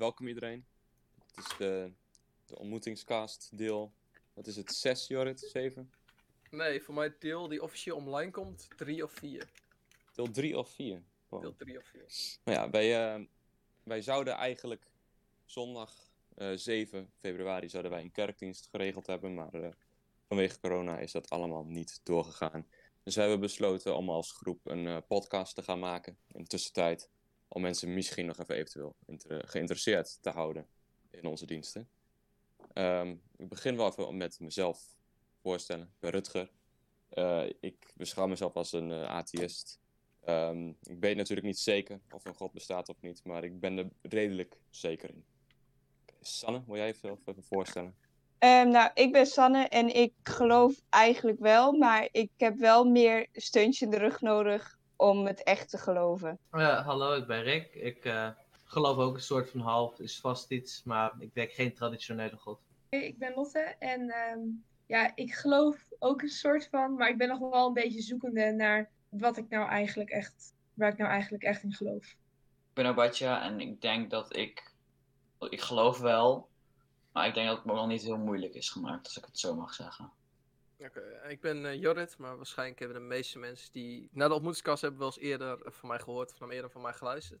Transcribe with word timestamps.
welkom 0.00 0.26
iedereen. 0.26 0.66
Het 1.34 1.44
is 1.44 1.56
de, 1.56 1.92
de 2.46 2.58
ontmoetingscast 2.58 3.48
deel. 3.52 3.92
Wat 4.32 4.46
is 4.46 4.56
het? 4.56 4.72
6, 4.72 5.06
Jorrit? 5.06 5.40
7? 5.40 5.92
Nee, 6.50 6.82
voor 6.82 6.94
mij 6.94 7.14
deel 7.18 7.48
die 7.48 7.62
officieel 7.62 7.96
online 7.96 8.30
komt, 8.30 8.68
3 8.76 9.04
of 9.04 9.12
4. 9.12 9.50
Deel 10.14 10.30
3 10.30 10.58
of 10.58 10.70
4? 10.70 11.02
Wow. 11.28 11.40
Deel 11.40 11.54
3 11.56 11.78
of 11.78 11.84
4. 11.84 12.04
Nou 12.44 12.58
ja, 12.58 12.70
wij, 12.70 13.14
eh, 13.14 13.24
wij 13.82 14.02
zouden 14.02 14.34
eigenlijk 14.34 14.90
zondag 15.44 16.12
eh 16.34 16.52
7 16.54 17.10
februari 17.18 17.68
zouden 17.68 17.92
wij 17.92 18.02
een 18.02 18.12
kerkdienst 18.12 18.68
geregeld 18.70 19.06
hebben, 19.06 19.34
maar 19.34 19.54
eh, 19.54 19.70
vanwege 20.26 20.60
corona 20.60 20.98
is 20.98 21.12
dat 21.12 21.30
allemaal 21.30 21.64
niet 21.64 22.00
doorgegaan. 22.02 22.66
Dus 23.02 23.14
we 23.14 23.20
hebben 23.20 23.40
besloten 23.40 23.96
om 23.96 24.10
als 24.10 24.32
groep 24.32 24.60
een 24.66 25.06
podcast 25.06 25.54
te 25.54 25.62
gaan 25.62 25.78
maken 25.78 26.18
in 26.32 26.42
de 26.42 26.48
tussentijd. 26.48 27.10
Om 27.52 27.62
mensen 27.62 27.94
misschien 27.94 28.26
nog 28.26 28.38
even 28.38 28.54
eventueel 28.54 28.96
geïnteresseerd 29.26 30.18
te 30.20 30.30
houden 30.30 30.66
in 31.10 31.26
onze 31.26 31.46
diensten. 31.46 31.88
Ehm, 32.72 33.14
ik 33.36 33.48
begin 33.48 33.76
wel 33.76 33.86
even 33.86 34.16
met 34.16 34.40
mezelf 34.40 34.96
voorstellen. 35.42 35.84
Ik 35.84 36.00
ben 36.00 36.10
Rutger. 36.10 36.50
Eh, 37.08 37.46
ik 37.60 37.92
beschouw 37.96 38.26
mezelf 38.26 38.56
als 38.56 38.72
een 38.72 38.90
eh, 38.90 39.04
atheïst. 39.04 39.80
Ehm, 40.20 40.68
ik 40.68 41.00
weet 41.00 41.16
natuurlijk 41.16 41.46
niet 41.46 41.58
zeker 41.58 42.00
of 42.10 42.24
een 42.24 42.34
God 42.34 42.52
bestaat 42.52 42.88
of 42.88 43.00
niet, 43.00 43.24
maar 43.24 43.44
ik 43.44 43.60
ben 43.60 43.78
er 43.78 43.88
redelijk 44.02 44.60
zeker 44.70 45.10
in. 45.10 45.24
Sanne, 46.20 46.62
wil 46.66 46.76
jij 46.76 46.86
jezelf 46.86 47.26
even 47.26 47.44
voorstellen? 47.44 47.94
Ehm, 48.38 48.68
nou, 48.68 48.90
ik 48.94 49.12
ben 49.12 49.26
Sanne 49.26 49.68
en 49.68 49.94
ik 49.94 50.12
geloof 50.22 50.82
eigenlijk 50.88 51.38
wel, 51.38 51.72
maar 51.72 52.08
ik 52.12 52.30
heb 52.36 52.58
wel 52.58 52.84
meer 52.84 53.26
steuntje 53.32 53.84
in 53.84 53.90
de 53.90 53.98
rug 53.98 54.20
nodig 54.20 54.78
om 55.00 55.26
het 55.26 55.42
echt 55.42 55.70
te 55.70 55.78
geloven. 55.78 56.38
Ja, 56.52 56.82
hallo, 56.82 57.14
ik 57.14 57.26
ben 57.26 57.42
Rick. 57.42 57.74
Ik 57.74 58.04
eh, 58.04 58.28
geloof 58.64 58.96
ook 58.96 59.14
een 59.14 59.22
soort 59.22 59.50
van 59.50 59.60
half, 59.60 59.98
is 59.98 60.20
vast 60.20 60.50
iets, 60.50 60.82
maar 60.84 61.12
ik 61.18 61.34
denk 61.34 61.50
geen 61.52 61.74
traditionele 61.74 62.36
god. 62.36 62.58
Hey, 62.88 63.06
Ik 63.06 63.18
ben 63.18 63.34
Lotte 63.34 63.76
en 63.78 64.10
ehm, 64.10 64.38
ja, 64.86 65.12
ik 65.14 65.34
geloof 65.34 65.88
ook 65.98 66.22
een 66.22 66.28
soort 66.28 66.68
van, 66.68 66.94
maar 66.94 67.08
ik 67.08 67.18
ben 67.18 67.28
nog 67.28 67.38
wel 67.38 67.66
een 67.66 67.72
beetje 67.72 68.00
zoekende 68.02 68.52
naar 68.52 68.90
wat 69.08 69.36
ik 69.36 69.48
nou 69.48 69.68
eigenlijk 69.68 70.10
echt, 70.10 70.54
waar 70.74 70.92
ik 70.92 70.98
nou 70.98 71.10
eigenlijk 71.10 71.42
echt 71.42 71.62
in 71.62 71.72
geloof. 71.72 72.06
Ik 72.06 72.74
ben 72.74 72.86
Abatja 72.86 73.42
en 73.42 73.60
ik 73.60 73.80
denk 73.80 74.10
dat 74.10 74.36
ik, 74.36 74.72
ik 75.50 75.60
geloof 75.60 75.98
wel, 75.98 76.48
maar 77.12 77.26
ik 77.26 77.34
denk 77.34 77.46
dat 77.46 77.56
het 77.56 77.66
me 77.66 77.72
nog 77.72 77.86
niet 77.86 78.02
heel 78.02 78.18
moeilijk 78.18 78.54
is 78.54 78.70
gemaakt, 78.70 79.04
als 79.04 79.16
ik 79.16 79.24
het 79.24 79.38
zo 79.38 79.54
mag 79.54 79.74
zeggen. 79.74 80.10
Oké, 80.84 81.20
ik 81.28 81.40
ben 81.40 81.66
eh, 81.66 81.80
Jorrit, 81.80 82.18
maar 82.18 82.36
waarschijnlijk 82.36 82.78
hebben 82.78 82.98
de 82.98 83.06
meeste 83.06 83.38
mensen 83.38 83.72
die 83.72 84.08
naar 84.12 84.28
de 84.28 84.34
ontmoetingskast 84.34 84.82
hebben 84.82 85.00
wel 85.00 85.08
eens 85.08 85.18
eerder 85.18 85.62
eh, 85.62 85.72
van 85.72 85.88
mij 85.88 85.98
gehoord, 85.98 86.30
of 86.32 86.38
dan 86.38 86.50
eerder 86.50 86.70
van 86.70 86.82
mij 86.82 86.92
geluisterd. 86.92 87.40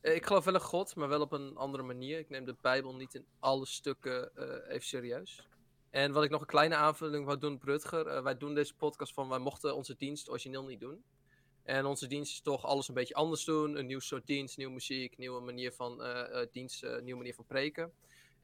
Eh, 0.00 0.14
ik 0.14 0.26
geloof 0.26 0.44
wel 0.44 0.54
in 0.54 0.60
God, 0.60 0.94
maar 0.96 1.08
wel 1.08 1.20
op 1.20 1.32
een 1.32 1.56
andere 1.56 1.82
manier. 1.82 2.18
Ik 2.18 2.28
neem 2.28 2.44
de 2.44 2.56
Bijbel 2.60 2.94
niet 2.94 3.14
in 3.14 3.26
alle 3.38 3.66
stukken 3.66 4.36
eh, 4.36 4.74
even 4.74 4.86
serieus. 4.86 5.48
En 5.90 6.12
wat 6.12 6.24
ik 6.24 6.30
nog 6.30 6.40
een 6.40 6.46
kleine 6.46 6.74
aanvulling 6.74 7.24
wou 7.24 7.38
doen, 7.38 7.54
op 7.54 7.62
Rutger. 7.62 8.06
eh, 8.06 8.22
wij 8.22 8.36
doen 8.36 8.54
deze 8.54 8.74
podcast 8.74 9.12
van, 9.14 9.28
wij 9.28 9.38
mochten 9.38 9.74
onze 9.74 9.94
dienst 9.96 10.28
origineel 10.30 10.64
niet 10.64 10.80
doen. 10.80 11.04
En 11.62 11.84
onze 11.86 12.06
dienst 12.06 12.32
is 12.32 12.40
toch 12.40 12.64
alles 12.64 12.88
een 12.88 12.94
beetje 12.94 13.14
anders 13.14 13.44
doen. 13.44 13.78
Een 13.78 13.86
nieuw 13.86 14.00
soort 14.00 14.26
dienst, 14.26 14.56
nieuwe 14.56 14.72
muziek, 14.72 15.18
nieuwe 15.18 15.40
manier 15.40 15.72
van 15.72 16.02
eh, 16.02 16.40
eh, 16.42 16.48
dienst, 16.52 16.82
eh, 16.82 17.00
nieuwe 17.02 17.18
manier 17.18 17.34
van 17.34 17.46
preken. 17.46 17.92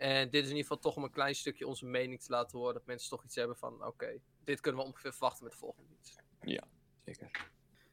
En 0.02 0.30
dit 0.30 0.42
is 0.42 0.50
in 0.50 0.56
ieder 0.56 0.62
geval 0.62 0.78
toch 0.78 0.96
om 0.96 1.04
een 1.04 1.10
klein 1.10 1.34
stukje 1.34 1.66
onze 1.66 1.86
mening 1.86 2.20
te 2.20 2.30
laten 2.30 2.58
horen. 2.58 2.74
Dat 2.74 2.86
mensen 2.86 3.10
toch 3.10 3.24
iets 3.24 3.34
hebben 3.34 3.56
van, 3.56 3.86
oké, 3.86 4.18
dit 4.44 4.60
kunnen 4.60 4.80
we 4.80 4.86
ongeveer 4.86 5.12
verwachten 5.12 5.44
met 5.44 5.52
de 5.52 5.58
volgende 5.58 5.88
dienst. 5.88 6.22
Zeker. 7.04 7.50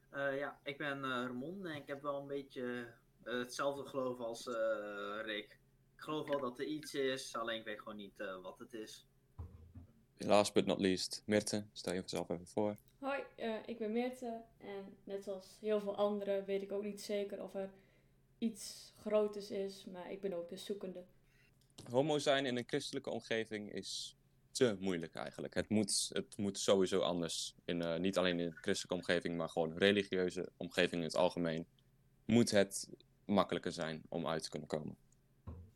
Eh, 0.10 0.38
ja, 0.38 0.60
ik 0.64 0.78
ben 0.78 1.04
eh, 1.04 1.10
Ramon 1.10 1.66
en 1.66 1.76
ik 1.76 1.88
heb 1.88 2.02
wel 2.02 2.22
een 2.22 2.28
beetje 2.28 2.94
eh, 3.24 3.34
hetzelfde 3.34 3.86
geloof 3.86 4.20
als 4.20 4.48
eh, 4.48 4.54
Rick. 5.22 5.60
Ik 5.96 6.02
geloof 6.02 6.28
wel 6.28 6.40
dat 6.40 6.60
er 6.60 6.66
iets 6.66 6.94
is, 6.94 7.36
alleen 7.36 7.60
ik 7.60 7.66
weet 7.66 7.80
gewoon 7.80 7.98
niet 7.98 8.20
eh, 8.20 8.42
wat 8.42 8.60
het 8.60 8.74
is. 8.74 9.08
Last 10.18 10.54
but 10.54 10.66
not 10.66 10.80
least, 10.80 11.24
Mirte, 11.26 11.66
stel 11.72 11.94
je 11.94 12.02
jezelf 12.02 12.30
even 12.30 12.48
voor. 12.48 12.78
Hoi, 13.00 13.24
eh, 13.36 13.56
ik 13.66 13.78
ben 13.78 13.92
Meerte 13.92 14.42
en 14.58 14.98
net 15.04 15.28
als 15.28 15.58
heel 15.62 15.80
veel 15.80 15.96
anderen 15.96 16.46
weet 16.46 16.62
ik 16.62 16.72
ook 16.72 16.84
niet 16.84 17.02
zeker 17.02 17.44
of 17.44 17.56
er 17.56 17.70
iets 18.38 18.94
groters 19.00 19.52
is, 19.52 19.86
maar 19.86 20.12
ik 20.12 20.22
ben 20.22 20.34
ook 20.34 20.50
de 20.50 20.58
zoekende. 20.58 21.06
Homo 21.90 22.20
zijn 22.20 22.46
in 22.46 22.58
een 22.58 22.68
christelijke 22.68 23.10
omgeving 23.10 23.74
is 23.74 24.16
te 24.52 24.78
moeilijk 24.80 25.16
eigenlijk. 25.16 25.54
Het 25.54 25.70
moet, 25.70 26.10
het 26.14 26.38
moet 26.38 26.60
sowieso 26.60 27.00
anders. 27.00 27.56
In, 27.66 27.82
eh, 27.82 28.00
niet 28.00 28.18
alleen 28.18 28.40
in 28.40 28.46
een 28.46 28.58
christelijke 28.62 28.96
omgeving, 28.96 29.38
maar 29.38 29.50
gewoon 29.50 29.78
religieuze 29.78 30.50
omgeving 30.58 31.02
in 31.02 31.08
het 31.08 31.16
algemeen. 31.16 31.68
Moet 32.26 32.52
het 32.52 32.90
makkelijker 33.26 33.72
zijn 33.72 34.02
om 34.10 34.28
uit 34.28 34.44
te 34.44 34.50
kunnen 34.50 34.68
komen. 34.68 34.96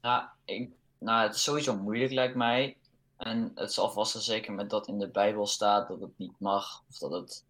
Nou, 0.01 0.27
ik, 0.45 0.71
nou, 0.97 1.23
het 1.23 1.35
is 1.35 1.43
sowieso 1.43 1.75
moeilijk 1.75 2.11
lijkt 2.11 2.35
mij. 2.35 2.77
En 3.17 3.51
het 3.55 3.73
zal 3.73 3.91
vast 3.91 4.15
en 4.15 4.21
zeker 4.21 4.53
met 4.53 4.69
dat 4.69 4.87
in 4.87 4.99
de 4.99 5.07
Bijbel 5.07 5.47
staat 5.47 5.87
dat 5.87 5.99
het 5.99 6.17
niet 6.17 6.39
mag, 6.39 6.83
of 6.89 6.97
dat 6.97 7.11
het 7.11 7.45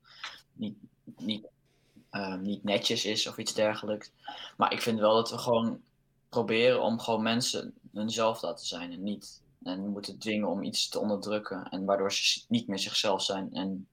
niet, 0.54 0.78
niet, 1.18 1.48
eh, 2.10 2.36
niet 2.36 2.64
netjes 2.64 3.06
is 3.06 3.28
of 3.28 3.38
iets 3.38 3.54
dergelijks. 3.54 4.12
Maar 4.58 4.74
ik 4.74 4.82
vind 4.82 5.00
wel 5.00 5.16
dat 5.16 5.30
we 5.30 5.38
gewoon 5.38 5.82
proberen 6.30 6.82
om 6.82 7.00
gewoon 7.00 7.24
mensen 7.24 7.74
hunzelf 7.94 8.40
te 8.40 8.46
laten 8.46 8.66
zijn 8.66 8.92
en 8.92 9.04
niet 9.04 9.42
en 9.64 9.88
moeten 9.88 10.20
dwingen 10.20 10.48
om 10.48 10.64
iets 10.64 10.90
te 10.90 11.00
onderdrukken 11.00 11.70
en 11.70 11.86
waardoor 11.86 12.14
ze 12.14 12.44
niet 12.48 12.68
meer 12.68 12.80
zichzelf 12.80 13.24
zijn 13.24 13.54
en 13.54 13.88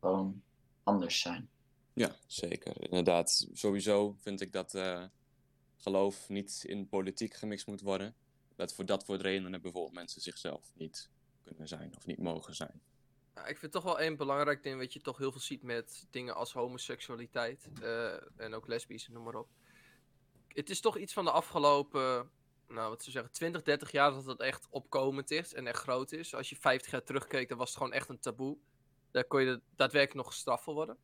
gewoon 0.00 0.42
anders 0.82 1.20
zijn. 1.20 1.48
Ja, 1.92 2.16
zeker. 2.26 2.82
Inderdaad, 2.82 3.48
sowieso 3.52 4.16
vind 4.18 4.40
ik 4.40 4.52
dat 4.52 4.74
eh, 4.74 5.04
geloof 5.76 6.28
niet 6.28 6.64
in 6.66 6.88
politiek 6.88 7.34
gemixt 7.34 7.66
moet 7.66 7.80
worden. 7.80 8.14
Dat 8.56 8.74
voor 8.74 8.86
dat 8.86 9.04
voor 9.04 9.16
redenen 9.16 9.62
bijvoorbeeld 9.62 9.94
mensen 9.94 10.20
zichzelf 10.20 10.70
niet 10.74 11.10
kunnen 11.44 11.68
zijn 11.68 11.92
of 11.96 12.06
niet 12.06 12.18
mogen 12.18 12.54
zijn. 12.54 12.80
Nou, 13.34 13.48
ik 13.48 13.58
vind 13.58 13.72
toch 13.72 13.84
wel 13.84 14.00
één 14.00 14.16
belangrijk 14.16 14.62
ding, 14.62 14.78
wat 14.78 14.92
je 14.92 15.00
toch 15.00 15.18
heel 15.18 15.32
veel 15.32 15.40
ziet 15.40 15.62
met 15.62 16.06
dingen 16.10 16.34
als 16.34 16.52
homoseksualiteit 16.52 17.68
eh, 17.82 18.14
en 18.36 18.54
ook 18.54 18.66
lesbisch, 18.66 19.08
noem 19.08 19.22
maar 19.22 19.34
op. 19.34 19.48
Het 20.48 20.70
is 20.70 20.80
toch 20.80 20.98
iets 20.98 21.12
van 21.12 21.24
de 21.24 21.30
afgelopen, 21.30 22.30
nou 22.68 22.88
wat 22.88 23.02
ze 23.02 23.10
zeggen, 23.10 23.32
20, 23.32 23.62
30 23.62 23.90
jaar 23.92 24.10
dat 24.12 24.24
het 24.24 24.40
echt 24.40 24.66
opkomend 24.70 25.30
is 25.30 25.54
en 25.54 25.66
echt 25.66 25.78
groot 25.78 26.12
is. 26.12 26.34
Als 26.34 26.48
je 26.48 26.56
50 26.56 26.90
jaar 26.90 27.02
terugkeek, 27.02 27.48
dan 27.48 27.58
was 27.58 27.68
het 27.68 27.78
gewoon 27.78 27.92
echt 27.92 28.08
een 28.08 28.20
taboe. 28.20 28.58
Daar 29.10 29.24
kon 29.24 29.42
je 29.42 29.60
daadwerkelijk 29.76 30.24
nog 30.24 30.34
gestraft 30.34 30.64
voor 30.64 30.74
worden. 30.74 30.98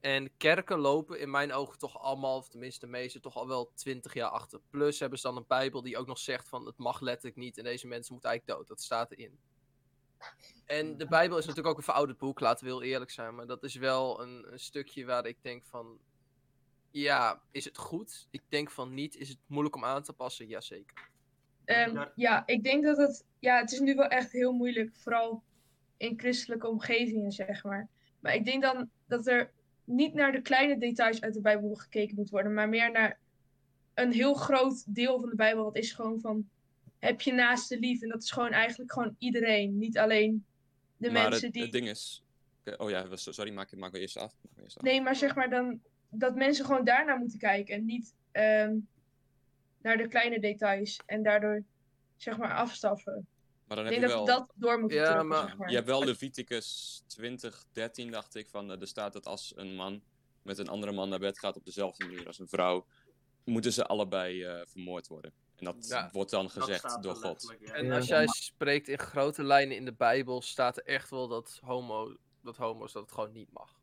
En 0.00 0.36
kerken 0.36 0.78
lopen 0.78 1.20
in 1.20 1.30
mijn 1.30 1.52
ogen 1.52 1.78
toch 1.78 1.98
allemaal, 1.98 2.36
of 2.36 2.48
tenminste 2.48 2.86
de 2.86 2.92
meeste, 2.92 3.20
toch 3.20 3.36
al 3.36 3.48
wel 3.48 3.72
20 3.74 4.14
jaar 4.14 4.30
achter. 4.30 4.60
Plus 4.70 4.98
hebben 4.98 5.18
ze 5.18 5.26
dan 5.26 5.36
een 5.36 5.44
Bijbel 5.46 5.82
die 5.82 5.96
ook 5.98 6.06
nog 6.06 6.18
zegt 6.18 6.48
van 6.48 6.66
het 6.66 6.76
mag 6.76 7.00
letterlijk 7.00 7.36
niet 7.36 7.58
en 7.58 7.64
deze 7.64 7.86
mensen 7.86 8.12
moeten 8.12 8.30
eigenlijk 8.30 8.58
dood. 8.58 8.68
Dat 8.68 8.82
staat 8.82 9.12
erin. 9.12 9.38
En 10.64 10.96
de 10.96 11.06
Bijbel 11.06 11.38
is 11.38 11.46
natuurlijk 11.46 11.72
ook 11.72 11.78
een 11.78 11.92
verouderd 11.92 12.18
boek, 12.18 12.40
laten 12.40 12.64
we 12.64 12.70
heel 12.70 12.82
eerlijk 12.82 13.10
zijn. 13.10 13.34
Maar 13.34 13.46
dat 13.46 13.62
is 13.62 13.74
wel 13.74 14.20
een, 14.20 14.52
een 14.52 14.60
stukje 14.60 15.04
waar 15.04 15.26
ik 15.26 15.42
denk 15.42 15.66
van... 15.66 15.98
Ja, 16.90 17.42
is 17.50 17.64
het 17.64 17.78
goed? 17.78 18.26
Ik 18.30 18.42
denk 18.48 18.70
van 18.70 18.94
niet. 18.94 19.16
Is 19.16 19.28
het 19.28 19.38
moeilijk 19.46 19.76
om 19.76 19.84
aan 19.84 20.02
te 20.02 20.12
passen? 20.12 20.46
Jazeker. 20.46 21.08
Ehm, 21.64 22.04
Ja. 22.14 22.42
ik 22.46 22.62
denk 22.62 22.84
dat 22.84 22.96
het, 22.96 23.24
ja, 23.38 23.60
het 23.60 23.72
is 23.72 23.80
nu 23.80 23.94
wel 23.94 24.08
echt 24.08 24.32
heel 24.32 24.52
moeilijk, 24.52 24.94
vooral 24.96 25.42
in 25.96 26.18
christelijke 26.18 26.68
omgevingen, 26.68 27.32
zeg 27.32 27.64
maar. 27.64 27.88
Maar 28.20 28.34
ik 28.34 28.44
denk 28.44 28.62
dan 28.62 28.90
dat 29.06 29.26
er 29.26 29.52
niet 29.84 30.14
naar 30.14 30.32
de 30.32 30.40
kleine 30.40 30.78
details 30.78 31.20
uit 31.20 31.34
de 31.34 31.40
Bijbel 31.40 31.74
gekeken 31.74 32.14
moet 32.14 32.30
worden, 32.30 32.54
maar 32.54 32.68
meer 32.68 32.90
naar 32.90 33.18
een 33.94 34.12
heel 34.12 34.34
groot 34.34 34.94
deel 34.94 35.20
van 35.20 35.28
de 35.30 35.36
Bijbel. 35.36 35.64
Dat 35.64 35.76
is 35.76 35.92
gewoon 35.92 36.20
van, 36.20 36.48
heb 36.98 37.20
je 37.20 37.32
naaste 37.32 37.78
lief? 37.78 38.02
En 38.02 38.08
dat 38.08 38.22
is 38.22 38.30
gewoon 38.30 38.52
eigenlijk 38.52 38.92
gewoon 38.92 39.14
iedereen, 39.18 39.78
niet 39.78 39.98
alleen 39.98 40.44
de 40.96 41.10
maar 41.10 41.28
mensen 41.28 41.44
het, 41.44 41.52
die... 41.52 41.62
het 41.62 41.72
ding 41.72 41.88
is... 41.88 42.22
Oh 42.76 42.90
ja, 42.90 43.16
sorry, 43.16 43.52
maak, 43.52 43.76
maak 43.76 43.92
we 43.92 43.98
eerst 43.98 44.16
af. 44.16 44.34
Maak 44.42 44.54
we 44.56 44.62
eerst 44.62 44.76
af. 44.76 44.82
Nee, 44.82 45.02
maar 45.02 45.16
zeg 45.16 45.34
maar 45.34 45.50
dan 45.50 45.80
dat 46.10 46.34
mensen 46.34 46.64
gewoon 46.64 46.84
daarnaar 46.84 47.18
moeten 47.18 47.38
kijken 47.38 47.74
en 47.74 47.84
niet 47.84 48.14
ehm, 48.32 48.76
naar 49.82 49.96
de 49.96 50.08
kleine 50.08 50.40
details 50.40 51.00
en 51.06 51.22
daardoor 51.22 51.64
zeg 52.16 52.36
maar 52.38 52.54
afstaffen. 52.54 53.26
Maar 53.64 53.76
dan 53.76 53.86
Ik 53.86 53.92
heb 53.92 54.00
denk 54.00 54.12
je 54.12 54.16
dat 54.18 54.26
wel... 54.26 54.36
we 54.36 54.40
dat 54.46 54.52
door 54.54 54.80
moeten 54.80 54.98
Ja, 54.98 55.22
maar 55.22 55.42
zeg 55.48 55.56
maar. 55.56 55.68
Je 55.68 55.74
hebt 55.74 55.86
wel 55.88 56.04
Leviticus 56.04 57.02
20, 57.06 57.64
13, 57.72 58.10
dacht 58.10 58.34
ik. 58.34 58.48
Van, 58.48 58.72
eh, 58.72 58.80
er 58.80 58.86
staat 58.86 59.12
dat 59.12 59.26
als 59.26 59.52
een 59.56 59.74
man 59.74 60.02
met 60.42 60.58
een 60.58 60.68
andere 60.68 60.92
man 60.92 61.08
naar 61.08 61.18
bed 61.18 61.38
gaat 61.38 61.56
op 61.56 61.64
dezelfde 61.64 62.04
manier 62.06 62.26
als 62.26 62.38
een 62.38 62.48
vrouw, 62.48 62.86
moeten 63.44 63.72
ze 63.72 63.86
allebei 63.86 64.42
eh, 64.44 64.60
vermoord 64.66 65.06
worden. 65.06 65.32
En 65.56 65.64
dat 65.64 65.86
Ja, 65.88 66.08
wordt 66.12 66.30
dan 66.30 66.50
gezegd 66.50 67.02
door 67.02 67.14
God. 67.16 67.56
ja. 67.60 67.72
En 67.72 67.84
Ja. 67.86 67.94
als 67.96 68.06
jij 68.06 68.26
spreekt 68.26 68.88
in 68.88 68.98
grote 68.98 69.42
lijnen 69.44 69.76
in 69.76 69.84
de 69.84 69.94
Bijbel, 69.94 70.42
staat 70.42 70.76
er 70.76 70.84
echt 70.84 71.10
wel 71.10 71.28
dat, 71.28 71.60
homo, 71.64 72.16
dat 72.42 72.56
homo's 72.56 72.92
dat 72.92 73.02
het 73.02 73.12
gewoon 73.12 73.32
niet 73.32 73.52
mag. 73.52 73.76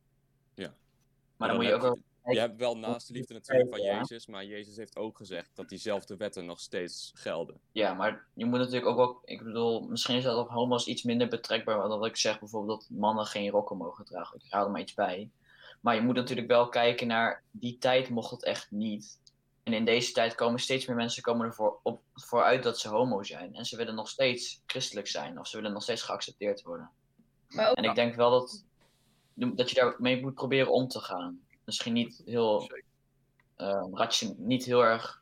Maar 1.37 1.47
dan 1.47 1.57
moet 1.57 1.65
je 1.65 1.73
ook 1.73 1.81
heb 1.81 1.91
wel 1.91 2.01
je, 2.33 2.39
hebt 2.39 2.59
wel 2.59 2.77
naast 2.77 3.07
de 3.07 3.13
liefde 3.13 3.33
natuurlijk 3.33 3.69
van. 3.69 3.81
Jezus, 3.81 4.27
maar 4.27 4.45
Jezus 4.45 4.77
heeft 4.77 4.97
ook 4.97 5.17
gezegd 5.17 5.49
dat 5.53 5.69
diezelfde 5.69 6.17
wetten 6.17 6.45
nog 6.45 6.59
steeds 6.59 7.11
gelden. 7.15 7.59
Ja, 7.71 7.93
maar 7.93 8.25
je 8.33 8.45
moet 8.45 8.59
natuurlijk 8.59 8.85
ook 8.85 8.97
wel. 8.97 9.21
Ik 9.25 9.43
bedoel, 9.43 9.81
misschien 9.81 10.15
is 10.15 10.23
dat 10.23 10.37
op 10.37 10.49
homo's 10.49 10.85
iets 10.85 11.03
minder 11.03 11.27
betrekbaar 11.27 11.77
dan 11.77 11.89
dat 11.89 12.05
ik 12.05 12.17
zeg 12.17 12.39
bijvoorbeeld 12.39 12.79
dat 12.79 12.99
mannen 12.99 13.25
geen 13.25 13.49
rokken 13.49 13.77
mogen 13.77 14.05
dragen. 14.05 14.39
Ik 14.43 14.51
haal 14.51 14.65
er 14.65 14.71
maar 14.71 14.81
iets 14.81 14.93
bij. 14.93 15.29
Maar 15.81 15.95
je 15.95 16.01
moet 16.01 16.15
natuurlijk 16.15 16.47
wel 16.47 16.69
kijken 16.69 17.07
naar 17.07 17.43
die 17.51 17.77
tijd 17.77 18.09
mocht 18.09 18.31
het 18.31 18.43
echt 18.43 18.71
niet. 18.71 19.19
En 19.63 19.73
in 19.73 19.85
deze 19.85 20.11
tijd 20.11 20.35
komen 20.35 20.59
steeds 20.59 20.85
meer 20.85 20.95
mensen 20.95 21.23
komen 21.23 21.45
ervoor 21.45 21.79
op, 21.83 22.01
vooruit 22.13 22.63
dat 22.63 22.79
ze 22.79 22.89
homo 22.89 23.23
zijn. 23.23 23.55
En 23.55 23.65
ze 23.65 23.77
willen 23.77 23.95
nog 23.95 24.09
steeds 24.09 24.61
christelijk 24.65 25.07
zijn. 25.07 25.39
Of 25.39 25.47
ze 25.47 25.55
willen 25.55 25.73
nog 25.73 25.83
steeds 25.83 26.01
geaccepteerd 26.01 26.61
worden. 26.61 26.89
Maar 27.49 27.69
ook, 27.69 27.75
En 27.75 27.83
ik 27.83 27.95
denk 27.95 28.15
wel 28.15 28.29
dat, 28.29 28.65
dat 29.35 29.69
je 29.69 29.75
daarmee 29.75 30.21
moet 30.21 30.33
proberen 30.33 30.71
om 30.71 30.87
te 30.87 30.99
gaan. 30.99 31.39
Misschien 31.65 31.93
niet 31.93 32.21
heel, 32.25 32.69
eh, 33.55 33.85
ration- 33.91 34.35
niet 34.37 34.65
heel 34.65 34.83
erg, 34.83 35.21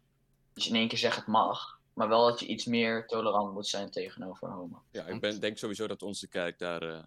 dus 0.54 0.68
in 0.68 0.76
één 0.76 0.88
keer 0.88 0.98
zegt 0.98 1.16
het 1.16 1.28
mag. 1.28 1.80
Maar 1.94 2.08
wel 2.10 2.26
dat 2.28 2.40
je 2.40 2.46
iets 2.46 2.66
meer 2.66 3.08
tolerant 3.08 3.54
moet 3.54 3.68
zijn 3.68 3.92
tegenover 3.92 4.50
homo. 4.50 4.82
Ja, 4.92 5.06
ik 5.06 5.20
ben, 5.22 5.40
denk 5.40 5.58
sowieso 5.58 5.88
dat 5.88 6.02
onze 6.04 6.28
kerk 6.28 6.60
daar 6.60 6.82
eh, 6.82 7.04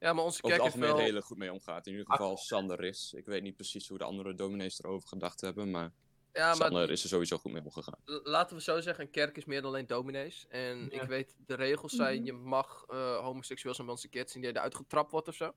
Ja, 0.00 0.12
maar 0.12 0.24
onze 0.24 0.42
over 0.42 0.56
kerk 0.56 0.60
algemeen 0.70 0.88
wel... 0.88 0.98
redelijk 0.98 1.26
goed 1.26 1.36
mee 1.38 1.52
omgaat. 1.52 1.86
In 1.86 1.92
ieder 1.92 2.06
geval 2.10 2.36
Sander 2.36 2.84
is. 2.84 3.12
Ik 3.16 3.26
weet 3.26 3.42
niet 3.42 3.54
precies 3.56 3.88
hoe 3.88 3.98
de 3.98 4.04
andere 4.04 4.34
dominees 4.34 4.82
erover 4.82 5.08
gedacht 5.08 5.40
hebben, 5.40 5.70
maar, 5.70 5.92
Ja, 6.32 6.46
maar 6.46 6.56
Sander 6.56 6.90
is 6.90 7.02
er 7.02 7.08
sowieso 7.08 7.36
goed 7.38 7.52
mee 7.52 7.64
omgegaan. 7.64 7.98
laten 8.04 8.56
we 8.56 8.62
zo 8.62 8.80
zeggen, 8.80 9.04
een 9.04 9.10
kerk 9.10 9.36
is 9.36 9.44
meer 9.44 9.60
dan 9.62 9.70
alleen 9.70 9.86
dominees. 9.86 10.46
En 10.48 10.88
Ja. 10.90 11.02
ik 11.02 11.08
weet, 11.08 11.36
de 11.46 11.54
regels 11.54 11.92
zijn, 11.92 12.16
Mhm. 12.16 12.24
je 12.24 12.32
mag 12.32 12.84
eh 12.88 13.16
homoseksueel 13.18 13.74
zijn 13.74 13.86
bij 13.86 13.96
onze 13.96 14.08
kerk 14.08 14.28
zien 14.28 14.42
die 14.42 14.50
eruit 14.50 14.74
getrapt 14.74 15.10
wordt 15.10 15.28
of 15.28 15.34
zo. 15.34 15.52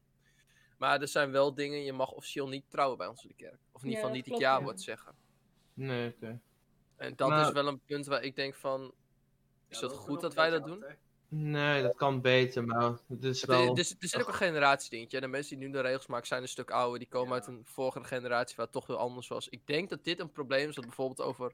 Maar 0.81 1.01
er 1.01 1.07
zijn 1.07 1.31
wel 1.31 1.53
dingen, 1.53 1.83
je 1.83 1.93
mag 1.93 2.11
officieel 2.11 2.47
niet 2.47 2.63
trouwen 2.69 2.97
bij 2.97 3.07
ons 3.07 3.23
in 3.23 3.27
de 3.27 3.43
kerk. 3.43 3.59
Of 3.71 3.81
in 3.81 3.87
ieder 3.87 4.01
Ja, 4.03 4.07
dat 4.07 4.15
niet 4.15 4.25
het 4.25 4.39
ja-woord 4.39 4.77
ja. 4.77 4.83
zeggen. 4.83 5.15
Nee, 5.73 6.13
oké. 6.15 6.39
En 6.95 7.15
dat 7.15 7.47
is 7.47 7.51
wel 7.53 7.67
een 7.67 7.79
punt 7.85 8.05
waar 8.05 8.23
ik 8.23 8.35
denk 8.35 8.55
van, 8.55 8.93
is 9.67 9.79
Ja, 9.79 9.87
dat 9.87 9.97
goed 9.97 10.21
dat 10.21 10.33
wij 10.33 10.49
dat 10.49 10.65
doen? 10.65 10.85
Nee, 11.27 11.81
dat 11.81 11.95
kan 11.95 12.21
beter, 12.21 12.65
maar 12.65 12.97
het 13.07 13.23
is 13.23 13.41
Het 13.41 13.49
wel... 13.49 13.77
is, 13.77 13.91
er 13.91 14.07
zit 14.07 14.21
ook 14.21 14.27
een 14.27 14.33
generatiedingetje. 14.33 15.19
De 15.21 15.27
mensen 15.27 15.59
die 15.59 15.67
nu 15.67 15.73
de 15.73 15.81
regels 15.81 16.07
maken 16.07 16.27
zijn 16.27 16.41
een 16.41 16.47
stuk 16.47 16.71
ouder. 16.71 16.99
Die 16.99 17.07
komen 17.07 17.27
Ja. 17.27 17.33
uit 17.33 17.47
een 17.47 17.61
vorige 17.65 18.03
generatie 18.03 18.55
waar 18.55 18.65
het 18.65 18.73
toch 18.73 18.87
heel 18.87 18.97
anders 18.97 19.27
was. 19.27 19.49
Ik 19.49 19.67
denk 19.67 19.89
dat 19.89 20.03
dit 20.03 20.19
een 20.19 20.31
probleem 20.31 20.69
is 20.69 20.75
dat 20.75 20.85
bijvoorbeeld 20.85 21.21
over 21.21 21.53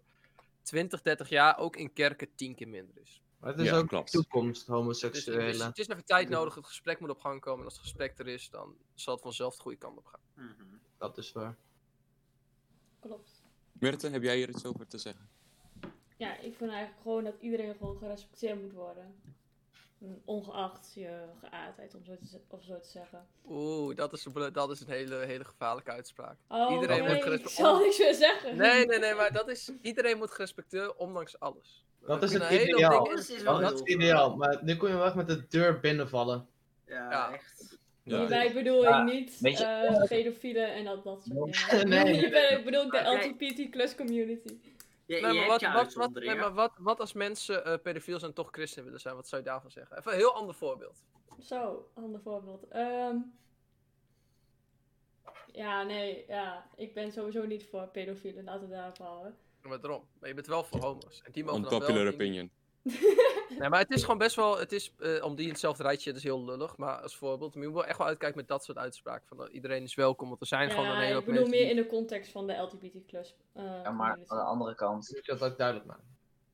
20, 0.62 1.02
30 1.02 1.30
jaar 1.30 1.58
ook 1.58 1.76
in 1.76 1.94
kerken 1.94 2.36
tien 2.36 2.56
keer 2.56 2.68
minder 2.68 2.98
is. 3.02 3.22
Maar 3.40 3.50
het 3.52 3.60
is 3.60 3.66
Ja, 3.68 3.78
ook 3.78 3.88
klopt. 3.88 4.12
toekomst, 4.12 4.66
Dus, 4.66 4.76
homoseksuele. 4.76 5.52
dus 5.52 5.64
het 5.64 5.78
is 5.78 5.88
even 5.88 6.06
tijd 6.06 6.30
nodig, 6.30 6.56
het 6.56 6.66
gesprek 6.66 7.00
moet 7.00 7.10
op 7.10 7.20
gang 7.20 7.42
komen. 7.42 7.60
En 7.60 7.66
als 7.66 7.74
het 7.74 7.84
gesprek 7.84 8.20
er 8.20 8.28
is, 8.28 8.50
dan 8.50 8.76
zal 8.94 9.14
het 9.14 9.24
vanzelf 9.24 9.56
de 9.56 9.62
goede 9.62 9.78
kant 9.78 9.98
op 9.98 10.06
gaan. 10.06 10.20
Mhm. 10.34 10.64
Dat 10.98 11.18
is 11.18 11.32
waar. 11.32 11.58
Klopt. 13.00 13.42
Mirte, 13.72 14.10
heb 14.10 14.24
jij 14.24 14.36
hier 14.38 14.50
iets 14.50 14.66
over 14.66 14.88
te 14.88 14.98
zeggen? 14.98 15.30
Ja, 16.18 16.38
ik 16.38 16.56
vind 16.56 16.70
eigenlijk 16.72 17.02
gewoon 17.02 17.24
dat 17.24 17.36
iedereen 17.40 17.76
gewoon 17.76 17.98
gerespecteerd 17.98 18.62
moet 18.62 18.74
worden. 18.74 19.16
Ongeacht 20.26 20.94
je 20.94 21.26
geaardheid, 21.40 21.96
om 21.96 22.04
zo 22.06 22.16
te, 22.18 22.40
of 22.48 22.64
zo 22.64 22.80
te 22.80 22.90
zeggen. 22.90 23.28
Oeh, 23.46 23.96
dat 23.96 24.14
is 24.14 24.26
een, 24.26 24.54
dat 24.54 24.72
is 24.72 24.80
een 24.82 24.88
hele, 24.90 25.16
hele 25.16 25.46
gevaarlijke 25.46 25.92
uitspraak. 25.92 26.38
Oh, 26.48 26.72
Iedereen 26.74 27.00
oké, 27.02 27.08
moet 27.08 27.18
ik 27.18 27.24
gerespecteerd 27.24 27.68
zal 27.68 27.80
niks 27.80 27.98
meer 27.98 28.14
zeggen. 28.14 28.58
Nee, 28.58 28.86
nee, 28.86 29.00
nee, 29.00 29.14
maar 29.14 29.32
dat 29.34 29.48
is, 29.48 29.72
iedereen 29.82 30.18
moet 30.18 30.32
gerespecteerd 30.32 30.96
ondanks 30.96 31.40
alles. 31.40 31.86
Dat 32.08 32.24
is 32.24 32.34
het 32.34 32.52
ideaal. 32.52 33.12
is 33.12 33.42
wel 33.42 33.60
Dat 33.60 33.74
is 33.74 33.94
ideaal, 33.96 34.36
maar 34.36 34.60
nu 34.64 34.76
kom 34.76 34.88
je 34.88 34.94
wel 34.96 35.06
echt 35.06 35.16
met 35.16 35.28
de 35.28 35.48
deur 35.48 35.80
binnenvallen. 35.80 36.48
Ja, 36.86 37.10
Ja. 37.12 37.34
echt. 37.34 37.78
Ja, 38.04 38.18
Hierbij 38.20 38.54
bedoel 38.54 38.84
Ja, 38.84 39.00
ik 39.08 39.14
niet 39.14 39.40
je- 39.40 39.64
eh 39.66 40.04
pedofielen 40.08 40.74
en 40.74 40.84
dat, 40.86 41.04
dat 41.04 41.24
soort 41.24 41.52
dingen. 41.72 41.90
Nee. 42.32 42.64
Bedoel 42.64 42.84
ik 42.86 42.92
de 42.92 42.98
Oké. 42.98 43.10
LGBT 43.28 43.70
plus 43.70 43.96
community. 43.96 44.58
Je, 45.06 45.22
Nee, 45.22 45.22
maar 45.22 45.48
wat, 45.48 45.62
wat, 45.62 45.94
wat, 45.94 46.14
nee, 46.14 46.36
maar 46.36 46.54
wat, 46.54 46.72
wat 46.78 47.00
als 47.00 47.14
mensen 47.14 47.66
eh 47.66 47.74
pedofiel 47.84 48.20
zijn 48.20 48.30
en 48.32 48.36
toch 48.38 48.48
christen 48.52 48.84
willen 48.84 49.00
zijn? 49.00 49.16
Wat 49.16 49.28
zou 49.28 49.42
je 49.42 49.48
daarvan 49.48 49.72
zeggen? 49.72 49.98
Even 49.98 50.12
een 50.12 50.18
heel 50.18 50.34
ander 50.36 50.56
voorbeeld. 50.56 51.04
Zo, 51.42 51.90
ander 51.94 52.22
voorbeeld. 52.22 52.68
Ehm, 52.70 53.16
ja, 55.52 55.84
nee, 55.84 56.26
ja. 56.28 56.66
Ik 56.76 56.94
ben 56.94 57.12
sowieso 57.12 57.46
niet 57.46 57.66
voor 57.66 57.88
pedofielen, 57.88 58.44
laten 58.44 58.68
we 58.70 58.76
daarop 58.76 58.98
houden. 58.98 59.38
Maar 59.68 59.82
daarom. 59.82 60.08
Maar 60.20 60.30
je 60.30 60.36
bent 60.36 60.48
wel 60.48 60.64
voor 60.64 60.80
homo's. 60.80 61.22
En 61.24 61.32
die 61.32 61.44
mogen 61.44 61.62
dan 61.62 61.70
wel 61.70 61.80
Unpopular 61.80 62.08
in- 62.08 62.14
opinion. 62.14 62.52
Nee, 63.60 63.70
maar 63.70 63.80
het 63.80 63.90
is 63.92 64.02
gewoon 64.02 64.18
best 64.18 64.36
wel, 64.36 64.58
het 64.60 64.72
is, 64.72 64.94
eh, 65.00 65.24
om 65.24 65.36
die 65.36 65.46
in 65.46 65.52
hetzelfde 65.52 65.84
rijtje, 65.84 66.10
dat 66.10 66.18
is 66.18 66.24
heel 66.24 66.46
lullig, 66.46 66.78
maar 66.78 67.02
als 67.02 67.16
voorbeeld, 67.16 67.54
maar 67.54 67.64
je 67.64 67.70
moet 67.70 67.78
wel 67.78 67.88
echt 67.88 67.98
wel 67.98 68.08
uitkijken 68.08 68.38
met 68.38 68.48
dat 68.48 68.64
soort 68.64 68.78
uitspraken. 68.78 69.28
Van, 69.28 69.48
eh, 69.48 69.54
iedereen 69.54 69.84
is 69.84 69.96
welkom, 69.96 70.28
want 70.30 70.42
er 70.42 70.48
zijn 70.48 70.70
gewoon 70.70 70.86
een 70.86 70.92
Ja, 70.94 71.00
hele 71.00 71.20
ik 71.20 71.26
bedoel 71.26 71.48
meer 71.48 71.60
die- 71.62 71.70
in 71.70 71.76
de 71.76 71.86
context 71.86 72.32
van 72.32 72.48
de 72.48 72.54
LGBT 72.54 73.06
plus 73.06 73.36
eh 73.54 73.64
Ja, 73.64 73.92
maar 73.92 74.08
community. 74.10 74.32
aan 74.34 74.38
de 74.38 74.44
andere 74.44 74.76
kant, 74.76 75.10
Moet 75.14 75.26
je 75.26 75.32
dat 75.38 75.52
ook 75.52 75.58
duidelijk 75.58 75.88
maken. 75.88 76.04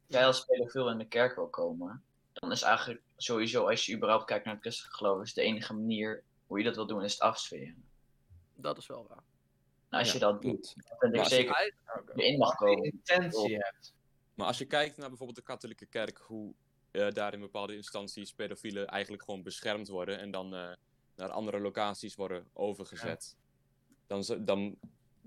als 0.07 0.15
jij 0.17 0.25
als 0.25 0.45
pedofiel 0.45 0.89
in 0.89 0.97
de 0.97 1.07
kerk 1.07 1.35
wil 1.35 1.47
komen, 1.47 2.03
dan 2.33 2.51
is 2.51 2.61
eigenlijk 2.61 3.01
sowieso, 3.17 3.67
als 3.67 3.85
je 3.85 3.95
überhaupt 3.95 4.25
kijkt 4.25 4.45
naar 4.45 4.53
het 4.53 4.63
christelijk 4.63 4.95
geloof, 4.95 5.21
is 5.21 5.33
de 5.33 5.41
enige 5.41 5.73
manier 5.73 6.23
hoe 6.47 6.57
je 6.57 6.63
dat 6.63 6.75
wil 6.75 6.87
doen, 6.87 7.03
is 7.03 7.11
het 7.11 7.21
afsferen. 7.21 7.83
Dat 8.55 8.77
is 8.77 8.87
wel 8.87 9.05
waar. 9.09 9.23
En 9.93 9.99
als 9.99 10.07
Ja, 10.07 10.13
je 10.13 10.19
dat 10.19 10.41
doet, 10.41 10.73
dan 10.75 10.97
vind 10.99 11.01
ik 11.01 11.11
Maar 11.11 11.19
als 11.19 11.29
je- 11.29 11.35
zeker 11.35 11.73
je 12.15 12.23
in 12.25 12.37
mag 12.37 12.49
Als 12.49 12.59
je 12.59 12.65
komen. 12.65 12.83
intentie 12.91 13.55
hebt. 13.57 13.93
Maar 14.33 14.47
als 14.47 14.57
je 14.57 14.65
kijkt 14.65 14.97
naar 14.97 15.07
bijvoorbeeld 15.09 15.37
de 15.37 15.43
katholieke 15.43 15.85
kerk, 15.85 16.17
hoe 16.17 16.53
eh, 16.91 17.09
daar 17.11 17.33
in 17.33 17.39
bepaalde 17.39 17.75
instanties 17.75 18.33
pedofielen 18.33 18.87
eigenlijk 18.87 19.23
gewoon 19.23 19.43
beschermd 19.43 19.87
worden 19.87 20.19
en 20.19 20.31
dan 20.31 20.55
eh, 20.55 20.71
naar 21.15 21.29
andere 21.29 21.59
locaties 21.59 22.15
worden 22.15 22.47
overgezet. 22.53 23.35
Dan, 24.07 24.23
dan, 24.39 24.77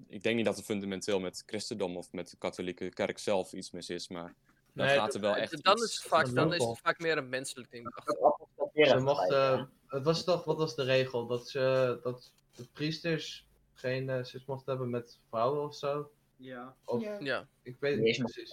ik 0.08 0.22
denk 0.22 0.36
niet 0.36 0.44
dat 0.44 0.58
er 0.58 0.64
fundamenteel 0.64 1.20
met 1.20 1.42
christendom 1.46 1.96
of 1.96 2.12
met 2.12 2.30
de 2.30 2.36
katholieke 2.36 2.88
kerk 2.88 3.18
zelf 3.18 3.52
iets 3.52 3.70
mis 3.70 3.88
is, 3.88 4.08
maar 4.08 4.34
dan 4.72 4.86
Nee, 4.86 4.96
gaat 4.96 5.14
er 5.14 5.20
wel 5.20 5.36
echt 5.36 5.62
dan 5.62 5.72
iets- 5.74 5.84
is, 5.84 5.94
het 5.98 6.06
vaak, 6.08 6.34
dan 6.34 6.54
is 6.54 6.64
het 6.64 6.78
vaak 6.82 6.98
meer 6.98 7.16
een 7.18 7.28
menselijk 7.28 7.70
ding. 7.70 7.94
achter. 7.94 8.16
Ze 8.86 8.98
mochten, 8.98 9.70
het 9.86 10.04
was 10.04 10.24
toch, 10.24 10.44
wat 10.44 10.56
was 10.56 10.74
de 10.74 10.82
regel? 10.82 11.26
Dat, 11.26 11.48
ze, 11.48 11.98
dat 12.02 12.32
de 12.54 12.66
priesters 12.72 13.45
geen 13.76 14.10
eh, 14.10 14.22
seks 14.24 14.44
mochten 14.44 14.70
hebben 14.72 14.90
met 14.90 15.18
vrouwen 15.28 15.62
of 15.62 15.74
zo? 15.74 16.10
Ja. 16.36 16.74
Of, 16.84 17.02
Ja. 17.02 17.18
Ja, 17.20 17.48
ik 17.62 17.76
weet 17.80 17.94
het 17.94 18.04
niet 18.04 18.18
precies. 18.18 18.50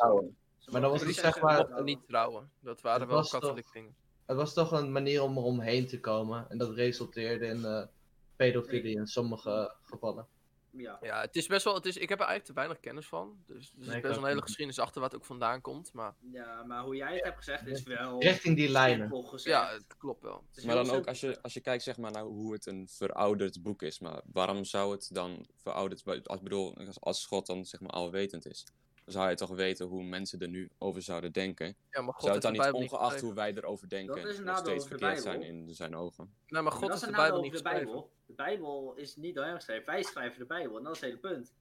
Maar 0.72 0.82
dan 0.82 0.92
was 0.92 1.04
niet 1.06 1.16
het 1.16 1.26
zeg 1.26 1.42
maar- 1.42 1.84
niet 1.84 2.08
trouwen. 2.08 2.52
Dat 2.60 2.82
waren 2.82 3.02
Het 3.02 3.10
wel 3.10 3.40
toch- 3.42 3.72
dingen. 3.72 3.96
Het 4.26 4.38
was 4.38 4.54
toch 4.54 4.72
een 4.72 4.92
manier 4.92 5.22
om 5.22 5.38
er 5.38 5.44
omheen 5.44 5.88
te 5.88 6.00
komen. 6.00 6.50
En 6.50 6.58
dat 6.58 6.76
resulteerde 6.76 7.46
in 7.46 7.66
eh 7.66 7.84
pedofilie 8.36 8.96
in 8.96 9.08
sommige 9.08 9.76
gevallen. 9.84 10.28
Ja. 10.78 10.98
Ja, 11.02 11.22
het 11.22 11.36
is 11.36 11.48
best 11.48 11.64
wel, 11.64 11.74
het 11.74 11.86
is, 11.86 11.98
ik 11.98 12.10
heb 12.10 12.20
er 12.20 12.26
eigenlijk 12.26 12.46
te 12.46 12.54
weinig 12.54 12.80
kennis 12.80 13.08
van. 13.08 13.44
Dus 13.46 13.74
er 13.80 13.96
is 13.96 14.02
best 14.02 14.02
wel 14.02 14.18
een 14.18 14.30
hele 14.30 14.42
geschiedenis 14.42 14.80
achter 14.80 15.02
waar 15.02 15.10
het 15.10 15.20
ook 15.20 15.26
vandaan 15.26 15.62
komt. 15.62 15.94
Maar 15.94 16.16
ja, 16.32 16.64
maar 16.64 16.84
hoe 16.84 16.96
jij 16.96 17.14
het 17.14 17.24
hebt 17.24 17.38
gezegd 17.38 17.68
is 17.68 17.84
wel 17.84 18.22
Richting 18.22 18.56
die 18.56 18.70
lijnen. 18.70 19.12
ja, 19.36 19.72
het 19.72 19.98
klopt 19.98 20.22
wel. 20.22 20.44
Het 20.54 20.66
Maar 20.66 20.76
dan 20.76 20.90
ook 20.90 21.08
als 21.08 21.20
je, 21.20 21.42
als 21.42 21.54
je 21.54 21.62
kijkt 21.62 21.84
zeg 21.84 21.98
maar, 21.98 22.12
naar 22.12 22.24
hoe 22.24 22.54
het 22.54 22.66
een 22.66 22.88
verouderd 22.88 23.64
boek 23.64 23.82
is. 23.82 24.00
Maar 24.00 24.22
waarom 24.26 24.64
zou 24.64 24.92
het 24.92 25.10
dan 25.12 25.46
verouderd 25.56 26.02
zijn? 26.02 26.24
Als, 26.24 26.42
bedoel, 26.42 26.78
als, 26.78 27.02
als 27.02 27.26
God 27.26 27.46
dan 27.46 27.66
zeg 27.66 27.80
maar 27.80 27.92
alwetend 27.92 28.46
is. 28.46 28.66
Dan 29.04 29.14
zou 29.14 29.30
je 29.30 29.36
toch 29.36 29.50
weten 29.50 29.86
hoe 29.86 30.04
mensen 30.04 30.40
er 30.40 30.48
nu 30.48 30.70
over 30.78 31.02
zouden 31.02 31.32
denken. 31.32 31.76
Ja, 31.90 32.02
maar 32.02 32.14
God 32.14 32.22
zou 32.22 32.34
het 32.34 32.42
dan 32.42 32.52
niet, 32.52 32.92
ongeacht 32.92 33.22
hoe 33.22 33.34
wij 33.34 33.54
erover 33.56 33.90
denken, 33.90 34.16
Dat 34.16 34.26
is 34.26 34.38
een 34.38 34.44
nog 34.44 34.58
steeds 34.58 34.88
verkeerd 34.88 35.22
zijn 35.22 35.42
in 35.42 35.74
zijn 35.74 35.96
ogen? 35.96 36.34
Nee, 36.48 36.62
maar 36.62 36.72
God 36.72 36.88
dat 36.88 37.02
is 37.02 37.08
de 37.08 37.12
Bijbel 37.12 37.42
niet 37.42 37.52
de 37.52 37.58
geschreven. 37.58 37.86
Bijbel. 37.86 38.12
De 38.26 38.34
Bijbel 38.34 38.94
is 38.96 39.16
niet 39.16 39.36
door 39.36 39.46
hem 39.46 39.56
geschreven. 39.56 39.86
Wij 39.86 40.04
schrijven 40.04 40.40
de 40.40 40.46
Bijbel 40.46 40.78
en 40.78 40.84
dat 40.84 40.96
is 40.96 41.02
het 41.02 41.10
hele 41.10 41.22
punt. 41.22 41.54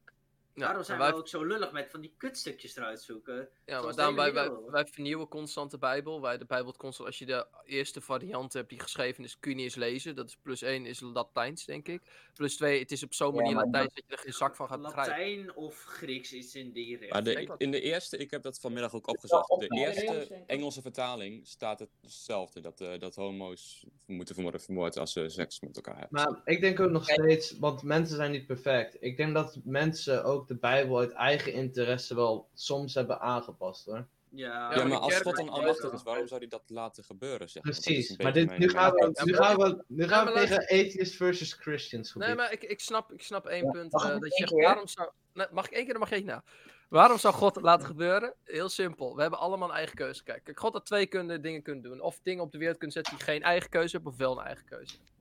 Ja, 0.55 0.65
Daarom 0.67 0.85
zijn 0.85 0.99
maar 0.99 1.07
we 1.07 1.13
wij, 1.13 1.23
ook 1.23 1.29
zo 1.29 1.45
lullig 1.45 1.73
met 1.73 1.91
van 1.91 2.01
die 2.01 2.15
kutstukjes 2.17 2.77
eruit 2.77 3.03
zoeken. 3.03 3.49
ja, 3.65 3.83
maar 3.83 3.95
daarom, 3.95 4.17
wij, 4.17 4.33
wij, 4.33 4.51
wij 4.67 4.87
vernieuwen 4.87 5.29
constant 5.29 5.71
de 5.71 5.79
Bijbel. 5.79 6.21
Wij 6.21 6.39
de 6.39 6.45
Bijbel 6.45 6.73
constant, 6.77 7.09
als 7.09 7.19
je 7.19 7.27
de 7.27 7.47
eerste 7.65 8.01
variant 8.01 8.53
hebt 8.53 8.69
die 8.69 8.81
geschreven 8.81 9.25
is, 9.25 9.39
kun 9.39 9.51
je 9.51 9.57
niet 9.57 9.65
eens 9.65 9.75
lezen. 9.75 10.17
Dat 10.17 10.29
is 10.29 10.37
plus 10.43 10.63
1 10.63 10.87
is 10.87 11.01
Latijns, 11.01 11.65
denk 11.65 11.89
ik. 11.89 12.03
Plus 12.35 12.57
2, 12.57 12.79
het 12.79 12.91
is 12.93 13.03
op 13.03 13.15
zo'n 13.15 13.35
Ja, 13.35 13.41
manier 13.41 13.55
maar 13.55 13.65
Latijns 13.65 13.95
dat 13.95 14.05
je 14.07 14.13
er 14.17 14.23
geen 14.23 14.33
zak 14.33 14.57
van 14.57 14.69
gaat 14.69 14.83
begrijpen. 14.83 15.13
Latijn 15.13 15.57
of 15.57 15.83
Grieks 15.85 16.33
is 16.33 16.55
in 16.55 16.73
die 16.73 16.97
richting. 16.97 17.55
In 17.57 17.71
de 17.71 17.81
eerste, 17.81 18.17
ik 18.17 18.31
heb 18.31 18.43
dat 18.43 18.61
vanmiddag 18.61 18.95
ook 18.95 19.07
opgezocht. 19.07 19.49
De 19.61 19.67
Ja, 19.75 19.87
eerste. 19.87 20.43
Engelse 20.47 20.83
vertaling 20.83 21.47
staat 21.47 21.87
hetzelfde. 22.03 22.61
Dat, 22.61 22.81
eh, 22.81 22.99
dat 22.99 23.15
homo's 23.15 23.87
moeten 24.07 24.43
worden 24.43 24.61
vermoord 24.61 24.99
als 24.99 25.13
ze 25.13 25.29
seks 25.29 25.61
met 25.61 25.77
elkaar 25.77 25.99
hebben. 25.99 26.23
Maar 26.23 26.41
ik 26.45 26.61
denk 26.61 26.81
ook 26.81 26.91
nog 26.91 27.05
steeds, 27.05 27.59
want 27.59 27.83
mensen 27.83 28.17
zijn 28.17 28.31
niet 28.31 28.47
perfect. 28.47 28.97
Ik 29.01 29.17
denk 29.17 29.35
dat 29.35 29.59
mensen 29.65 30.25
ook 30.25 30.42
de 30.49 30.55
Bijbel 30.57 30.99
uit 30.99 31.13
eigen 31.13 31.53
interesse 31.53 32.15
wel 32.15 32.49
soms 32.55 32.95
hebben 32.95 33.21
aangepast 33.21 33.85
hoor. 33.85 34.07
Ja, 34.35 34.75
Ja, 34.75 34.85
maar 34.85 34.99
als 34.99 35.17
God 35.17 35.37
dan 35.37 35.49
almachtig 35.49 35.93
is, 35.93 36.03
waarom 36.03 36.27
zou 36.27 36.41
hij 36.41 36.49
dat 36.49 36.63
laten 36.67 37.05
gebeuren? 37.05 37.49
Zeg 37.51 37.63
Precies, 37.63 38.17
maar 38.17 38.33
dit, 38.33 38.59
nu 38.59 38.69
gaan 38.69 38.93
we, 38.93 39.21
nu 39.25 39.35
gaan 39.35 39.57
we, 39.57 39.85
nu 39.87 40.09
gaan 40.09 40.27
we 40.27 40.33
tegen 40.33 40.59
atheist 40.59 41.17
versus 41.17 41.53
Christians 41.53 42.13
gebied. 42.13 42.27
Nee, 42.29 42.37
maar 42.37 42.53
ik, 42.53 42.63
ik, 42.63 42.81
snap, 42.81 43.13
ik 43.13 43.23
snap 43.23 43.47
één 43.47 43.65
Ja, 43.65 43.71
punt. 43.71 43.93
mag 43.93 44.09
eh, 44.09 44.15
ik 44.15 44.21
dat 44.21 44.31
je 44.31 44.37
één 44.37 44.49
zegt, 44.49 44.51
keer? 44.53 44.63
waarom 44.63 44.87
zou... 44.87 45.11
Nee, 45.33 45.47
mag 45.51 45.67
ik 45.67 45.73
één 45.73 45.85
keer, 45.85 45.93
dan 45.93 46.03
mag 46.03 46.11
je 46.11 46.25
na. 46.25 46.43
Waarom 46.89 47.19
zou 47.19 47.35
God 47.35 47.55
het 47.55 47.65
laten 47.65 47.87
gebeuren? 47.87 48.35
Heel 48.45 48.69
simpel. 48.69 49.15
We 49.15 49.21
hebben 49.21 49.39
allemaal 49.39 49.69
een 49.69 49.75
eigen 49.75 49.97
keuze. 49.97 50.23
Kijk, 50.23 50.45
Kijk, 50.45 50.61
God 50.61 50.73
had 50.73 50.87
twee 50.87 51.07
kunnen, 51.07 51.43
dingen 51.43 51.63
kunnen 51.63 51.83
doen. 51.83 52.01
Of 52.01 52.21
dingen 52.23 52.45
op 52.45 52.53
de 52.53 52.59
wereld 52.59 52.77
kunnen 52.79 52.97
zetten 52.97 53.17
die 53.17 53.25
geen 53.25 53.43
eigen 53.43 53.71
keuze 53.71 53.95
hebben, 53.95 54.13
of 54.13 54.19
wel 54.19 54.39
een 54.39 54.45
eigen 54.47 54.65
keuze 54.65 54.97
hebben. 54.97 55.12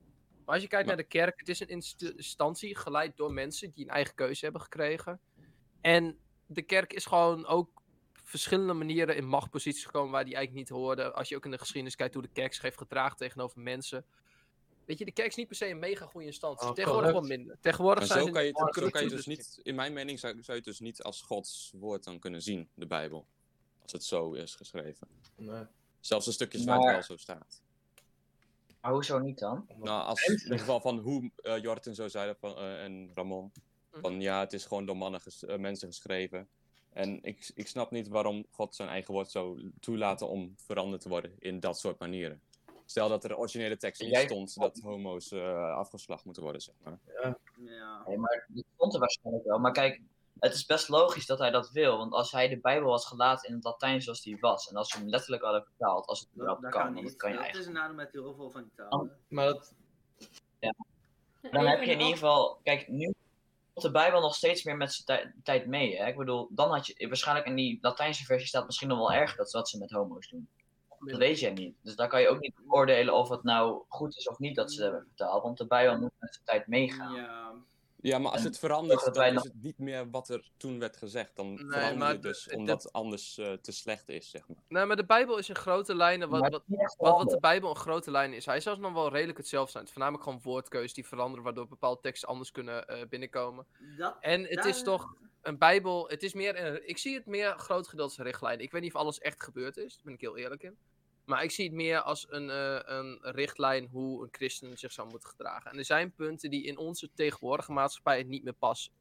Maar 0.52 0.60
als 0.60 0.70
je 0.70 0.76
kijkt 0.76 0.88
naar 0.88 1.02
de 1.02 1.08
kerk, 1.18 1.38
het 1.38 1.48
is 1.48 1.60
een 1.60 1.68
inst- 1.68 2.02
instantie 2.02 2.76
geleid 2.76 3.16
door 3.16 3.32
mensen 3.32 3.70
die 3.70 3.84
een 3.84 3.90
eigen 3.90 4.14
keuze 4.14 4.44
hebben 4.44 4.62
gekregen. 4.62 5.20
En 5.80 6.18
de 6.46 6.62
kerk 6.62 6.92
is 6.92 7.06
gewoon 7.06 7.46
ook 7.46 7.82
verschillende 8.12 8.72
manieren 8.72 9.16
in 9.16 9.26
machtposities 9.26 9.84
gekomen 9.84 10.10
waar 10.12 10.24
die 10.24 10.34
eigenlijk 10.34 10.68
niet 10.68 10.78
hoorden. 10.78 11.14
Als 11.14 11.28
je 11.28 11.36
ook 11.36 11.44
in 11.44 11.50
de 11.50 11.58
geschiedenis 11.58 11.96
kijkt 11.96 12.14
hoe 12.14 12.22
de 12.22 12.28
kerk 12.32 12.52
zich 12.54 12.62
heeft 12.62 12.78
gedragen 12.78 13.16
tegenover 13.16 13.60
mensen. 13.60 14.04
Weet 14.84 14.98
je, 14.98 15.04
de 15.04 15.12
kerk 15.12 15.28
is 15.28 15.34
niet 15.34 15.46
per 15.46 15.56
se 15.56 15.68
een 15.68 15.78
mega 15.78 16.06
goede 16.06 16.26
instantie. 16.26 16.68
Oh, 16.68 16.74
Tegenwoordig 16.74 17.12
wel 17.12 17.20
minder. 17.20 17.56
Tegenwoordig 17.60 17.98
Maar 17.98 18.08
zijn 18.08 18.20
zo 18.20 18.26
ze 18.26 18.32
kan 18.32 18.44
je, 18.44 18.52
zo 18.80 18.88
kan 18.90 19.02
je 19.02 19.08
dus 19.08 19.26
niet, 19.26 19.60
in 19.62 19.74
mijn 19.74 19.92
mening 19.92 20.18
zou, 20.18 20.32
zou 20.32 20.44
je 20.46 20.52
het 20.52 20.64
dus 20.64 20.80
niet 20.80 21.02
als 21.02 21.22
Gods 21.22 21.72
woord 21.76 22.04
dan 22.04 22.18
kunnen 22.18 22.42
zien, 22.42 22.68
de 22.74 22.86
Bijbel. 22.86 23.26
Als 23.82 23.92
het 23.92 24.04
zo 24.04 24.32
is 24.32 24.54
geschreven. 24.54 25.08
Nee. 25.36 25.64
Zelfs 26.00 26.24
de 26.26 26.32
stukjes 26.32 26.64
Maar- 26.64 26.78
waar 26.78 26.96
het 26.96 27.06
wel 27.06 27.16
zo 27.16 27.22
staat. 27.22 27.62
Maar 28.82 28.92
hoezo 28.92 29.18
niet 29.18 29.38
dan? 29.38 29.66
Nou, 29.76 30.04
als, 30.04 30.24
in 30.24 30.42
ieder 30.42 30.58
geval 30.58 30.80
van 30.80 30.98
hoe 30.98 31.30
eh 31.36 31.58
Jorten 31.62 31.94
zo 31.94 32.08
zei 32.08 32.34
van, 32.40 32.56
eh, 32.56 32.84
en 32.84 33.10
Ramon. 33.14 33.52
Van 33.90 34.20
ja, 34.20 34.40
het 34.40 34.52
is 34.52 34.64
gewoon 34.64 34.86
door 34.86 34.96
mannen 34.96 35.20
ges- 35.20 35.44
eh, 35.44 35.58
mensen 35.58 35.88
geschreven. 35.88 36.48
En 36.92 37.22
ik, 37.22 37.50
ik 37.54 37.68
snap 37.68 37.90
niet 37.90 38.08
waarom 38.08 38.46
God 38.50 38.74
zijn 38.74 38.88
eigen 38.88 39.14
woord 39.14 39.30
zou 39.30 39.70
toelaten 39.80 40.28
om 40.28 40.54
veranderd 40.56 41.02
te 41.02 41.08
worden 41.08 41.34
in 41.38 41.60
dat 41.60 41.78
soort 41.78 41.98
manieren. 41.98 42.40
Stel 42.84 43.08
dat 43.08 43.22
er 43.22 43.28
de 43.28 43.36
originele 43.36 43.76
tekst 43.76 44.02
niet 44.02 44.16
stond 44.16 44.54
dat 44.54 44.78
homo's 44.82 45.32
eh, 45.32 45.74
afgeslacht 45.74 46.24
moeten 46.24 46.42
worden, 46.42 46.60
zeg 46.62 46.74
maar. 46.84 46.98
Ja. 47.22 48.02
Nee, 48.06 48.18
maar 48.18 48.44
dat 48.48 48.64
stond 48.74 48.92
er 48.94 49.00
waarschijnlijk 49.00 49.44
wel. 49.46 49.58
Maar 49.58 49.72
kijk, 49.72 50.00
het 50.42 50.54
is 50.54 50.66
best 50.66 50.88
logisch 50.88 51.26
dat 51.26 51.38
hij 51.38 51.50
dat 51.50 51.70
wil. 51.70 51.96
Want 51.98 52.12
als 52.12 52.32
hij 52.32 52.48
de 52.48 52.60
Bijbel 52.60 52.88
was 52.88 53.06
gelaten 53.06 53.48
in 53.48 53.54
het 53.54 53.64
Latijn 53.64 54.02
zoals 54.02 54.22
die 54.22 54.36
was. 54.40 54.68
En 54.70 54.76
als 54.76 54.92
we 54.92 54.98
hem 54.98 55.08
letterlijk 55.08 55.42
hadden 55.42 55.64
vertaald, 55.64 56.06
als 56.06 56.18
het 56.20 56.28
Dat, 56.28 56.34
überhaupt 56.36 56.62
dat 56.62 56.72
kan. 56.72 56.94
kan 56.94 57.04
dat 57.04 57.16
kan 57.16 57.30
je 57.30 57.34
Dat 57.36 57.44
eigenlijk. 57.44 57.56
is 57.58 57.66
een 57.66 57.72
nadeel 57.82 57.96
met 57.96 58.12
heel 58.12 58.34
veel 58.34 58.50
van 58.50 58.62
die 58.62 58.72
talen. 58.76 59.16
Maar 59.28 59.46
dat, 59.46 59.74
Dan 61.50 61.66
heb 61.66 61.82
je 61.82 61.90
in 61.90 61.98
ieder 62.00 62.12
geval, 62.12 62.60
kijk, 62.62 62.88
nu 62.88 63.04
komt 63.72 63.84
de 63.86 63.90
Bijbel 63.90 64.20
nog 64.20 64.34
steeds 64.34 64.64
meer 64.64 64.76
met 64.76 64.92
zijn 64.92 65.06
tij- 65.06 65.34
tijd 65.42 65.66
mee. 65.66 65.96
Hè? 65.96 66.06
Ik 66.06 66.16
bedoel, 66.16 66.48
dan 66.50 66.70
had 66.70 66.86
je 66.86 67.08
waarschijnlijk 67.08 67.46
in 67.46 67.54
die 67.54 67.78
Latijnse 67.80 68.24
versie 68.24 68.48
staat 68.48 68.66
misschien 68.66 68.88
nog 68.88 68.98
wel 68.98 69.12
erger 69.12 69.36
dat 69.36 69.50
ze 69.50 69.56
wat 69.56 69.68
ze 69.68 69.78
met 69.78 69.90
homo's 69.90 70.28
doen. 70.28 70.48
Dat 70.98 71.18
weet 71.18 71.40
jij 71.40 71.52
niet. 71.52 71.76
Dus 71.82 71.96
daar 71.96 72.08
kan 72.08 72.20
je 72.20 72.28
ook 72.28 72.40
niet 72.40 72.54
oordelen 72.68 73.14
of 73.14 73.28
het 73.28 73.42
nou 73.42 73.82
goed 73.88 74.16
is 74.16 74.28
of 74.28 74.38
niet 74.38 74.56
dat 74.56 74.72
ze 74.72 74.82
hebben 74.82 75.04
vertaald. 75.06 75.42
Want 75.42 75.58
de 75.58 75.66
Bijbel 75.66 75.98
moet 75.98 76.10
met 76.18 76.32
zijn 76.34 76.44
tijd 76.44 76.66
meegaan. 76.66 77.14
Ja, 77.14 77.52
Ja, 78.02 78.18
maar 78.18 78.32
als 78.32 78.42
het 78.42 78.58
verandert, 78.58 79.14
dan 79.14 79.24
is 79.36 79.42
het 79.42 79.62
niet 79.62 79.78
meer 79.78 80.10
wat 80.10 80.28
er 80.28 80.50
toen 80.56 80.78
werd 80.78 80.96
gezegd. 80.96 81.36
Dan 81.36 81.54
Nee, 81.54 81.66
verander 81.68 81.98
maar 81.98 82.12
je 82.12 82.18
de- 82.18 82.28
dus 82.28 82.44
de- 82.44 82.56
omdat 82.56 82.82
het 82.82 82.92
anders 82.92 83.38
eh, 83.38 83.52
te 83.52 83.72
slecht 83.72 84.08
is, 84.08 84.30
zeg 84.30 84.48
maar. 84.48 84.56
Nee, 84.68 84.84
maar 84.84 84.96
de 84.96 85.04
Bijbel 85.04 85.38
is 85.38 85.48
in 85.48 85.54
grote 85.54 85.94
lijnen 85.94 86.28
wat, 86.28 86.40
wat, 86.48 86.62
wat, 86.66 86.94
wat 86.96 87.30
de. 87.30 87.40
Bijbel 87.40 87.70
een 87.70 87.76
grote 87.76 88.10
lijn 88.10 88.32
is. 88.32 88.46
Hij 88.46 88.56
is 88.56 88.62
zelfs 88.62 88.80
nog 88.80 88.92
wel 88.92 89.08
redelijk 89.10 89.38
hetzelfde 89.38 89.70
zijn. 89.70 89.84
Het 89.84 89.92
is 89.92 89.98
voornamelijk 89.98 90.28
gewoon 90.28 90.44
woordkeuzes 90.52 90.94
die 90.94 91.06
veranderen, 91.06 91.44
waardoor 91.44 91.68
bepaalde 91.68 92.00
teksten 92.00 92.28
anders 92.28 92.50
kunnen 92.50 92.86
eh, 92.88 93.06
binnenkomen. 93.08 93.66
dat, 93.98 94.16
En 94.20 94.44
het 94.44 94.64
is 94.64 94.82
toch 94.82 95.14
een 95.42 95.58
Bijbel, 95.58 96.08
het 96.08 96.22
is 96.22 96.32
meer, 96.34 96.64
een, 96.66 96.88
ik 96.88 96.98
zie 96.98 97.14
het 97.14 97.26
meer 97.26 97.58
groot 97.58 97.88
gedeelte 97.88 98.10
als 98.10 98.18
een 98.18 98.24
richtlijn. 98.24 98.60
Ik 98.60 98.70
weet 98.72 98.82
niet 98.82 98.94
of 98.94 99.00
alles 99.00 99.18
echt 99.18 99.42
gebeurd 99.42 99.76
is, 99.76 99.94
daar 99.94 100.04
ben 100.04 100.14
ik 100.14 100.20
heel 100.20 100.36
eerlijk 100.36 100.62
in. 100.62 100.76
Maar 101.32 101.42
ik 101.42 101.50
zie 101.50 101.64
het 101.64 101.74
meer 101.74 102.00
als 102.00 102.26
een, 102.30 102.50
eh, 102.50 102.78
een 102.84 103.18
richtlijn 103.22 103.88
hoe 103.88 104.22
een 104.22 104.28
christen 104.32 104.78
zich 104.78 104.92
zou 104.92 105.08
moeten 105.08 105.28
gedragen. 105.28 105.70
En 105.70 105.78
er 105.78 105.84
zijn 105.84 106.12
punten 106.14 106.50
die 106.50 106.64
in 106.64 106.78
onze 106.78 107.10
tegenwoordige 107.14 107.72
maatschappij 107.72 108.22
niet 108.22 108.44
meer 108.44 108.52
passen. 108.52 108.92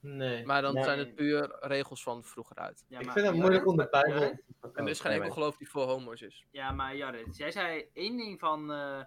nee. 0.00 0.44
Maar 0.46 0.62
dan 0.62 0.74
Nee. 0.74 0.84
zijn 0.84 0.98
het 0.98 1.14
puur 1.14 1.56
regels 1.60 2.02
van 2.02 2.24
vroeger 2.24 2.56
uit. 2.56 2.84
Ja, 2.88 2.98
ik 2.98 3.04
maar 3.04 3.14
vind 3.14 3.26
het 3.26 3.36
moeilijk 3.36 3.66
om 3.66 3.76
de 3.76 3.88
Bijbel... 3.90 4.22
En 4.22 4.84
er 4.84 4.88
is 4.88 5.00
geen 5.00 5.12
enkel 5.12 5.30
geloof 5.30 5.56
die 5.56 5.70
voor 5.70 5.84
homo's 5.86 6.20
is. 6.20 6.44
Ja, 6.50 6.72
maar 6.72 6.96
Jarrit, 6.96 7.36
jij 7.36 7.50
zei 7.50 7.88
één 7.92 8.16
ding 8.16 8.38
van. 8.40 8.72
eh, 8.72 9.04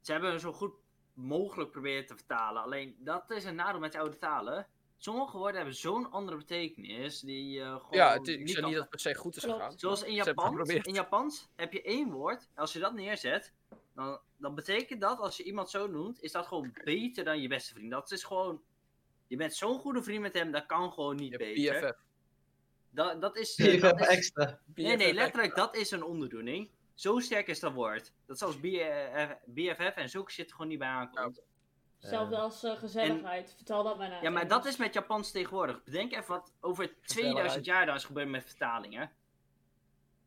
ze 0.00 0.12
hebben 0.12 0.30
hem 0.30 0.38
zo 0.38 0.52
goed 0.52 0.74
mogelijk 1.12 1.70
proberen 1.70 2.06
te 2.06 2.14
vertalen. 2.16 2.62
Alleen 2.62 2.96
dat 2.98 3.30
is 3.30 3.44
een 3.44 3.54
nadeel 3.54 3.80
met 3.80 3.92
de 3.92 3.98
oude 3.98 4.18
talen. 4.18 4.66
Sommige 5.04 5.36
woorden 5.36 5.56
hebben 5.56 5.74
zo'n 5.74 6.10
andere 6.10 6.36
betekenis. 6.36 7.20
Die 7.20 7.60
eh 7.60 7.66
gewoon. 7.66 7.86
Ja, 7.90 8.12
het, 8.12 8.28
ik 8.28 8.38
niet 8.38 8.50
zeg 8.50 8.58
kan- 8.60 8.64
niet 8.64 8.74
dat 8.74 8.82
het 8.82 8.90
per 8.90 9.00
se 9.00 9.14
goed 9.14 9.36
is 9.36 9.42
gegaan. 9.42 9.78
Zoals 9.78 10.02
in 10.02 10.14
Japans. 10.14 10.68
In 10.70 10.94
Japans 10.94 11.48
heb 11.56 11.72
je 11.72 11.82
één 11.82 12.10
woord. 12.10 12.48
Als 12.54 12.72
je 12.72 12.78
dat 12.78 12.94
neerzet, 12.94 13.52
dan, 13.94 14.20
dan 14.36 14.54
betekent 14.54 15.00
dat 15.00 15.18
als 15.18 15.36
je 15.36 15.42
iemand 15.42 15.70
zo 15.70 15.86
noemt, 15.86 16.22
is 16.22 16.32
dat 16.32 16.46
gewoon 16.46 16.74
beter 16.84 17.24
dan 17.24 17.40
je 17.40 17.48
beste 17.48 17.74
vriend. 17.74 17.90
Dat 17.90 18.10
is 18.10 18.24
gewoon. 18.24 18.62
Je 19.26 19.36
bent 19.36 19.54
zo'n 19.54 19.78
goede 19.78 20.02
vriend 20.02 20.20
met 20.22 20.34
hem, 20.34 20.50
dat 20.50 20.66
kan 20.66 20.92
gewoon 20.92 21.16
niet 21.16 21.30
Je 21.32 21.38
beter. 21.38 21.80
BFF. 21.80 21.98
Dat, 22.90 23.20
dat 23.20 23.36
is. 23.36 23.56
Eh, 23.56 23.80
dat 23.80 24.00
is 24.00 24.06
extra. 24.06 24.60
nee, 24.74 24.96
nee, 24.96 25.08
BFF. 25.08 25.14
letterlijk, 25.14 25.54
dat 25.54 25.76
is 25.76 25.90
een 25.90 26.04
onderdoening. 26.04 26.70
Zo 26.94 27.18
sterk 27.18 27.46
is 27.46 27.60
dat 27.60 27.72
woord. 27.72 28.12
Dat 28.26 28.38
zelfs 28.38 28.60
BFF, 28.60 29.36
BFF 29.46 29.94
en 29.94 30.08
zulke 30.08 30.32
shit 30.32 30.46
er 30.46 30.52
gewoon 30.52 30.68
niet 30.68 30.78
bij 30.78 30.88
aankomt. 30.88 31.40
Hetzelfde 32.04 32.36
als 32.36 32.62
eh, 32.64 32.72
gezelligheid. 32.76 33.52
Vertel 33.56 33.82
dat 33.82 33.98
maar 33.98 34.08
naar 34.08 34.18
Ja, 34.18 34.24
het 34.24 34.32
maar 34.34 34.48
dat 34.48 34.64
is 34.64 34.76
met 34.76 34.94
Japans 34.94 35.30
tegenwoordig. 35.30 35.84
Bedenk 35.84 36.12
even 36.12 36.28
wat 36.28 36.52
over 36.60 36.84
2000 36.86 37.12
Gezelligheid. 37.12 37.64
jaar 37.64 37.86
dan 37.86 37.94
is 37.94 38.04
gebeurd 38.04 38.28
met 38.28 38.44
vertalingen. 38.44 39.10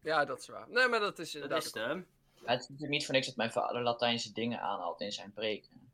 Ja, 0.02 0.26
dat 0.26 0.40
is 0.40 0.48
waar. 0.48 0.70
Nee, 0.70 0.88
maar 0.88 1.00
dat 1.00 1.20
is 1.20 1.32
Dat 1.32 1.42
inderdaad. 1.42 1.66
is 1.66 1.72
de. 1.72 2.04
Het 2.46 2.60
is 2.62 2.68
natuurlijk 2.68 2.90
niet 2.90 3.06
voor 3.06 3.14
niks 3.14 3.28
dat 3.28 3.36
mijn 3.36 3.52
vader 3.52 3.82
Latijnse 3.82 4.34
dingen 4.34 4.62
aanhaalt 4.62 5.02
in 5.02 5.12
zijn 5.12 5.34
preken. 5.34 5.87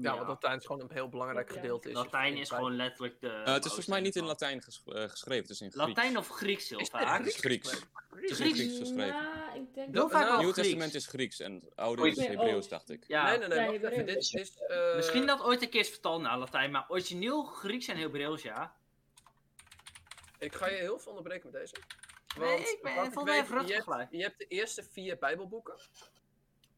Ja, 0.00 0.14
want 0.16 0.28
Latijn 0.28 0.58
is 0.58 0.66
gewoon 0.66 0.80
een 0.82 0.90
heel 0.92 1.08
belangrijk 1.08 1.48
Ja. 1.48 1.54
gedeelte. 1.54 1.88
Is 1.88 1.94
Latijn 1.94 2.36
is 2.36 2.48
gewoon 2.50 2.76
letterlijk 2.76 3.20
de. 3.20 3.28
Eh, 3.28 3.44
het 3.52 3.56
is 3.64 3.66
volgens 3.66 3.86
mij 3.86 4.00
niet 4.00 4.16
in 4.16 4.24
Latijn 4.24 4.62
ges- 4.62 4.82
eh, 4.86 5.02
geschreven, 5.08 5.42
het 5.42 5.50
is 5.50 5.60
in 5.60 5.70
Grieks.Latijn 5.70 6.16
of 6.18 6.28
Grieks 6.28 6.68
heel 6.68 6.86
vaak. 6.86 7.18
Het 7.18 7.26
is 7.26 7.36
Grieks. 7.36 7.70
Het 7.70 8.30
is 8.30 8.30
in 8.30 8.36
Grieks? 8.36 8.58
Grieks 8.58 8.78
geschreven. 8.78 9.22
Nou, 9.22 9.58
ik 9.60 9.74
denk 9.74 9.94
Dat- 9.94 10.12
Het 10.12 10.20
Nieuwe 10.20 10.42
Grieks. 10.42 10.54
Testament 10.54 10.94
is 10.94 11.06
Grieks 11.06 11.40
en 11.40 11.54
het 11.54 11.76
Oude 11.76 12.08
is 12.08 12.16
Nee, 12.16 12.28
Hebreeuws, 12.28 12.64
oh. 12.64 12.70
dacht 12.70 12.90
ik. 12.90 13.04
Ja, 13.06 13.24
Nee, 13.28 13.38
nee, 13.38 13.48
nee. 13.48 13.80
Ja, 13.80 14.02
dit 14.02 14.16
is, 14.16 14.56
eh, 14.68 14.96
Misschien 14.96 15.26
dat 15.26 15.42
ooit 15.42 15.62
een 15.62 15.68
keer 15.70 15.80
is 15.80 15.88
vertaald 15.90 16.22
naar 16.22 16.38
Latijn, 16.38 16.70
maar 16.70 16.84
origineel 16.88 17.42
Grieks 17.44 17.86
en 17.88 17.96
Hebreeuws, 17.96 18.42
ja. 18.42 18.76
Ik 20.38 20.54
ga 20.54 20.68
je 20.68 20.76
heel 20.76 20.98
veel 20.98 21.08
onderbreken 21.12 21.50
met 21.52 21.60
deze. 21.60 21.74
Nee, 22.38 22.48
Want, 22.48 22.60
ik 22.68 22.78
ben- 22.82 22.94
weet, 23.24 23.68
je, 23.68 23.72
hebt, 23.74 23.82
gelijk. 23.84 24.08
je 24.10 24.22
hebt 24.22 24.38
de 24.38 24.46
eerste 24.46 24.82
vier 24.90 25.18
Bijbelboeken. 25.18 25.74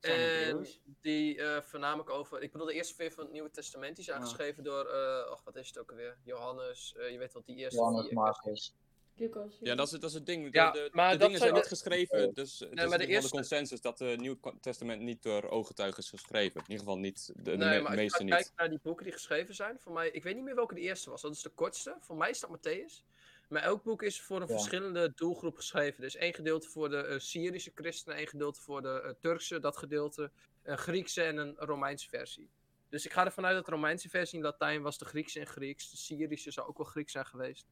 En 0.00 0.10
Hebreeuws. 0.20 0.80
die 1.00 1.42
eh, 1.42 1.62
voornamelijk 1.62 2.10
over. 2.10 2.42
Ik 2.42 2.52
bedoel, 2.52 2.66
de 2.66 2.72
eerste 2.74 2.94
vier 2.94 3.12
van 3.12 3.24
het 3.24 3.32
Nieuwe 3.32 3.50
Testament 3.50 3.96
die 3.96 4.04
zijn 4.04 4.18
Ja. 4.20 4.24
geschreven 4.26 4.64
door. 4.64 4.84
eh 4.86 5.30
och, 5.30 5.42
wat 5.44 5.56
is 5.56 5.68
het 5.68 5.78
ook 5.78 5.90
alweer? 5.90 6.18
Johannes. 6.24 6.94
eh, 6.98 7.10
je 7.10 7.18
weet 7.18 7.32
wat 7.32 7.46
die 7.46 7.56
eerste 7.56 7.76
Johannes, 7.78 8.04
vier. 8.06 8.14
Marcus. 8.14 8.74
Lucas. 9.14 9.56
Ja, 9.60 9.74
dat 9.74 9.86
is, 9.86 9.92
dat 9.92 10.10
is 10.10 10.14
het 10.14 10.26
ding. 10.26 10.44
De, 10.52 10.58
Ja, 10.58 10.70
de, 10.70 10.88
maar 10.92 11.12
de 11.12 11.16
dat 11.18 11.26
dingen 11.26 11.40
zijn 11.42 11.54
niet 11.54 11.66
geschreven, 11.66 12.34
dus 12.34 12.58
het 12.58 12.74
maar 12.74 12.84
is 12.84 12.96
de 12.96 13.06
eerste- 13.06 13.30
consensus 13.30 13.80
dat 13.80 13.98
het 13.98 14.20
Nieuw 14.20 14.36
Testament 14.60 15.00
niet 15.02 15.22
door 15.22 15.48
ooggetuigen 15.50 15.98
is 16.02 16.10
geschreven. 16.10 16.54
In 16.60 16.70
ieder 16.70 16.78
geval 16.78 16.98
niet, 16.98 17.26
de, 17.36 17.42
de 17.42 17.56
Nee, 17.56 17.58
me- 17.58 17.64
maar 17.74 17.82
als 17.82 17.90
je 17.90 17.96
meeste 17.96 18.22
niet. 18.22 18.32
kijken 18.32 18.52
naar 18.56 18.68
die 18.68 18.78
boeken 18.82 19.04
die 19.04 19.12
geschreven 19.12 19.54
zijn, 19.54 19.78
voor 19.80 19.92
mij, 19.92 20.10
ik 20.10 20.22
weet 20.22 20.34
niet 20.34 20.44
meer 20.44 20.54
welke 20.54 20.74
de 20.74 20.80
eerste 20.80 21.10
was. 21.10 21.22
Dat 21.22 21.32
is 21.32 21.42
de 21.42 21.48
kortste. 21.50 21.96
Voor 22.00 22.16
mij 22.16 22.30
is 22.30 22.40
dat 22.40 22.50
Matthäus. 22.58 23.04
Maar 23.50 23.62
elk 23.62 23.82
boek 23.82 24.02
is 24.02 24.20
voor 24.20 24.40
een 24.40 24.46
Ja. 24.48 24.54
verschillende 24.54 25.12
doelgroep 25.14 25.56
geschreven. 25.56 26.00
Dus 26.00 26.16
één 26.16 26.34
gedeelte 26.34 26.68
voor 26.68 26.88
de 26.88 26.96
eh, 26.96 27.18
Syrische 27.18 27.70
christenen, 27.74 28.18
één 28.18 28.26
gedeelte 28.26 28.60
voor 28.60 28.82
de 28.82 29.00
eh, 29.02 29.10
Turkse, 29.20 29.58
dat 29.60 29.76
gedeelte, 29.76 30.30
een 30.62 30.78
Griekse 30.78 31.22
en 31.22 31.36
een 31.36 31.54
Romeinse 31.58 32.08
versie. 32.08 32.48
Dus 32.88 33.04
ik 33.06 33.12
ga 33.12 33.24
ervan 33.24 33.44
uit 33.46 33.54
dat 33.54 33.64
de 33.64 33.70
Romeinse 33.70 34.08
versie 34.08 34.38
in 34.38 34.44
Latijn 34.44 34.82
was, 34.82 34.98
de 34.98 35.04
Griekse 35.04 35.38
in 35.40 35.46
Grieks. 35.46 35.90
De 35.90 35.96
Syrische 35.96 36.50
zou 36.50 36.68
ook 36.68 36.76
wel 36.76 36.86
Grieks 36.86 37.12
zijn 37.12 37.26
geweest. 37.26 37.66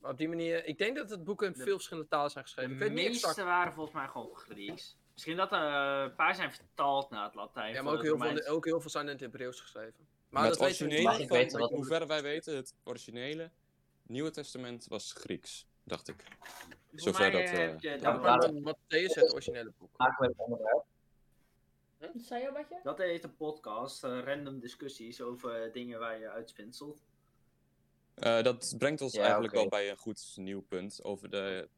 Maar 0.00 0.10
op 0.10 0.18
die 0.18 0.28
manier, 0.28 0.64
ik 0.64 0.78
denk 0.78 0.96
dat 0.96 1.10
het 1.10 1.24
boeken 1.24 1.46
in 1.46 1.52
De- 1.52 1.62
veel 1.62 1.74
verschillende 1.74 2.08
talen 2.08 2.30
zijn 2.30 2.44
geschreven. 2.44 2.70
De 2.70 2.76
ik 2.76 2.82
weet 2.82 2.92
niet 2.98 3.08
meeste 3.08 3.26
exact. 3.28 3.46
waren 3.46 3.72
volgens 3.72 3.94
mij 3.96 4.08
gewoon 4.08 4.36
Grieks. 4.36 4.96
Misschien 5.12 5.36
dat 5.36 5.52
er 5.52 5.58
eh, 5.72 6.02
een 6.02 6.14
paar 6.14 6.34
zijn 6.34 6.52
vertaald 6.52 7.10
naar 7.10 7.24
het 7.24 7.34
Latijn. 7.34 7.72
Ja, 7.74 7.82
maar 7.82 7.94
ook 7.94 8.02
heel, 8.02 8.18
veel, 8.18 8.46
ook 8.46 8.64
heel 8.64 8.80
veel 8.80 8.90
zijn 8.90 9.04
in 9.04 9.10
het 9.12 9.20
Hebreeuws 9.20 9.60
geschreven. 9.60 9.94
Maar 9.98 10.06
Maar 10.30 10.42
dat 10.50 10.60
het 10.60 10.68
weten 10.68 10.86
we 10.88 10.92
originele, 10.94 11.26
weten 11.26 11.58
wat- 11.58 11.70
hoe 11.70 11.84
ver 11.84 12.06
wij 12.06 12.22
weten, 12.22 12.56
het 12.56 12.74
originele 12.84 13.50
Nieuwe 14.08 14.30
Testament 14.30 14.86
was 14.86 15.12
Grieks, 15.12 15.66
dacht 15.84 16.08
ik. 16.08 16.24
Voor 16.90 17.00
Zover 17.00 17.20
mij 17.20 17.30
dat, 17.30 17.50
heb 17.50 17.74
eh, 17.74 17.78
je- 17.80 17.88
ja, 18.00 18.36
dat- 18.36 18.52
Matthäus 18.52 19.14
het 19.14 19.32
originele 19.32 19.72
boek. 19.78 19.90
Onderwerp. 20.36 20.84
Wat 21.98 22.10
zei 22.16 22.42
je, 22.42 22.52
Badje? 22.52 22.80
Dat 22.82 22.98
heet 22.98 23.24
een 23.24 23.36
podcast, 23.36 24.04
eh, 24.04 24.20
random 24.24 24.60
discussies 24.60 25.20
over 25.20 25.72
dingen 25.72 25.98
waar 25.98 26.18
je 26.18 26.28
uitspinselt. 26.30 27.02
Eh, 28.14 28.42
dat 28.42 28.74
brengt 28.78 29.00
ons 29.00 29.12
Ja, 29.12 29.22
eigenlijk 29.22 29.52
oké. 29.52 29.60
wel 29.60 29.68
bij 29.70 29.90
een 29.90 29.96
goed 29.96 30.32
nieuw 30.36 30.60
punt 30.62 31.04
over 31.04 31.30
de 31.30 31.68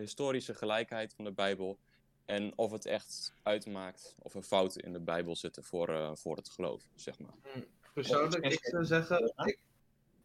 historische 0.00 0.54
gelijkheid 0.54 1.14
van 1.14 1.24
de 1.24 1.32
Bijbel. 1.32 1.78
En 2.24 2.52
of 2.58 2.70
het 2.70 2.86
echt 2.86 3.34
uitmaakt 3.42 4.14
of 4.18 4.34
er 4.34 4.42
fouten 4.42 4.82
in 4.82 4.92
de 4.92 5.00
Bijbel 5.00 5.36
zitten 5.36 5.64
voor, 5.64 5.88
eh, 5.88 6.10
voor 6.14 6.36
het 6.36 6.48
geloof, 6.48 6.82
zeg 6.94 7.18
maar. 7.18 7.34
Persoonlijk, 7.94 8.44
ik 8.44 8.64
zou 8.64 8.84
zeggen, 8.84 9.32
ik, 9.36 9.58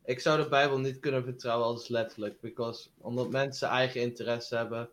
ik 0.06 0.20
zou 0.20 0.44
de 0.44 0.50
Bijbel 0.50 0.80
niet 0.80 1.00
kunnen 1.00 1.24
vertrouwen 1.24 1.68
als 1.68 1.88
letterlijk. 1.88 2.42
Because, 2.42 2.90
omdat 2.98 3.30
mensen 3.30 3.68
eigen 3.68 4.02
interesse 4.02 4.56
hebben. 4.56 4.90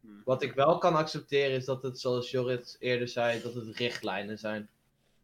Hmm. 0.00 0.22
Wat 0.24 0.42
ik 0.42 0.52
wel 0.52 0.78
kan 0.78 0.94
accepteren 0.94 1.56
is 1.56 1.64
dat 1.64 1.82
het, 1.82 2.00
zoals 2.00 2.30
Jorrit 2.30 2.76
eerder 2.78 3.08
zei, 3.08 3.42
dat 3.42 3.54
het 3.54 3.76
richtlijnen 3.76 4.38
zijn. 4.38 4.68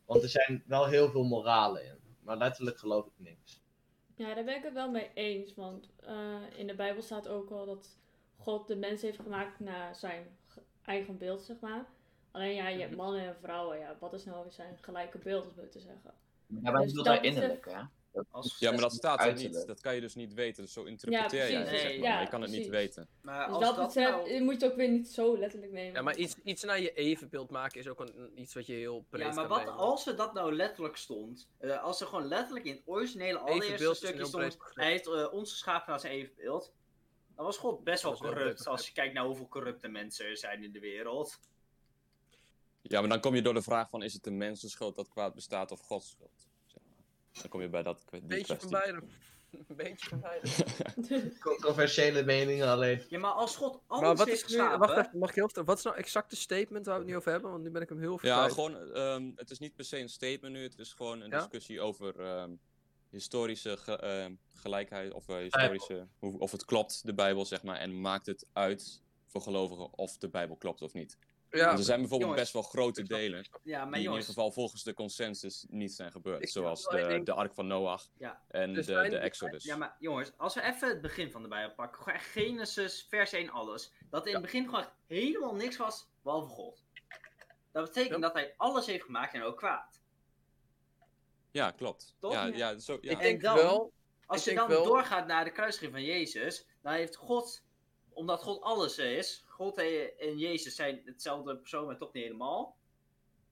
Want 0.05 0.23
er 0.23 0.29
zijn 0.29 0.63
wel 0.67 0.87
heel 0.87 1.11
veel 1.11 1.25
moralen 1.25 1.85
in. 1.85 1.97
Maar 2.21 2.37
letterlijk 2.37 2.79
geloof 2.79 3.07
ik 3.07 3.13
niks. 3.17 3.61
Ja, 4.17 4.35
daar 4.35 4.45
ben 4.45 4.57
ik 4.57 4.63
het 4.63 4.73
wel 4.73 4.91
mee 4.91 5.11
eens. 5.15 5.55
Want 5.55 5.89
eh, 6.01 6.37
in 6.57 6.67
de 6.67 6.75
Bijbel 6.75 7.03
staat 7.03 7.29
ook 7.29 7.49
wel 7.49 7.67
dat 7.67 7.97
God 8.37 8.67
de 8.67 8.77
mens 8.77 9.03
heeft 9.03 9.21
gemaakt 9.21 9.61
naar 9.61 9.97
zijn 9.97 10.27
ge- 10.47 10.63
eigen 10.85 11.19
beeld, 11.19 11.43
zeg 11.43 11.57
maar. 11.61 11.87
Alleen 12.31 12.55
ja, 12.55 12.69
je 12.69 12.81
hebt 12.81 12.97
mannen 12.97 13.27
en 13.27 13.37
vrouwen. 13.43 13.79
Ja, 13.79 13.97
wat 14.01 14.13
is 14.13 14.25
nou 14.25 14.51
zijn 14.51 14.79
gelijke 14.81 15.19
beeld, 15.19 15.45
om 15.49 15.53
het 15.57 15.73
te 15.73 15.81
zeggen? 15.81 16.15
Ja, 16.47 16.71
maar 16.71 16.83
Dus 16.83 16.93
dat 16.93 17.05
daar 17.05 17.15
betreft- 17.21 17.37
innerlijk, 17.37 17.65
hè? 17.71 17.83
Dat 18.13 18.27
Als- 18.31 18.59
Ja, 18.59 18.71
maar 18.71 18.81
dat 18.81 18.93
staat 18.93 19.19
er 19.19 19.25
uiterlijk. 19.25 19.55
niet. 19.57 19.67
Dat 19.67 19.81
kan 19.81 19.95
je 19.95 20.01
dus 20.01 20.15
niet 20.15 20.35
weten. 20.35 20.63
Dus 20.63 20.73
zo 20.73 20.85
interpreteer 20.85 21.59
het, 21.59 21.71
Nee, 21.71 21.79
zeg 21.79 21.99
maar. 21.99 22.09
ja, 22.09 22.21
je 22.21 22.29
kan 22.29 22.43
het 22.43 22.51
niet 22.51 22.69
weten. 22.69 23.09
Maar 23.21 23.47
Dus 23.47 23.55
als 23.55 23.65
dat, 23.65 23.77
dat 23.77 23.87
besef 23.87 24.11
nou... 24.11 24.43
moet 24.43 24.61
je 24.61 24.67
ook 24.71 24.77
weer 24.77 24.89
niet 24.89 25.09
zo 25.09 25.39
letterlijk 25.39 25.73
nemen. 25.73 25.93
Ja, 25.95 26.03
maar 26.03 26.17
iets, 26.17 26.35
iets 26.45 26.63
naar 26.63 26.81
je 26.81 26.93
evenbeeld 26.95 27.51
maken 27.51 27.81
is 27.81 27.89
ook 27.89 28.01
een, 28.01 28.33
iets 28.41 28.55
wat 28.55 28.67
je 28.67 28.73
heel 28.73 29.05
breed 29.11 29.23
Ja, 29.27 29.33
maar 29.33 29.47
kan 29.47 29.49
wat 29.57 29.59
nemen. 29.59 29.77
als 29.77 30.07
er 30.07 30.17
dat 30.17 30.35
nou 30.35 30.53
letterlijk 30.55 30.97
stond? 30.97 31.49
Eh, 31.59 31.83
als 31.83 32.01
er 32.01 32.07
gewoon 32.07 32.27
letterlijk 32.27 32.65
in 32.67 32.73
het 32.75 32.83
originele 32.85 33.39
allereerste 33.39 33.95
stukje 33.95 34.25
stond... 34.25 34.57
Hij 34.75 34.91
heeft 34.91 35.07
eh, 35.07 35.33
ons 35.33 35.51
geschapen 35.51 35.91
naar 35.91 36.01
zijn 36.01 36.13
evenbeeld. 36.13 36.73
Dan 37.37 37.45
was 37.45 37.57
God 37.57 37.85
best 37.85 38.03
wel 38.03 38.13
Dat 38.13 38.21
corrupt. 38.21 38.67
Als 38.67 38.87
je 38.87 38.93
kijkt 38.93 39.15
naar 39.15 39.25
hoeveel 39.25 39.49
corrupte 39.49 39.89
mensen 39.89 40.27
er 40.27 40.37
zijn 40.37 40.63
in 40.65 40.73
de 40.73 40.81
wereld. 40.81 41.39
Ja, 42.83 43.01
maar 43.01 43.09
dan 43.09 43.21
kom 43.21 43.35
je 43.35 43.43
door 43.43 43.55
de 43.55 43.63
vraag 43.63 43.89
van 43.91 44.03
is 44.03 44.13
het 44.13 44.25
de 44.25 44.31
mensenschuld 44.31 44.97
dat 44.97 45.09
kwaad 45.09 45.35
bestaat 45.35 45.71
of 45.71 45.81
Gods 45.81 46.11
schuld? 46.11 46.51
Dan 47.33 47.49
kom 47.49 47.61
je 47.61 47.69
bij 47.69 47.83
dat 47.83 48.05
die 48.11 48.21
Een 48.21 48.27
beetje 48.29 48.47
van 48.47 48.69
kwestie. 48.69 48.93
beide. 48.93 49.07
Een 49.69 49.77
beetje 49.77 50.09
van 50.09 50.21
beide. 50.21 50.49
Controversiële 51.41 52.25
meningen 52.25 52.69
alleen. 52.69 53.03
Ja, 53.09 53.19
maar 53.19 53.31
als 53.31 53.57
God 53.57 53.81
alles 53.87 54.03
Maar 54.07 54.17
wat 54.17 54.29
is 54.29 54.41
nu, 54.41 54.45
geschapen... 54.45 54.79
wacht 54.79 54.97
even, 55.07 55.19
mag 55.19 55.29
ik 55.29 55.35
heel 55.35 55.47
even, 55.47 55.65
wat 55.65 55.79
is 55.79 55.85
nou 55.85 55.97
exact 55.97 56.31
de 56.31 56.37
statement 56.37 56.87
waar 56.87 56.95
we 56.95 57.01
het 57.01 57.11
nu 57.11 57.17
over 57.17 57.31
hebben? 57.33 57.51
Want 57.51 57.63
nu 57.63 57.71
ben 57.71 57.83
ik 57.83 57.89
hem 57.89 57.99
heel 58.01 58.13
Ja, 58.13 58.19
verkwijt. 58.19 58.53
gewoon, 58.53 58.93
ehm, 58.95 59.31
het 59.37 59.51
is 59.51 59.59
niet 59.59 59.75
per 59.75 59.85
se 59.85 59.99
een 59.99 60.09
statement 60.09 60.55
nu, 60.55 60.63
het 60.63 60.79
is 60.79 60.93
gewoon 60.93 61.21
een 61.21 61.31
Ja? 61.31 61.39
discussie 61.39 61.81
over 61.81 62.21
ehm, 62.21 62.51
historische 63.11 63.77
ge- 63.77 63.97
ehm, 63.97 64.35
gelijkheid, 64.55 65.13
of 65.13 65.29
eh, 65.29 65.37
historische, 65.37 66.09
hoe, 66.19 66.39
of 66.39 66.53
het 66.53 66.65
klopt, 66.65 67.07
de 67.07 67.15
Bijbel, 67.15 67.45
zeg 67.45 67.63
maar, 67.63 67.77
en 67.77 68.01
maakt 68.01 68.27
het 68.27 68.47
uit 68.53 69.03
voor 69.27 69.41
gelovigen 69.41 69.93
of 69.99 70.19
de 70.19 70.29
Bijbel 70.29 70.57
klopt 70.57 70.83
of 70.83 70.93
niet. 70.93 71.17
Ja, 71.53 71.67
Want 71.67 71.79
er 71.79 71.85
zijn 71.85 72.01
bijvoorbeeld 72.01 72.31
jongens, 72.31 72.53
best 72.53 72.53
wel 72.53 72.83
grote 72.83 73.03
delen 73.03 73.45
Ja, 73.63 73.81
die 73.81 73.91
maar 73.91 73.99
in 73.99 74.05
ieder 74.05 74.23
geval 74.25 74.53
volgens 74.53 74.83
de 74.83 74.95
consensus 74.95 75.65
niet 75.69 75.93
zijn 75.93 76.13
gebeurd, 76.13 76.51
zoals 76.51 76.85
de, 76.85 77.21
de 77.25 77.33
Ark 77.33 77.55
van 77.55 77.67
Noach 77.67 78.09
Ja. 78.19 78.43
en 78.49 78.77
Er 78.77 78.87
de, 78.87 79.09
de 79.09 79.19
Exodus. 79.19 79.65
Ja, 79.65 79.77
maar 79.77 79.97
jongens, 79.99 80.33
als 80.37 80.55
we 80.55 80.63
even 80.63 80.89
het 80.89 81.01
begin 81.01 81.31
van 81.31 81.43
de 81.43 81.49
Bijbel 81.49 81.75
pakken, 81.75 82.03
gewoon 82.03 82.21
Genesis, 82.21 83.07
vers 83.09 83.33
1, 83.33 83.51
alles. 83.51 83.93
Dat 84.11 84.27
in 84.27 84.33
het 84.33 84.43
begin 84.43 84.65
gewoon 84.65 84.87
helemaal 85.07 85.55
niks 85.55 85.77
was, 85.77 86.09
behalve 86.23 86.49
God. 86.49 86.85
Dat 87.73 87.85
betekent 87.85 88.15
Ja. 88.15 88.21
dat 88.21 88.33
hij 88.33 88.55
alles 88.57 88.87
heeft 88.87 89.05
gemaakt 89.05 89.35
en 89.35 89.43
ook 89.43 89.57
kwaad. 89.57 90.01
Ja, 91.51 91.71
klopt. 91.71 92.17
Toch? 92.21 92.33
Ja, 92.33 92.45
ja, 92.47 92.79
zo, 92.79 92.99
ja. 93.01 93.11
ik 93.11 93.19
denk 93.19 93.41
dan- 93.43 93.55
wel, 93.57 93.93
Als 94.27 94.45
je 94.45 94.55
dan 94.55 94.69
wel- 94.69 94.85
doorgaat 94.85 95.27
naar 95.27 95.45
de 95.45 95.51
kruisiging 95.53 95.93
van 95.93 96.03
Jezus, 96.05 96.67
dan 96.83 96.93
heeft 96.93 97.17
God, 97.17 97.63
omdat 98.15 98.43
God 98.43 98.63
alles 98.63 98.99
is, 98.99 99.45
God 99.49 99.79
en 100.19 100.39
Jezus 100.39 100.75
zijn 100.75 101.03
hetzelfde 101.05 101.57
persoon, 101.57 101.87
maar 101.87 101.97
toch 101.97 102.13
niet 102.13 102.25
helemaal. 102.25 102.77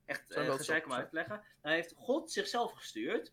Echt 0.07 0.37
uh, 0.37 0.55
gezeik 0.55 0.85
om 0.85 0.91
zo- 0.91 0.97
uit 0.97 1.09
te 1.09 1.15
leggen. 1.15 1.43
Dan 1.63 1.73
heeft 1.73 1.95
God 1.97 2.33
zichzelf 2.33 2.73
gestuurd 2.73 3.33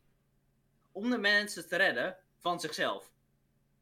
om 0.91 1.09
de 1.09 1.17
mensen 1.17 1.67
te 1.67 1.75
redden 1.75 2.17
van 2.37 2.59
zichzelf. 2.59 3.11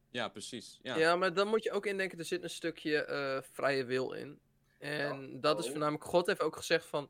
ja, 0.10 0.28
precies. 0.30 0.80
Ja. 0.82 0.96
ja. 0.98 1.16
maar 1.16 1.34
dan 1.34 1.48
moet 1.48 1.64
je 1.64 1.72
ook 1.72 1.86
indenken, 1.86 2.20
er 2.20 2.26
zit 2.26 2.44
een 2.44 2.50
stukje 2.50 3.04
eh, 3.06 3.42
vrije 3.52 3.86
wil 3.86 4.12
in. 4.12 4.40
En 4.80 5.42
dat 5.42 5.60
is 5.60 5.66
Oh. 5.66 5.72
voornamelijk, 5.72 6.04
God 6.04 6.26
heeft 6.28 6.42
ook 6.42 6.56
gezegd 6.56 6.86
van, 6.86 7.10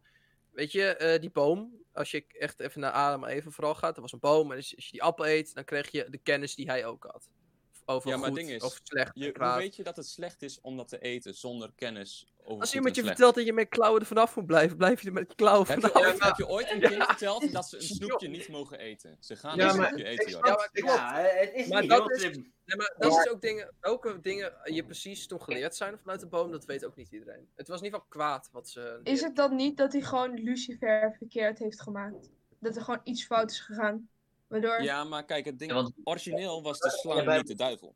weet 0.51 0.71
je, 0.71 0.95
eh, 0.95 1.19
die 1.21 1.29
boom, 1.31 1.83
als 1.93 2.11
je 2.11 2.25
echt 2.27 2.59
even 2.59 2.81
naar 2.81 2.91
Adam 2.91 3.23
en 3.23 3.29
Eva 3.35 3.49
vooral 3.49 3.75
gaat, 3.75 3.95
er 3.95 4.01
was 4.01 4.11
een 4.11 4.19
boom 4.19 4.51
en 4.51 4.57
als 4.57 4.75
als 4.75 4.85
je 4.85 4.91
die 4.91 5.03
appel 5.03 5.27
eet, 5.27 5.53
dan 5.53 5.63
kreeg 5.63 5.91
je 5.91 6.09
de 6.09 6.17
kennis 6.17 6.55
die 6.55 6.65
hij 6.69 6.85
ook 6.85 7.03
had. 7.03 7.29
Over 7.87 8.09
Ja, 8.09 8.17
maar 8.17 8.27
goed 8.27 8.37
het 8.37 8.45
ding 8.47 8.57
is, 8.57 8.63
of 8.63 8.79
slecht 8.83 9.15
en 9.15 9.21
Je, 9.21 9.33
hoe 9.39 9.55
weet 9.57 9.75
je 9.75 9.83
dat 9.83 9.95
het 9.95 10.07
slecht 10.07 10.41
is 10.41 10.61
om 10.61 10.77
dat 10.77 10.87
te 10.87 10.99
eten 10.99 11.33
zonder 11.35 11.71
kennis 11.75 12.33
over 12.43 12.61
Als 12.61 12.73
iemand 12.73 12.95
je 12.95 13.01
slecht? 13.01 13.15
vertelt 13.15 13.35
dat 13.35 13.45
je 13.45 13.53
met 13.53 13.69
klauwen 13.69 13.99
er 14.01 14.05
vanaf 14.07 14.35
moet 14.35 14.45
blijven, 14.45 14.77
blijf 14.77 15.01
je 15.01 15.07
er 15.07 15.13
met 15.13 15.35
klauwen 15.35 15.67
Heb 15.67 15.79
je, 15.81 15.87
vanaf. 15.87 16.05
ooit, 16.07 16.23
heb 16.23 16.35
je 16.37 16.47
ooit 16.47 16.71
een 16.71 16.79
kind 16.81 17.03
verteld 17.03 17.51
dat 17.53 17.69
ze 17.69 17.75
een 17.75 17.81
snoepje 17.81 18.27
niet 18.27 18.47
mogen 18.47 18.79
eten? 18.79 19.17
Ze 19.19 19.35
gaan 19.35 19.57
Ja, 19.57 19.65
een 19.67 19.73
snoepje 19.73 20.03
eten, 20.05 20.29
joh. 20.31 20.45
Ja, 20.45 20.53
maar 20.55 20.69
ik- 20.71 20.81
klopt. 20.83 20.97
Ja, 20.99 21.13
het 21.21 21.53
is 21.53 21.67
Maar 21.67 21.81
niet 21.81 21.89
dat 21.89 21.99
heel 21.99 22.29
is-. 22.29 22.37
Nee, 22.65 22.77
maar 22.77 22.93
dat 22.97 23.11
is 23.11 23.29
ook 23.31 23.41
dingen, 23.41 23.73
welke 23.79 24.19
dingen 24.21 24.53
je 24.63 24.83
precies 24.85 25.27
toen 25.27 25.41
geleerd 25.41 25.75
zijn 25.75 25.97
vanuit 25.99 26.19
de 26.19 26.27
boom, 26.27 26.51
dat 26.51 26.65
weet 26.65 26.85
ook 26.85 26.95
niet 26.95 27.11
iedereen. 27.11 27.47
Het 27.55 27.67
was 27.67 27.79
in 27.79 27.85
ieder 27.85 27.99
geval 27.99 28.13
kwaad 28.21 28.49
wat 28.51 28.69
ze. 28.69 28.99
Is 29.03 29.21
het 29.21 29.35
dan 29.35 29.55
niet 29.55 29.77
dat 29.77 29.93
hij 29.93 30.01
gewoon 30.01 30.33
Lucifer 30.33 31.15
verkeerd 31.17 31.59
heeft 31.59 31.81
gemaakt? 31.81 32.29
Dat 32.59 32.75
er 32.75 32.81
gewoon 32.81 33.01
iets 33.03 33.25
fout 33.25 33.51
is 33.51 33.59
gegaan? 33.59 34.09
Waardoor... 34.61 34.83
Ja, 34.83 35.03
maar 35.03 35.23
kijk, 35.25 35.45
het 35.45 35.59
ding, 35.59 35.71
Ja, 35.71 35.77
want- 35.77 35.93
origineel 36.03 36.63
was 36.63 36.79
de 36.79 36.89
slang 36.89 37.19
Ja, 37.19 37.25
bij- 37.25 37.37
niet 37.37 37.47
de 37.47 37.55
duivel. 37.55 37.95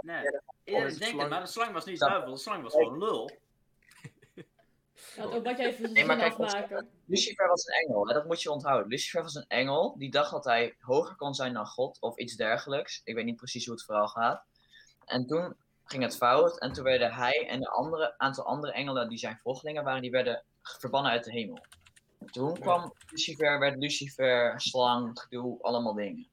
Nee, 0.00 0.16
iedereen 0.64 0.86
is 0.86 0.92
het 0.92 1.00
denkt 1.00 1.00
het, 1.00 1.08
slang? 1.08 1.28
maar 1.30 1.40
de 1.40 1.46
slang 1.46 1.72
was 1.72 1.84
niet 1.84 1.98
Ja. 1.98 2.08
duivel, 2.08 2.32
de 2.32 2.38
slang 2.38 2.62
was 2.62 2.72
gewoon 2.72 2.98
lul. 2.98 3.30
Laat 5.16 5.32
ook 5.34 5.44
wat 5.44 5.56
jij 5.58 5.66
even 5.66 5.92
Nee, 5.92 6.04
maar 6.04 6.16
kijk, 6.16 6.32
afmaken. 6.32 6.88
Lucifer 7.06 7.48
was 7.48 7.66
een 7.66 7.74
engel, 7.74 8.06
hè? 8.08 8.14
dat 8.14 8.24
moet 8.26 8.42
je 8.42 8.50
onthouden. 8.50 8.88
Lucifer 8.88 9.22
was 9.22 9.34
een 9.34 9.44
engel 9.48 9.94
die 9.98 10.10
dacht 10.10 10.30
dat 10.30 10.44
hij 10.44 10.74
hoger 10.80 11.16
kon 11.16 11.34
zijn 11.34 11.52
dan 11.52 11.66
God 11.66 12.00
of 12.00 12.16
iets 12.18 12.36
dergelijks. 12.36 13.00
Ik 13.04 13.14
weet 13.14 13.24
niet 13.24 13.36
precies 13.36 13.64
hoe 13.66 13.74
het 13.74 13.84
verhaal 13.84 14.08
gaat. 14.08 14.44
En 15.04 15.26
toen 15.26 15.56
ging 15.84 16.02
het 16.02 16.16
fout 16.16 16.60
en 16.60 16.72
toen 16.72 16.84
werden 16.84 17.12
hij 17.12 17.46
en 17.48 17.56
een 17.60 17.66
andere, 17.68 18.18
aantal 18.18 18.44
andere 18.44 18.72
engelen 18.72 19.08
die 19.08 19.18
zijn 19.18 19.38
volgelingen 19.42 19.84
waren, 19.84 20.02
die 20.02 20.10
werden 20.10 20.42
verbannen 20.62 21.12
uit 21.12 21.24
de 21.24 21.32
hemel. 21.32 21.64
En 22.20 22.26
toen 22.26 22.58
kwam 22.60 22.92
Lucifer, 23.10 23.58
werd 23.58 23.78
Lucifer, 23.78 24.60
slang, 24.60 25.20
gedoe, 25.20 25.62
allemaal 25.62 25.94
dingen. 25.94 26.28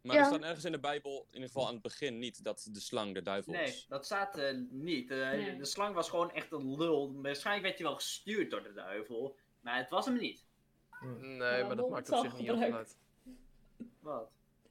Maar 0.00 0.14
Ja. 0.16 0.20
er 0.20 0.26
staat 0.26 0.42
ergens 0.42 0.64
in 0.64 0.72
de 0.72 0.78
Bijbel, 0.80 1.20
in 1.28 1.34
ieder 1.34 1.46
geval 1.48 1.66
aan 1.66 1.72
het 1.72 1.82
begin, 1.82 2.18
niet 2.18 2.44
dat 2.44 2.68
de 2.72 2.80
slang 2.80 3.14
de 3.14 3.22
duivel 3.22 3.52
Nee, 3.52 3.64
is. 3.64 3.86
dat 3.88 4.04
staat 4.04 4.38
eh, 4.38 4.56
niet. 4.70 5.10
Eh, 5.10 5.30
Nee. 5.30 5.56
De 5.56 5.64
slang 5.64 5.94
was 5.94 6.10
gewoon 6.10 6.30
echt 6.32 6.52
een 6.52 6.76
lul. 6.76 7.12
Waarschijnlijk 7.22 7.66
werd 7.66 7.78
hij 7.78 7.86
wel 7.86 7.96
gestuurd 7.96 8.50
door 8.50 8.62
de 8.62 8.72
duivel, 8.72 9.36
maar 9.60 9.76
het 9.76 9.90
was 9.90 10.04
hem 10.06 10.16
niet. 10.18 10.44
Nee, 11.20 11.64
maar 11.64 11.76
dat 11.76 11.88
maakt 11.90 12.10
op 12.10 12.18
zich 12.18 12.32
niet 12.36 12.46
heel 12.46 12.56
veel 12.56 12.64
gebruikt. 12.64 12.96
uit. 13.24 13.86
Wat? 14.00 14.30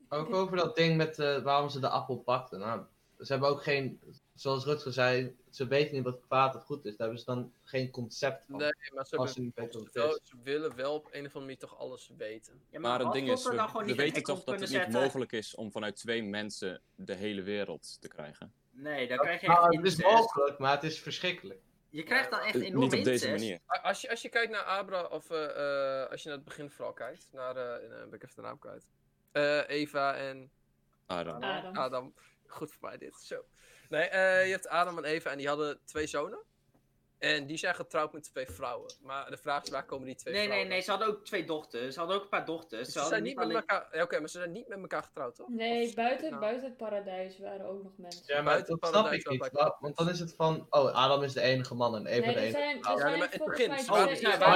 Ook 0.10 0.34
over 0.34 0.58
dat 0.58 0.76
ding 0.76 0.98
met 0.98 1.20
eh, 1.20 1.44
waarom 1.44 1.70
ze 1.70 1.80
de 1.80 1.90
appel 1.90 2.18
pakten. 2.18 2.60
Nou, 2.60 2.82
ze 3.20 3.32
hebben 3.32 3.50
ook 3.50 3.64
geen, 3.64 4.00
zoals 4.36 4.66
Rutger 4.66 4.94
zei, 4.94 5.36
ze 5.56 5.68
weten 5.68 5.96
niet 5.96 6.04
wat 6.04 6.20
kwaad 6.28 6.56
of 6.56 6.64
goed 6.64 6.86
is. 6.86 6.96
Daar 6.98 7.08
hebben 7.08 7.20
ze 7.20 7.26
dan 7.26 7.54
geen 7.64 7.92
concept 7.92 8.44
van. 8.50 8.58
Nee, 8.58 8.72
maar 8.94 9.06
ze, 9.06 9.18
Als 9.18 9.34
ze 9.34 9.40
hebben- 9.40 9.44
niet 9.44 9.56
weten 9.56 9.80
wat 9.84 9.92
ze, 9.94 10.00
het 10.00 10.08
wel- 10.08 10.16
is. 10.16 10.30
ze 10.30 10.36
willen 10.44 10.76
wel 10.76 10.94
op 10.94 11.06
een 11.06 11.10
of 11.12 11.16
andere 11.16 11.40
manier 11.40 11.58
toch 11.58 11.78
alles 11.80 12.12
weten. 12.18 12.62
Ja, 12.70 12.80
Maar 12.80 13.00
het 13.00 13.12
ding 13.12 13.32
is, 13.32 13.44
we, 13.48 13.54
nou 13.54 13.96
weten 13.96 14.24
toch 14.24 14.44
dat 14.44 14.60
het 14.60 14.70
niet 14.70 14.92
mogelijk 14.92 15.32
is 15.32 15.56
om 15.56 15.72
vanuit 15.72 15.96
twee 15.96 16.24
mensen 16.24 16.82
de 16.96 17.14
hele 17.14 17.42
wereld 17.42 18.02
te 18.02 18.08
krijgen. 18.08 18.54
Nee, 18.72 19.08
dan 19.08 19.18
krijg 19.18 19.42
je 19.42 19.48
Nou, 19.48 19.66
echt 19.66 19.76
het 19.76 19.86
is 19.86 20.04
mogelijk, 20.04 20.58
maar 20.58 20.72
het 20.72 20.84
is 20.84 21.00
verschrikkelijk. 21.00 21.60
Je 21.90 22.04
krijgt 22.04 22.32
dan 22.32 22.40
echt 22.40 22.56
enorm 22.56 22.84
niet 22.90 22.94
op 22.94 23.04
deze 23.04 23.30
manier. 23.30 23.60
Als 23.66 24.02
je, 24.02 24.10
als 24.10 24.22
je 24.22 24.30
kijkt 24.30 24.52
naar 24.52 24.64
Abra, 24.64 25.04
of 25.04 25.30
eh, 25.30 25.44
eh, 26.04 26.10
als 26.12 26.22
je 26.24 26.28
naar 26.30 26.38
het 26.38 26.46
begin 26.48 26.70
vooral 26.72 26.94
kijkt, 26.94 27.28
naar, 27.32 27.56
eh, 27.56 27.90
ben 27.90 28.14
ik 28.14 28.24
even 28.24 28.36
de 28.36 28.42
naam 28.42 28.60
kwijt. 28.60 28.86
Eh, 29.32 29.70
Eva 29.70 30.16
en 30.16 30.52
Adam. 31.06 31.44
Adam. 31.44 31.76
Adam. 31.76 32.14
Goed 32.48 32.72
voor 32.72 32.88
mij 32.90 32.98
dit, 32.98 33.16
zo. 33.16 33.46
Nee, 33.90 34.04
eh, 34.04 34.46
je 34.46 34.52
hebt 34.52 34.68
Adam 34.68 34.98
en 34.98 35.04
Eva 35.04 35.32
en 35.32 35.38
die 35.38 35.48
hadden 35.48 35.80
twee 35.86 36.08
zonen. 36.08 36.40
En 37.20 37.46
die 37.46 37.58
zijn 37.58 37.76
getrouwd 37.76 38.14
met 38.14 38.24
twee 38.24 38.46
vrouwen. 38.48 38.94
Maar 39.02 39.30
de 39.30 39.38
vraag 39.38 39.64
is, 39.64 39.70
waar 39.70 39.86
komen 39.86 40.06
die 40.06 40.16
twee 40.16 40.34
Nee, 40.34 40.42
nee, 40.42 40.50
vrouwen? 40.52 40.74
nee, 40.74 40.82
ze 40.82 40.90
hadden 40.90 41.08
ook 41.08 41.26
twee 41.26 41.46
dochters. 41.46 41.94
Ze 41.94 42.00
hadden 42.00 42.18
ook 42.18 42.24
een 42.24 42.30
paar 42.30 42.46
dochters. 42.46 42.90
Ze 42.90 43.00
hadden 43.00 43.10
zijn 43.10 43.24
niet 43.24 43.36
met 43.36 43.44
alleen- 43.44 43.56
elkaar... 43.58 43.88
ja, 43.92 44.04
Oké, 44.04 44.20
maar 44.20 44.30
ze 44.30 44.38
zijn 44.38 44.52
niet 44.52 44.68
met 44.68 44.80
elkaar 44.80 45.04
getrouwd, 45.04 45.36
toch? 45.36 45.48
Nee, 45.50 45.94
buiten, 45.94 46.30
nou. 46.30 46.42
buiten 46.42 46.64
het 46.68 46.78
paradijs 46.78 47.40
waren 47.40 47.66
ook 47.66 47.84
nog 47.84 47.92
mensen. 47.98 48.24
Ja, 48.26 48.36
maar 48.36 48.44
Buiten 48.44 48.78
dat 48.80 48.90
snap 48.90 49.12
ik 49.12 49.30
niet. 49.30 49.50
Want 49.80 49.98
dan 49.98 50.10
is 50.10 50.20
het 50.20 50.34
van, 50.38 50.68
oh, 50.70 50.94
Adam 50.94 51.24
is 51.24 51.34
de 51.34 51.42
enige 51.42 51.76
man 51.76 51.96
en 51.96 52.06
Eva 52.06 52.26
Nee, 52.26 52.34
de 52.34 52.40
er 52.40 52.46
enige 52.46 52.58
zijn, 52.60 52.78
er 52.78 52.84
vrouw. 52.84 52.98
Ja, 52.98 53.04
nee, 53.04 53.08
zijn 53.08 53.20
maar 53.20 53.28
het 53.28 53.38
volgens 53.38 53.58
begin, 53.58 53.70
mij 53.74 53.84
ze 53.84 53.92
Oh, 53.92 54.04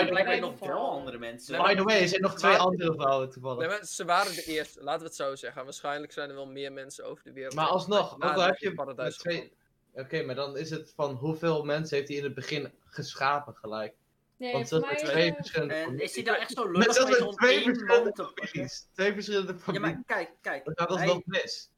blijkbaar 0.10 0.24
twee 0.24 0.40
nog 0.40 0.90
andere 0.90 1.18
mensen. 1.18 1.54
Nee, 1.58 1.62
By 1.68 1.76
the 1.76 1.84
way, 1.84 2.02
er 2.02 2.08
zijn 2.08 2.22
nog 2.22 2.36
twee 2.36 2.56
andere 2.56 2.94
vrouwen 2.94 3.30
toevallig. 3.30 3.60
Nee, 3.60 3.68
maar 3.68 3.86
ze 3.86 4.06
waren 4.06 4.36
de 4.36 4.44
eerste, 4.44 4.84
laten 4.84 5.02
we 5.02 5.06
het 5.08 5.16
zo 5.16 5.36
zeggen. 5.36 5.64
Waarschijnlijk 5.64 6.12
zijn 6.12 6.30
er 6.30 6.36
wel 6.36 6.48
meer 6.48 6.72
mensen 6.72 7.06
over 7.06 7.24
de 7.24 7.34
wereld. 7.34 7.54
Maar 7.56 7.68
alsnog, 7.68 8.14
ook 8.16 8.24
al 8.24 8.42
heb 8.42 8.58
je 8.58 8.74
paradijs 8.74 9.24
met 9.24 9.34
twee... 9.36 9.58
Oké, 10.00 10.24
maar 10.24 10.36
dan 10.36 10.58
is 10.58 10.70
het 10.70 10.94
van 10.96 11.16
hoeveel 11.16 11.64
mensen 11.64 11.98
heeft 11.98 12.10
hij 12.10 12.18
in 12.18 12.24
het 12.24 12.34
begin 12.36 12.72
geschapen 12.86 13.56
gelijk? 13.56 13.96
Nee, 14.38 14.52
Want 14.54 14.70
dat 14.70 14.84
zijn 14.84 14.96
is, 14.96 15.02
twee 15.10 15.30
eh, 15.30 15.36
verschillende 15.36 15.74
En 15.74 15.84
families. 15.84 16.04
is 16.04 16.16
hij 16.16 16.24
dan 16.24 16.36
echt 16.36 16.52
zo 16.52 16.68
Met 16.68 16.78
lullig 16.78 16.98
allen 16.98 17.28
om 17.28 17.36
twee 17.36 17.64
verschillende 17.64 18.32
families. 18.36 18.88
Twee 18.94 19.14
verschillende 19.14 19.54
Ja, 19.54 19.60
families. 19.60 19.82
maar 19.96 20.04
kijk, 20.06 20.32
kijk. 20.42 20.66
Dat 20.66 20.80
gaat 20.80 20.90
Hij- 20.90 20.98
alsnog 21.08 21.22
mis. 21.26 21.70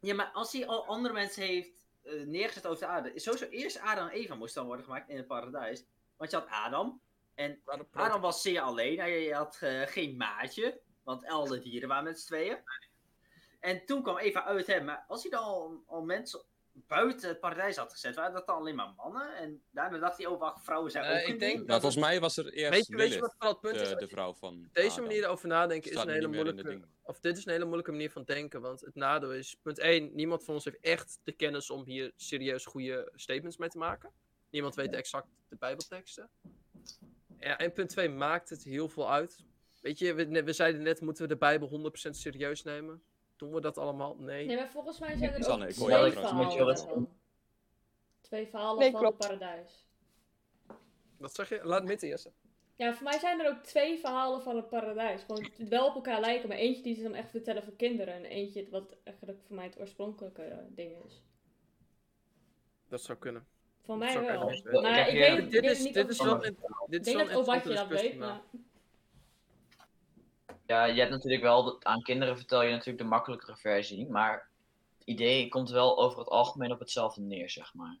Ja, 0.00 0.14
maar 0.14 0.30
als 0.32 0.52
hij 0.52 0.66
al 0.66 0.86
andere 0.86 1.14
mensen 1.14 1.42
heeft 1.42 1.86
eh, 2.02 2.22
neergezet 2.26 2.66
over 2.66 2.80
de 2.80 2.86
aarde. 2.86 3.14
is 3.14 3.22
Sowieso 3.22 3.46
eerst 3.46 3.78
Adam 3.80 4.08
en 4.08 4.14
Eva 4.14 4.34
moest 4.34 4.54
dan 4.54 4.66
worden 4.66 4.84
gemaakt 4.84 5.08
in 5.08 5.16
het 5.16 5.26
paradijs. 5.26 5.84
Want 6.16 6.30
je 6.30 6.36
had 6.36 6.46
Adam. 6.48 7.00
En 7.34 7.60
Adam 7.92 8.20
was 8.20 8.42
zeer 8.42 8.60
alleen. 8.60 8.98
Hij 8.98 9.28
had 9.28 9.56
eh, 9.60 9.80
geen 9.86 10.16
maatje. 10.16 10.80
Want 11.02 11.26
alle 11.26 11.58
dieren 11.60 11.88
waren 11.88 12.04
met 12.04 12.20
z'n 12.20 12.26
tweeën. 12.26 12.58
En 13.60 13.84
toen 13.86 14.02
kwam 14.02 14.18
Eva 14.18 14.44
uit 14.44 14.66
hem. 14.66 14.84
Maar 14.84 15.04
als 15.08 15.22
hij 15.22 15.30
dan 15.30 15.42
al, 15.42 15.82
al 15.86 16.02
mensen 16.04 16.42
buiten 16.72 17.28
het 17.28 17.40
paradijs 17.40 17.76
had 17.76 17.92
gezet, 17.92 18.14
waren 18.14 18.32
dat 18.32 18.46
dan 18.46 18.56
alleen 18.56 18.74
maar 18.74 18.92
mannen. 18.96 19.36
En 19.36 19.62
daarna 19.70 19.98
dacht 19.98 20.16
hij, 20.16 20.26
oh 20.26 20.38
wacht, 20.38 20.64
vrouwen 20.64 20.90
zijn 20.90 21.04
Nee, 21.04 21.22
ook 21.22 21.28
ik 21.28 21.38
denk 21.38 21.52
ding. 21.52 21.66
Nou, 21.66 21.80
volgens 21.80 22.02
mij 22.02 22.20
was 22.20 22.36
er 22.36 22.52
eerst 22.52 22.70
Weet 22.70 22.86
je, 22.86 22.96
weet 22.96 23.12
je 23.12 23.20
wat 23.20 23.32
vooral 23.32 23.52
het 23.52 23.60
punt 23.60 23.80
is? 23.80 23.88
de, 23.88 24.08
vrouw 24.08 24.34
van 24.34 24.54
op 24.54 24.74
deze 24.74 24.90
Adam. 24.90 25.04
manier 25.04 25.24
erover 25.24 25.48
nadenken 25.48 25.90
is 25.90 25.96
een 25.96 26.08
hele 26.08 26.28
moeilijke... 26.28 26.80
Of 27.02 27.20
dit 27.20 27.36
is 27.36 27.46
een 27.46 27.52
hele 27.52 27.64
moeilijke 27.64 27.90
manier 27.90 28.10
van 28.10 28.24
denken. 28.24 28.60
Want 28.60 28.80
het 28.80 28.94
nadeel 28.94 29.32
is, 29.32 29.56
punt 29.62 29.78
1, 29.78 30.14
niemand 30.14 30.44
van 30.44 30.54
ons 30.54 30.64
heeft 30.64 30.80
echt 30.80 31.18
de 31.22 31.32
kennis 31.32 31.70
om 31.70 31.84
hier 31.84 32.12
serieus 32.16 32.64
goede 32.64 33.12
statements 33.14 33.56
mee 33.56 33.68
te 33.68 33.78
maken. 33.78 34.10
Niemand 34.50 34.74
weet 34.74 34.92
exact 34.92 35.28
de 35.48 35.56
bijbelteksten. 35.56 36.30
Ja, 37.38 37.58
en 37.58 37.72
punt 37.72 37.88
2 37.88 38.08
maakt 38.08 38.48
het 38.48 38.62
heel 38.62 38.88
veel 38.88 39.10
uit. 39.10 39.44
Weet 39.80 39.98
je, 39.98 40.14
we, 40.14 40.42
we 40.42 40.52
zeiden 40.52 40.82
net, 40.82 41.00
moeten 41.00 41.22
we 41.22 41.28
de 41.28 41.36
Bijbel 41.36 41.92
100% 42.06 42.10
serieus 42.10 42.62
nemen? 42.62 43.02
Doen 43.40 43.52
we 43.52 43.60
dat 43.60 43.78
allemaal? 43.78 44.16
Nee. 44.18 44.46
Nee, 44.46 44.56
maar 44.56 44.70
volgens 44.70 44.98
mij 44.98 45.16
zijn 45.16 45.32
er 45.34 45.44
Sanne, 45.44 45.64
ook 45.64 45.70
ik 45.70 45.76
hoor 45.76 45.86
twee 45.88 45.98
jou 46.00 46.12
verhalen. 46.12 47.08
Twee 48.20 48.46
verhalen 48.46 48.78
Nee, 48.78 48.90
van 48.90 49.04
het 49.04 49.16
paradijs. 49.16 49.86
Wat 51.16 51.34
zeg 51.34 51.48
je? 51.48 51.60
Laat 51.62 51.84
midden 51.84 52.08
eerst. 52.08 52.30
Ja, 52.76 52.94
voor 52.94 53.04
mij 53.04 53.18
zijn 53.18 53.40
er 53.40 53.48
ook 53.48 53.62
twee 53.62 53.98
verhalen 53.98 54.42
van 54.42 54.56
het 54.56 54.68
paradijs. 54.68 55.22
Gewoon 55.22 55.50
wel 55.68 55.86
op 55.86 55.94
elkaar 55.94 56.20
lijken, 56.20 56.48
maar 56.48 56.56
eentje 56.56 56.82
die 56.82 56.94
ze 56.94 57.02
dan 57.02 57.14
echt 57.14 57.30
vertellen 57.30 57.62
voor 57.62 57.72
kinderen. 57.76 58.14
En 58.14 58.24
eentje 58.24 58.68
wat 58.70 58.96
eigenlijk 59.04 59.38
voor 59.46 59.56
mij 59.56 59.64
het 59.64 59.78
oorspronkelijke 59.80 60.42
eh, 60.42 60.58
ding 60.68 61.04
is. 61.06 61.22
Dat 62.88 63.02
zou 63.02 63.18
kunnen. 63.18 63.46
Voor 63.84 63.96
mij 63.98 64.20
wel. 64.20 64.50
Maar 64.82 65.08
ik 65.08 65.18
weet, 65.18 65.50
Dit 65.50 65.64
is, 65.64 65.84
niet 65.84 65.94
dit 65.94 66.04
of 66.04 66.10
is 66.10 66.18
het- 66.18 66.26
wel 66.26 66.36
van- 66.36 66.44
een, 66.46 66.56
dit 66.86 67.00
Ik 67.00 67.06
is 67.06 67.12
denk 67.12 67.28
wel 67.30 67.44
dat 67.44 67.66
een 67.66 67.88
weet, 67.88 68.16
maar... 68.18 68.40
Ja, 70.70 70.84
je 70.84 70.98
hebt 71.00 71.10
natuurlijk 71.10 71.42
wel, 71.42 71.64
dat- 71.64 71.84
aan 71.84 72.02
kinderen 72.02 72.36
vertel 72.36 72.62
je 72.62 72.70
natuurlijk 72.70 72.98
de 72.98 73.04
makkelijkere 73.08 73.56
versie, 73.56 74.08
maar 74.10 74.48
het 74.98 75.06
idee 75.08 75.48
komt 75.48 75.70
wel 75.70 75.98
over 75.98 76.18
het 76.18 76.28
algemeen 76.28 76.72
op 76.72 76.78
hetzelfde 76.78 77.20
neer, 77.20 77.50
zeg 77.50 77.74
maar. 77.74 77.98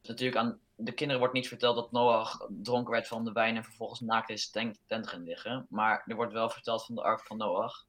Dus 0.00 0.08
natuurlijk 0.10 0.38
aan 0.38 0.60
de 0.74 0.92
kinderen 0.92 1.20
wordt 1.20 1.34
niet 1.36 1.48
verteld 1.48 1.76
dat 1.76 1.92
Noach 1.92 2.46
dronken 2.48 2.92
werd 2.92 3.08
van 3.08 3.24
de 3.24 3.32
wijn 3.32 3.56
en 3.56 3.64
vervolgens 3.64 4.00
naakt 4.00 4.30
in 4.30 4.38
zijn 4.38 4.52
tent, 4.52 4.80
tent 4.86 5.08
ging 5.08 5.24
liggen, 5.26 5.66
maar 5.68 6.02
er 6.06 6.16
wordt 6.16 6.32
wel 6.32 6.48
verteld 6.50 6.84
van 6.84 6.94
de 6.94 7.02
ark 7.02 7.26
van 7.26 7.36
Noach. 7.36 7.86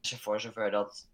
Dus 0.00 0.20
voor 0.20 0.40
zover 0.40 0.70
dat 0.70 1.08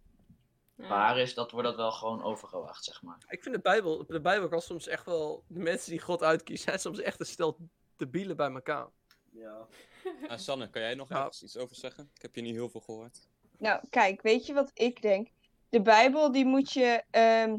Ja. 0.76 0.88
waar 0.88 1.18
is, 1.18 1.34
dat 1.34 1.50
wordt 1.50 1.68
dat 1.68 1.76
wel 1.76 1.92
gewoon 1.92 2.22
overgewacht, 2.22 2.84
zeg 2.84 3.02
maar. 3.02 3.18
Ik 3.28 3.42
vind 3.42 3.54
de 3.54 3.60
Bijbel, 3.60 4.04
de 4.06 4.20
Bijbel 4.20 4.48
kan 4.48 4.60
soms 4.60 4.86
echt 4.86 5.04
wel, 5.06 5.44
de 5.46 5.58
mensen 5.58 5.90
die 5.90 6.00
God 6.00 6.22
uitkiest, 6.22 6.64
zijn 6.64 6.78
soms 6.78 7.00
echt 7.00 7.20
een 7.20 7.26
stel 7.26 7.58
debielen 7.96 8.36
bij 8.36 8.50
elkaar. 8.50 8.88
Ja. 9.34 9.66
Ah, 10.28 10.38
Sanne, 10.38 10.70
kan 10.70 10.82
jij 10.82 10.94
nog 10.94 11.08
Ja. 11.08 11.16
ergens 11.16 11.42
iets 11.42 11.56
over 11.56 11.76
zeggen? 11.76 12.10
Ik 12.14 12.22
heb 12.22 12.34
je 12.34 12.42
niet 12.42 12.54
heel 12.54 12.68
veel 12.68 12.80
gehoord. 12.80 13.28
Nou, 13.58 13.80
kijk, 13.90 14.22
weet 14.22 14.46
je 14.46 14.52
wat 14.52 14.70
ik 14.74 15.02
denk? 15.02 15.28
De 15.68 15.82
Bijbel, 15.82 16.32
die 16.32 16.44
moet 16.44 16.72
je 16.72 17.02
ehm, 17.10 17.56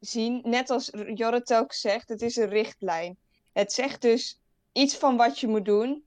zien, 0.00 0.40
net 0.44 0.70
als 0.70 0.90
Jorre 1.14 1.42
telkens 1.42 1.80
zegt, 1.80 2.08
het 2.08 2.22
is 2.22 2.36
een 2.36 2.48
richtlijn. 2.48 3.18
Het 3.52 3.72
zegt 3.72 4.02
dus 4.02 4.40
iets 4.72 4.96
van 4.96 5.16
wat 5.16 5.38
je 5.38 5.46
moet 5.48 5.64
doen, 5.64 6.04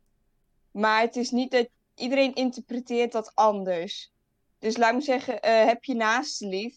maar 0.71 1.01
het 1.01 1.15
is 1.15 1.31
niet 1.31 1.51
dat 1.51 1.69
iedereen 1.95 2.33
interpreteert 2.33 3.11
dat 3.11 3.31
anders. 3.35 4.11
Dus 4.59 4.77
laat 4.77 4.93
me 4.93 5.01
zeggen, 5.01 5.41
eh, 5.41 5.65
heb 5.65 5.83
je 5.83 5.93
naaste 5.93 6.47
lief. 6.47 6.75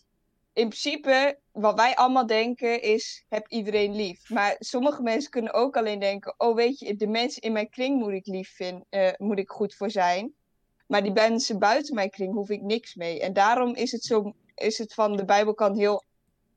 In 0.53 0.69
principe, 0.69 1.39
wat 1.55 1.75
wij 1.75 1.95
allemaal 1.95 2.27
denken 2.27 2.83
is, 2.83 3.25
heb 3.29 3.49
iedereen 3.49 3.95
lief. 3.95 4.31
Maar 4.31 4.57
sommige 4.59 5.03
mensen 5.03 5.31
kunnen 5.31 5.53
ook 5.53 5.77
alleen 5.77 5.99
denken, 5.99 6.35
oh 6.37 6.55
weet 6.55 6.79
je, 6.79 6.97
de 6.97 7.07
mensen 7.07 7.43
in 7.43 7.53
mijn 7.53 7.71
kring 7.71 7.99
moet 7.99 8.13
ik 8.13 8.27
lief 8.27 8.55
vinden, 8.55 8.87
eh, 8.89 9.13
moet 9.17 9.39
ik 9.39 9.49
goed 9.51 9.75
voor 9.75 9.91
zijn. 9.91 10.35
Maar 10.87 11.03
die 11.03 11.13
mensen 11.13 11.59
buiten 11.59 11.95
mijn 11.95 12.11
kring 12.11 12.33
hoef 12.33 12.51
ik 12.51 12.63
niks 12.63 12.95
mee. 12.95 13.21
En 13.21 13.33
daarom 13.33 13.75
is 13.75 13.93
het 13.93 14.05
zo, 14.05 14.33
is 14.55 14.79
het 14.79 14.95
van 14.95 15.17
de 15.17 15.25
Bijbel 15.25 15.55
kan 15.55 15.77
heel, 15.77 16.05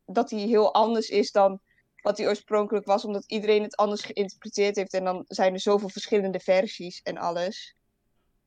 dat 0.05 0.29
hij 0.29 0.39
heel 0.39 0.73
anders 0.73 1.09
is 1.09 1.31
dan 1.31 1.59
wat 2.01 2.17
hij 2.17 2.27
oorspronkelijk 2.27 2.85
was, 2.85 3.05
omdat 3.05 3.23
iedereen 3.27 3.63
het 3.63 3.75
anders 3.75 4.01
geïnterpreteerd 4.01 4.75
heeft. 4.75 4.93
En 4.93 5.03
dan 5.03 5.25
zijn 5.27 5.53
er 5.53 5.59
zoveel 5.59 5.89
verschillende 5.89 6.39
versies 6.39 7.01
en 7.01 7.17
alles. 7.17 7.75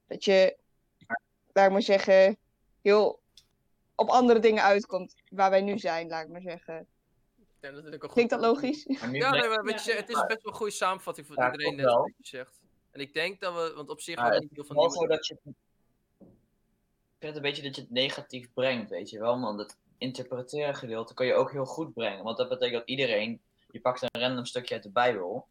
Dat 0.07 0.25
je, 0.25 0.57
laat 1.53 1.67
ik 1.67 1.73
maar 1.73 1.83
zeggen, 1.83 2.37
heel 2.83 3.21
op 4.01 4.09
andere 4.09 4.39
dingen 4.41 4.63
uitkomt 4.63 5.15
waar 5.29 5.51
wij 5.51 5.61
nu 5.61 5.79
zijn, 5.79 6.09
laat 6.09 6.25
ik 6.25 6.29
maar 6.31 6.41
zeggen. 6.41 6.87
Ja, 7.61 7.71
ook 8.01 8.11
Klinkt 8.11 8.31
dat 8.31 8.41
logisch? 8.41 8.85
Ja, 8.85 9.07
nee, 9.07 9.21
maar 9.21 9.31
Ja, 9.69 9.81
je 9.85 9.93
het 9.93 10.09
is 10.09 10.25
best 10.27 10.43
wel 10.43 10.53
een 10.53 10.55
goede 10.55 10.73
samenvatting 10.73 11.27
voor 11.27 11.37
Ja, 11.39 11.51
iedereen 11.53 11.77
net 11.77 11.85
wel. 11.85 12.01
wat 12.01 12.13
je 12.17 12.27
zegt. 12.27 12.61
En 12.91 13.01
ik 13.01 13.13
denk 13.15 13.41
dat 13.41 13.55
we, 13.55 13.73
want 13.75 13.89
op 13.89 14.01
zich 14.01 14.15
hadden 14.19 14.35
we 14.39 14.41
niet 14.45 14.55
heel 14.55 14.65
veel 14.65 15.07
dat 15.07 15.27
je 15.27 15.35
het- 15.43 15.55
ik 16.19 17.27
vind 17.27 17.35
het 17.35 17.37
een 17.37 17.43
beetje 17.51 17.63
dat 17.63 17.75
je 17.77 17.81
het 17.83 17.91
negatief 17.91 18.53
brengt, 18.53 18.91
weet 18.91 19.11
je 19.11 19.19
wel. 19.19 19.41
Want 19.41 19.59
het 19.59 19.77
interpreteren 19.99 20.75
gedeelte 20.75 21.15
kan 21.15 21.27
je 21.27 21.35
ook 21.35 21.53
heel 21.53 21.65
goed 21.67 21.93
brengen. 21.95 22.25
Want 22.25 22.37
dat 22.37 22.49
betekent 22.49 22.79
dat 22.79 22.89
iedereen, 22.89 23.41
je 23.71 23.81
pakt 23.81 24.03
een 24.03 24.21
random 24.21 24.45
stukje 24.45 24.75
uit 24.75 24.83
de 24.83 24.91
Bijbel, 24.91 25.47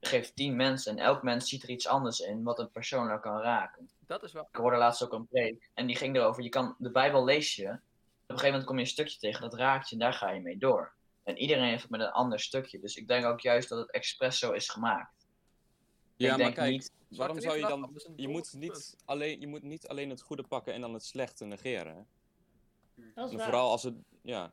geeft 0.00 0.36
tien 0.36 0.56
mensen 0.56 0.92
en 0.98 1.04
elk 1.04 1.22
mens 1.22 1.48
ziet 1.48 1.62
er 1.62 1.70
iets 1.70 1.86
anders 1.88 2.18
in 2.20 2.42
wat 2.42 2.58
een 2.58 2.70
persoon 2.70 3.06
nou 3.06 3.20
kan 3.20 3.40
raken. 3.40 3.88
Dat 4.06 4.22
is 4.22 4.32
wel. 4.32 4.48
Ik 4.50 4.56
hoorde 4.56 4.76
laatst 4.76 5.04
ook 5.04 5.12
een 5.12 5.26
preek 5.26 5.70
en 5.74 5.86
die 5.86 5.96
ging 5.96 6.16
erover, 6.16 6.42
je 6.42 6.48
kan, 6.48 6.74
de 6.78 6.90
Bijbel 6.90 7.24
lees 7.24 7.54
je, 7.56 7.64
op 7.68 7.72
een 7.72 7.80
gegeven 8.26 8.46
moment 8.50 8.64
kom 8.64 8.76
je 8.76 8.82
een 8.82 8.88
stukje 8.88 9.18
tegen, 9.18 9.40
dat 9.40 9.54
raakt 9.54 9.88
je 9.88 9.94
en 9.94 10.00
daar 10.00 10.12
ga 10.12 10.30
je 10.30 10.40
mee 10.40 10.58
door. 10.58 10.94
En 11.22 11.36
iedereen 11.38 11.68
heeft 11.68 11.82
het 11.82 11.90
met 11.90 12.00
een 12.00 12.10
ander 12.10 12.40
stukje, 12.40 12.80
dus 12.80 12.96
ik 12.96 13.08
denk 13.08 13.24
ook 13.24 13.40
juist 13.40 13.68
dat 13.68 13.78
het 13.78 13.90
expres 13.90 14.38
zo 14.38 14.52
is 14.52 14.68
gemaakt. 14.68 15.26
Ja, 16.16 16.32
ik 16.34 16.40
maar 16.42 16.52
kijk, 16.52 16.70
niet- 16.70 16.92
waarom 17.08 17.40
zou 17.40 17.56
je 17.56 17.66
dan... 17.66 18.00
Je 18.16 18.28
moet, 18.28 18.52
niet 18.52 18.96
alleen, 19.04 19.40
je 19.40 19.46
moet 19.46 19.62
niet 19.62 19.88
alleen 19.88 20.10
het 20.10 20.22
goede 20.22 20.42
pakken 20.42 20.72
en 20.74 20.80
dan 20.80 20.94
het 20.94 21.04
slechte 21.04 21.44
negeren. 21.44 21.94
hè? 21.96 22.02
Dat 23.14 23.24
is 23.26 23.30
En 23.30 23.36
waar. 23.36 23.46
vooral 23.46 23.70
als 23.70 23.82
het... 23.82 23.94
Ja, 24.22 24.52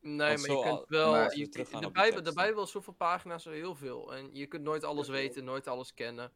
Nee, 0.00 0.16
Want 0.16 0.38
maar 0.38 0.38
zo 0.38 0.58
je 0.58 0.62
kunt 0.62 0.88
wel. 0.88 1.14
je- 1.32 1.48
de, 1.48 1.90
Bijbel, 1.92 2.22
de. 2.22 2.32
Bijbel 2.32 2.62
is 2.62 2.70
zoveel 2.70 2.92
pagina's, 2.92 3.42
zo 3.42 3.50
heel 3.50 3.74
veel. 3.74 4.14
En 4.14 4.28
je 4.32 4.46
kunt 4.46 4.62
nooit 4.62 4.84
alles 4.84 5.08
weten, 5.08 5.44
nooit 5.44 5.66
alles 5.66 5.94
kennen. 5.94 6.32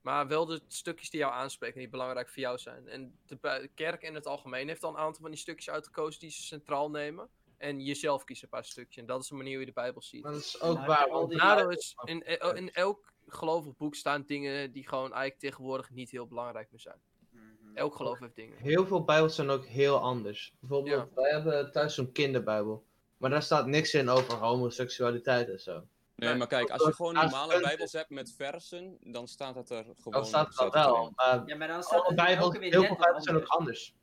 Maar 0.00 0.28
wel 0.28 0.46
de 0.46 0.60
stukjes 0.68 1.10
die 1.10 1.20
jou 1.20 1.32
aanspreken 1.32 1.74
en 1.76 1.80
die 1.82 1.90
belangrijk 1.90 2.28
voor 2.28 2.42
jou 2.42 2.58
zijn. 2.58 2.88
En 2.88 3.18
de, 3.26 3.70
kerk 3.74 4.02
in 4.02 4.14
het 4.14 4.26
algemeen 4.26 4.68
heeft 4.68 4.84
al 4.84 4.90
een 4.90 4.96
aantal 4.96 5.20
van 5.22 5.30
die 5.30 5.40
stukjes 5.40 5.70
uitgekozen 5.70 6.20
die 6.20 6.30
ze 6.30 6.42
centraal 6.42 6.90
nemen. 6.90 7.28
En 7.56 7.80
jezelf 7.80 8.24
kiezen 8.24 8.44
een 8.44 8.50
paar 8.50 8.64
stukjes. 8.64 8.96
En 8.96 9.06
dat 9.06 9.22
is 9.22 9.28
de 9.28 9.34
manier 9.34 9.50
hoe 9.52 9.60
je 9.60 9.66
de 9.66 9.72
Bijbel 9.72 10.02
ziet. 10.02 10.22
Maar 10.22 10.32
dat 10.32 10.40
is 10.40 10.60
ook 10.60 10.76
Maar 10.76 10.86
waar. 10.86 11.08
want 11.08 11.32
is 11.76 11.96
in, 12.04 12.22
e- 12.26 12.52
in 12.54 12.72
elk 12.72 13.12
gelovig 13.26 13.76
boek 13.76 13.94
staan 13.94 14.22
dingen 14.26 14.72
die 14.72 14.88
gewoon 14.88 15.12
eigenlijk 15.12 15.40
tegenwoordig 15.40 15.90
niet 15.90 16.10
heel 16.10 16.26
belangrijk 16.26 16.70
meer 16.70 16.80
zijn. 16.80 17.00
Mhm. 17.30 17.76
Elk 17.76 17.94
geloof 17.94 18.18
heeft 18.18 18.34
dingen. 18.34 18.58
Heel 18.58 18.86
veel 18.86 19.04
Bijbels 19.04 19.34
zijn 19.34 19.50
ook 19.50 19.64
heel 19.64 19.98
anders. 19.98 20.54
Bijvoorbeeld, 20.60 21.08
Ja. 21.14 21.22
wij 21.22 21.30
hebben 21.30 21.72
thuis 21.72 21.94
zo'n 21.94 22.12
kinderbijbel. 22.12 22.84
Maar 23.24 23.32
daar 23.32 23.42
staat 23.42 23.66
niks 23.66 23.94
in 23.94 24.08
over 24.08 24.34
homoseksualiteit 24.34 25.48
en 25.48 25.60
zo. 25.60 25.86
nee, 26.16 26.34
maar 26.34 26.46
kijk, 26.46 26.70
als 26.70 26.80
je 26.80 26.86
dat- 26.86 26.96
gewoon 26.96 27.14
normale 27.14 27.60
bijbels 27.60 27.92
hebt 27.92 28.10
met 28.10 28.32
versen, 28.36 28.96
dan 29.00 29.28
staat 29.28 29.54
het 29.54 29.70
er 29.70 29.84
gewoon... 29.84 30.12
Dat 30.12 30.26
staat 30.26 30.46
er 30.46 30.54
dan 30.56 30.68
staat 30.70 30.84
het 30.84 30.92
wel. 30.94 31.12
Maar 31.16 31.42
Ja, 31.46 31.56
maar 31.56 31.68
dan 31.68 31.82
staat 31.82 32.00
alle 32.00 32.08
er 32.08 32.14
Bijbels, 32.14 32.58
weer 32.58 32.70
heel 32.70 32.80
net 32.80 32.86
veel 32.88 32.96
Bijbels 32.96 33.24
zijn 33.24 33.36
ook 33.36 33.46
anders. 33.46 33.94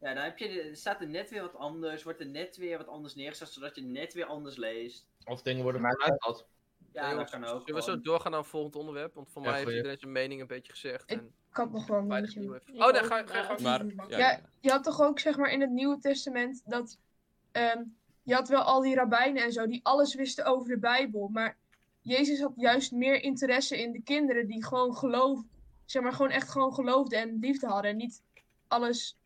Ja, 0.00 0.14
dan 0.14 0.22
heb 0.22 0.38
je, 0.38 0.70
staat 0.72 1.00
er 1.00 1.08
net 1.08 1.30
weer 1.30 1.42
wat 1.42 1.54
anders, 1.56 2.02
wordt 2.02 2.20
er 2.20 2.26
net 2.26 2.56
weer 2.56 2.78
wat 2.78 2.86
anders 2.88 3.14
neergezet, 3.14 3.48
zodat 3.48 3.76
je 3.76 3.82
net 3.82 4.14
weer 4.14 4.24
anders 4.24 4.56
leest. 4.56 5.06
Of 5.24 5.42
dingen 5.42 5.62
worden 5.62 5.80
vanuit. 5.80 6.46
Ja, 6.92 7.06
Nee, 7.06 7.16
dat 7.16 7.30
kan 7.30 7.44
ook. 7.44 7.48
Zullen 7.48 7.64
we 7.66 7.72
zo 7.80 7.80
gewoon. 7.82 8.02
doorgaan 8.02 8.30
naar 8.30 8.40
een 8.40 8.46
volgend 8.46 8.76
onderwerp? 8.76 9.14
Want 9.14 9.30
voor 9.30 9.42
Ja, 9.42 9.48
mij 9.50 9.58
heeft 9.58 9.70
iedereen 9.72 9.98
zijn 9.98 10.12
mening 10.12 10.40
een 10.40 10.46
beetje 10.46 10.72
gezegd. 10.72 11.10
Ik- 11.10 11.18
En 11.18 11.26
Ik 11.50 11.56
had 11.56 11.70
nog 11.72 11.86
wel 11.86 11.98
een. 11.98 12.24
Ik 12.24 12.38
Oh, 12.74 12.86
ook, 12.86 12.96
ga. 12.96 13.56
Maar, 13.62 13.84
ja, 14.08 14.18
Ja, 14.18 14.40
je 14.60 14.70
had 14.70 14.84
toch 14.84 15.00
ook 15.00 15.18
zeg 15.18 15.36
maar 15.36 15.50
in 15.50 15.60
het 15.60 15.70
Nieuwe 15.70 15.98
Testament 15.98 16.62
dat 16.64 16.98
ehm, 17.52 17.82
je 18.22 18.34
had 18.34 18.48
wel 18.48 18.62
al 18.62 18.80
die 18.80 18.94
rabbijnen 18.94 19.42
en 19.42 19.52
zo 19.52 19.66
die 19.66 19.80
alles 19.82 20.14
wisten 20.14 20.44
over 20.44 20.68
de 20.68 20.78
Bijbel, 20.78 21.28
maar 21.28 21.56
Jezus 22.00 22.40
had 22.40 22.52
juist 22.56 22.92
meer 22.92 23.22
interesse 23.22 23.80
in 23.82 23.92
de 23.92 24.02
kinderen 24.02 24.46
die 24.46 24.64
gewoon 24.64 24.96
geloof, 24.96 25.40
zeg 25.84 26.02
maar 26.02 26.12
gewoon 26.12 26.30
echt 26.30 26.50
gewoon 26.50 26.74
geloofden 26.74 27.18
en 27.18 27.38
liefde 27.40 27.66
hadden 27.66 27.90
en 27.90 27.96
niet 27.96 28.22
alles 28.68 29.16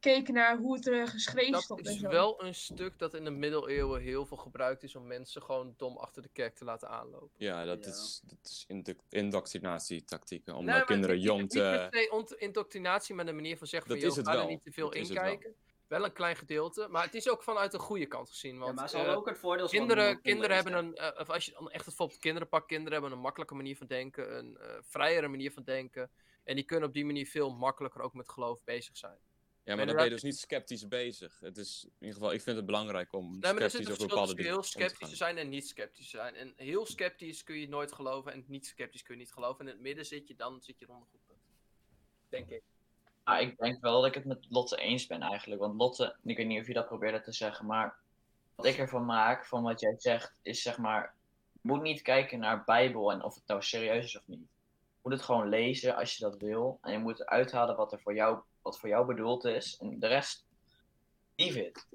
keken 0.00 0.34
naar 0.34 0.56
hoe 0.58 0.74
het 0.74 0.86
er 0.86 1.08
geschreven 1.08 1.52
Dat 1.52 1.62
stond 1.62 1.86
en 1.86 1.92
is 1.92 2.00
zo. 2.00 2.08
wel 2.08 2.44
een 2.44 2.54
stuk 2.54 2.98
dat 2.98 3.14
in 3.14 3.24
de 3.24 3.30
middeleeuwen 3.30 4.00
heel 4.00 4.26
veel 4.26 4.36
gebruikt 4.36 4.82
is 4.82 4.96
om 4.96 5.06
mensen 5.06 5.42
gewoon 5.42 5.74
dom 5.76 5.96
achter 5.96 6.22
de 6.22 6.28
kerk 6.32 6.54
te 6.54 6.64
laten 6.64 6.88
aanlopen. 6.88 7.30
Ja, 7.36 7.64
dat 7.64 7.84
Ja. 7.84 7.90
is, 7.90 8.20
dat 8.24 8.38
is 8.42 8.64
indo- 8.68 8.92
indoctrinatietactieken. 9.08 10.54
Om 10.56 10.64
Nee, 10.64 10.84
kinderen 10.84 11.16
niet- 11.16 11.24
jong 11.24 11.40
niet 11.40 11.50
te... 11.50 11.88
per 11.90 12.00
se 12.00 12.10
ont- 12.10 12.32
indoctrinatie, 12.32 13.14
maar 13.14 13.26
de 13.26 13.32
manier 13.32 13.58
van 13.58 13.66
zeggen 13.66 13.90
Dat 13.90 13.98
van, 14.14 14.22
joh, 14.22 14.32
ga 14.34 14.40
er 14.42 14.46
niet 14.48 14.62
te 14.62 14.72
veel 14.72 14.86
Dat 14.86 14.94
is 14.94 15.08
het 15.08 15.18
wel. 15.18 15.26
inkijken. 15.30 15.54
Wel 15.90 16.04
een 16.04 16.12
klein 16.12 16.36
gedeelte, 16.36 16.88
maar 16.88 17.04
het 17.04 17.14
is 17.14 17.28
ook 17.28 17.42
vanuit 17.42 17.70
de 17.70 17.78
goede 17.78 18.06
kant 18.06 18.28
gezien. 18.28 18.54
Ja, 18.54 18.60
Want 18.60 18.74
maar 18.74 18.88
ze 18.88 18.94
eh, 18.94 19.00
hadden 19.00 19.18
ook 19.18 19.28
het 19.28 19.38
voordeel 19.38 19.68
van 19.68 19.78
kinderen, 19.78 20.20
kinderen 20.20 20.54
hebben 20.54 20.74
een, 20.74 20.94
eh, 20.94 21.20
of 21.20 21.30
als 21.30 21.44
je 21.44 21.52
dan 21.52 21.64
echt 21.64 21.74
het 21.74 21.84
bijvoorbeeld 21.84 22.20
kinderen 22.20 22.48
pakt, 22.48 22.66
kinderen 22.66 22.92
hebben 22.92 23.12
een 23.12 23.22
makkelijke 23.22 23.54
manier 23.54 23.76
van 23.76 23.86
denken, 23.86 24.36
een 24.36 24.56
eh 24.56 24.76
vrijere 24.82 25.28
manier 25.28 25.52
van 25.52 25.62
denken. 25.62 26.10
En 26.44 26.54
die 26.54 26.64
kunnen 26.64 26.88
op 26.88 26.94
die 26.94 27.04
manier 27.04 27.26
veel 27.26 27.50
makkelijker 27.50 28.00
ook 28.00 28.14
met 28.14 28.28
geloof 28.28 28.64
bezig 28.64 28.96
zijn. 28.96 29.18
Ja, 29.64 29.76
maar 29.76 29.86
dan 29.86 29.94
ben 29.94 30.04
je 30.04 30.10
dus 30.10 30.22
niet 30.22 30.38
sceptisch 30.38 30.88
bezig. 30.88 31.40
Het 31.40 31.56
is, 31.56 31.84
in 31.84 31.92
ieder 31.98 32.14
geval, 32.14 32.32
ik 32.32 32.40
vind 32.40 32.56
het 32.56 32.66
belangrijk 32.66 33.12
om 33.12 33.38
Nee, 33.38 33.52
er 33.52 33.70
sceptisch 33.70 33.90
over 33.90 34.06
bepaalde 34.06 34.34
dingen 34.34 34.52
heel 34.52 34.62
sceptisch 34.62 35.08
te 35.08 35.16
zijn 35.16 35.38
en 35.38 35.48
niet 35.48 35.68
sceptisch 35.68 36.10
te 36.10 36.16
zijn. 36.16 36.34
En 36.34 36.52
heel 36.56 36.86
sceptisch 36.86 37.42
kun 37.42 37.58
je 37.58 37.68
nooit 37.68 37.92
geloven 37.92 38.32
en 38.32 38.44
niet 38.46 38.66
sceptisch 38.66 39.02
kun 39.02 39.14
je 39.14 39.20
niet 39.20 39.32
geloven. 39.32 39.60
En 39.60 39.66
in 39.66 39.72
het 39.72 39.82
midden 39.82 40.06
zit 40.06 40.28
je, 40.28 40.36
dan 40.36 40.60
zit 40.60 40.78
je 40.78 40.86
rond 40.86 41.02
een 41.02 41.08
goed 41.10 41.26
punt. 41.26 41.40
Denk 42.28 42.50
ik. 42.50 42.62
Nou, 43.30 43.42
ik 43.42 43.58
denk 43.58 43.80
wel 43.80 44.00
dat 44.00 44.06
ik 44.06 44.14
het 44.14 44.24
met 44.24 44.46
Lotte 44.48 44.76
eens 44.76 45.06
ben 45.06 45.22
eigenlijk. 45.22 45.60
Want 45.60 45.74
Lotte, 45.74 46.16
ik 46.24 46.36
weet 46.36 46.46
niet 46.46 46.60
of 46.60 46.66
je 46.66 46.72
dat 46.72 46.86
probeerde 46.86 47.20
te 47.20 47.32
zeggen, 47.32 47.66
maar 47.66 47.96
wat 48.54 48.66
ik 48.66 48.78
ervan 48.78 49.04
maak, 49.04 49.46
van 49.46 49.62
wat 49.62 49.80
jij 49.80 49.94
zegt, 49.98 50.34
is 50.42 50.62
zeg 50.62 50.78
maar, 50.78 51.14
je 51.52 51.68
moet 51.68 51.82
niet 51.82 52.02
kijken 52.02 52.38
naar 52.38 52.64
Bijbel 52.64 53.12
en 53.12 53.22
of 53.22 53.34
het 53.34 53.46
nou 53.46 53.62
serieus 53.62 54.04
is 54.04 54.16
of 54.16 54.26
niet. 54.26 54.38
Je 54.38 54.98
moet 55.02 55.12
het 55.12 55.22
gewoon 55.22 55.48
lezen 55.48 55.96
als 55.96 56.16
je 56.16 56.24
dat 56.24 56.36
wil. 56.36 56.78
En 56.82 56.92
je 56.92 56.98
moet 56.98 57.20
eruit 57.20 57.52
halen 57.52 57.76
wat 57.76 57.92
er 57.92 58.00
voor 58.00 58.14
jou, 58.14 58.40
wat 58.62 58.78
voor 58.78 58.88
jou 58.88 59.06
bedoeld 59.06 59.44
is. 59.44 59.78
En 59.80 59.98
de 59.98 60.06
rest, 60.06 60.44
leave 61.36 61.66
it. 61.66 61.86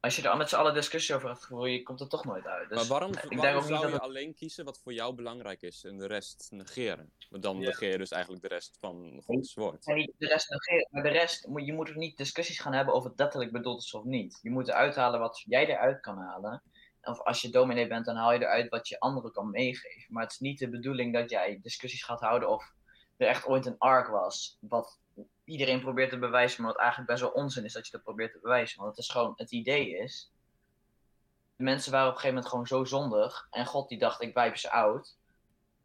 Als 0.00 0.16
je 0.16 0.22
er 0.22 0.28
al 0.28 0.36
met 0.36 0.48
z'n 0.48 0.56
allen 0.56 0.74
discussie 0.74 1.14
over 1.14 1.28
gaat 1.28 1.46
voeren, 1.46 1.72
je 1.72 1.82
komt 1.82 2.00
er 2.00 2.08
toch 2.08 2.24
nooit 2.24 2.46
uit. 2.46 2.68
Dus 2.68 2.78
maar 2.78 2.86
waarom, 2.86 3.12
ik 3.12 3.40
denk 3.40 3.56
ook 3.56 3.62
zou 3.62 3.82
dat 3.82 3.90
je 3.90 4.00
alleen 4.00 4.34
kiezen 4.34 4.64
wat 4.64 4.80
voor 4.80 4.92
jou 4.92 5.14
belangrijk 5.14 5.62
is 5.62 5.84
en 5.84 5.98
de 5.98 6.06
rest 6.06 6.46
negeren? 6.50 7.12
Want 7.30 7.42
dan 7.42 7.58
Ja. 7.60 7.66
negeer 7.66 7.90
je 7.90 7.98
dus 7.98 8.10
eigenlijk 8.10 8.42
de 8.42 8.48
rest 8.48 8.76
van 8.80 9.22
Gods 9.24 9.54
woord. 9.54 9.86
Niet 9.86 10.12
de 10.18 10.26
rest 10.26 10.50
negeren, 10.50 10.88
maar 10.90 11.02
de 11.02 11.08
rest, 11.08 11.48
je 11.56 11.72
moet 11.72 11.88
er 11.88 11.96
niet 11.96 12.16
discussies 12.16 12.60
gaan 12.60 12.72
hebben 12.72 13.02
het 13.02 13.18
letterlijk 13.18 13.52
bedoeld 13.52 13.82
is 13.82 13.94
of 13.94 14.04
niet. 14.04 14.38
Je 14.42 14.50
moet 14.50 14.68
eruit 14.68 14.96
halen 14.96 15.20
wat 15.20 15.42
jij 15.46 15.66
eruit 15.66 16.00
kan 16.00 16.18
halen. 16.18 16.62
Of 17.02 17.20
als 17.20 17.42
je 17.42 17.50
dominee 17.50 17.86
bent, 17.86 18.04
dan 18.04 18.16
haal 18.16 18.32
je 18.32 18.38
eruit 18.38 18.68
wat 18.68 18.88
je 18.88 19.00
anderen 19.00 19.32
kan 19.32 19.50
meegeven. 19.50 20.12
Maar 20.12 20.22
het 20.22 20.32
is 20.32 20.38
niet 20.38 20.58
de 20.58 20.68
bedoeling 20.68 21.12
dat 21.12 21.30
jij 21.30 21.58
discussies 21.62 22.02
gaat 22.04 22.20
houden 22.20 22.48
of 22.48 22.72
er 23.16 23.26
echt 23.26 23.46
ooit 23.46 23.66
een 23.66 23.78
ark 23.78 24.08
was. 24.08 24.56
Wat 24.60 25.00
iedereen 25.48 25.80
probeert 25.80 26.10
te 26.10 26.18
bewijzen, 26.18 26.62
maar 26.62 26.72
wat 26.72 26.80
eigenlijk 26.80 27.10
best 27.10 27.22
wel 27.22 27.30
onzin 27.30 27.64
is 27.64 27.72
dat 27.72 27.86
je 27.86 27.92
dat 27.92 28.02
probeert 28.02 28.32
te 28.32 28.38
bewijzen. 28.42 28.78
Want 28.78 28.96
het 28.96 29.04
is 29.04 29.10
gewoon, 29.10 29.32
het 29.36 29.52
idee 29.52 29.98
is, 29.98 30.30
de 31.56 31.64
mensen 31.64 31.92
waren 31.92 32.08
op 32.08 32.14
een 32.14 32.20
gegeven 32.20 32.42
moment 32.42 32.52
gewoon 32.52 32.84
zo 32.84 32.96
zondig. 32.96 33.46
En 33.50 33.66
God 33.66 33.88
die 33.88 33.98
dacht, 33.98 34.22
ik 34.22 34.34
wijp 34.34 34.56
ze 34.56 34.70
oud. 34.70 35.16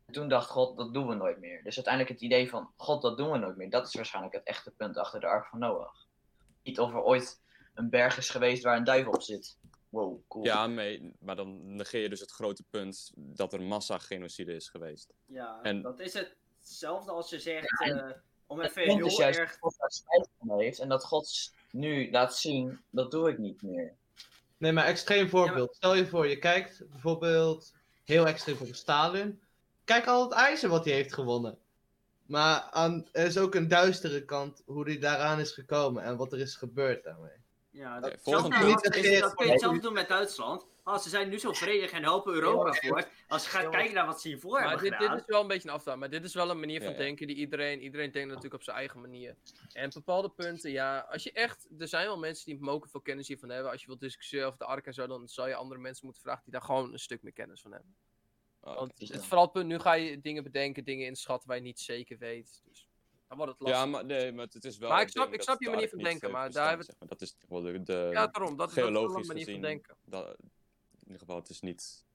En 0.05 0.13
toen 0.13 0.27
dacht 0.29 0.49
God, 0.49 0.77
dat 0.77 0.93
doen 0.93 1.07
we 1.07 1.15
nooit 1.15 1.39
meer. 1.39 1.63
Dus 1.63 1.75
uiteindelijk 1.75 2.13
het 2.13 2.23
idee 2.23 2.49
van, 2.49 2.71
God, 2.77 3.01
dat 3.01 3.17
doen 3.17 3.31
we 3.31 3.37
nooit 3.37 3.55
meer. 3.55 3.69
Dat 3.69 3.87
is 3.87 3.93
waarschijnlijk 3.93 4.33
het 4.33 4.43
echte 4.43 4.71
punt 4.71 4.97
achter 4.97 5.19
de 5.19 5.27
ark 5.27 5.45
van 5.45 5.59
Noach. 5.59 6.07
Niet 6.63 6.79
of 6.79 6.91
er 6.93 7.01
ooit 7.01 7.41
een 7.73 7.89
berg 7.89 8.17
is 8.17 8.29
geweest 8.29 8.63
waar 8.63 8.77
een 8.77 8.83
duivel 8.83 9.11
op 9.11 9.21
zit. 9.21 9.57
Wow, 9.89 10.19
cool. 10.27 10.45
Ja, 10.45 10.67
mee, 10.67 11.13
maar 11.19 11.35
dan 11.35 11.75
negeer 11.75 12.01
je 12.01 12.09
dus 12.09 12.19
het 12.19 12.31
grote 12.31 12.63
punt 12.69 13.11
dat 13.15 13.53
er 13.53 13.61
massagenocide 13.61 14.55
is 14.55 14.69
geweest. 14.69 15.13
Ja, 15.25 15.59
En- 15.61 15.81
dat 15.81 15.99
is 15.99 16.13
hetzelfde 16.59 17.11
als 17.11 17.29
je 17.29 17.39
zegt, 17.39 17.79
Ja, 17.79 17.87
en 17.87 18.09
eh, 18.09 18.15
om 18.53 18.61
even 18.61 18.81
heel 18.81 19.05
is 19.05 19.15
juist 19.17 19.39
erg... 19.39 19.49
dat 19.49 19.59
God 19.59 19.75
daar 19.77 19.91
spijt 19.91 20.29
van 20.39 20.59
heeft. 20.59 20.79
En 20.79 20.89
dat 20.89 21.05
God 21.05 21.53
nu 21.71 22.11
laat 22.11 22.37
zien, 22.37 22.79
dat 22.89 23.11
doe 23.11 23.29
ik 23.29 23.37
niet 23.37 23.61
meer. 23.61 23.93
Nee, 24.57 24.71
maar 24.71 24.85
extreem 24.85 25.29
voorbeeld. 25.29 25.75
Stel 25.75 25.95
je 25.95 26.07
voor, 26.07 26.27
je 26.27 26.37
kijkt 26.39 26.89
bijvoorbeeld 26.89 27.73
heel 28.03 28.27
extreem 28.27 28.57
voor 28.57 28.67
Stalin. 28.67 29.41
Kijk 29.83 30.05
al 30.07 30.23
het 30.23 30.31
ijzer 30.33 30.69
wat 30.69 30.85
hij 30.85 30.93
heeft 30.93 31.13
gewonnen. 31.13 31.57
Maar 32.25 32.61
aan, 32.71 33.07
er 33.11 33.25
is 33.25 33.37
ook 33.37 33.55
een 33.55 33.67
duistere 33.67 34.25
kant 34.25 34.61
hoe 34.65 34.83
hij 34.83 34.99
daaraan 34.99 35.39
is 35.39 35.51
gekomen 35.51 36.03
en 36.03 36.17
wat 36.17 36.33
er 36.33 36.39
is 36.39 36.55
gebeurd 36.55 37.03
daarmee. 37.03 37.31
Ja, 37.69 37.99
dat, 37.99 38.15
volgend 38.21 38.53
zelfs- 38.53 38.67
punt. 38.67 38.83
dat, 38.83 38.95
Niet 38.95 39.03
is- 39.05 39.11
echt 39.11 39.21
dat 39.21 39.33
kun 39.35 39.45
je 39.45 39.51
hetzelfde 39.51 39.79
doen 39.81 39.93
met 39.93 40.07
Duitsland. 40.07 40.65
Oh, 40.85 40.97
ze 40.97 41.09
zijn 41.09 41.29
nu 41.29 41.39
zo 41.39 41.53
vredig 41.53 41.91
en 41.91 42.03
helpen 42.03 42.33
Europa 42.33 42.73
voort. 42.73 43.07
Als 43.27 43.43
je 43.43 43.49
gaat 43.49 43.69
kijken 43.69 43.93
naar 43.93 44.05
wat 44.05 44.21
ze 44.21 44.27
hiervoor 44.27 44.51
Maar 44.51 44.61
hebben 44.61 44.79
dit, 44.81 44.91
dit 44.91 44.99
gedaan. 45.01 45.17
is 45.17 45.25
wel 45.25 45.41
een 45.41 45.47
beetje 45.47 45.67
een 45.69 45.73
afdaan. 45.75 45.99
Maar 45.99 46.09
dit 46.09 46.23
is 46.23 46.33
wel 46.33 46.49
een 46.49 46.59
manier 46.59 46.79
van 46.79 46.87
Ja, 46.91 46.97
ja. 46.97 47.03
denken 47.03 47.27
die 47.27 47.35
iedereen... 47.35 47.81
Iedereen 47.81 48.11
denkt 48.11 48.27
natuurlijk 48.27 48.53
op 48.55 48.63
zijn 48.63 48.77
eigen 48.77 49.01
manier. 49.01 49.35
En 49.73 49.89
bepaalde 49.93 50.29
punten, 50.29 50.71
ja... 50.71 50.99
Als 50.99 51.23
je 51.23 51.31
echt... 51.31 51.67
Er 51.79 51.87
zijn 51.87 52.05
wel 52.05 52.17
mensen 52.17 52.45
die 52.45 52.59
mogen 52.59 52.89
veel 52.89 53.01
kennis 53.01 53.27
hiervan 53.27 53.49
hebben. 53.49 53.71
Als 53.71 53.81
je 53.81 53.87
wilt 53.87 53.99
discussiëren 53.99 54.45
over 54.47 54.59
de 54.59 54.65
ark 54.65 54.85
en 54.85 54.93
zo... 54.93 55.07
Dan 55.07 55.27
zou 55.27 55.47
je 55.47 55.55
andere 55.55 55.79
mensen 55.81 56.05
moeten 56.05 56.23
vragen 56.23 56.43
die 56.43 56.51
daar 56.53 56.61
gewoon 56.61 56.91
een 56.93 56.99
stuk 56.99 57.21
meer 57.23 57.33
kennis 57.33 57.61
van 57.61 57.71
hebben. 57.71 57.95
Oh, 58.61 58.75
Want 58.75 58.99
is 58.99 59.09
het 59.09 59.25
vooral 59.25 59.43
het 59.43 59.51
punt... 59.53 59.67
Nu 59.67 59.79
ga 59.79 59.93
je 59.93 60.21
dingen 60.21 60.43
bedenken, 60.43 60.83
dingen 60.83 61.05
inschatten 61.05 61.47
waar 61.47 61.57
je 61.57 61.63
niet 61.63 61.79
zeker 61.79 62.17
weet. 62.17 62.61
Dus 62.65 62.87
dan 63.27 63.37
wordt 63.37 63.51
het 63.51 63.61
lastig. 63.61 63.83
ja, 63.83 63.89
maar, 63.89 64.05
nee, 64.05 64.31
maar 64.31 64.47
het 64.51 64.65
is 64.65 64.77
wel. 64.77 64.89
Maar 64.89 65.01
ik 65.01 65.09
snap- 65.09 65.33
ik 65.33 65.41
snap 65.41 65.61
je 65.61 65.69
manier 65.69 65.89
van 65.89 65.99
denken, 65.99 66.31
maar 66.31 66.45
bestaan, 66.45 66.61
daar 66.61 66.67
hebben 66.69 66.85
zeg 66.85 66.95
maar. 66.99 67.07
Dat 67.09 67.21
is 67.21 67.35
toch 67.37 67.49
wel 67.49 67.61
de, 67.61 67.83
de 67.83 68.09
Ja, 68.11 68.27
daarom. 68.27 68.57
Dat, 68.57 68.57
dat 68.57 68.69
is 68.77 68.91
wel 68.91 69.15
een 69.15 69.25
manier 69.25 69.45
van 69.51 69.61
denken. 69.61 69.95
Dat, 70.05 70.35
in 71.05 71.11
ieder 71.11 71.19
geval, 71.19 71.35
het 71.35 71.49
is 71.49 71.61
niet. 71.61 72.05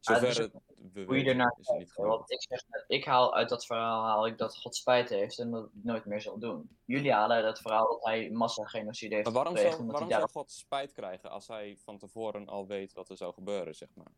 Zover 0.00 0.40
het 0.40 0.52
we 0.92 1.04
Hoe 1.04 1.18
je 1.18 1.24
ernaar 1.24 1.56
is 1.60 1.68
het 1.68 1.78
niet. 1.78 1.94
Want 1.94 2.30
ik 2.30 2.42
zeg 2.42 2.60
ik 2.86 3.04
haal 3.04 3.34
uit 3.34 3.48
dat 3.48 3.66
verhaal 3.66 4.02
haal 4.02 4.26
ik 4.26 4.38
dat 4.38 4.56
God 4.56 4.76
spijt 4.76 5.08
heeft 5.08 5.38
en 5.38 5.50
dat 5.50 5.68
hij 5.72 5.80
nooit 5.82 6.04
meer 6.04 6.20
zal 6.20 6.38
doen. 6.38 6.76
Jullie 6.84 7.12
halen 7.12 7.36
uit 7.36 7.46
het 7.46 7.58
verhaal 7.60 7.88
dat 7.88 8.04
hij 8.04 8.30
massagenocide 8.30 9.14
heeft 9.14 9.26
Maar 9.26 9.34
waarom 9.34 9.56
zou, 9.56 9.86
waarom 9.86 10.28
God 10.28 10.50
spijt 10.50 10.92
krijgen 10.92 11.30
als 11.30 11.48
hij 11.48 11.76
van 11.84 11.98
tevoren 11.98 12.48
al 12.48 12.66
weet 12.66 12.92
wat 12.92 13.10
er 13.10 13.16
zou 13.16 13.32
gebeuren, 13.32 13.74
zeg 13.74 13.88
maar? 13.94 14.12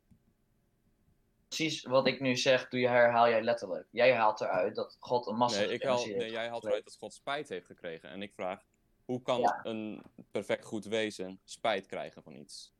Precies 1.48 1.82
wat 1.82 2.06
ik 2.06 2.20
nu 2.20 2.36
zeg, 2.36 2.68
doe 2.68 2.80
je, 2.80 2.88
herhaal 2.88 3.28
jij 3.28 3.42
letterlijk. 3.42 3.86
Jij 3.90 4.14
haalt 4.14 4.40
eruit 4.40 4.74
dat 4.74 4.96
God 5.00 5.26
een 5.26 5.32
Nee, 5.32 5.38
massagenocide 5.38 5.74
ik 5.74 5.88
haal, 5.88 6.04
heeft 6.04 6.16
nee, 6.16 6.30
jij 6.30 6.48
haalt 6.48 6.64
eruit 6.64 6.84
dat 6.84 6.96
God 6.96 7.14
spijt 7.14 7.48
heeft 7.48 7.66
gekregen. 7.66 8.08
En 8.08 8.22
ik 8.22 8.34
vraag, 8.34 8.64
hoe 9.04 9.22
kan 9.22 9.40
Ja. 9.40 9.60
een 9.62 10.02
perfect 10.30 10.64
goed 10.64 10.84
wezen 10.84 11.40
spijt 11.44 11.86
krijgen 11.86 12.22
van 12.22 12.34
iets? 12.34 12.71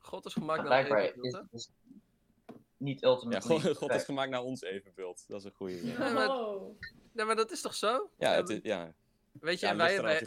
God 0.00 0.26
is 0.26 0.32
gemaakt 0.32 0.62
naar 0.62 0.84
evenbeeld, 0.84 1.24
is 1.24 1.40
dus 1.50 1.70
niet 2.76 3.00
Ja, 3.00 3.08
ultimate. 3.08 3.46
God, 3.46 3.76
God 3.76 3.94
is 3.94 4.04
gemaakt 4.04 4.30
naar 4.30 4.42
ons 4.42 4.62
evenbeeld. 4.62 5.24
Dat 5.28 5.38
is 5.38 5.44
een 5.44 5.52
goede. 5.52 5.86
Ja, 5.86 6.06
Ja, 6.06 6.12
maar-. 6.12 6.60
Nee, 7.12 7.26
maar 7.26 7.36
dat 7.36 7.50
is 7.50 7.60
toch 7.60 7.74
zo? 7.74 8.10
ja, 8.18 8.34
het 8.34 8.48
Ja, 8.48 8.54
is, 8.54 8.60
ja. 8.62 8.94
Weet 9.32 9.60
je, 9.60 9.66
Ja, 9.66 9.72
en 9.72 9.78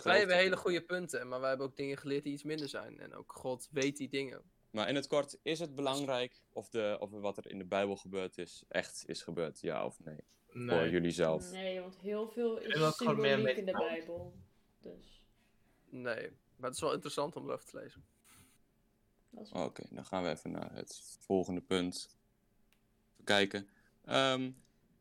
wij, 0.03 0.19
hebben 0.19 0.35
hele 0.35 0.57
goede 0.57 0.81
punten, 0.81 1.27
maar 1.27 1.39
wij 1.39 1.49
hebben 1.49 1.67
ook 1.67 1.75
dingen 1.75 1.97
geleerd 1.97 2.23
die 2.23 2.33
iets 2.33 2.43
minder 2.43 2.69
zijn. 2.69 2.99
En 2.99 3.13
ook 3.13 3.33
God 3.35 3.69
weet 3.71 3.97
die 3.97 4.09
dingen. 4.09 4.41
Maar 4.71 4.89
in 4.89 4.95
het 4.95 5.07
kort, 5.07 5.37
is 5.41 5.59
het 5.59 5.75
belangrijk 5.75 6.41
of, 6.53 6.69
de, 6.69 6.97
of 6.99 7.09
wat 7.09 7.37
er 7.37 7.49
in 7.49 7.57
de 7.57 7.65
Bijbel 7.65 7.95
gebeurd 7.95 8.37
is, 8.37 8.63
echt 8.67 9.03
is 9.07 9.21
gebeurd? 9.21 9.61
Ja 9.61 9.85
of 9.85 9.99
nee? 9.99 10.17
Voor 10.47 10.89
jullie 10.89 11.11
zelf. 11.11 11.51
Nee, 11.51 11.81
want 11.81 11.97
heel 11.97 12.29
veel 12.29 12.57
is 12.57 12.95
symboliek 12.95 13.57
in 13.57 13.65
de 13.65 13.71
Bijbel. 13.71 14.33
Dus, 14.81 15.21
Nee, 15.89 16.29
maar 16.55 16.67
het 16.69 16.73
is 16.73 16.81
wel 16.81 16.93
interessant 16.93 17.35
om 17.35 17.45
erover 17.45 17.65
te 17.65 17.77
lezen. 17.77 18.05
Oké, 19.53 19.83
dan 19.89 20.05
gaan 20.05 20.23
we 20.23 20.29
even 20.29 20.51
naar 20.51 20.69
het 20.73 21.17
volgende 21.19 21.61
punt. 21.61 22.15
Even 23.13 23.23
kijken. 23.23 23.69
Ehm, 24.05 24.51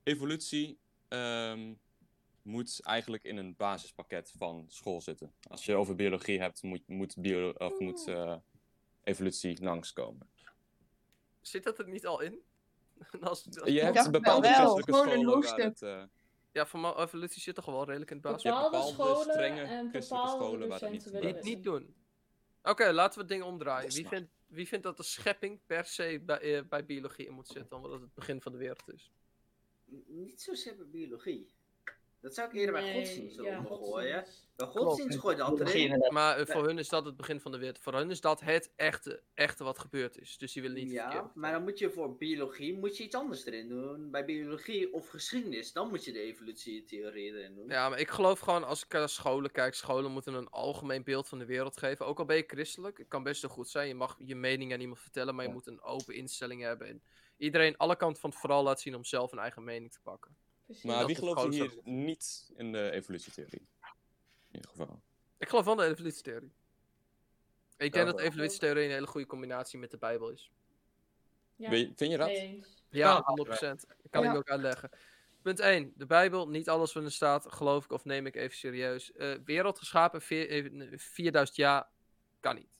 evolutie 0.02 0.78
ehm, 1.08 1.72
moet 2.42 2.80
eigenlijk 2.82 3.24
in 3.24 3.36
een 3.36 3.56
basispakket 3.56 4.32
van 4.36 4.64
school 4.68 5.00
zitten. 5.00 5.32
Als 5.48 5.64
je 5.64 5.74
over 5.74 5.94
biologie 5.94 6.40
hebt, 6.40 6.62
moet, 6.62 6.88
moet, 6.88 7.16
bio, 7.18 7.50
of 7.50 7.78
moet 7.78 8.08
eh, 8.08 8.36
evolutie 9.04 9.62
langskomen. 9.62 10.30
Zit 11.40 11.64
dat 11.64 11.78
er 11.78 11.88
niet 11.88 12.06
al 12.06 12.20
in? 12.20 12.38
Als, 13.20 13.58
als- 13.60 13.68
Je 13.70 13.80
hebt 13.80 14.10
bepaalde 14.10 14.48
wel. 14.48 14.54
christelijke 14.56 14.92
scholen 14.92 15.40
waar 15.40 15.58
het... 15.58 15.82
eh, 15.82 16.02
Ja, 16.52 16.66
voor 16.66 16.80
mijn 16.80 16.94
evolutie 16.98 17.42
zit 17.42 17.54
toch 17.54 17.64
wel 17.64 17.84
redelijk 17.84 18.10
in 18.10 18.16
het 18.16 18.26
basis. 18.26 18.42
hebt 18.42 18.56
bepaalde 18.56 18.90
bepaalde 18.90 19.12
scholen 19.14 19.32
strenge 19.34 19.60
en 19.60 19.88
christelijke 19.90 20.26
bepaalde 20.26 20.44
scholen 20.44 20.68
waar. 20.68 20.90
Niet, 20.90 21.04
het. 21.34 21.42
niet 21.44 21.62
doen. 21.62 21.94
Oké, 22.62 22.92
laten 22.92 23.14
we 23.14 23.20
het 23.20 23.28
ding 23.28 23.42
omdraaien. 23.42 23.92
Wie 23.92 24.08
vindt, 24.08 24.30
wie 24.46 24.68
vindt 24.68 24.84
dat 24.84 24.96
de 24.96 25.02
schepping 25.02 25.60
per 25.66 25.84
se 25.84 26.22
bij, 26.24 26.38
eh, 26.38 26.62
bij 26.68 26.84
biologie 26.84 27.26
in 27.26 27.32
moet 27.32 27.48
zitten, 27.48 27.76
omdat 27.76 27.92
het 27.92 28.00
het 28.00 28.14
begin 28.14 28.40
van 28.40 28.52
de 28.52 28.58
wereld 28.58 28.88
is? 28.88 29.12
Niet 30.06 30.42
zozeer 30.42 30.76
bij 30.76 30.86
biologie. 30.86 31.52
Dat 32.22 32.34
zou 32.34 32.48
ik 32.48 32.54
eerder 32.54 32.72
bij 32.72 32.82
Nee, 32.82 32.94
godsdienst 32.94 33.36
ja, 33.36 33.42
eronder 33.42 33.76
gooien. 33.78 34.24
Bij 34.56 34.66
godsdienst 34.66 35.18
gooi 35.18 35.36
je 35.36 35.42
dat 35.42 35.60
erin. 35.60 36.06
Maar 36.12 36.38
eh, 36.38 36.46
voor 36.46 36.64
hun 36.66 36.78
is 36.78 36.88
dat 36.88 37.04
het 37.04 37.16
begin 37.16 37.40
van 37.40 37.52
de 37.52 37.58
wereld. 37.58 37.78
Voor 37.78 37.94
hun 37.94 38.10
is 38.10 38.20
dat 38.20 38.40
het 38.40 38.72
echte, 38.76 39.22
echte 39.34 39.64
wat 39.64 39.78
gebeurd 39.78 40.18
is. 40.18 40.38
Dus 40.38 40.52
die 40.52 40.62
willen 40.62 40.76
niet 40.76 40.90
Ja, 40.90 41.10
verkeerd. 41.10 41.34
maar 41.34 41.52
dan 41.52 41.62
moet 41.62 41.78
je 41.78 41.90
voor 41.90 42.16
biologie 42.16 42.78
moet 42.78 42.96
je 42.96 43.04
iets 43.04 43.14
anders 43.16 43.44
erin 43.46 43.68
doen. 43.68 44.10
Bij 44.10 44.24
biologie 44.24 44.92
of 44.92 45.08
geschiedenis, 45.08 45.72
dan 45.72 45.88
moet 45.88 46.04
je 46.04 46.12
de 46.12 46.20
evolutietheorie 46.20 47.32
erin 47.32 47.54
doen. 47.54 47.68
Ja, 47.68 47.88
maar 47.88 47.98
ik 48.00 48.10
geloof 48.10 48.38
gewoon 48.40 48.64
als 48.64 48.84
ik 48.84 48.92
naar 48.92 49.08
scholen 49.08 49.50
kijk, 49.50 49.74
scholen 49.74 50.10
moeten 50.10 50.34
een 50.34 50.48
algemeen 50.48 51.04
beeld 51.04 51.28
van 51.28 51.38
de 51.38 51.46
wereld 51.46 51.76
geven. 51.78 52.06
Ook 52.06 52.18
al 52.18 52.24
ben 52.24 52.36
je 52.36 52.44
christelijk, 52.46 52.98
het 52.98 53.08
kan 53.08 53.22
best 53.22 53.42
wel 53.42 53.50
goed 53.50 53.68
zijn. 53.68 53.88
Je 53.88 53.94
mag 53.94 54.16
je 54.18 54.34
mening 54.34 54.72
aan 54.72 54.80
iemand 54.80 55.00
vertellen, 55.00 55.34
maar 55.34 55.44
je 55.44 55.50
Ja. 55.50 55.56
moet 55.56 55.66
een 55.66 55.82
open 55.82 56.14
instelling 56.14 56.62
hebben. 56.62 56.88
En 56.88 57.02
iedereen 57.36 57.76
alle 57.76 57.96
kanten 57.96 58.20
van 58.20 58.30
het 58.30 58.38
verhaal 58.38 58.62
laat 58.62 58.80
zien 58.80 58.94
om 58.94 59.04
zelf 59.04 59.32
een 59.32 59.38
eigen 59.38 59.64
mening 59.64 59.92
te 59.92 60.00
pakken. 60.02 60.36
Precies. 60.64 60.84
Maar 60.84 61.06
wie 61.06 61.14
gelooft 61.16 61.54
hier 61.54 61.70
zo- 61.70 61.80
niet 61.84 62.50
in 62.56 62.72
de 62.72 62.90
evolutietheorie? 62.90 63.60
In 64.50 64.54
ieder 64.54 64.70
geval. 64.70 65.02
Ik 65.38 65.48
geloof 65.48 65.64
wel 65.64 65.74
in 65.74 65.80
de 65.80 65.94
evolutietheorie. 65.94 66.52
Ik 67.76 67.92
denk 67.92 67.94
Ja, 67.94 68.04
dat 68.12 68.18
de 68.18 68.24
evolutietheorie 68.24 68.84
een 68.84 68.90
hele 68.90 69.06
goede 69.06 69.26
combinatie 69.26 69.78
met 69.78 69.90
de 69.90 69.98
Bijbel 69.98 70.28
is. 70.30 70.50
Ja, 71.56 71.70
Weet 71.70 71.88
je- 71.88 71.92
vind 71.96 72.10
je 72.10 72.16
dat? 72.18 72.28
Ja, 72.30 72.58
Ja, 72.90 73.22
100%. 73.24 73.84
Dat 73.88 74.10
kan 74.10 74.24
ik 74.24 74.30
Ja. 74.30 74.36
ook 74.36 74.48
uitleggen. 74.50 74.90
Punt 75.42 75.60
1. 75.60 75.92
De 75.96 76.06
Bijbel, 76.06 76.48
niet 76.48 76.68
alles 76.68 76.92
wat 76.92 77.04
er 77.04 77.12
staat, 77.12 77.52
geloof 77.52 77.84
ik 77.84 77.90
of 77.92 78.04
neem 78.04 78.26
ik 78.26 78.36
even 78.36 78.56
serieus. 78.56 79.12
Eh, 79.12 79.34
wereld 79.44 79.78
geschapen, 79.78 80.22
vier- 80.22 80.48
eh, 80.90 80.98
4000 80.98 81.56
jaar, 81.56 81.88
kan 82.40 82.54
niet. 82.54 82.70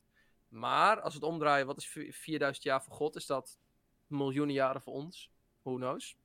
Maar, 0.48 1.00
als 1.00 1.14
we 1.14 1.18
het 1.20 1.28
omdraaien, 1.28 1.66
wat 1.66 1.76
is 1.78 1.86
vi- 1.88 2.12
4000 2.12 2.64
jaar 2.64 2.82
voor 2.82 2.92
God? 2.94 3.16
Is 3.16 3.26
dat 3.26 3.58
miljoenen 4.06 4.54
jaren 4.54 4.80
voor 4.82 4.92
ons? 4.92 5.30
Who 5.62 5.74
knows? 5.76 6.16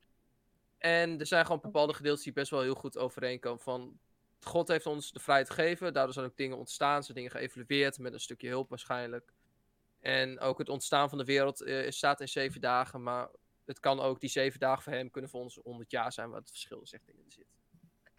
En 0.78 1.20
er 1.20 1.26
zijn 1.26 1.46
gewoon 1.46 1.62
bepaalde 1.62 1.94
gedeeltes 1.94 2.24
die 2.24 2.34
best 2.34 2.52
wel 2.52 2.62
heel 2.62 2.76
goed 2.76 2.98
overeenkomen. 2.98 3.60
Van, 3.60 4.00
God 4.42 4.68
heeft 4.68 4.86
ons 4.86 5.12
de 5.12 5.20
vrijheid 5.20 5.50
gegeven, 5.50 5.94
daardoor 5.94 6.14
zijn 6.14 6.26
ook 6.26 6.38
dingen 6.38 6.58
ontstaan, 6.58 7.04
zijn 7.04 7.18
dingen 7.18 7.32
geëvalueerd, 7.32 8.00
met 8.00 8.14
een 8.14 8.20
stukje 8.20 8.50
hulp 8.50 8.70
waarschijnlijk. 8.70 9.34
En 10.00 10.40
ook 10.40 10.58
het 10.58 10.70
ontstaan 10.70 11.10
van 11.10 11.18
de 11.18 11.24
wereld 11.26 11.62
eh, 11.62 11.90
staat 11.90 12.22
in 12.22 12.28
zeven 12.28 12.62
dagen, 12.62 13.04
maar 13.04 13.30
het 13.66 13.80
kan 13.80 14.00
ook 14.00 14.20
die 14.20 14.30
zeven 14.30 14.60
dagen 14.60 14.84
voor 14.84 14.94
hem 14.94 15.12
kunnen 15.12 15.30
voor 15.30 15.42
ons 15.42 15.60
100 15.64 15.92
jaar 15.92 16.12
zijn, 16.12 16.30
wat 16.30 16.40
het 16.40 16.50
verschil 16.50 16.82
is 16.82 16.94
echt 16.94 17.08
in 17.08 17.24
zit. 17.28 17.46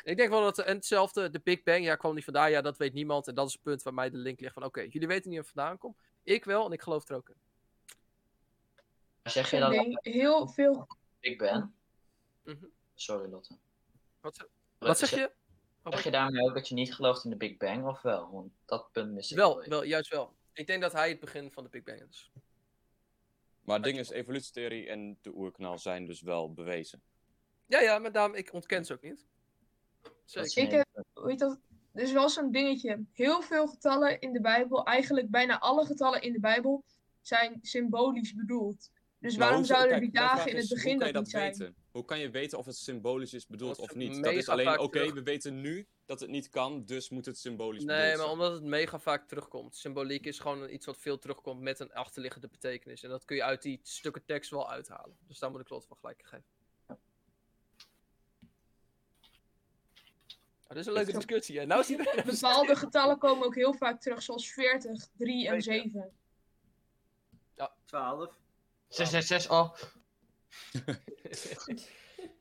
Ik 0.02 0.16
denk 0.16 0.30
wel 0.30 0.42
dat 0.42 0.58
en 0.58 0.76
hetzelfde, 0.76 1.30
de 1.30 1.40
Big 1.40 1.62
Bang, 1.62 1.84
ja, 1.84 1.96
kwam 1.96 2.14
niet 2.14 2.24
vandaan, 2.24 2.50
ja, 2.50 2.60
dat 2.60 2.76
weet 2.76 2.92
niemand. 2.92 3.28
En 3.28 3.34
dat 3.34 3.46
is 3.46 3.52
het 3.52 3.62
punt 3.62 3.82
waar 3.82 3.94
mij 3.94 4.10
de 4.10 4.16
link 4.16 4.40
ligt 4.40 4.54
van, 4.54 4.64
oké, 4.64 4.80
jullie 4.80 5.08
weten 5.08 5.30
niet 5.30 5.38
waar 5.38 5.48
vandaan 5.48 5.78
komt. 5.78 5.96
Ik 6.22 6.44
wel, 6.44 6.66
en 6.66 6.72
ik 6.72 6.82
geloof 6.82 7.08
er 7.08 7.16
ook 7.16 7.28
in. 7.28 7.36
Zeg 9.22 9.50
je 9.50 9.56
Ik 9.56 9.62
dan 9.62 9.72
dat 9.72 9.84
denk 9.84 10.04
heel 10.06 10.48
veel. 10.48 10.86
ik 11.20 11.38
ben? 11.38 11.74
Mhm. 12.54 12.66
Sorry 12.94 13.30
Lotte. 13.30 13.56
Wat, 14.20 14.36
zeg- 14.36 14.46
wat 14.78 14.98
zeg 14.98 15.10
je? 15.10 15.32
Zeg 15.84 16.04
je 16.04 16.10
daarmee 16.10 16.48
ook 16.48 16.54
dat 16.54 16.68
je 16.68 16.74
niet 16.74 16.94
gelooft 16.94 17.24
in 17.24 17.30
de 17.30 17.36
Big 17.36 17.56
Bang 17.56 17.86
of 17.86 18.02
wel? 18.02 18.30
Want 18.32 18.52
dat 18.64 18.92
punt 18.92 19.12
mis 19.12 19.30
ik 19.30 19.36
Wel, 19.36 19.64
wel, 19.64 19.84
juist 19.84 20.10
wel. 20.10 20.36
Ik 20.52 20.66
denk 20.66 20.82
dat 20.82 20.92
hij 20.92 21.08
het 21.08 21.20
begin 21.20 21.50
van 21.52 21.64
de 21.64 21.70
Big 21.70 21.82
Bang 21.82 22.02
is. 22.08 22.30
Maar 23.60 23.76
het 23.76 23.84
ding 23.84 23.98
is, 23.98 24.10
evolutietheorie 24.10 24.88
en 24.88 25.18
de 25.22 25.34
oerknal 25.34 25.78
zijn 25.78 26.06
dus 26.06 26.22
wel 26.22 26.52
bewezen. 26.52 27.02
Ja, 27.66 27.80
ja, 27.80 27.98
maar 27.98 28.12
daarom, 28.12 28.34
ik 28.34 28.52
ontken 28.52 28.84
ze 28.84 28.92
ook 28.92 29.02
niet. 29.02 29.26
Zeker. 30.24 30.62
Ik 30.62 30.70
heb, 30.70 31.04
hoe 31.12 31.30
heet 31.30 31.38
dat? 31.38 31.60
Er 31.92 32.02
is 32.02 32.12
wel 32.12 32.28
zo'n 32.28 32.50
dingetje. 32.52 33.04
Heel 33.12 33.42
veel 33.42 33.66
getallen 33.66 34.20
in 34.20 34.32
de 34.32 34.40
Bijbel, 34.40 34.84
eigenlijk 34.84 35.30
bijna 35.30 35.58
alle 35.58 35.86
getallen 35.86 36.22
in 36.22 36.32
de 36.32 36.40
Bijbel, 36.40 36.84
zijn 37.20 37.58
symbolisch 37.62 38.34
bedoeld. 38.34 38.90
Dus 39.18 39.32
Maar 39.32 39.40
waarom 39.40 39.58
hoe 39.58 39.66
zouden 39.66 39.90
kijk, 39.90 40.02
die 40.02 40.20
dagen 40.20 40.50
in 40.50 40.56
het 40.56 40.68
begin 40.68 40.94
hoe 40.94 41.02
kan 41.02 41.12
dat 41.12 41.22
niet 41.22 41.30
zijn? 41.30 41.50
weten? 41.52 41.74
Hoe 41.98 42.06
kan 42.06 42.18
je 42.18 42.30
weten 42.30 42.58
of 42.58 42.66
het 42.66 42.76
symbolisch 42.76 43.34
is 43.34 43.46
bedoeld 43.46 43.78
of 43.78 43.94
niet? 43.94 44.22
Dat 44.24 44.32
is 44.32 44.48
alleen, 44.48 44.78
oké, 44.78 44.98
terug- 44.98 45.14
we 45.14 45.22
weten 45.22 45.60
nu 45.60 45.86
dat 46.06 46.20
het 46.20 46.30
niet 46.30 46.48
kan, 46.48 46.84
dus 46.84 47.08
moet 47.10 47.26
het 47.26 47.38
symbolisch 47.38 47.84
Nee, 47.84 47.96
bedoeld 47.96 48.16
maar 48.16 48.18
zijn. 48.26 48.30
omdat 48.30 48.52
het 48.52 48.62
mega 48.62 48.98
vaak 48.98 49.28
terugkomt. 49.28 49.76
Symboliek 49.76 50.26
is 50.26 50.38
gewoon 50.38 50.70
iets 50.70 50.86
wat 50.86 50.98
veel 50.98 51.18
terugkomt 51.18 51.60
met 51.60 51.80
een 51.80 51.92
achterliggende 51.92 52.48
betekenis. 52.48 53.02
En 53.02 53.10
dat 53.10 53.24
kun 53.24 53.36
je 53.36 53.42
uit 53.44 53.62
die 53.62 53.80
stukken 53.82 54.24
tekst 54.24 54.50
wel 54.50 54.70
uithalen. 54.70 55.16
Dus 55.26 55.38
daar 55.38 55.50
moet 55.50 55.60
ik 55.60 55.68
Lot 55.68 55.86
van 55.86 55.96
gelijk 55.96 56.20
geven. 56.24 56.44
Oh, 60.62 60.68
dit 60.68 60.76
is 60.76 60.86
een 60.86 60.92
leuke 60.92 61.12
discussie, 61.12 61.58
hè? 61.58 61.66
Nou 61.66 61.84
iedereen 61.88 62.12
even 62.18 62.32
Bepaalde 62.40 62.76
getallen 62.76 63.18
komen 63.18 63.46
ook 63.46 63.54
heel 63.54 63.74
vaak 63.74 64.00
terug, 64.00 64.22
zoals 64.22 64.52
40, 64.52 65.08
3 65.16 65.48
en 65.48 65.62
Zeker. 65.62 65.90
7. 65.90 67.76
12. 67.84 68.34
666 68.88 69.50
al. 69.50 69.76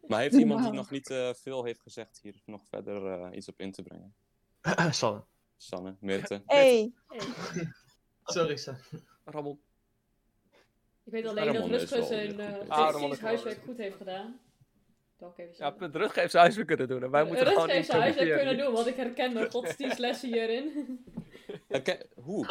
Maar 0.08 0.20
heeft 0.20 0.36
iemand 0.36 0.64
die 0.64 0.72
nog 0.72 0.90
niet 0.92 1.10
eh, 1.10 1.34
veel 1.34 1.64
heeft 1.64 1.82
gezegd 1.82 2.20
hier 2.22 2.42
nog 2.46 2.68
verder 2.68 3.06
eh, 3.06 3.38
iets 3.38 3.48
op 3.48 3.60
in 3.60 3.72
te 3.72 3.82
brengen? 3.84 4.16
Sanne. 4.92 5.24
Sanne, 5.58 5.96
Mirte. 6.00 6.42
Hey, 6.46 6.94
Hey, 7.08 7.72
Sorry, 8.24 8.56
Sanne. 8.58 8.80
Ramon. 9.24 9.60
ik 11.04 11.12
weet 11.12 11.26
alleen 11.26 11.46
dat 11.46 11.56
Ramon 11.56 11.70
Rutger 11.70 12.04
zijn 12.04 12.36
wel 12.36 13.16
huiswerk 13.20 13.64
goed 13.64 13.78
heeft 13.78 13.96
gedaan. 13.96 14.40
Ja, 15.20 15.34
zeggen. 15.36 15.76
punt 15.76 15.96
Rut 15.96 16.16
heeft 16.16 16.32
zijn 16.32 16.44
huiswerk 16.44 16.68
kunnen 16.68 16.88
doen. 16.88 17.04
En 17.04 17.12
wij 17.12 17.24
moeten 17.24 17.44
Rutger 17.44 17.62
gewoon 17.62 17.76
heeft 17.76 17.90
zijn 17.90 18.02
huiswerk 18.02 18.36
kunnen 18.36 18.58
doen, 18.58 18.74
want 18.74 18.88
ik 18.88 18.96
herken 18.96 19.34
de 19.34 19.50
godsdienstlessen 19.50 20.34
hierin. 20.34 21.06
Oké, 21.68 21.98
hoe? 22.16 22.46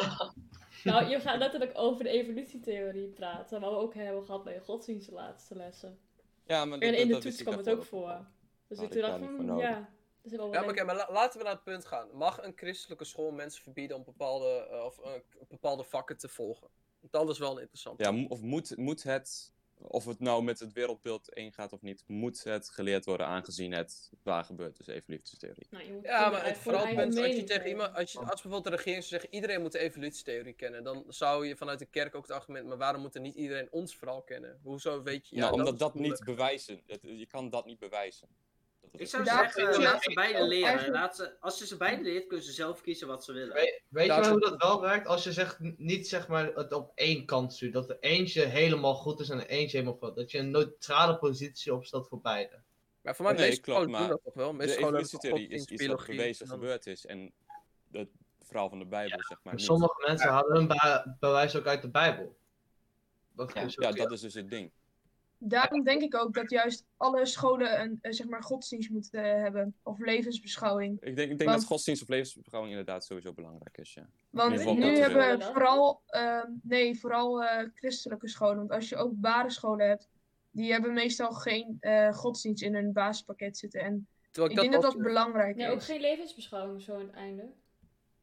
Nou, 0.87 1.05
je 1.09 1.19
gaat 1.19 1.37
letterlijk 1.37 1.71
over 1.75 2.03
de 2.03 2.09
evolutietheorie 2.09 3.07
praten, 3.07 3.61
wat 3.61 3.71
we 3.71 3.77
ook 3.77 3.93
hebben 3.93 4.25
gehad 4.25 4.43
bij 4.43 4.53
de 4.53 4.59
godsdienst 4.59 5.07
de 5.09 5.13
laatste 5.13 5.55
lessen. 5.55 5.99
Ja, 6.45 6.65
maar 6.65 6.79
En 6.79 6.91
dat- 6.91 6.99
in 7.01 7.07
de 7.07 7.13
dat 7.13 7.21
toets 7.21 7.43
kwam 7.43 7.57
het 7.57 7.69
ook 7.69 7.83
voor. 7.83 8.25
Dus 8.67 8.79
ik 8.79 8.93
dacht 8.93 9.19
van, 9.19 9.57
ja, 9.57 9.89
wat 10.21 10.53
Ja, 10.53 10.61
maar, 10.65 10.85
maar 10.85 10.95
la- 10.95 11.09
laten 11.11 11.37
we 11.37 11.43
naar 11.45 11.53
het 11.53 11.63
punt 11.63 11.85
gaan. 11.85 12.07
Mag 12.13 12.43
een 12.43 12.53
christelijke 12.55 13.05
school 13.05 13.31
mensen 13.31 13.63
verbieden 13.63 13.97
om 13.97 14.03
bepaalde, 14.03 14.67
eh, 14.71 14.83
of, 14.85 14.99
eh, 14.99 15.11
bepaalde 15.49 15.83
vakken 15.83 16.17
te 16.17 16.27
volgen? 16.27 16.67
Want 16.99 17.11
dat 17.13 17.29
is 17.29 17.39
wel 17.39 17.57
interessant. 17.59 17.99
Ja, 17.99 18.25
of 18.27 18.41
moet, 18.41 18.77
moet 18.77 19.03
het, 19.03 19.53
of 19.81 20.05
het 20.05 20.19
nou 20.19 20.43
met 20.43 20.59
het 20.59 20.73
wereldbeeld 20.73 21.29
ingaat 21.33 21.73
of 21.73 21.81
niet, 21.81 22.03
moet 22.07 22.43
het 22.43 22.69
geleerd 22.69 23.05
worden 23.05 23.27
aangezien 23.27 23.71
het 23.71 24.11
waar 24.23 24.43
gebeurt, 24.43 24.77
dus 24.77 24.87
evolutietheorie. 24.87 25.67
Nou, 25.69 25.85
je 25.85 25.93
moet 25.93 26.03
Ja, 26.03 26.29
maar 26.29 26.45
het 26.45 26.57
vooral 26.57 26.85
als 26.85 27.15
je 27.15 27.43
tegen 27.43 27.67
iemand, 27.67 27.95
als, 27.95 28.11
je, 28.11 28.17
als 28.19 28.29
bijvoorbeeld 28.29 28.63
de 28.63 28.69
regering 28.69 29.03
zou 29.03 29.21
zeggen, 29.21 29.33
iedereen 29.33 29.61
moet 29.61 29.71
de 29.71 29.79
evolutietheorie 29.79 30.53
kennen, 30.53 30.83
dan 30.83 31.03
zou 31.07 31.47
je 31.47 31.55
vanuit 31.55 31.79
de 31.79 31.85
kerk 31.85 32.15
ook 32.15 32.21
het 32.27 32.31
argument, 32.31 32.67
maar 32.67 32.77
waarom 32.77 33.01
moet 33.01 33.15
er 33.15 33.21
niet 33.21 33.35
iedereen 33.35 33.67
ons 33.71 33.95
verhaal 33.97 34.21
kennen? 34.21 34.59
Hoezo 34.63 35.03
weet 35.03 35.27
je? 35.27 35.35
Ja, 35.35 35.41
nou, 35.41 35.53
omdat 35.53 35.79
dat 35.79 35.93
niet 35.93 36.23
bewijzen. 36.25 36.81
Het- 36.87 37.01
je 37.01 37.25
kan 37.25 37.49
dat 37.49 37.65
niet 37.65 37.79
bewijzen. 37.79 38.27
Ik 38.91 39.07
zou 39.07 39.25
zeggen, 39.25 39.71
Ja, 39.71 39.79
laat 39.79 40.03
ze 40.03 40.13
beide 40.13 40.47
leren. 40.47 40.67
eigenlijk- 40.67 40.97
Laat 40.99 41.15
ze, 41.15 41.35
als 41.39 41.57
ze 41.57 41.67
ze 41.67 41.77
beide 41.77 42.03
leert, 42.03 42.27
kunnen 42.27 42.45
ze 42.45 42.51
zelf 42.51 42.81
kiezen 42.81 43.07
wat 43.07 43.23
ze 43.23 43.33
willen. 43.33 43.53
Weet, 43.53 43.81
weet 43.89 44.05
je 44.07 44.13
zit- 44.13 44.25
hoe 44.27 44.39
dat 44.39 44.61
wel 44.61 44.81
werkt? 44.81 45.07
Als 45.07 45.23
je 45.23 45.31
zegt, 45.33 45.59
niet 45.77 46.07
zeg 46.07 46.27
maar 46.27 46.45
het 46.53 46.73
op 46.73 46.91
één 46.95 47.25
kant 47.25 47.53
stuurt. 47.53 47.73
Dat 47.73 47.89
er 47.89 47.97
eentje 47.99 48.43
helemaal 48.45 48.95
goed 48.95 49.19
is 49.19 49.29
en 49.29 49.39
er 49.39 49.47
eentje 49.47 49.77
helemaal 49.77 49.99
fout. 49.99 50.15
Dat 50.15 50.31
je 50.31 50.37
een 50.37 50.51
neutrale 50.51 51.17
positie 51.17 51.73
opstelt 51.73 52.07
voor 52.07 52.21
beide. 52.21 52.59
Maar 53.01 53.15
voor 53.15 53.25
mij, 53.25 53.33
Nee, 53.33 53.59
klopt, 53.59 53.87
maar 53.87 54.07
dat 54.07 54.19
toch 54.23 54.33
wel? 54.33 54.57
De 54.57 54.77
evolutietheorie 54.77 55.47
is 55.47 55.65
iets 55.65 55.85
wat 55.85 56.05
bewezen 56.05 56.47
gebeurd 56.47 56.85
is. 56.87 57.05
En 57.05 57.33
het 57.91 58.09
verhaal 58.41 58.69
van 58.69 58.79
de 58.79 58.85
Bijbel, 58.85 59.19
zeg 59.23 59.39
maar, 59.43 59.53
niet. 59.53 59.63
Sommige 59.63 60.03
mensen 60.07 60.29
halen 60.29 60.55
hun 60.57 61.15
bewijs 61.19 61.55
ook 61.55 61.65
uit 61.67 61.81
de 61.81 61.89
Bijbel. 61.89 62.37
Dat 63.31 63.53
Ja, 63.53 63.91
dat 63.91 64.11
is 64.11 64.21
dus 64.21 64.33
het 64.33 64.49
ding. 64.49 64.71
Daarom 65.39 65.83
denk 65.83 66.01
ik 66.01 66.15
ook 66.15 66.33
dat 66.33 66.49
juist 66.49 66.85
alle 66.97 67.25
scholen 67.25 67.81
een 67.81 67.97
eh, 68.01 68.11
zeg 68.11 68.27
maar, 68.27 68.43
godsdienst 68.43 68.89
moeten 68.89 69.23
eh, 69.23 69.41
hebben. 69.41 69.75
Of 69.83 69.99
levensbeschouwing. 69.99 70.93
Ik 71.01 71.15
denk, 71.15 71.31
ik 71.31 71.37
denk 71.37 71.49
Want- 71.49 71.61
dat 71.61 71.69
godsdienst 71.69 72.01
of 72.01 72.07
levensbeschouwing 72.07 72.71
inderdaad 72.73 73.05
sowieso 73.05 73.33
belangrijk 73.33 73.77
is, 73.77 73.93
ja. 73.93 74.09
Want 74.29 74.51
nu 74.51 74.57
hebben 74.59 74.79
cultureel. 75.29 75.41
vooral, 75.53 76.01
ehm, 76.05 76.51
nee, 76.63 76.99
vooral 76.99 77.43
eh, 77.43 77.67
christelijke 77.73 78.27
scholen. 78.27 78.57
Want 78.57 78.71
als 78.71 78.89
je 78.89 78.95
ook 78.95 79.11
basisscholen 79.15 79.87
hebt, 79.87 80.09
die 80.51 80.71
hebben 80.71 80.93
meestal 80.93 81.31
geen 81.31 81.77
eh, 81.79 82.13
godsdienst 82.13 82.63
in 82.63 82.75
hun 82.75 82.93
basispakket 82.93 83.57
zitten. 83.57 83.81
En 83.81 84.07
Terwijl 84.31 84.53
ik 84.55 84.59
denk 84.61 84.73
dat 84.73 84.81
dat 84.91 85.01
belangrijk 85.01 85.55
Nee, 85.55 85.69
ook 85.69 85.77
is. 85.77 85.85
geen 85.85 86.01
levensbeschouwing 86.01 86.81
zo 86.81 86.93
aan 86.93 86.99
het 86.99 87.11
einde. 87.11 87.51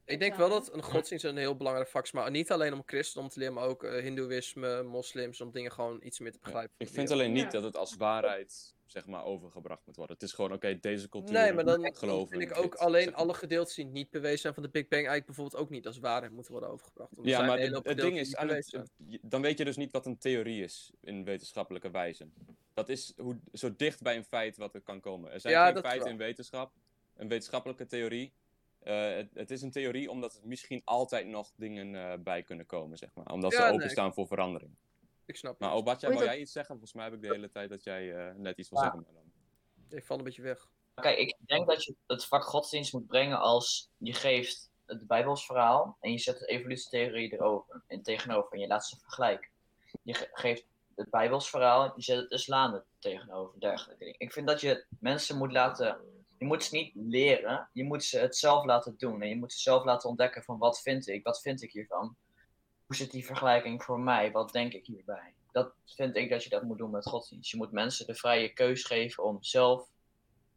Ik 0.06 0.18
denk 0.18 0.34
wel 0.34 0.48
dat 0.48 0.72
een 0.72 0.82
godsdienst 0.82 1.24
een 1.24 1.36
heel 1.36 1.56
belangrijk 1.56 1.88
vak 1.88 2.04
is, 2.04 2.12
maar 2.12 2.30
niet 2.30 2.50
alleen 2.52 2.72
om 2.72 2.82
christendom 2.86 3.30
te 3.30 3.38
leren, 3.38 3.54
maar 3.54 3.64
ook 3.64 3.84
eh, 3.84 4.02
hindoeïsme, 4.02 4.82
moslims, 4.82 5.40
om 5.40 5.50
dingen 5.50 5.72
gewoon 5.72 6.00
iets 6.02 6.18
meer 6.18 6.32
te 6.32 6.38
begrijpen. 6.42 6.74
Ik 6.78 6.88
vind 6.88 7.10
alleen 7.10 7.32
niet 7.32 7.42
Ja. 7.42 7.50
dat 7.50 7.62
het 7.62 7.76
als 7.76 7.96
waarheid, 7.96 8.74
zeg 8.86 9.06
maar, 9.06 9.24
overgebracht 9.24 9.82
moet 9.86 9.96
worden. 9.96 10.14
Het 10.14 10.24
is 10.24 10.32
gewoon, 10.32 10.52
oké, 10.52 10.78
deze 10.80 11.08
cultuur 11.08 11.32
Nee, 11.32 11.52
maar 11.52 11.64
dan, 11.64 11.94
geloven 11.94 12.38
vind 12.38 12.50
ik 12.50 12.56
ook 12.56 12.70
dit, 12.72 12.80
alleen 12.80 13.02
zeg 13.02 13.10
maar. 13.12 13.20
alle 13.20 13.34
gedeeltes 13.34 13.74
die 13.74 13.84
niet 13.84 14.10
bewezen 14.10 14.38
zijn 14.38 14.54
van 14.54 14.62
de 14.62 14.68
Big 14.68 14.82
Bang 14.82 14.92
eigenlijk 15.06 15.26
bijvoorbeeld 15.26 15.62
ook 15.62 15.70
niet 15.70 15.86
als 15.86 15.98
waarheid 15.98 16.32
moeten 16.32 16.52
worden 16.52 16.70
overgebracht. 16.70 17.10
Want 17.14 17.26
er 17.26 17.32
Ja, 17.32 17.46
maar 17.46 17.58
het, 17.58 17.98
ding 17.98 18.18
is, 18.18 18.36
het, 18.36 18.88
dan 19.22 19.42
weet 19.42 19.58
je 19.58 19.64
dus 19.64 19.76
niet 19.76 19.92
wat 19.92 20.06
een 20.06 20.18
theorie 20.18 20.62
is 20.62 20.92
in 21.00 21.24
wetenschappelijke 21.24 21.90
wijze. 21.90 22.28
Dat 22.74 22.88
is 22.88 23.12
hoe, 23.16 23.38
zo 23.52 23.76
dicht 23.76 24.02
bij 24.02 24.16
een 24.16 24.24
feit 24.24 24.56
wat 24.56 24.74
er 24.74 24.80
kan 24.80 25.00
komen. 25.00 25.32
Er 25.32 25.40
zijn 25.40 25.52
Ja, 25.54 25.64
geen 25.72 25.78
feiten 25.82 26.02
wel. 26.02 26.12
in 26.12 26.18
wetenschap, 26.18 26.72
een 27.16 27.28
wetenschappelijke 27.28 27.86
theorie. 27.86 28.32
Eh, 28.84 29.14
het, 29.14 29.30
het 29.34 29.50
is 29.50 29.62
een 29.62 29.70
theorie 29.70 30.10
omdat 30.10 30.34
er 30.34 30.40
misschien 30.46 30.82
altijd 30.84 31.26
nog 31.26 31.52
dingen 31.56 31.94
eh, 31.94 32.18
bij 32.18 32.42
kunnen 32.42 32.66
komen, 32.66 32.98
zeg 32.98 33.10
maar. 33.14 33.26
Omdat 33.26 33.52
Ja, 33.52 33.58
ze 33.58 33.64
nee, 33.64 33.72
openstaan 33.72 34.14
voor 34.14 34.26
verandering. 34.26 34.74
Ik 35.26 35.36
snap 35.36 35.58
Maar 35.58 35.70
het. 35.70 35.78
Obatja, 35.78 36.08
Weet 36.08 36.16
wou 36.16 36.24
dat- 36.26 36.34
jij 36.34 36.42
iets 36.44 36.52
zeggen? 36.52 36.70
Volgens 36.74 36.92
mij 36.94 37.04
heb 37.04 37.14
ik 37.14 37.20
de 37.22 37.28
hele 37.28 37.50
tijd 37.50 37.70
dat 37.70 37.84
jij 37.84 38.14
eh, 38.14 38.34
net 38.34 38.58
iets 38.58 38.70
wil 38.70 38.78
Ja. 38.78 38.84
zeggen. 38.84 39.02
Maar 39.02 39.12
dan... 39.22 39.98
Ik 39.98 40.04
val 40.04 40.18
een 40.18 40.24
beetje 40.24 40.42
weg. 40.42 40.66
Kijk, 40.94 41.18
ik 41.18 41.36
denk 41.46 41.66
dat 41.68 41.84
je 41.84 41.94
het 42.06 42.24
vak 42.24 42.44
godsdienst 42.44 42.92
moet 42.92 43.06
brengen 43.06 43.38
als 43.40 43.88
je 43.98 44.12
geeft 44.12 44.70
het 44.86 45.06
Bijbels 45.06 45.46
verhaal 45.46 45.96
en 46.00 46.10
je 46.12 46.18
zet 46.18 46.38
de 46.38 46.46
evolutietheorie 46.46 47.32
erover 47.32 47.82
en 47.86 48.02
tegenover 48.02 48.52
en 48.52 48.58
je 48.60 48.66
laat 48.66 48.86
ze 48.86 48.96
vergelijken. 48.98 49.48
Je 50.02 50.14
ge- 50.14 50.28
geeft 50.32 50.64
het 50.94 51.10
Bijbels 51.10 51.50
verhaal, 51.50 51.92
je 51.96 52.02
zet 52.02 52.16
het 52.16 52.30
islam 52.30 52.74
er 52.74 52.84
tegenover, 52.98 53.60
dergelijke 53.60 54.04
dingen. 54.04 54.20
Ik 54.20 54.32
vind 54.32 54.46
dat 54.46 54.60
je 54.60 54.84
mensen 55.00 55.36
moet 55.38 55.52
laten, 55.52 55.98
je 56.44 56.50
moet 56.50 56.64
ze 56.64 56.74
niet 56.74 56.92
leren, 56.94 57.68
je 57.72 57.84
moet 57.84 58.04
ze 58.04 58.18
het 58.18 58.36
zelf 58.36 58.64
laten 58.64 58.94
doen 58.96 59.22
en 59.22 59.28
je 59.28 59.36
moet 59.36 59.52
ze 59.52 59.60
zelf 59.60 59.84
laten 59.84 60.08
ontdekken 60.08 60.42
van 60.42 60.58
wat 60.58 60.80
vind 60.80 61.08
ik, 61.08 61.24
wat 61.24 61.40
vind 61.40 61.62
ik 61.62 61.72
hiervan, 61.72 62.16
hoe 62.86 62.96
zit 62.96 63.10
die 63.10 63.26
vergelijking 63.26 63.82
voor 63.82 64.00
mij, 64.00 64.32
wat 64.32 64.52
denk 64.52 64.72
ik 64.72 64.86
hierbij. 64.86 65.34
Dat 65.52 65.72
vind 65.84 66.16
ik 66.16 66.30
dat 66.30 66.42
je 66.42 66.48
dat 66.48 66.62
moet 66.62 66.78
doen 66.78 66.90
met 66.90 67.06
godsdienst. 67.06 67.50
Je 67.50 67.56
moet 67.56 67.72
mensen 67.72 68.06
de 68.06 68.14
vrije 68.14 68.52
keus 68.52 68.84
geven 68.84 69.24
om 69.24 69.42
zelf 69.42 69.88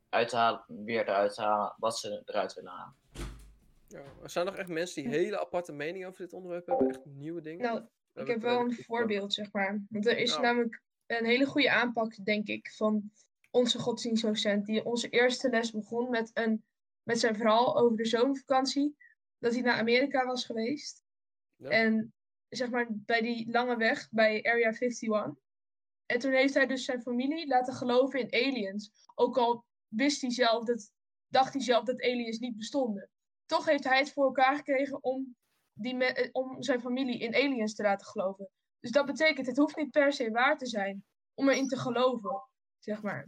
uit 0.10 0.30
te 0.30 0.36
halen, 0.36 0.64
weer 0.68 1.02
eruit 1.02 1.34
te 1.34 1.42
halen 1.42 1.74
wat 1.78 2.00
ze 2.00 2.22
eruit 2.26 2.54
willen 2.54 2.72
halen. 2.72 2.96
Ja, 3.88 4.04
er 4.24 4.30
zijn 4.30 4.46
nog 4.46 4.56
echt 4.56 4.70
mensen 4.70 5.04
die 5.04 5.12
hele 5.12 5.40
aparte 5.40 5.74
meningen 5.74 6.08
over 6.08 6.22
dit 6.22 6.34
onderwerp 6.34 6.66
hebben, 6.68 6.90
echt 6.90 7.06
nieuwe 7.06 7.42
dingen. 7.42 7.66
Nou, 7.66 7.82
Ik 8.14 8.28
heb 8.28 8.42
wel 8.42 8.60
een 8.60 8.74
voorbeeld, 8.74 9.34
zeg 9.34 9.52
maar. 9.52 9.86
Want 9.90 10.08
er 10.08 10.18
is 10.18 10.30
Nou. 10.30 10.42
namelijk 10.42 10.82
een 11.06 11.26
hele 11.26 11.46
goede 11.46 11.72
aanpak, 11.72 12.26
denk 12.26 12.48
ik, 12.48 12.72
van 12.76 13.12
onze 13.50 13.80
godsdienstdocent. 13.80 14.66
Die 14.66 14.86
onze 14.86 15.10
eerste 15.10 15.50
les 15.50 15.72
begon 15.72 16.10
met, 16.10 16.32
een, 16.34 16.66
met 17.04 17.20
zijn 17.20 17.36
verhaal 17.36 17.78
over 17.78 17.98
de 17.98 18.06
zomervakantie. 18.06 18.96
Dat 19.38 19.54
hij 19.54 19.62
naar 19.62 19.80
Amerika 19.80 20.26
was 20.26 20.46
geweest. 20.46 21.04
Ja. 21.56 21.70
En 21.70 22.14
zeg 22.50 22.70
maar 22.70 22.88
bij 22.90 23.22
die 23.22 23.52
lange 23.52 23.78
weg 23.78 24.10
bij 24.12 24.44
Area 24.44 24.72
51. 24.80 25.34
En 26.06 26.20
toen 26.20 26.32
heeft 26.32 26.54
hij 26.54 26.66
dus 26.66 26.86
zijn 26.86 27.02
familie 27.02 27.48
laten 27.48 27.74
geloven 27.74 28.20
in 28.20 28.48
aliens. 28.48 28.92
Ook 29.16 29.38
al 29.38 29.66
wist 29.88 30.22
hij 30.22 30.32
zelf 30.32 30.66
dat, 30.66 30.92
dacht 31.28 31.54
hij 31.54 31.62
zelf 31.62 31.84
dat 31.84 32.02
aliens 32.02 32.40
niet 32.40 32.58
bestonden. 32.58 33.10
Toch 33.46 33.66
heeft 33.66 33.84
hij 33.84 33.98
het 33.98 34.12
voor 34.12 34.26
elkaar 34.26 34.56
gekregen 34.56 35.04
om 35.04 35.36
die 35.74 35.96
me- 35.96 36.06
eh, 36.14 36.30
om 36.32 36.64
zijn 36.64 36.82
familie 36.82 37.20
in 37.20 37.36
aliens 37.36 37.76
te 37.76 37.84
laten 37.84 38.08
geloven. 38.08 38.50
Dus 38.80 38.92
dat 38.92 39.06
betekent, 39.06 39.48
het 39.48 39.58
hoeft 39.58 39.76
niet 39.76 39.92
per 39.92 40.14
se 40.14 40.32
waar 40.32 40.58
te 40.58 40.66
zijn 40.66 41.06
om 41.34 41.50
erin 41.50 41.68
te 41.68 41.78
geloven, 41.78 42.44
zeg 42.88 43.02
maar. 43.02 43.26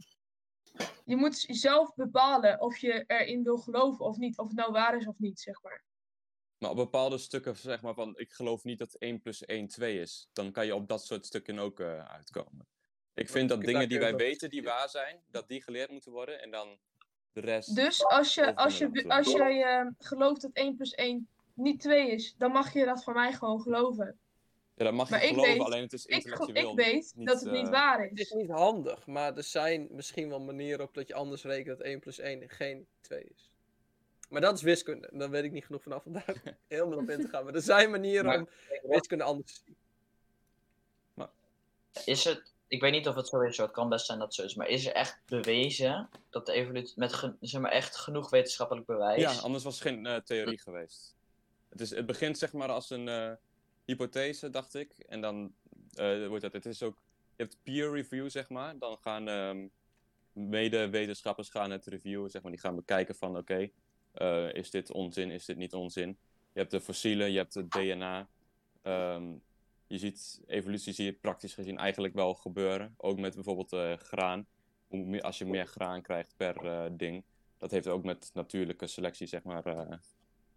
Je 1.06 1.16
moet 1.16 1.46
zelf 1.48 1.96
bepalen 1.96 2.62
of 2.62 2.78
je 2.78 3.04
erin 3.08 3.44
wil 3.44 3.58
geloven 3.58 4.06
of 4.06 4.18
niet, 4.18 4.38
of 4.38 4.48
het 4.48 4.56
nou 4.58 4.72
waar 4.72 4.98
is 4.98 5.08
of 5.08 5.20
niet, 5.20 5.40
zeg 5.40 5.62
maar. 5.64 5.84
Maar 6.58 6.70
op 6.70 6.76
bepaalde 6.76 7.18
stukken, 7.18 7.56
zeg 7.56 7.82
maar 7.82 7.94
van, 7.94 8.18
ik 8.18 8.32
geloof 8.32 8.64
niet 8.64 8.80
dat 8.80 8.94
1 8.94 9.20
plus 9.20 9.46
1 9.46 9.68
2 9.68 10.00
is. 10.00 10.30
Dan 10.34 10.52
kan 10.52 10.66
je 10.66 10.76
op 10.76 10.88
dat 10.88 11.06
soort 11.06 11.26
stukken 11.26 11.60
ook 11.60 11.80
eh, 11.80 12.06
uitkomen. 12.06 12.68
Ik 13.14 13.30
vind 13.30 13.50
dat 13.50 13.60
ik- 13.60 13.66
dingen 13.66 13.90
die 13.90 14.00
wij 14.00 14.16
weten, 14.16 14.50
die 14.50 14.64
waar 14.64 14.90
zijn, 14.90 15.24
dat 15.28 15.48
die 15.48 15.64
geleerd 15.64 15.92
moeten 15.92 16.12
worden. 16.12 16.42
En 16.42 16.52
dan 16.52 16.80
de 17.32 17.40
rest... 17.42 17.76
Dus 17.76 18.06
als, 18.06 18.34
je, 18.34 18.56
als, 18.56 18.78
je, 18.78 19.06
als 19.08 19.32
jij 19.32 19.64
eh, 19.64 19.88
gelooft 19.98 20.42
dat 20.42 20.52
1 20.54 20.76
plus 20.76 20.94
1 20.94 21.30
niet 21.54 21.80
twee 21.80 22.12
is, 22.12 22.36
dan 22.38 22.52
mag 22.52 22.74
je 22.74 22.86
dat 22.86 23.04
van 23.04 23.14
mij 23.14 23.34
gewoon 23.34 23.62
geloven. 23.62 24.20
Ja, 24.80 24.86
dat 24.86 24.94
mag 24.94 25.08
je 25.08 25.14
Maar 25.14 25.24
ik 25.24 25.30
geloven, 25.30 25.52
weet- 25.54 25.62
alleen 25.62 25.82
het 25.82 25.94
is 25.94 26.06
Ik, 26.06 26.12
intellectueel 26.16 26.70
ik 26.72 26.76
weet 26.76 27.14
niet, 27.16 27.26
dat 27.28 27.42
het 27.42 27.52
niet 27.52 27.66
eh, 27.66 27.72
waar 27.72 28.02
Het 28.02 28.20
is 28.20 28.26
is. 28.30 28.32
niet 28.32 28.50
handig, 28.50 29.06
maar 29.08 29.38
er 29.38 29.44
zijn 29.44 29.88
misschien 29.92 30.30
wel 30.30 30.40
manieren 30.40 30.86
op 30.86 30.94
dat 30.94 31.08
je 31.08 31.14
anders 31.14 31.44
rekent 31.44 31.78
dat 31.78 31.88
1 31.88 32.00
plus 32.00 32.20
1 32.20 32.50
geen 32.50 32.88
2 33.02 33.24
is. 33.24 33.50
Maar 34.30 34.42
dat 34.42 34.56
is 34.56 34.62
wiskunde. 34.62 35.10
Daar 35.14 35.30
weet 35.30 35.44
ik 35.44 35.52
niet 35.52 35.66
genoeg 35.66 35.84
vanaf 35.84 36.06
om 36.06 36.14
daar 36.14 36.42
helemaal 36.68 36.98
op 36.98 37.10
in 37.10 37.22
te 37.22 37.28
gaan. 37.28 37.44
Maar 37.46 37.54
er 37.54 37.62
zijn 37.62 37.92
manieren 37.92 38.26
Maar- 38.26 38.38
om 38.40 38.48
wiskunde 38.84 39.24
anders 39.24 39.54
te 39.54 39.62
zien. 39.66 39.76
Is 42.06 42.24
het, 42.24 42.54
ik 42.68 42.82
weet 42.82 42.92
niet 42.92 43.08
of 43.08 43.16
het 43.16 43.28
zo 43.28 43.42
is, 43.42 43.58
het 43.58 43.72
kan 43.72 43.90
best 43.90 44.06
zijn 44.06 44.18
dat 44.20 44.28
het 44.28 44.36
zo 44.36 44.44
is, 44.44 44.56
maar 44.56 44.68
is 44.68 44.86
er 44.86 44.94
echt 44.94 45.20
bewezen 45.26 46.10
dat 46.30 46.46
de 46.46 46.52
evolutie, 46.52 46.94
met 47.00 47.32
zeg 47.42 47.62
maar 47.62 47.72
echt 47.72 47.96
genoeg 47.98 48.30
wetenschappelijk 48.30 48.86
bewijs, 48.86 49.22
Ja, 49.22 49.34
anders 49.42 49.64
was 49.64 49.74
het 49.74 49.84
geen 49.88 50.06
eh, 50.06 50.16
theorie 50.16 50.60
geweest. 50.60 51.16
Het, 51.70 51.82
is, 51.82 51.90
het 51.90 52.06
begint 52.06 52.38
zeg 52.38 52.54
maar 52.54 52.70
als 52.70 52.90
een 52.90 53.08
eh, 53.08 53.32
hypothese, 53.90 54.50
dacht 54.50 54.74
ik. 54.74 54.94
En 54.98 55.22
dan 55.22 55.54
eh, 55.94 56.28
wordt 56.28 56.44
het, 56.44 56.54
het 56.54 56.66
is 56.66 56.84
ook, 56.84 57.02
je 57.36 57.44
hebt 57.44 57.58
peer 57.64 57.92
review 57.92 58.30
zeg 58.30 58.50
maar. 58.50 58.78
Dan 58.78 58.98
gaan 58.98 59.28
ehm 59.28 59.68
mede-wetenschappers 60.34 61.50
gaan 61.50 61.72
het 61.72 61.86
reviewen, 61.86 62.30
zeg 62.30 62.42
maar. 62.42 62.52
Die 62.52 62.60
gaan 62.62 62.76
bekijken 62.76 63.16
van, 63.16 63.38
oké, 63.38 63.70
eh, 64.12 64.54
is 64.54 64.72
dit 64.72 64.92
onzin, 64.92 65.32
is 65.32 65.46
dit 65.46 65.58
niet 65.58 65.74
onzin? 65.74 66.18
Je 66.54 66.60
hebt 66.60 66.72
de 66.72 66.82
fossielen, 66.82 67.32
je 67.32 67.38
hebt 67.38 67.54
het 67.54 67.72
DNA. 67.72 68.30
Ehm, 68.82 69.34
je 69.88 69.98
ziet, 69.98 70.42
evolutie 70.48 70.94
zie 70.94 71.06
je 71.06 71.14
praktisch 71.14 71.54
gezien 71.54 71.78
eigenlijk 71.78 72.14
wel 72.14 72.34
gebeuren. 72.34 72.94
Ook 72.98 73.20
met 73.20 73.36
bijvoorbeeld 73.36 73.74
eh, 73.74 73.94
graan. 73.94 74.48
Als 75.22 75.38
je 75.38 75.46
meer 75.46 75.66
graan 75.66 76.02
krijgt 76.02 76.34
per 76.38 76.66
eh, 76.66 76.86
ding, 76.92 77.24
dat 77.58 77.72
heeft 77.72 77.88
ook 77.88 78.04
met 78.04 78.30
natuurlijke 78.34 78.88
selectie 78.88 79.28
zeg 79.28 79.44
maar, 79.44 79.66
eh, 79.66 79.98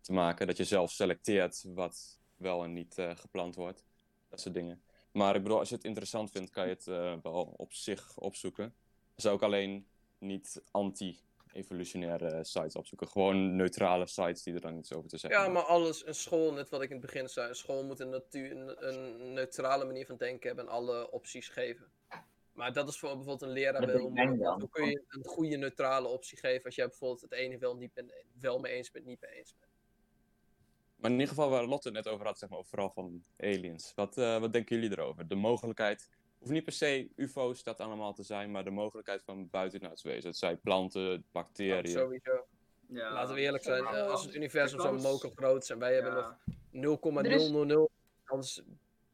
te 0.00 0.12
maken. 0.12 0.46
Dat 0.46 0.56
je 0.56 0.64
zelf 0.64 0.90
selecteert 0.90 1.64
wat 1.74 2.20
wel 2.42 2.64
en 2.64 2.72
niet 2.72 2.98
eh, 2.98 3.16
geplant 3.16 3.54
wordt. 3.54 3.84
Dat 4.28 4.40
soort 4.40 4.54
dingen. 4.54 4.82
Maar 5.12 5.36
ik 5.36 5.42
bedoel, 5.42 5.58
als 5.58 5.68
je 5.68 5.74
het 5.74 5.84
interessant 5.84 6.30
vindt, 6.30 6.50
kan 6.50 6.64
je 6.64 6.72
het 6.72 6.86
eh, 6.86 7.14
wel 7.22 7.54
op 7.56 7.72
zich 7.72 8.18
opzoeken. 8.18 8.74
Zijn 9.16 9.34
ook 9.34 9.42
alleen 9.42 9.86
niet 10.18 10.62
anti-evolutionaire 10.70 12.44
sites 12.44 12.76
opzoeken. 12.76 13.08
Gewoon 13.08 13.56
neutrale 13.56 14.06
sites 14.06 14.42
die 14.42 14.54
er 14.54 14.60
dan 14.60 14.76
iets 14.78 14.92
over 14.92 15.08
te 15.08 15.18
zeggen 15.18 15.40
Ja, 15.40 15.48
maar 15.48 15.62
alles, 15.62 16.06
een 16.06 16.14
school, 16.14 16.52
net 16.52 16.68
wat 16.68 16.82
ik 16.82 16.90
in 16.90 16.96
het 16.96 17.06
begin 17.06 17.28
zei, 17.28 17.48
een 17.48 17.54
school 17.54 17.84
moet 17.84 18.00
een, 18.00 18.08
natuur, 18.08 18.82
een, 18.84 19.32
neutrale 19.32 19.84
manier 19.84 20.06
van 20.06 20.16
denken 20.16 20.46
hebben 20.46 20.66
en 20.66 20.70
alle 20.70 21.10
opties 21.10 21.48
geven. 21.48 21.86
Maar 22.52 22.72
dat 22.72 22.88
is 22.88 22.98
voor 22.98 23.08
bijvoorbeeld 23.08 23.42
een 23.42 23.48
leraar 23.48 23.86
wel 23.86 24.10
ik. 24.14 24.38
Hoe 24.40 24.68
kun 24.70 24.86
je 24.86 25.02
een 25.08 25.24
goede 25.24 25.56
neutrale 25.56 26.08
optie 26.08 26.38
geven 26.38 26.64
als 26.64 26.74
jij 26.74 26.86
bijvoorbeeld 26.86 27.20
het 27.20 27.32
ene 27.32 27.58
wel, 27.58 27.76
niet 27.76 27.92
ben, 27.92 28.12
wel 28.40 28.58
mee 28.58 28.72
eens 28.72 28.90
bent, 28.90 29.04
niet 29.04 29.20
mee 29.20 29.30
eens 29.30 29.54
bent? 29.58 29.71
Maar 31.02 31.10
in 31.10 31.18
ieder 31.18 31.34
geval 31.34 31.50
waar 31.50 31.64
Lotte 31.64 31.88
het 31.88 31.96
net 32.04 32.08
over 32.08 32.26
had, 32.26 32.38
zeg 32.38 32.48
maar, 32.48 32.64
vooral 32.64 32.90
van 32.90 33.22
aliens. 33.38 33.92
Wat, 33.94 34.18
eh, 34.18 34.38
wat 34.40 34.52
denken 34.52 34.76
jullie 34.80 34.90
erover? 34.98 35.28
De 35.28 35.34
mogelijkheid, 35.34 36.08
hoeft 36.38 36.50
niet 36.52 36.64
per 36.64 36.72
se 36.72 37.08
UFO's 37.16 37.62
dat 37.62 37.80
allemaal 37.80 38.12
te 38.14 38.22
zijn, 38.22 38.50
maar 38.50 38.64
de 38.64 38.70
mogelijkheid 38.70 39.22
van 39.24 39.48
buitenaards 39.50 40.02
wezen. 40.02 40.28
Het 40.28 40.38
zijn 40.38 40.60
planten, 40.60 41.24
bacteriën. 41.32 41.86
sowieso. 41.98 42.46
Ja. 42.86 43.12
Laten 43.12 43.34
we 43.34 43.40
eerlijk 43.40 43.64
zijn, 43.64 43.86
als 43.86 44.24
het 44.24 44.34
universum 44.34 44.80
zo 44.80 44.92
moker 44.92 45.30
groot 45.34 45.62
is 45.62 45.70
en 45.70 45.78
wij 45.78 45.94
hebben 45.94 46.14
nog 46.14 46.36
0,000 46.70 47.70
Er 47.70 47.80
is- 47.80 47.88
kans, 48.24 48.62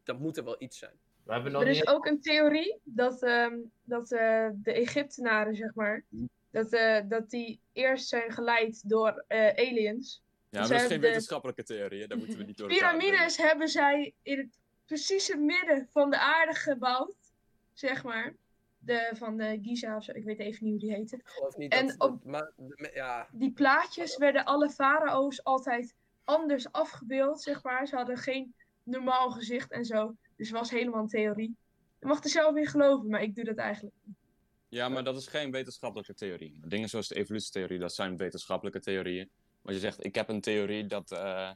dan 0.03 0.17
moet 0.21 0.37
er 0.37 0.45
wel 0.45 0.57
iets 0.63 0.79
zijn. 0.79 0.95
We 1.23 1.33
hebben 1.33 1.53
nog 1.53 1.63
Er 1.63 1.69
is 1.69 1.77
niet... 1.79 1.89
ook 1.89 2.07
een 2.07 2.21
theorie 2.21 2.81
dat, 2.85 3.23
ehm, 3.23 3.57
dat 3.85 4.13
eh, 4.13 4.49
de 4.55 4.73
Egyptenaren, 4.73 5.55
zeg 5.57 5.75
maar, 5.75 6.05
dat, 6.51 6.73
eh, 6.73 7.01
dat 7.09 7.31
die 7.31 7.61
eerst 7.73 8.09
zijn 8.09 8.33
geleid 8.33 8.89
door 8.89 9.25
eh, 9.27 9.49
aliens. 9.69 10.23
Ja, 10.51 10.59
maar 10.59 10.67
Ze 10.67 10.73
dat 10.73 10.83
is 10.83 10.89
geen 10.89 11.01
de- 11.01 11.07
wetenschappelijke 11.07 11.63
theorie, 11.63 12.01
hè? 12.01 12.07
daar 12.07 12.19
moeten 12.19 12.39
we 12.39 12.45
niet 12.45 12.57
door 12.57 12.71
elkaar 12.71 12.97
Piramides 12.99 13.37
hebben 13.37 13.69
zij 13.69 14.15
in 14.23 14.39
het 14.39 14.59
precieze 14.85 15.37
midden 15.37 15.89
van 15.93 16.11
de 16.11 16.19
aarde 16.19 16.55
gebouwd, 16.55 17.33
zeg 17.73 18.05
maar. 18.05 18.35
De, 18.81 19.11
van 19.15 19.37
de 19.37 19.59
Giza 19.63 19.97
of 19.97 20.05
zo, 20.05 20.13
ik 20.13 20.25
weet 20.25 20.39
even 20.39 20.65
niet 20.65 20.73
hoe 20.81 20.89
die 20.89 20.93
heette. 20.99 21.17
Ik 21.17 21.23
geloof 21.29 21.57
niet 21.57 21.73
En 21.73 21.87
dat... 21.87 21.95
op- 21.99 22.23
dat- 22.23 22.25
maar, 22.25 22.53
de- 22.57 22.91
ja, 22.95 23.29
Die 23.33 23.53
plaatjes 23.53 24.17
werden 24.17 24.45
alle 24.45 24.71
farao's 24.71 25.43
altijd 25.43 25.95
anders 26.25 26.73
afgebeeld, 26.73 27.43
zeg 27.43 27.63
maar. 27.63 27.87
Ze 27.87 27.97
hadden 27.97 28.17
geen 28.17 28.55
normaal 28.83 29.31
gezicht 29.31 29.71
en 29.71 29.85
zo. 29.85 30.17
Dus 30.37 30.49
het 30.49 30.59
was 30.59 30.71
helemaal 30.71 31.01
een 31.03 31.09
theorie. 31.09 31.57
Je 32.01 32.07
mag 32.07 32.25
er 32.25 32.31
zelf 32.31 32.57
in 32.57 32.67
geloven, 32.67 33.09
maar 33.09 33.23
ik 33.23 33.35
doe 33.35 33.45
dat 33.45 33.57
eigenlijk 33.57 33.95
niet. 34.05 34.17
Ja, 34.69 34.89
maar 34.89 35.05
dat 35.05 35.17
is 35.17 35.27
geen 35.27 35.51
wetenschappelijke 35.51 36.15
theorie. 36.15 36.61
Dingen 36.67 36.89
zoals 36.89 37.09
de 37.09 37.15
evolutietheorie, 37.15 37.79
dat 37.79 37.95
zijn 37.95 38.17
wetenschappelijke 38.17 38.81
theorieën. 38.81 39.31
Maar 39.63 39.73
als 39.75 39.75
je 39.75 39.81
zegt, 39.91 40.05
ik 40.05 40.15
heb 40.15 40.29
een 40.29 40.41
theorie 40.41 40.87
dat, 40.87 41.11
eh, 41.13 41.51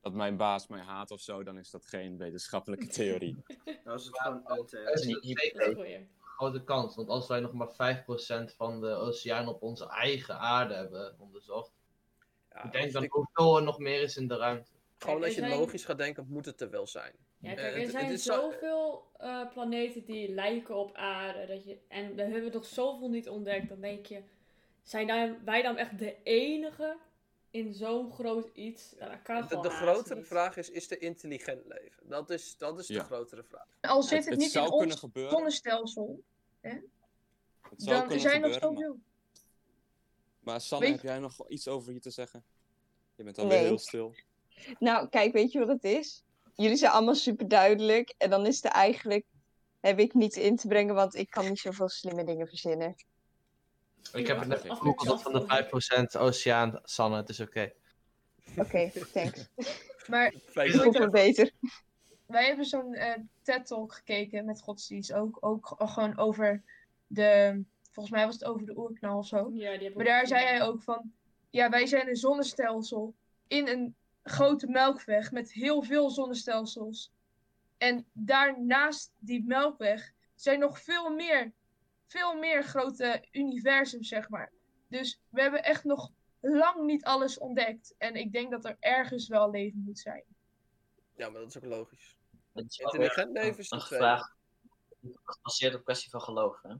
dat 0.00 0.12
mijn 0.12 0.36
baas 0.36 0.66
mij 0.66 0.80
haat 0.80 1.10
of 1.10 1.20
zo, 1.20 1.42
dan 1.42 1.58
is 1.58 1.70
dat 1.70 1.86
geen 1.86 2.16
wetenschappelijke 2.18 2.86
theorie. 2.98 3.42
Dat 3.84 4.00
is 4.00 4.06
het 4.06 4.18
gewoon 4.20 4.68
Er 4.70 5.06
niet 5.06 5.50
een 5.54 6.08
grote 6.20 6.64
kans. 6.64 6.94
Want 6.96 7.08
als 7.08 7.28
wij 7.28 7.40
nog 7.40 7.52
maar 7.52 7.72
5% 7.72 8.54
van 8.56 8.80
de 8.80 8.88
oceaan 8.90 9.48
op 9.48 9.62
onze 9.62 9.88
eigen 9.88 10.38
aarde 10.38 10.74
hebben 10.74 11.16
onderzocht. 11.18 11.72
ja, 12.50 12.64
ik 12.64 12.72
denk 12.72 12.92
dat 12.92 13.02
ik- 13.02 13.10
hoeveel 13.12 13.56
er 13.56 13.62
nog 13.62 13.78
meer 13.78 14.00
is 14.02 14.16
in 14.16 14.28
de 14.28 14.36
ruimte. 14.36 14.70
gewoon 14.98 15.22
als 15.22 15.34
je 15.34 15.40
er 15.40 15.48
zijn- 15.48 15.58
logisch 15.60 15.84
gaat 15.84 15.98
denken, 15.98 16.26
moet 16.28 16.44
het 16.46 16.60
er 16.60 16.70
wel 16.70 16.86
zijn. 16.86 17.12
Ja, 17.38 17.50
Eh, 17.50 17.56
kijk, 17.56 17.74
er 17.74 17.80
het- 17.80 17.90
zijn 17.90 18.04
het 18.04 18.14
is 18.14 18.22
zo- 18.22 18.32
zoveel 18.50 19.10
eh, 19.16 19.48
planeten 19.52 20.04
die 20.04 20.28
lijken 20.34 20.76
op 20.76 20.94
aarde. 20.94 21.46
Dat 21.46 21.64
je, 21.64 21.78
en 21.88 22.14
we 22.14 22.22
hebben 22.22 22.52
nog 22.52 22.64
zoveel 22.64 23.08
niet 23.08 23.28
ontdekt. 23.28 23.68
Dan 23.68 23.80
denk 23.80 24.06
je, 24.06 24.22
zijn 24.82 25.06
dan, 25.06 25.44
wij 25.44 25.62
dan 25.62 25.76
echt 25.76 25.98
de 25.98 26.16
enige 26.22 26.96
in 27.52 27.74
zo'n 27.74 28.12
groot 28.12 28.50
iets? 28.54 28.94
Nou, 28.98 29.10
dat 29.10 29.22
kan 29.22 29.62
De, 29.62 29.70
grotere 29.70 30.14
niet. 30.14 30.26
vraag 30.26 30.56
is, 30.56 30.70
is 30.70 30.90
er 30.90 31.02
intelligent 31.02 31.66
leven? 31.66 32.08
Dat 32.08 32.30
is, 32.30 32.56
dat 32.56 32.78
is 32.78 32.86
de 32.86 33.00
grotere 33.00 33.44
vraag. 33.44 33.66
Al 33.80 34.02
zit 34.02 34.10
Het- 34.10 34.18
het, 34.24 34.28
het 34.34 34.38
niet 34.42 34.50
zou 34.50 34.64
in 34.64 34.70
kunnen 34.70 34.90
ons 34.90 35.00
gebeuren. 35.00 35.32
zonnestelsel, 35.32 36.22
Het 36.60 36.82
zou 37.76 37.90
dan 37.96 38.00
kunnen 38.06 38.20
zijn 38.20 38.44
er 38.44 38.52
gebeuren, 38.52 38.74
maar, 38.74 38.82
zoveel. 38.84 39.00
maar 40.40 40.60
Sanne, 40.60 40.86
heb 40.86 41.02
jij 41.02 41.18
nog 41.18 41.48
iets 41.48 41.68
over 41.68 41.90
hier 41.92 42.00
te 42.00 42.10
zeggen? 42.10 42.44
Je 43.14 43.24
bent 43.24 43.36
Nee. 43.36 43.46
alweer 43.46 43.60
heel 43.60 43.78
stil. 43.78 44.14
Nou, 44.78 45.08
kijk, 45.08 45.32
weet 45.32 45.52
je 45.52 45.58
wat 45.58 45.68
het 45.68 45.84
is? 45.84 46.24
Jullie 46.54 46.76
zijn 46.76 46.92
allemaal 46.92 47.14
super 47.14 47.48
duidelijk. 47.48 48.14
En 48.18 48.30
dan 48.30 48.46
is 48.46 48.64
er 48.64 48.70
eigenlijk. 48.70 49.26
Heb 49.80 49.98
ik 49.98 50.14
niet 50.14 50.36
in 50.36 50.56
te 50.56 50.66
brengen, 50.68 50.94
want 50.94 51.14
ik 51.14 51.30
kan 51.30 51.48
niet 51.48 51.58
zoveel 51.58 51.88
slimme 51.88 52.24
dingen 52.24 52.46
verzinnen. 52.46 52.94
Ik 54.12 54.26
heb 54.26 54.38
het 54.38 54.48
net 54.48 54.66
van 55.22 55.32
de 55.32 56.06
5% 56.16 56.20
oceaan, 56.20 56.80
Sanne, 56.84 57.16
het 57.16 57.28
is 57.28 57.40
oké. 57.40 57.72
Oké, 58.56 58.90
thanks. 59.12 59.48
Maar 60.08 60.34
Fijn. 60.46 60.70
Voelt 60.70 60.98
me 60.98 61.10
beter. 61.10 61.50
wij 62.26 62.46
hebben 62.46 62.64
zo'n 62.64 62.94
eh 62.94 63.14
TED-talk 63.42 63.94
gekeken 63.94 64.44
met 64.44 64.60
godsdienst. 64.60 65.12
Ook, 65.12 65.36
ook 65.40 65.74
gewoon 65.76 66.18
over 66.18 66.62
de... 67.06 67.62
Volgens 67.90 68.14
mij 68.14 68.24
was 68.24 68.34
het 68.34 68.44
over 68.44 68.66
de 68.66 68.76
oerknal 68.76 69.18
of 69.18 69.26
zo. 69.26 69.36
Ja, 69.36 69.50
die 69.52 69.64
heb 69.64 69.80
ik 69.80 69.94
Maar 69.94 70.04
daar 70.04 70.26
zei 70.26 70.44
hij 70.44 70.62
ook 70.62 70.82
van, 70.82 71.12
ja, 71.50 71.68
wij 71.70 71.86
zijn 71.86 72.08
een 72.08 72.16
zonnestelsel 72.16 73.14
in 73.48 73.68
een 73.68 73.94
grote 74.22 74.66
melkweg 74.66 75.32
met 75.32 75.52
heel 75.52 75.82
veel 75.82 76.10
zonnestelsels. 76.10 77.12
En 77.78 78.06
daarnaast 78.12 79.12
die 79.18 79.44
melkweg 79.46 80.12
zijn 80.34 80.58
nog 80.58 80.80
veel 80.80 81.10
meer, 81.10 81.52
veel 82.12 82.34
meer 82.34 82.64
grote 82.64 83.24
universums, 83.30 84.08
zeg 84.08 84.28
maar. 84.28 84.52
Dus 84.88 85.20
we 85.28 85.40
hebben 85.40 85.62
echt 85.64 85.84
nog 85.84 86.10
lang 86.40 86.84
niet 86.84 87.04
alles 87.04 87.38
ontdekt. 87.38 87.94
En 87.98 88.14
ik 88.14 88.32
denk 88.32 88.50
dat 88.50 88.64
er 88.64 88.76
ergens 88.80 89.28
wel 89.28 89.50
leven 89.50 89.82
moet 89.84 89.98
zijn. 89.98 90.24
Ja, 91.16 91.28
maar 91.30 91.40
dat 91.40 91.48
is 91.50 91.56
ook 91.56 91.64
logisch. 91.64 92.16
Is 92.54 92.78
Intelligent 92.78 93.32
leven 93.32 93.58
is 93.58 93.70
een 93.70 93.78
tweede. 93.78 94.04
vraag 94.04 94.36
gebaseerd 95.24 95.74
op 95.74 95.84
kwestie 95.84 96.10
van 96.10 96.20
geloof, 96.20 96.62
hè? 96.62 96.74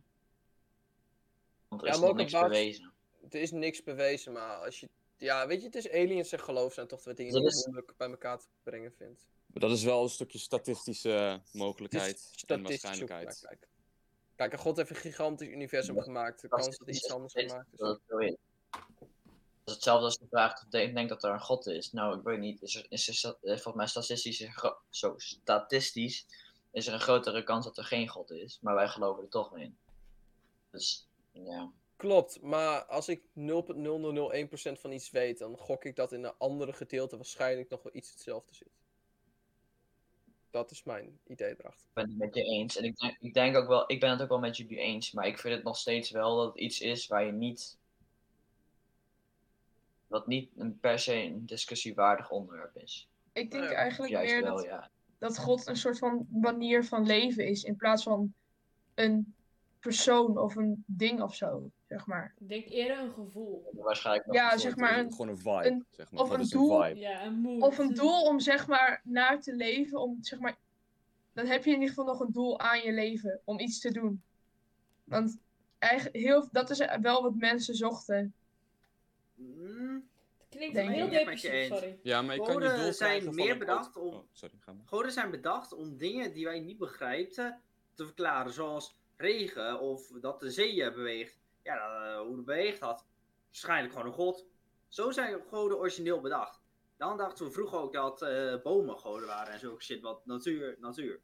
Want 1.69 1.81
er 1.83 1.87
Ja, 1.89 1.95
is 1.95 2.01
nog 2.01 2.09
ook 2.11 2.17
niks 2.17 2.33
basis- 2.33 2.49
bewezen. 2.49 2.93
Er 3.31 3.41
is 3.41 3.51
niks 3.51 3.83
bewezen, 3.83 4.33
maar 4.33 4.57
als 4.57 4.81
je... 4.81 4.89
Ja, 5.17 5.47
weet 5.47 5.61
je, 5.61 5.67
het 5.67 5.75
is 5.75 5.91
aliens 5.91 6.33
en 6.33 6.41
geloof 6.41 6.73
zijn 6.73 6.87
toch 6.87 7.01
twee 7.01 7.15
dingen 7.15 7.33
die 7.33 7.43
je 7.43 7.49
is- 7.49 7.65
moeilijk 7.67 7.95
bij 7.97 8.09
elkaar 8.11 8.39
te 8.39 8.47
brengen 8.63 8.93
vindt. 8.93 9.27
Maar 9.47 9.61
dat 9.63 9.71
is 9.71 9.85
wel 9.85 10.03
een 10.03 10.09
stukje 10.09 10.39
statistische 10.39 11.41
mogelijkheid 11.53 12.17
is 12.35 12.45
en 12.47 12.63
waarschijnlijkheid. 12.63 13.47
Kijk. 14.37 14.61
God 14.61 14.77
heeft 14.77 14.91
een 14.91 14.97
gigantisch 14.97 15.49
universum 15.49 16.01
gemaakt. 16.01 16.41
De 16.41 16.49
kans 16.49 16.79
dat 16.79 16.89
iets 16.89 17.11
anders 17.11 17.33
gemaakt 17.33 17.73
is. 17.73 17.79
Dat 17.79 18.01
is. 18.19 18.37
Dat 19.65 19.75
is 19.75 19.75
hetzelfde 19.75 20.05
als 20.05 20.19
de 20.19 20.27
vraag 20.31 20.67
of 20.67 20.81
ik 20.81 20.95
denk 20.95 21.09
dat 21.09 21.25
er 21.25 21.31
een 21.31 21.41
god 21.41 21.67
is. 21.67 21.93
Nou, 21.93 22.19
ik 22.19 22.25
weet 22.25 22.39
niet. 22.39 22.63
Is 22.63 22.77
er, 22.77 22.87
is 22.89 23.25
er, 23.25 23.37
eh, 23.41 23.53
volgens 23.53 23.75
mij 23.75 23.87
statistisch, 23.87 24.41
er 24.41 24.77
zo, 24.91 25.15
statistisch 25.17 26.27
is 26.71 26.87
er 26.87 26.93
een 26.93 27.01
grotere 27.01 27.45
kans 27.45 27.65
dat 27.65 27.79
er 27.79 27.85
geen 27.85 28.09
god 28.09 28.31
is. 28.31 28.59
Maar 28.61 28.75
wij 28.75 28.89
geloven 28.89 29.23
er 29.23 29.29
toch 29.29 29.57
in. 29.57 29.77
Dus, 30.71 31.09
ja. 31.33 31.71
Klopt, 31.97 32.41
maar 32.41 32.85
als 32.85 33.09
ik 33.09 33.23
0,0001% 33.35 34.81
van 34.81 34.93
iets 34.93 35.11
weet, 35.11 35.39
dan 35.39 35.59
gok 35.59 35.85
ik 35.85 35.97
dat 35.97 36.13
in 36.13 36.25
een 36.25 36.35
andere 36.39 36.73
gedeelte 36.73 37.17
waarschijnlijk 37.17 37.69
nog 37.69 37.83
wel 37.83 37.95
iets 37.95 38.11
hetzelfde 38.11 38.55
zit. 38.55 38.82
Dat 40.53 40.71
is 40.71 40.83
mijn 40.83 41.19
idee 41.27 41.55
erachter. 41.59 41.87
Ik 41.87 41.95
ben 41.95 42.09
het 42.09 42.19
met 42.19 42.35
je 42.35 42.43
eens. 42.43 42.77
En 42.77 42.85
ik 42.85 42.97
denk, 42.97 43.17
ik 43.21 43.35
denk 43.35 43.57
ook 43.57 43.69
wel, 43.69 43.85
ik 43.87 44.01
ben 44.01 44.11
het 44.11 44.23
ook 44.23 44.29
wel 44.29 44.39
met 44.39 44.57
jullie 44.57 44.79
eens. 44.79 45.13
Maar 45.13 45.27
ik 45.27 45.39
vind 45.39 45.55
het 45.55 45.65
nog 45.65 45.77
steeds 45.77 46.11
wel 46.11 46.37
dat 46.37 46.47
het 46.47 46.59
iets 46.59 46.81
is 46.81 47.07
waar 47.07 47.25
je 47.25 47.33
niet 47.33 47.79
dat 50.13 50.27
niet 50.27 50.51
een 50.57 50.79
per 50.79 50.99
se 50.99 51.15
een 51.15 51.47
discussiewaardig 51.47 52.31
onderwerp 52.31 52.77
is. 52.77 53.09
Ik 53.33 53.51
denk 53.51 53.71
eigenlijk 53.71 54.13
meer 54.13 54.43
wel, 54.43 54.57
dat, 54.57 54.65
ja. 54.65 54.91
dat 55.19 55.39
God 55.39 55.67
een 55.67 55.77
soort 55.77 55.99
van 55.99 56.27
manier 56.31 56.85
van 56.85 57.07
leven 57.07 57.47
is. 57.47 57.63
In 57.63 57.77
plaats 57.77 58.03
van 58.03 58.35
een 58.95 59.35
persoon 59.83 60.39
of 60.39 60.57
een 60.57 60.85
ding 60.87 61.23
of 61.23 61.35
zo, 61.35 61.71
zeg 61.89 62.07
maar. 62.07 62.35
Ik 62.39 62.49
denk 62.49 62.67
eerder 62.69 62.99
een 62.99 63.13
gevoel. 63.13 63.71
Waarschijnlijk 63.73 64.33
Ja, 64.33 64.53
een 64.53 64.59
zeg 64.59 64.77
maar 64.77 64.99
een- 64.99 65.11
Gewoon 65.11 65.29
een 65.29 65.39
vibe, 65.39 65.67
een- 65.67 65.87
zeg 65.91 66.11
maar. 66.11 66.23
of 66.23 66.29
Wat 66.29 66.39
een 66.39 66.49
doel. 66.49 66.83
een 66.85 66.89
vibe? 66.89 67.01
Ja, 67.01 67.25
een. 67.25 67.63
Of 67.63 67.79
een 67.79 67.95
doel 67.95 68.23
om 68.23 68.41
zeg 68.41 68.67
maar 68.67 69.01
naar 69.05 69.41
te 69.41 69.55
leven. 69.55 70.01
Om 70.01 70.19
zeg 70.21 70.39
maar. 70.39 70.57
Dan 71.33 71.47
heb 71.47 71.65
je 71.65 71.71
in 71.71 71.77
ieder 71.81 71.89
geval 71.89 72.05
nog 72.05 72.21
een 72.21 72.33
doel 72.33 72.61
aan 72.61 72.81
je 72.83 72.93
leven. 72.93 73.41
Om 73.45 73.59
iets 73.59 73.81
te 73.81 73.91
doen. 73.93 74.23
Want 75.05 75.39
eigenlijk 75.79 76.17
heel, 76.17 76.49
dat 76.53 76.71
is 76.71 76.87
wel 77.01 77.23
wat 77.23 77.35
mensen 77.35 77.75
zochten. 77.75 78.35
Mm, 79.35 80.11
Klinkt 80.49 80.75
Denk 80.75 80.89
heel 80.91 80.99
ik. 80.99 81.05
Ik 81.05 81.11
ben 81.11 81.19
het 81.19 81.27
met 81.29 81.41
je 81.41 81.49
depressief, 81.49 81.51
eens. 81.71 81.81
sorry. 81.81 81.99
Ja, 82.03 82.23
maar 82.23 82.35
je 82.35 82.43
kan 82.43 82.63
je 82.63 82.77
doel 82.83 82.93
zijn 82.93 83.35
meer 83.35 83.59
bedacht 83.59 83.97
om- 83.97 84.15
Oh, 84.15 84.23
sorry, 84.33 84.55
ga 84.61 84.73
maar. 84.73 84.87
Goden 84.87 85.13
zijn 85.13 85.31
bedacht 85.31 85.73
om 85.73 85.97
dingen 85.97 86.33
die 86.33 86.45
wij 86.45 86.61
niet 86.61 86.79
begrijpen 86.79 87.61
te 87.95 88.05
verklaren, 88.07 88.53
zoals 88.53 88.95
regen 89.23 89.81
of 89.81 90.09
dat 90.09 90.41
de 90.41 90.51
zeeën 90.51 90.93
beweegt. 90.93 91.41
Ja, 91.63 91.75
eh, 91.75 92.21
hoe 92.21 92.37
het 92.37 92.45
beweegt 92.45 92.81
had. 92.81 93.07
Waarschijnlijk 93.47 93.93
gewoon 93.93 94.09
een 94.09 94.15
god. 94.15 94.47
Zo 94.89 95.11
zijn 95.11 95.41
goden 95.49 95.79
origineel 95.79 96.21
bedacht. 96.21 96.61
Dan 96.97 97.17
dachten 97.17 97.45
we 97.47 97.53
vroeger 97.53 97.79
ook 97.79 97.93
dat 97.93 98.23
eh, 98.23 98.63
bomen 98.63 98.99
goden 98.99 99.27
waren 99.27 99.53
en 99.53 99.59
zulke 99.59 99.83
shit, 99.83 100.01
wat 100.01 100.27
natuur, 100.27 100.77
natuur. 100.79 101.21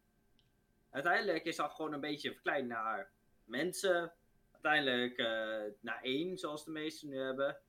Uiteindelijk 0.91 1.45
is 1.45 1.57
dat 1.57 1.73
gewoon 1.73 1.93
een 1.93 2.01
beetje 2.01 2.33
verkleind 2.33 2.69
naar 2.69 3.13
mensen. 3.45 4.13
Uiteindelijk 4.53 5.19
eh, 5.19 5.73
naar 5.81 6.03
één, 6.03 6.39
zoals 6.39 6.65
de 6.65 6.71
meesten 6.71 7.09
nu 7.09 7.19
hebben. 7.19 7.61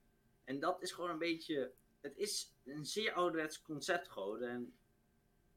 En 0.44 0.60
dat 0.60 0.82
is 0.82 0.92
gewoon 0.92 1.10
een 1.10 1.18
beetje. 1.18 1.72
Het 2.02 2.18
is 2.18 2.56
een 2.66 2.86
zeer 2.86 3.14
ouderwets 3.14 3.62
concept 3.62 4.08
goden. 4.08 4.50
En 4.50 4.74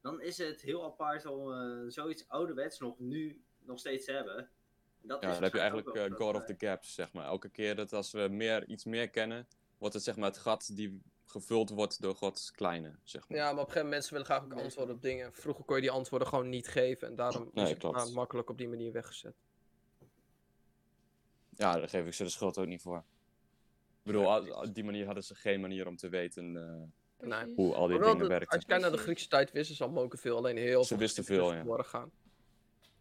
dan 0.01 0.21
is 0.21 0.37
het 0.37 0.61
heel 0.61 0.83
apart 0.83 1.25
om 1.25 1.53
eh, 1.53 1.83
zoiets 1.87 2.27
ouderwets 2.27 2.79
nog 2.79 2.99
nu 2.99 3.43
nog 3.59 3.79
steeds 3.79 4.05
te 4.05 4.11
hebben. 4.11 4.49
Dat 5.03 5.21
Ja, 5.21 5.27
is 5.27 5.33
dan 5.33 5.43
heb 5.43 5.53
je 5.53 5.59
eigenlijk 5.59 5.95
eh, 5.95 6.15
God 6.15 6.35
of 6.35 6.45
the 6.45 6.55
Gaps, 6.57 6.93
zeg 6.93 7.13
maar. 7.13 7.25
Elke 7.25 7.49
keer 7.49 7.75
dat 7.75 7.93
als 7.93 8.11
we 8.11 8.27
meer, 8.31 8.67
iets 8.67 8.85
meer 8.85 9.09
kennen, 9.09 9.47
wordt 9.77 9.93
het 9.93 10.03
zeg 10.03 10.15
maar 10.15 10.29
het 10.29 10.37
gat 10.37 10.69
die 10.75 11.01
gevuld 11.25 11.69
wordt 11.69 12.01
door 12.01 12.15
Gods 12.15 12.51
kleine, 12.51 12.95
zeg 13.03 13.29
maar. 13.29 13.37
Ja, 13.37 13.43
maar 13.43 13.51
op 13.53 13.57
een 13.59 13.63
gegeven 13.63 13.83
moment 13.83 13.91
mensen 13.91 14.11
willen 14.11 14.27
graag 14.27 14.43
ook 14.43 14.63
antwoorden 14.63 14.95
op 14.95 15.01
dingen. 15.01 15.33
Vroeger 15.33 15.63
kon 15.65 15.75
je 15.75 15.81
die 15.81 15.91
antwoorden 15.91 16.27
gewoon 16.27 16.49
niet 16.49 16.67
geven. 16.67 17.07
En 17.07 17.15
daarom 17.15 17.49
Nee, 17.53 17.65
is 17.65 17.69
het 17.81 18.13
makkelijk 18.13 18.49
op 18.49 18.57
die 18.57 18.67
manier 18.67 18.91
weggezet. 18.91 19.35
Ja, 21.49 21.73
daar 21.77 21.89
geef 21.89 22.05
ik 22.05 22.13
ze 22.13 22.23
de 22.23 22.29
schuld 22.29 22.57
ook 22.57 22.67
niet 22.67 22.81
voor. 22.81 22.97
Ik 22.97 24.11
bedoel, 24.11 24.25
op 24.61 24.73
die 24.73 24.83
manier 24.83 25.05
hadden 25.05 25.23
ze 25.23 25.35
geen 25.35 25.61
manier 25.61 25.87
om 25.87 25.95
te 25.95 26.09
weten 26.09 26.57
eh, 27.19 27.43
hoe 27.55 27.73
al 27.73 27.87
die 27.87 27.99
dingen 27.99 28.27
werkten. 28.27 28.49
als 28.49 28.61
je 28.61 28.67
kijkt 28.67 28.81
naar 28.83 28.91
de. 28.91 28.97
Griekse 28.97 29.27
tijd, 29.27 29.51
wisten 29.51 29.75
ze 29.75 29.83
al 29.83 29.89
moken 29.89 30.19
veel. 30.19 30.37
Alleen 30.37 30.57
heel 30.57 30.81
Ze 30.81 30.87
veel 30.87 30.97
wisten 30.97 31.23
geschiedenis 31.23 31.61
veel, 31.63 31.75
ja. 31.75 31.83
gaan. 31.83 32.11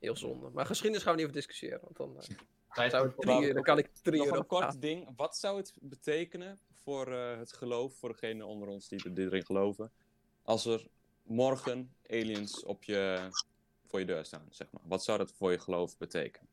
Heel 0.02 0.16
zonde. 0.16 0.50
Maar 0.50 0.66
geschiedenis 0.66 1.02
gaan 1.02 1.12
we 1.12 1.18
niet 1.18 1.28
over 1.28 1.40
discussiëren. 1.40 1.80
Want 1.82 1.96
dan, 1.96 2.16
eh, 2.18 2.90
zou 2.90 3.08
ik 3.08 3.14
drie, 3.16 3.52
dan 3.52 3.62
kan 3.62 3.78
ik 3.78 3.90
drie 4.02 4.26
Nog 4.26 4.36
een 4.36 4.46
kort 4.46 4.80
ding. 4.80 5.08
Wat 5.16 5.36
zou 5.36 5.56
het 5.56 5.72
betekenen 5.80 6.58
voor 6.82 7.12
eh, 7.12 7.38
het 7.38 7.52
geloof, 7.52 7.94
voor 7.94 8.08
degenen 8.08 8.46
onder 8.46 8.68
ons 8.68 8.88
die, 8.88 9.10
erin 9.14 9.44
geloven, 9.44 9.92
als 10.42 10.66
er 10.66 10.86
morgen 11.22 11.94
aliens 12.06 12.64
op 12.64 12.84
je, 12.84 13.28
voor 13.86 13.98
je 13.98 14.06
deur 14.06 14.24
staan, 14.24 14.46
zeg 14.50 14.70
maar? 14.70 14.82
Wat 14.84 15.04
zou 15.04 15.18
dat 15.18 15.32
voor 15.32 15.50
je 15.50 15.58
geloof 15.58 15.96
betekenen? 15.98 16.48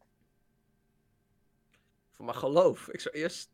Voor 2.11 2.25
mijn 2.25 2.37
geloof. 2.37 2.87
Ik 2.87 2.99
zou 2.99 3.15
eerst 3.15 3.49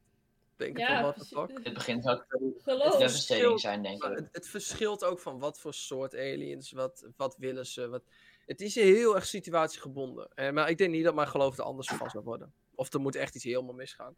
denken 0.55 0.79
Ja, 0.79 0.93
van 0.93 1.03
wat 1.03 1.13
precies. 1.13 1.37
fuck. 1.37 1.49
In 1.49 1.63
het 1.63 1.73
begin 1.73 2.01
zou 2.01 2.17
het 2.17 3.61
zijn, 3.61 3.83
denk 3.83 4.03
ik. 4.03 4.15
het, 4.15 4.29
het 4.31 4.47
verschilt 4.47 5.03
ook 5.03 5.19
van 5.19 5.39
wat 5.39 5.59
voor 5.59 5.73
soort 5.73 6.15
aliens, 6.15 6.71
wat, 6.71 7.07
wat 7.15 7.37
willen 7.37 7.65
ze. 7.65 7.87
Wat... 7.87 8.03
Het 8.45 8.61
is 8.61 8.75
heel 8.75 9.15
erg 9.15 9.25
situatiegebonden. 9.25 10.29
Eh, 10.35 10.51
maar 10.51 10.69
ik 10.69 10.77
denk 10.77 10.91
niet 10.91 11.03
dat 11.03 11.15
mijn 11.15 11.27
geloof 11.27 11.57
er 11.57 11.63
anders 11.63 11.87
van 11.87 12.09
zou 12.09 12.23
worden. 12.23 12.53
Of 12.75 12.93
er 12.93 12.99
moet 12.99 13.15
echt 13.15 13.35
iets 13.35 13.43
helemaal 13.43 13.73
misgaan. 13.73 14.15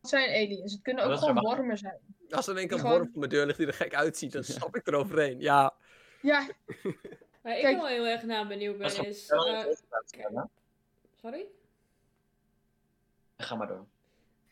Het 0.00 0.10
zijn 0.10 0.28
aliens. 0.28 0.72
Het 0.72 0.82
kunnen 0.82 1.04
ook 1.04 1.18
gewoon 1.18 1.40
wormen 1.40 1.78
zijn. 1.78 1.98
Als 2.30 2.46
er 2.46 2.58
een 2.58 2.68
keer 2.68 2.78
een 2.78 2.84
worm 2.84 3.08
voor 3.10 3.18
mijn 3.18 3.30
deur 3.30 3.46
ligt 3.46 3.58
die 3.58 3.66
er 3.66 3.72
gek 3.72 3.94
uitziet, 3.94 4.32
dan 4.32 4.44
stap 4.44 4.76
ik 4.76 4.86
eroverheen. 4.86 5.40
Ja, 5.40 5.74
Ja, 6.22 6.46
Waar 7.42 7.56
ik 7.56 7.62
Kijk. 7.62 7.76
wel 7.76 7.86
heel 7.86 8.06
erg 8.06 8.22
naar 8.22 8.46
benieuwd 8.46 8.78
ben 8.78 9.06
is... 9.06 9.28
eh, 9.28 9.64
sorry? 11.20 11.46
Ga 13.36 13.54
maar 13.54 13.66
door. 13.66 13.86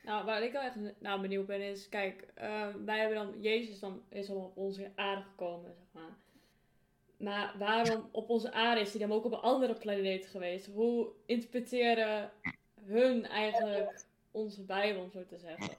Nou, 0.02 0.24
waar 0.24 0.42
ik 0.42 0.52
wel 0.52 0.62
echt 0.62 0.76
naar 0.98 1.20
benieuwd 1.20 1.46
ben 1.46 1.60
is, 1.60 1.88
kijk, 1.88 2.26
eh, 2.34 2.68
wij 2.84 2.98
hebben 2.98 3.16
dan, 3.16 3.40
Jezus 3.40 3.80
dan, 3.80 4.02
is 4.08 4.30
al 4.30 4.36
op 4.36 4.56
onze 4.56 4.92
aarde 4.94 5.22
gekomen, 5.22 5.74
zeg 5.74 5.86
maar. 5.92 6.16
Maar 7.24 7.54
waarom 7.58 8.08
op 8.12 8.30
onze 8.30 8.52
aarde 8.52 8.80
is 8.80 8.90
hij 8.90 9.00
dan 9.00 9.12
ook 9.12 9.24
op 9.24 9.32
een 9.32 9.38
andere 9.38 9.74
planeet 9.74 10.26
geweest? 10.26 10.66
Hoe 10.66 11.08
interpreteren 11.26 12.32
hun 12.82 13.26
eigenlijk 13.26 14.04
onze 14.30 14.62
Bijbel, 14.62 15.02
om 15.02 15.10
zo 15.10 15.24
te 15.24 15.38
zeggen? 15.38 15.76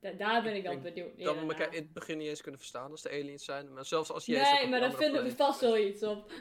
Da- 0.00 0.12
daar 0.12 0.42
ben 0.42 0.56
ik 0.56 0.64
dan 0.64 0.82
benieuwd 0.82 1.18
dat 1.18 1.34
we 1.34 1.40
elkaar 1.40 1.58
naar. 1.58 1.74
in 1.74 1.82
het 1.82 1.92
begin 1.92 2.18
niet 2.18 2.28
eens 2.28 2.40
kunnen 2.40 2.60
verstaan 2.60 2.90
als 2.90 3.02
de 3.02 3.10
aliens 3.10 3.44
zijn. 3.44 3.72
Maar 3.72 3.84
zelfs 3.86 4.10
als 4.10 4.26
Jezus. 4.26 4.52
Nee, 4.52 4.68
maar 4.68 4.80
daar 4.80 4.94
vinden 4.94 5.24
we 5.24 5.36
vast 5.36 5.60
wel 5.60 5.78
iets 5.78 6.02
op. 6.02 6.32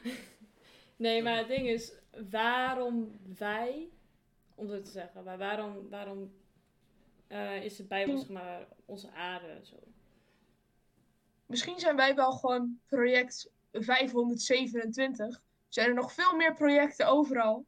nee, 0.95 1.23
maar 1.23 1.37
het 1.37 1.47
ding 1.47 1.67
is, 1.67 1.91
waarom 2.29 3.19
wij, 3.37 3.89
om 4.55 4.69
zo 4.69 4.81
te 4.81 4.91
zeggen, 4.91 5.23
maar 5.23 5.37
waarom, 5.37 5.89
waarom 5.89 6.33
eh, 7.27 7.63
is 7.63 7.75
de 7.75 7.83
Bijbel, 7.83 8.17
zeg 8.17 8.29
maar, 8.29 8.67
onze 8.85 9.11
aarde 9.11 9.59
zo? 9.63 9.75
misschien 11.45 11.79
zijn 11.79 11.95
wij 11.95 12.15
wel 12.15 12.31
gewoon 12.31 12.79
project 12.85 13.49
527. 13.71 15.41
Zijn 15.67 15.87
er 15.87 15.93
nog 15.93 16.13
veel 16.13 16.35
meer 16.35 16.53
projecten 16.53 17.07
overal. 17.07 17.65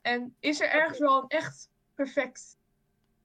En 0.00 0.36
is 0.40 0.60
er 0.60 0.68
ergens 0.68 0.98
wel 0.98 1.22
een 1.22 1.28
echt 1.28 1.68
perfect 1.94 2.56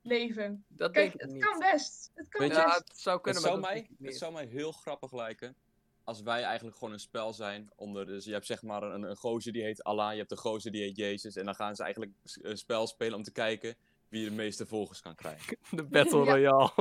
leven? 0.02 0.66
Dat 0.68 0.92
Kijk, 0.92 1.12
denk 1.12 1.14
ik 1.14 1.22
het 1.22 1.32
niet. 1.32 1.44
kan 1.44 1.60
best. 1.60 2.12
Het 2.16 2.28
kan 2.28 2.42
Weet 2.42 2.56
je, 2.58 2.62
het 2.62 2.92
zou 3.00 3.20
Het 3.24 3.24
kunnen, 3.24 3.62
maar 3.62 3.72
mij, 3.72 3.90
het 4.02 4.18
zou 4.18 4.46
heel 4.46 4.72
grappig 4.72 5.14
lijken 5.14 5.56
als 6.04 6.22
wij 6.22 6.44
eigenlijk 6.44 6.78
gewoon 6.78 6.94
een 6.94 7.00
spel 7.00 7.34
zijn 7.34 7.70
onder. 7.76 8.06
Dus 8.06 8.26
je 8.26 8.32
hebt 8.32 8.46
zeg 8.46 8.62
maar 8.62 8.84
een, 8.84 9.04
een 9.04 9.16
gozer 9.16 9.52
die 9.54 9.64
heet 9.64 9.84
Allah, 9.84 10.12
je 10.12 10.18
hebt 10.18 10.32
een 10.32 10.38
gozer 10.38 10.72
die 10.72 10.82
heet 10.82 10.98
Jezus. 10.98 11.36
En 11.36 11.46
dan 11.46 11.56
gaan 11.56 11.76
ze 11.76 11.84
eigenlijk 11.84 12.12
een 12.42 12.58
spel 12.58 12.88
spelen 12.88 13.18
om 13.18 13.24
te 13.24 13.32
kijken 13.32 13.76
wie 14.10 14.26
de 14.26 14.36
meeste 14.36 14.66
volgers 14.66 15.02
kan 15.02 15.16
krijgen. 15.16 15.58
De 15.78 15.84
Battle. 15.84 16.24
Royale. 16.24 16.72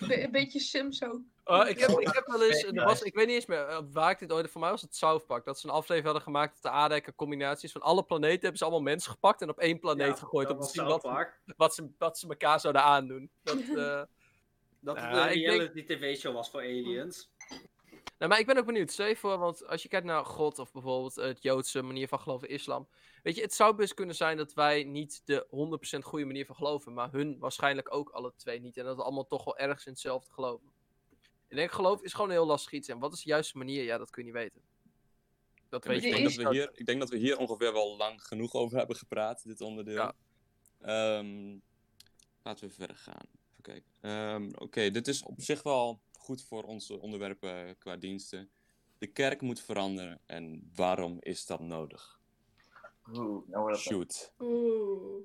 Be- 0.00 0.22
een 0.22 0.30
beetje 0.30 0.60
Sims 0.60 1.02
ook. 1.02 1.20
Oh, 1.44 1.68
ik, 1.68 1.78
heb, 1.78 1.90
ik 1.90 2.14
heb 2.14 2.26
wel 2.26 2.42
eens, 2.44 2.62
er 2.64 2.84
was, 2.84 3.02
ik 3.02 3.14
weet 3.14 3.26
niet 3.26 3.34
eens 3.34 3.46
meer 3.46 3.66
eh, 3.66 3.78
waar 3.92 4.10
ik 4.10 4.18
dit 4.18 4.32
ooit, 4.32 4.50
voor 4.50 4.60
mij 4.60 4.70
was 4.70 4.80
het 4.82 4.96
South 4.96 5.26
Park, 5.26 5.44
dat 5.44 5.58
ze 5.60 5.66
een 5.66 5.72
aflevering 5.72 6.04
hadden 6.04 6.22
gemaakt 6.22 6.52
dat 6.52 6.62
de 6.72 6.78
aarde 6.78 6.94
een 6.94 7.14
combinatie 7.14 7.64
is 7.66 7.72
van 7.72 7.80
alle 7.80 8.02
planeten, 8.04 8.40
hebben 8.40 8.58
ze 8.58 8.64
allemaal 8.64 8.82
mensen 8.82 9.10
gepakt 9.10 9.40
en 9.42 9.48
op 9.48 9.58
één 9.58 9.78
planeet 9.78 10.06
Ja, 10.06 10.14
gegooid 10.14 10.50
om 10.50 10.60
te 10.60 10.68
zien 10.68 10.84
wat, 10.84 11.08
wat, 11.56 11.74
ze, 11.74 11.90
wat 11.98 12.18
ze 12.18 12.28
elkaar 12.28 12.60
zouden 12.60 12.82
aandoen. 12.82 13.30
Dat, 13.42 13.56
eh, 13.76 14.02
Dat 14.80 14.96
het 14.96 15.04
een 15.04 15.28
ik 15.32 15.46
denk- 15.46 15.46
reality 15.46 15.84
tv-show 15.84 16.34
was 16.34 16.50
voor 16.50 16.60
aliens. 16.60 17.32
Nou, 18.18 18.30
maar 18.30 18.38
ik 18.38 18.46
ben 18.46 18.58
ook 18.58 18.66
benieuwd. 18.66 18.90
Stel 18.90 19.06
je 19.06 19.16
voor, 19.16 19.38
want 19.38 19.66
als 19.66 19.82
je 19.82 19.88
kijkt 19.88 20.06
naar 20.06 20.24
God 20.24 20.58
of 20.58 20.72
bijvoorbeeld 20.72 21.14
het 21.14 21.42
Joodse 21.42 21.82
manier 21.82 22.08
van 22.08 22.20
geloven, 22.20 22.48
islam. 22.48 22.88
Weet 23.22 23.36
je, 23.36 23.42
het 23.42 23.54
zou 23.54 23.74
best 23.74 23.94
kunnen 23.94 24.14
zijn 24.14 24.36
dat 24.36 24.52
wij 24.54 24.84
niet 24.84 25.22
de 25.24 25.46
100% 25.98 25.98
goede 26.04 26.24
manier 26.24 26.46
van 26.46 26.54
geloven, 26.54 26.94
maar 26.94 27.10
hun 27.12 27.38
waarschijnlijk 27.38 27.94
ook 27.94 28.10
alle 28.10 28.32
twee 28.36 28.60
niet. 28.60 28.76
En 28.76 28.84
dat 28.84 28.96
we 28.96 29.02
allemaal 29.02 29.26
toch 29.26 29.44
wel 29.44 29.58
ergens 29.58 29.86
in 29.86 29.92
hetzelfde 29.92 30.32
geloven. 30.32 30.72
Ik 31.54 31.60
denk, 31.60 31.72
geloof 31.72 32.02
is 32.02 32.12
gewoon 32.12 32.28
een 32.28 32.36
heel 32.36 32.46
lastig 32.46 32.72
iets. 32.72 32.88
En 32.88 32.98
wat 32.98 33.12
is 33.12 33.22
de 33.22 33.28
juiste 33.28 33.58
manier? 33.58 33.84
Ja, 33.84 33.98
dat 33.98 34.10
kun 34.10 34.24
je 34.24 34.32
niet 34.32 34.38
weten. 34.38 34.60
Dat 35.68 35.84
weet 35.84 35.96
ik, 35.96 36.02
je 36.02 36.10
denk 36.10 36.26
niet. 36.26 36.36
dat 36.36 36.44
we 36.46 36.54
hier, 36.54 36.70
ik 36.74 36.86
denk 36.86 37.00
dat 37.00 37.08
we 37.08 37.16
hier 37.16 37.38
ongeveer 37.38 37.72
wel 37.72 37.96
lang 37.96 38.22
genoeg 38.22 38.54
over 38.54 38.78
hebben 38.78 38.96
gepraat, 38.96 39.44
dit 39.44 39.60
onderdeel. 39.60 39.94
Ja. 39.94 40.14
Ehm, 40.80 41.58
laten 42.42 42.68
we 42.68 42.74
verder 42.74 42.96
gaan. 42.96 43.26
Even 43.50 43.62
kijken. 43.62 43.92
Ehm, 44.00 44.50
Oké, 44.54 44.90
dit 44.90 45.08
is 45.08 45.22
op 45.22 45.40
zich 45.40 45.62
wel 45.62 46.00
goed 46.12 46.42
voor 46.42 46.62
onze 46.62 47.00
onderwerpen 47.00 47.78
qua 47.78 47.96
diensten. 47.96 48.50
De 48.98 49.06
kerk 49.06 49.40
moet 49.40 49.60
veranderen 49.60 50.20
en 50.26 50.70
waarom 50.74 51.16
is 51.20 51.46
dat 51.46 51.60
nodig? 51.60 52.20
Oeh, 53.12 53.48
nou 53.48 53.76
Shoot. 53.76 54.32
Oeh. 54.38 55.22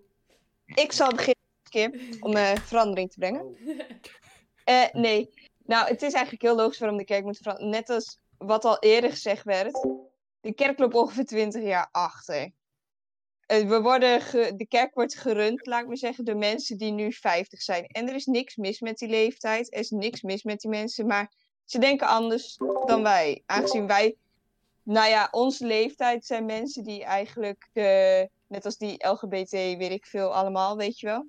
Ik 0.65 0.91
zal 0.91 1.09
beginnen, 1.09 1.43
Kim, 1.69 2.17
om 2.19 2.36
eh, 2.36 2.55
verandering 2.55 3.11
te 3.11 3.19
brengen. 3.19 3.45
Oh. 3.45 3.80
Eh, 4.63 4.93
nee. 4.93 5.30
Nou, 5.70 5.88
het 5.88 6.01
is 6.01 6.13
eigenlijk 6.13 6.41
heel 6.41 6.55
logisch 6.55 6.80
waarom 6.80 6.97
de 6.97 7.03
kerk 7.03 7.24
moet 7.24 7.38
veranderen. 7.38 7.72
Net 7.72 7.89
als 7.89 8.20
wat 8.38 8.65
al 8.65 8.80
eerder 8.80 9.09
gezegd 9.09 9.43
werd. 9.43 9.88
De 10.41 10.53
kerk 10.53 10.80
loopt 10.80 10.95
ongeveer 10.95 11.26
20 11.26 11.63
jaar 11.63 11.89
achter. 11.91 12.51
Eh, 13.45 13.67
we 13.67 13.82
worden 13.82 14.20
de 14.57 14.65
kerk 14.67 14.93
wordt 14.93 15.17
gerund, 15.17 15.65
laat 15.65 15.82
ik 15.82 15.88
maar 15.88 15.97
zeggen, 15.97 16.26
door 16.26 16.38
mensen 16.38 16.78
die 16.78 16.91
nu 16.91 17.13
50 17.13 17.61
zijn. 17.61 17.86
En 17.86 18.07
er 18.07 18.15
is 18.15 18.26
niks 18.26 18.55
mis 18.55 18.80
met 18.80 18.97
die 18.97 19.09
leeftijd. 19.09 19.74
Er 19.74 19.80
is 19.80 19.89
niks 19.89 20.22
mis 20.22 20.43
met 20.43 20.59
die 20.59 20.70
mensen. 20.70 21.07
Maar 21.07 21.32
ze 21.65 21.80
denken 21.80 22.07
anders 22.07 22.57
dan 22.86 23.03
wij. 23.03 23.43
Aangezien 23.45 23.88
wij, 23.88 24.15
nou 24.84 25.09
ja, 25.09 25.28
onze 25.32 25.65
leeftijd 25.65 26.26
zijn 26.26 26.45
mensen 26.45 26.84
die 26.84 27.03
eigenlijk 27.03 27.70
net 28.47 28.65
als 28.65 28.78
die 28.78 29.07
LGBT, 29.07 29.51
weet 29.51 29.91
ik 29.91 30.05
veel 30.05 30.34
allemaal, 30.34 30.78
weet 30.78 30.99
je 30.99 31.07
wel. 31.07 31.26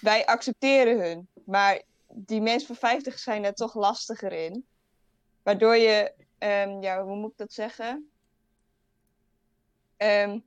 Wij 0.00 0.26
accepteren 0.26 1.00
hun. 1.00 1.28
Maar 1.44 1.82
die 2.08 2.40
mensen 2.40 2.66
van 2.66 2.76
50 2.76 3.18
zijn 3.18 3.44
er 3.44 3.54
toch 3.54 3.74
lastiger 3.74 4.32
in. 4.32 4.66
Waardoor 5.42 5.76
je, 5.76 6.14
ehm, 6.38 6.82
ja, 6.82 7.04
hoe 7.04 7.16
moet 7.16 7.30
ik 7.30 7.36
dat 7.36 7.52
zeggen? 7.52 8.10
Ehm, 9.96 10.40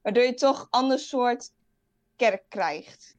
waardoor 0.00 0.22
je 0.22 0.34
toch 0.34 0.66
ander 0.70 0.98
soort 0.98 1.52
kerk 2.16 2.44
krijgt. 2.48 3.16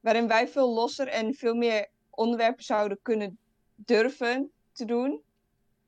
Waarin 0.00 0.28
wij 0.28 0.48
veel 0.48 0.74
losser 0.74 1.08
en 1.08 1.34
veel 1.34 1.54
meer 1.54 1.88
onderwerpen 2.10 2.64
zouden 2.64 2.98
kunnen 3.02 3.38
durven 3.74 4.52
te 4.72 4.84
doen. 4.84 5.22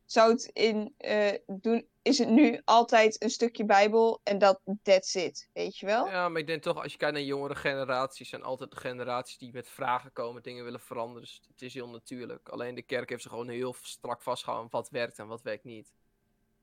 Zou 0.05 0.32
het 0.32 0.50
in, 0.52 0.94
eh, 0.96 1.38
doen, 1.46 1.86
is 2.02 2.18
het 2.18 2.28
nu 2.28 2.61
altijd 2.64 3.22
een 3.22 3.30
stukje 3.30 3.64
Bijbel 3.64 4.20
en 4.22 4.38
dat 4.38 4.61
that's 4.82 5.14
it, 5.14 5.48
weet 5.52 5.78
je 5.78 5.86
wel? 5.86 6.07
Ja, 6.07 6.28
maar 6.28 6.40
ik 6.40 6.46
denk 6.46 6.62
toch, 6.62 6.82
als 6.82 6.92
je 6.92 6.98
kijkt 6.98 7.14
naar 7.14 7.24
jongere 7.24 7.55
generaties, 7.55 8.28
zijn 8.28 8.42
altijd 8.42 8.70
de 8.70 8.76
generaties 8.76 9.38
die 9.38 9.52
met 9.52 9.68
vragen 9.68 10.12
komen, 10.12 10.42
dingen 10.42 10.64
willen 10.64 10.80
veranderen. 10.80 11.22
Dus 11.22 11.40
het 11.48 11.62
is 11.62 11.74
heel 11.74 11.88
natuurlijk. 11.88 12.48
Alleen 12.48 12.74
de 12.74 12.82
kerk 12.82 13.09
heeft 13.09 13.22
zich 13.22 13.30
gewoon 13.30 13.48
heel 13.48 13.74
strak 13.82 14.22
vastgehouden 14.22 14.70
wat 14.70 14.90
werkt 14.90 15.18
en 15.18 15.26
wat 15.26 15.42
werkt 15.42 15.64
niet. 15.64 15.92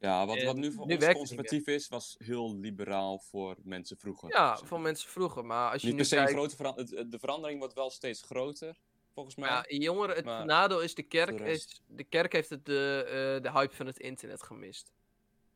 Ja, 0.01 0.25
wat, 0.25 0.43
wat 0.43 0.55
nu 0.55 0.71
voor 0.71 0.87
nu 0.87 0.95
ons 0.95 1.07
conservatief 1.07 1.67
is, 1.67 1.87
was 1.87 2.15
heel 2.17 2.55
liberaal 2.55 3.19
voor 3.19 3.57
mensen 3.63 3.97
vroeger. 3.97 4.29
Ja, 4.29 4.55
zeg 4.55 4.67
voor 4.67 4.79
mensen 4.79 5.09
vroeger. 5.09 5.45
Maar 5.45 5.71
als 5.71 5.81
je 5.81 5.87
Niet 5.87 5.95
nu 5.95 6.01
per 6.01 6.09
se 6.09 6.17
een 6.17 6.23
kijkt, 6.23 6.39
grote 6.39 6.55
verandering. 6.55 7.11
De 7.11 7.19
verandering 7.19 7.59
wordt 7.59 7.73
wel 7.73 7.89
steeds 7.89 8.21
groter, 8.21 8.77
volgens 9.14 9.36
mij. 9.36 9.49
ja, 9.49 9.64
jongeren, 9.68 10.16
het 10.16 10.26
maar 10.26 10.45
nadeel 10.45 10.82
is 10.82 10.95
de 10.95 11.03
kerk, 11.03 11.38
de 11.38 11.51
is, 11.51 11.82
de 11.88 12.03
kerk 12.03 12.34
heeft 12.34 12.49
het 12.49 12.66
de, 12.66 13.03
eh, 13.05 13.43
de 13.43 13.51
hype 13.51 13.76
van 13.76 13.86
het 13.86 13.99
internet 13.99 14.43
gemist. 14.43 14.91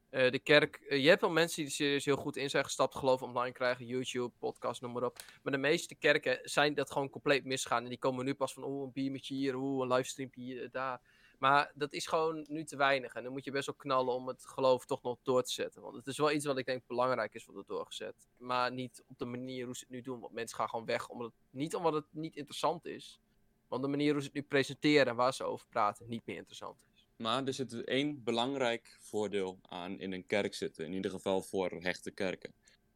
Eh, 0.10 0.32
de 0.32 0.40
kerk, 0.40 0.76
eh, 0.76 1.04
je 1.04 1.10
hebt 1.10 1.22
wel 1.22 1.30
mensen 1.30 1.56
die 1.56 1.66
er 1.66 1.72
serieus 1.72 2.06
heel 2.06 2.16
goed 2.16 2.38
in 2.38 2.50
zijn 2.50 2.64
gestapt, 2.64 2.96
geloof 2.96 3.22
online 3.22 3.54
krijgen, 3.54 3.86
YouTube, 3.86 4.34
podcast, 4.40 4.82
noem 4.82 4.92
maar 4.92 5.04
op. 5.04 5.20
Maar 5.44 5.54
de 5.54 5.60
meeste 5.60 5.96
kerken 5.96 6.40
zijn 6.44 6.74
dat 6.74 6.92
gewoon 6.92 7.10
compleet 7.10 7.46
misgaan. 7.46 7.84
En 7.84 7.90
die 7.90 7.98
komen 7.98 8.26
nu 8.26 8.34
pas 8.34 8.54
van, 8.54 8.64
oeh, 8.64 8.84
een 8.86 8.92
biertje 8.92 9.36
hier, 9.36 9.56
oeh, 9.56 9.82
een 9.82 9.94
livestreampje 9.94 10.42
hier, 10.42 10.72
daar. 10.72 11.02
Maar 11.40 11.72
dat 11.74 11.94
is 11.94 12.08
gewoon 12.08 12.46
nu 12.48 12.64
te 12.64 12.76
weinig. 12.76 13.14
En 13.14 13.24
dan 13.24 13.32
moet 13.32 13.46
je 13.46 13.52
best 13.52 13.66
wel 13.66 13.76
knallen 13.76 14.14
om 14.14 14.28
het 14.28 14.46
geloof 14.46 14.86
toch 14.86 15.02
nog 15.02 15.18
door 15.24 15.44
te 15.44 15.52
zetten. 15.52 15.82
Want 15.82 15.96
het 15.96 16.08
is 16.08 16.18
wel 16.18 16.32
iets 16.32 16.46
wat 16.46 16.58
ik 16.58 16.66
denk 16.66 16.88
belangrijk 16.88 17.34
is, 17.34 17.46
wat 17.46 17.56
er 17.56 17.64
doorgezet. 17.66 18.28
Maar 18.38 18.72
niet 18.72 19.04
op 19.08 19.18
de 19.18 19.26
manier 19.26 19.66
hoe 19.66 19.76
ze 19.76 19.84
het 19.84 19.90
nu 19.90 20.02
doen. 20.02 20.20
Want 20.20 20.34
mensen 20.34 20.58
gaan 20.58 20.70
gewoon 20.70 20.86
weg, 20.86 21.10
omdat 21.10 21.28
het, 21.28 21.36
niet 21.50 21.76
omdat 21.76 21.94
het 21.94 22.06
niet 22.12 22.36
interessant 22.36 22.86
is. 22.86 23.20
Want 23.68 23.82
de 23.82 23.88
manier 23.88 24.12
hoe 24.12 24.22
ze 24.22 24.28
het 24.28 24.36
nu 24.36 24.44
presenteren 24.44 25.08
en 25.08 25.16
waar 25.16 25.34
ze 25.34 25.44
over 25.44 25.68
praten, 25.68 26.10
niet 26.10 26.26
meer 26.26 26.36
interessant 26.36 26.78
is. 26.94 27.08
Maar 27.16 27.46
er 27.46 27.54
zit 27.54 27.84
één 27.84 28.24
belangrijk 28.24 28.98
voordeel 29.02 29.60
aan 29.62 30.00
in 30.00 30.12
een 30.12 30.26
kerk 30.26 30.54
zitten. 30.54 30.86
In 30.86 30.94
ieder 30.94 31.12
geval 31.12 31.42
voor 31.42 31.72
hechte 31.72 32.12
kerken. 32.12 32.54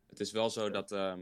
Het 0.10 0.20
is 0.20 0.32
wel 0.32 0.50
zo 0.50 0.70
dat 0.70 0.92
ehm, 0.92 1.20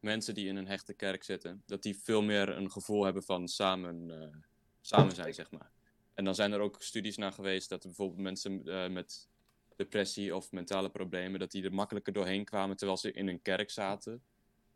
mensen 0.00 0.34
die 0.34 0.48
in 0.48 0.56
een 0.56 0.66
hechte 0.66 0.94
kerk 0.94 1.24
zitten, 1.24 1.62
dat 1.66 1.82
die 1.82 1.98
veel 1.98 2.22
meer 2.22 2.48
een 2.48 2.70
gevoel 2.70 3.04
hebben 3.04 3.22
van 3.22 3.48
samen, 3.48 4.22
eh, 4.22 4.36
samen 4.80 5.14
zijn, 5.14 5.34
zeg 5.34 5.50
maar. 5.50 5.70
En 6.14 6.24
dan 6.24 6.34
zijn 6.34 6.52
er 6.52 6.60
ook 6.60 6.82
studies 6.82 7.16
naar 7.16 7.32
geweest 7.32 7.68
dat 7.68 7.82
bijvoorbeeld 7.82 8.20
mensen 8.20 8.66
eh, 8.66 8.88
met 8.88 9.28
depressie 9.76 10.36
of 10.36 10.52
mentale 10.52 10.90
problemen, 10.90 11.40
dat 11.40 11.50
die 11.50 11.64
er 11.64 11.74
makkelijker 11.74 12.12
doorheen 12.12 12.44
kwamen 12.44 12.76
terwijl 12.76 12.98
ze 12.98 13.12
in 13.12 13.28
een 13.28 13.42
kerk 13.42 13.70
zaten, 13.70 14.22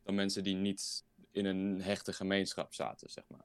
dan 0.02 0.14
mensen 0.14 0.42
die 0.42 0.54
niet 0.54 1.04
in 1.30 1.44
een 1.44 1.80
hechte 1.80 2.12
gemeenschap 2.12 2.74
zaten, 2.74 3.10
zeg 3.10 3.24
maar. 3.28 3.44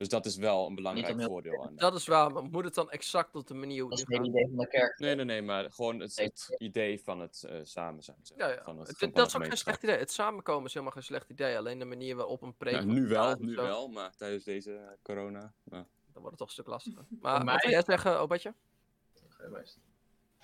Dus 0.00 0.08
dat 0.08 0.26
is 0.26 0.36
wel 0.36 0.66
een 0.66 0.74
belangrijk 0.74 1.16
heel- 1.18 1.26
voordeel 1.26 1.64
aan. 1.64 1.76
Dat 1.76 1.94
is 1.94 2.06
waar, 2.06 2.32
maar 2.32 2.42
moet 2.42 2.64
het 2.64 2.74
dan 2.74 2.90
exact 2.90 3.34
op 3.34 3.46
de 3.46 3.54
manier 3.54 3.80
hoe 3.80 3.90
Dat 3.90 3.98
het 3.98 4.08
is 4.10 4.16
het 4.16 4.26
idee 4.26 4.46
van 4.48 4.56
de 4.58 4.68
kerk. 4.68 4.98
Nee, 4.98 5.14
nee, 5.14 5.24
nee, 5.24 5.42
maar 5.42 5.72
gewoon 5.72 6.00
het, 6.00 6.16
het 6.16 6.54
idee 6.58 7.00
van 7.02 7.20
het 7.20 7.42
eh, 7.42 7.58
samen 7.62 8.02
zijn. 8.02 8.16
Zeg, 8.22 8.38
Ja, 8.38 8.48
ja. 8.48 8.62
Van 8.62 8.78
het, 8.78 8.88
Het- 8.88 8.98
van 8.98 9.10
dat 9.12 9.26
is 9.26 9.36
ook 9.36 9.44
geen 9.44 9.56
slecht 9.56 9.82
idee. 9.82 9.96
Het 9.96 10.10
samenkomen 10.10 10.64
is 10.66 10.72
helemaal 10.72 10.94
geen 10.94 11.02
slecht 11.02 11.30
idee. 11.30 11.56
Alleen 11.58 11.78
de 11.78 11.84
manier 11.84 12.16
waarop 12.16 12.42
een 12.42 12.56
preek 12.56 12.74
Ja, 12.74 12.84
nu 12.84 13.06
wel, 13.08 13.36
nu 13.38 13.54
zo, 13.54 13.62
wel, 13.62 13.88
maar 13.88 14.16
tijdens 14.16 14.44
deze 14.44 14.74
eh, 14.76 14.88
corona. 15.02 15.52
Maar... 15.62 15.86
Dan 16.12 16.22
wordt 16.22 16.28
het 16.30 16.38
toch 16.38 16.46
een 16.46 16.52
stuk 16.52 16.66
lastiger. 16.66 17.04
Maar 17.20 17.44
mij- 17.44 17.52
wat 17.54 17.62
wil 17.62 17.70
jij 17.72 17.82
zeggen, 17.86 18.20
Obatje? 18.20 18.54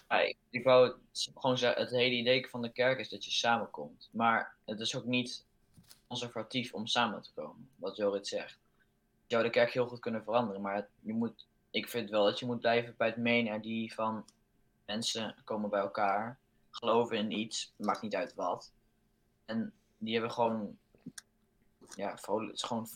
Ja, 0.08 0.20
ik, 0.20 0.36
ik 0.50 0.64
wou 0.64 0.92
gewoon 1.34 1.58
zeggen, 1.58 1.82
het 1.82 1.90
hele 1.90 2.14
idee 2.14 2.46
van 2.48 2.62
de 2.62 2.72
kerk 2.72 2.98
is 2.98 3.08
dat 3.08 3.24
je 3.24 3.30
samenkomt. 3.30 4.08
Maar 4.12 4.56
het 4.64 4.80
is 4.80 4.96
ook 4.96 5.04
niet 5.04 5.44
conservatief 6.06 6.74
om 6.74 6.86
samen 6.86 7.22
te 7.22 7.30
komen, 7.34 7.68
wat 7.76 7.96
Jorrit 7.96 8.26
zegt. 8.26 8.58
Zou 9.26 9.42
de 9.42 9.50
kerk 9.50 9.72
heel 9.72 9.86
goed 9.88 10.00
kunnen 10.00 10.22
veranderen, 10.24 10.60
maar 10.62 10.74
het- 10.74 10.90
je 11.00 11.12
moet, 11.12 11.46
ik 11.70 11.88
vind 11.88 12.10
wel 12.10 12.24
dat 12.24 12.38
je 12.38 12.46
moet 12.46 12.60
blijven 12.60 12.94
bij 12.96 13.06
het 13.08 13.16
main 13.16 13.46
idee 13.54 13.94
van 13.94 14.24
mensen 14.84 15.36
komen 15.44 15.70
bij 15.70 15.80
elkaar, 15.80 16.38
geloven 16.70 17.16
in 17.16 17.30
iets, 17.30 17.72
maakt 17.76 18.02
niet 18.02 18.14
uit 18.14 18.34
wat. 18.34 18.72
En 19.44 19.72
die 19.98 20.12
hebben 20.12 20.30
gewoon, 20.32 20.78
ja, 21.96 22.16
vrolijk, 22.16 22.46
het 22.50 22.56
is 22.56 22.62
gewoon, 22.62 22.88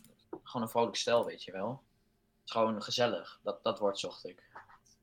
gewoon 0.43 0.63
een 0.63 0.69
vrolijk 0.69 0.97
stel, 0.97 1.25
weet 1.25 1.45
je 1.45 1.53
wel. 1.53 1.71
Het 1.71 2.49
is 2.49 2.53
gewoon 2.53 2.83
gezellig, 2.83 3.41
dat, 3.43 3.63
dat 3.63 3.79
woord 3.79 3.99
zocht 3.99 4.25
ik. 4.27 4.49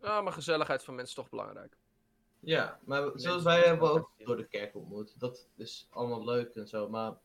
Ja, 0.02 0.22
maar 0.22 0.34
gezelligheid 0.34 0.84
van 0.84 0.96
mensen 0.96 1.16
is 1.18 1.22
toch 1.24 1.30
belangrijk. 1.32 1.78
Ja, 2.40 2.80
maar 2.86 3.12
zoals 3.16 3.44
wij 3.44 3.60
hebben 3.62 3.92
ook 3.92 4.12
door 4.18 4.38
de 4.38 4.48
kerk 4.48 4.76
ontmoet. 4.76 5.20
Dat 5.20 5.48
is 5.56 5.88
allemaal 5.90 6.24
leuk 6.24 6.56
en 6.56 6.68
zo. 6.68 6.90
Maar 6.90 7.18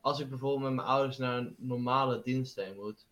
als 0.00 0.20
ik 0.20 0.28
bijvoorbeeld 0.28 0.62
met 0.62 0.72
mijn 0.74 0.88
ouders 0.88 1.16
naar 1.18 1.36
een 1.36 1.54
normale 1.58 2.22
dienst 2.22 2.54
heen 2.56 2.76
moet, 2.76 3.06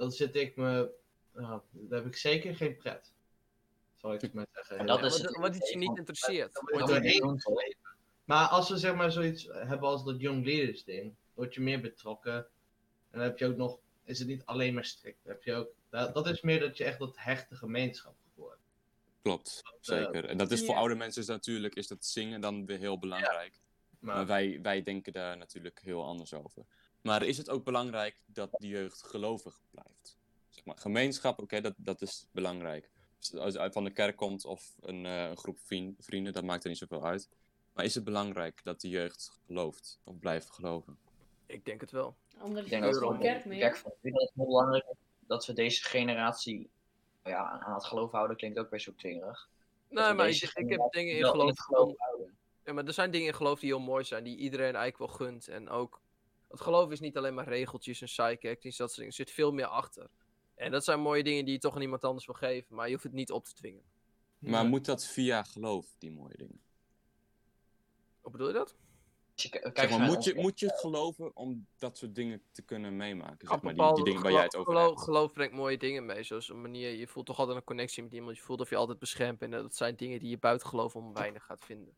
dan 0.00 0.12
zit 0.12 0.36
ik 0.36 0.56
me. 0.56 0.90
Nou, 1.34 1.60
dan 1.70 1.98
heb 1.98 2.06
ik 2.06 2.16
zeker 2.16 2.56
geen 2.56 2.76
pret. 2.76 3.12
Zal 3.96 4.14
ik 4.14 4.20
het 4.20 4.32
maar 4.32 4.46
zeggen. 4.52 4.78
En 4.78 4.86
dat 4.86 5.04
is 5.04 5.18
het 5.18 5.36
Wat, 5.36 5.56
iets 5.56 5.70
je 5.70 5.76
niet 5.76 5.98
interesseert. 5.98 6.54
Dan 6.54 6.88
word 6.88 7.04
je. 7.04 7.76
Maar 8.24 8.48
als 8.48 8.68
we 8.68 8.78
zeg 8.78 8.94
maar 8.94 9.12
zoiets 9.12 9.48
hebben 9.52 9.88
als 9.88 10.04
dat 10.04 10.20
Young 10.20 10.44
Leaders 10.44 10.84
ding, 10.84 11.14
word 11.34 11.54
je 11.54 11.60
meer 11.60 11.80
betrokken. 11.80 12.34
En 13.10 13.18
dan 13.18 13.20
heb 13.20 13.38
je 13.38 13.46
ook 13.46 13.56
nog, 13.56 13.78
is 14.04 14.18
het 14.18 14.28
niet 14.28 14.44
alleen 14.44 14.74
maar 14.74 14.84
strikt. 14.84 15.18
Dan 15.22 15.32
heb 15.32 15.42
je 15.42 15.54
ook, 15.54 15.68
dat, 15.88 16.14
dat 16.14 16.28
is 16.28 16.40
meer 16.40 16.60
dat 16.60 16.76
je 16.76 16.84
echt 16.84 16.98
dat 16.98 17.16
hechte 17.18 17.54
gemeenschap 17.54 18.14
gevoel 18.28 18.48
hebt. 18.48 18.62
Klopt, 19.22 19.60
eh, 19.64 19.72
zeker. 19.80 20.24
En 20.24 20.36
dat 20.36 20.50
is 20.50 20.60
voor 20.60 20.74
ja. 20.74 20.80
oude 20.80 20.94
mensen 20.94 21.22
is 21.22 21.28
natuurlijk 21.28 21.74
is 21.74 21.88
dat 21.88 22.04
zingen 22.04 22.40
dan 22.40 22.66
weer 22.66 22.78
heel 22.78 22.98
belangrijk. 22.98 23.60
Maar, 23.98 24.14
Maar 24.14 24.26
wij, 24.26 24.58
wij 24.62 24.82
denken 24.82 25.12
daar 25.12 25.36
natuurlijk 25.36 25.80
heel 25.82 26.04
anders 26.04 26.34
over. 26.34 26.64
Maar 27.02 27.22
is 27.22 27.36
het 27.38 27.50
ook 27.50 27.64
belangrijk 27.64 28.22
dat 28.26 28.50
de 28.52 28.68
jeugd 28.68 29.02
gelovig 29.02 29.60
blijft? 29.70 30.18
Zeg 30.48 30.64
maar, 30.64 30.76
gemeenschap, 30.78 31.40
oké, 31.42 31.60
dat, 31.60 31.74
dat 31.76 32.02
is 32.02 32.26
belangrijk. 32.32 32.90
Dus 33.18 33.34
als 33.34 33.52
je 33.52 33.58
uit 33.58 33.72
van 33.72 33.84
de 33.84 33.90
kerk 33.90 34.16
komt 34.16 34.44
of 34.44 34.74
een, 34.80 35.06
eh, 35.06 35.28
een 35.28 35.36
groep 35.36 35.58
vrien- 35.60 35.96
vrienden, 35.98 36.32
dat 36.32 36.44
maakt 36.44 36.62
er 36.62 36.68
niet 36.68 36.78
zoveel 36.78 37.04
uit. 37.04 37.28
Maar 37.72 37.84
is 37.84 37.94
het 37.94 38.04
belangrijk 38.04 38.60
dat 38.64 38.80
de 38.80 38.88
jeugd 38.88 39.30
gelooft 39.46 40.00
of 40.04 40.18
blijft 40.18 40.50
geloven? 40.50 40.98
Ik 41.46 41.64
denk 41.64 41.80
het 41.80 41.90
wel. 41.90 42.16
Anders 42.38 42.64
Ik 42.64 42.70
denk 42.70 42.82
dat 42.82 42.96
er 43.02 43.08
het 43.08 43.18
kerk 43.20 43.44
meer. 43.44 43.58
kerk 43.58 43.76
van 43.76 43.92
nu 44.00 44.10
dat 44.10 44.20
het 44.22 44.30
heel 44.34 44.46
belangrijk 44.46 44.84
is 44.90 44.96
dat 45.26 45.46
we 45.46 45.52
deze 45.52 45.84
generatie 45.84 46.70
ja, 47.24 47.60
aan 47.60 47.74
het 47.74 47.84
geloof 47.84 48.10
houden, 48.10 48.36
klinkt 48.36 48.58
ook 48.58 48.70
weer 48.70 48.80
zo 48.80 48.92
twingerig. 48.96 49.48
Dat 49.88 50.04
Nee, 50.04 50.14
maar 50.14 50.28
ik, 50.28 50.42
ik 50.54 50.68
heb 50.70 50.92
dingen 50.92 51.16
in 51.16 51.24
geloof. 51.26 51.48
het 51.48 51.60
geloof 51.60 51.94
houden. 51.96 52.36
Ja, 52.64 52.72
maar 52.72 52.84
er 52.86 52.92
zijn 52.92 53.10
dingen 53.10 53.26
in 53.26 53.34
geloof 53.34 53.60
die 53.60 53.68
heel 53.68 53.80
mooi 53.80 54.04
zijn, 54.04 54.24
die 54.24 54.36
iedereen 54.36 54.74
eigenlijk 54.74 54.98
wel 54.98 55.08
gunt. 55.28 55.48
En 55.48 55.68
ook, 55.68 56.00
het 56.50 56.60
geloof 56.60 56.90
is 56.90 57.00
niet 57.00 57.16
alleen 57.16 57.34
maar 57.34 57.48
regeltjes 57.48 58.00
en 58.00 58.06
psychiatrisch, 58.06 58.76
dat 58.76 58.88
soort 58.88 58.94
dingen. 58.94 59.08
Er 59.10 59.12
zit 59.26 59.30
veel 59.30 59.52
meer 59.52 59.66
achter. 59.66 60.08
En 60.54 60.70
dat 60.70 60.84
zijn 60.84 61.00
mooie 61.00 61.22
dingen 61.22 61.44
die 61.44 61.54
je 61.54 61.60
toch 61.60 61.74
aan 61.74 61.82
iemand 61.82 62.04
anders 62.04 62.26
wil 62.26 62.34
geven, 62.34 62.74
maar 62.74 62.86
je 62.86 62.92
hoeft 62.92 63.04
het 63.04 63.12
niet 63.12 63.30
op 63.32 63.44
te 63.44 63.54
dwingen. 63.54 63.82
Maar 64.38 64.64
moet 64.64 64.84
dat 64.84 65.06
via 65.06 65.42
geloof, 65.42 65.94
die 65.98 66.10
mooie 66.12 66.36
dingen? 66.36 66.60
Hoe 68.20 68.30
bedoel 68.32 68.46
je 68.46 68.52
dat? 68.52 68.76
Als 69.34 69.42
je 69.42 69.48
k- 69.48 69.62
Zeg 69.62 69.72
kijkt 69.72 69.90
maar, 69.98 70.06
moet, 70.06 70.24
je, 70.24 70.34
moet 70.34 70.60
je 70.60 70.70
geloven 70.76 71.36
om 71.36 71.66
dat 71.78 71.98
soort 71.98 72.14
dingen 72.14 72.42
te 72.52 72.62
kunnen 72.62 72.96
meemaken? 72.96 73.46
Zeg 73.46 73.56
Op 73.56 73.62
maar, 73.62 73.72
die, 73.72 73.82
bepaalde 73.82 73.94
die 73.94 74.04
dingen 74.04 74.22
waar 74.22 74.32
jij 74.32 74.42
het 74.42 74.56
over 74.56 74.72
geloof, 74.72 74.88
hebt. 74.88 75.00
geloof 75.02 75.32
brengt 75.32 75.54
mooie 75.54 75.78
dingen 75.78 76.06
mee. 76.06 76.22
Zoals 76.22 76.48
een 76.48 76.60
manier, 76.60 76.90
je 76.90 77.06
voelt 77.06 77.26
toch 77.26 77.38
altijd 77.38 77.56
een 77.56 77.64
connectie 77.64 78.02
met 78.02 78.12
iemand. 78.12 78.36
Je 78.36 78.42
voelt 78.42 78.60
of 78.60 78.70
je 78.70 78.76
altijd 78.76 78.98
beschermd 78.98 79.38
bent. 79.38 79.52
En 79.54 79.62
dat 79.62 79.76
zijn 79.76 79.96
dingen 79.96 80.18
die 80.18 80.28
je 80.28 80.38
buiten 80.38 80.68
geloof 80.68 80.96
om 80.96 81.14
weinig 81.14 81.44
gaat 81.44 81.64
vinden. 81.64 81.94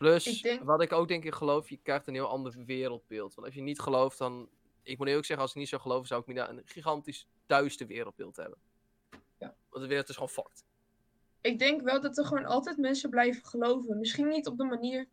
Plus, 0.00 0.26
Ik 0.26 0.42
denk- 0.42 0.62
wat 0.62 0.82
ik 0.82 0.92
ook 0.92 1.08
denk 1.08 1.24
in 1.24 1.32
geloof, 1.32 1.68
je 1.68 1.76
krijgt 1.82 2.06
een 2.06 2.14
heel 2.14 2.28
ander 2.28 2.64
wereldbeeld. 2.64 3.34
Want 3.34 3.46
als 3.46 3.56
je 3.56 3.62
niet 3.62 3.80
gelooft, 3.80 4.18
dan... 4.18 4.48
Ik 4.82 4.98
moet 4.98 5.06
eerlijk 5.06 5.26
zeggen, 5.26 5.44
als 5.44 5.54
ik 5.54 5.60
niet 5.60 5.68
zou 5.68 5.82
geloven, 5.82 6.06
zou 6.06 6.20
ik 6.20 6.26
meer 6.26 6.48
een 6.48 6.62
gigantisch 6.64 7.26
duister 7.46 7.86
wereldbeeld 7.86 8.36
hebben. 8.36 8.58
Ja. 9.38 9.54
Want 9.68 9.82
de 9.82 9.88
wereld 9.88 10.08
is 10.08 10.14
gewoon 10.14 10.28
fucked. 10.30 10.64
Ik 11.40 11.58
denk 11.58 11.80
wel 11.82 12.00
dat 12.00 12.18
er 12.18 12.24
gewoon 12.24 12.44
altijd 12.44 12.76
mensen 12.76 13.10
blijven 13.10 13.44
geloven. 13.44 13.98
Misschien 13.98 14.28
niet 14.28 14.46
op 14.46 14.58
de 14.58 14.64
manier 14.64 15.08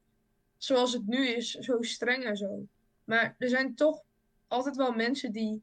zoals 0.57 0.93
het 0.93 1.07
nu 1.07 1.27
is, 1.27 1.51
zo 1.51 1.81
streng 1.81 2.23
en 2.23 2.37
zo. 2.37 2.67
Maar 3.03 3.35
er 3.37 3.49
zijn 3.49 3.75
toch 3.75 4.03
altijd 4.47 4.75
wel 4.75 4.91
mensen 4.91 5.31
die 5.31 5.61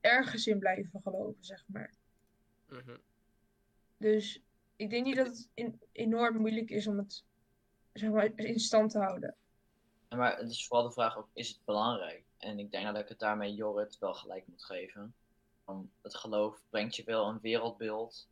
ergens 0.00 0.46
in 0.46 0.58
blijven 0.58 1.00
geloven, 1.02 1.44
zeg 1.44 1.64
maar. 1.66 1.94
Mhm. 2.68 2.96
Dus 3.96 4.40
ik 4.76 4.90
denk 4.90 5.04
niet 5.06 5.16
dat 5.16 5.26
het 5.26 5.48
in- 5.54 5.80
enorm 5.92 6.36
moeilijk 6.36 6.70
is 6.70 6.86
om 6.86 6.98
het 6.98 7.24
zeg 7.98 8.10
maar, 8.10 8.32
in 8.36 8.60
stand 8.60 8.90
te 8.90 8.98
houden. 8.98 9.34
Maar 10.08 10.38
het 10.38 10.50
is 10.50 10.66
vooral 10.66 10.86
de 10.86 10.92
vraag 10.92 11.16
ook, 11.16 11.28
is 11.32 11.48
het 11.48 11.64
belangrijk? 11.64 12.24
En 12.38 12.58
ik 12.58 12.70
denk 12.70 12.84
dat 12.84 12.96
ik 12.96 13.08
het 13.08 13.18
daarmee 13.18 13.54
Jorrit 13.54 13.98
wel 13.98 14.14
gelijk 14.14 14.46
moet 14.46 14.64
geven. 14.64 15.14
Van 15.64 15.90
het 16.02 16.14
geloof 16.14 16.60
brengt 16.70 16.96
je 16.96 17.04
wel 17.04 17.28
een 17.28 17.40
wereldbeeld 17.40 18.28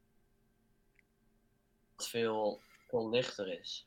dat 1.96 2.08
veel, 2.08 2.60
veel 2.88 3.08
lichter 3.10 3.60
is. 3.60 3.86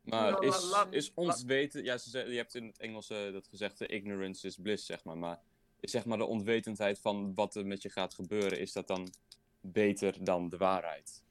Maar 0.00 0.30
Nou, 0.30 0.46
is, 0.46 0.84
is 0.90 1.12
ons 1.14 1.42
weten, 1.42 1.84
ja, 1.84 1.98
ze 1.98 2.18
je 2.18 2.36
hebt 2.36 2.54
in 2.54 2.66
het 2.66 2.78
Engels 2.78 3.10
eh, 3.10 3.32
dat 3.32 3.48
gezegde 3.48 3.86
ignorance 3.86 4.46
is 4.46 4.56
bliss, 4.56 4.86
zeg 4.86 5.04
maar. 5.04 5.18
Maar 5.18 5.40
is 5.80 5.90
zeg 5.90 6.04
maar 6.04 6.18
de 6.18 6.24
onwetendheid 6.24 6.98
van 6.98 7.34
wat 7.34 7.54
er 7.54 7.66
met 7.66 7.82
je 7.82 7.90
gaat 7.90 8.14
gebeuren, 8.14 8.58
is 8.58 8.72
dat 8.72 8.86
dan 8.86 9.12
beter 9.60 10.24
dan 10.24 10.48
de 10.48 10.56
waarheid? 10.56 11.22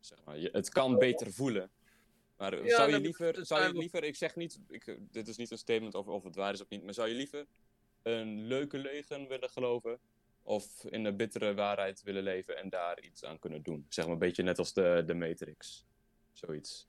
Zeg 0.00 0.24
maar, 0.24 0.38
je, 0.38 0.48
het 0.52 0.68
kan 0.68 0.98
beter 0.98 1.32
voelen. 1.32 1.70
Maar 2.50 2.64
Ja, 2.64 2.76
zou 2.76 2.90
je 2.90 3.00
liever, 3.00 3.46
zou 3.46 3.66
je 3.66 3.72
liever, 3.72 4.04
ik 4.04 4.16
zeg 4.16 4.36
niet, 4.36 4.60
ik, 4.68 4.98
dit 5.00 5.28
is 5.28 5.36
niet 5.36 5.50
een 5.50 5.58
statement 5.58 5.94
over 5.94 6.12
of 6.12 6.24
het 6.24 6.36
waar 6.36 6.52
is 6.52 6.60
of 6.60 6.68
niet, 6.68 6.84
maar 6.84 6.94
zou 6.94 7.08
je 7.08 7.14
liever 7.14 7.46
een 8.02 8.46
leuke 8.46 8.78
leugen 8.78 9.28
willen 9.28 9.50
geloven? 9.50 9.98
Of 10.42 10.84
in 10.84 11.04
de 11.04 11.14
bittere 11.14 11.54
waarheid 11.54 12.02
willen 12.02 12.22
leven 12.22 12.56
en 12.56 12.68
daar 12.68 13.00
iets 13.00 13.24
aan 13.24 13.38
kunnen 13.38 13.62
doen? 13.62 13.86
Zeg 13.88 14.04
maar 14.04 14.12
een 14.12 14.18
beetje 14.18 14.42
net 14.42 14.58
als 14.58 14.72
de, 14.72 15.02
de 15.06 15.14
Matrix. 15.14 15.86
Zoiets. 16.32 16.88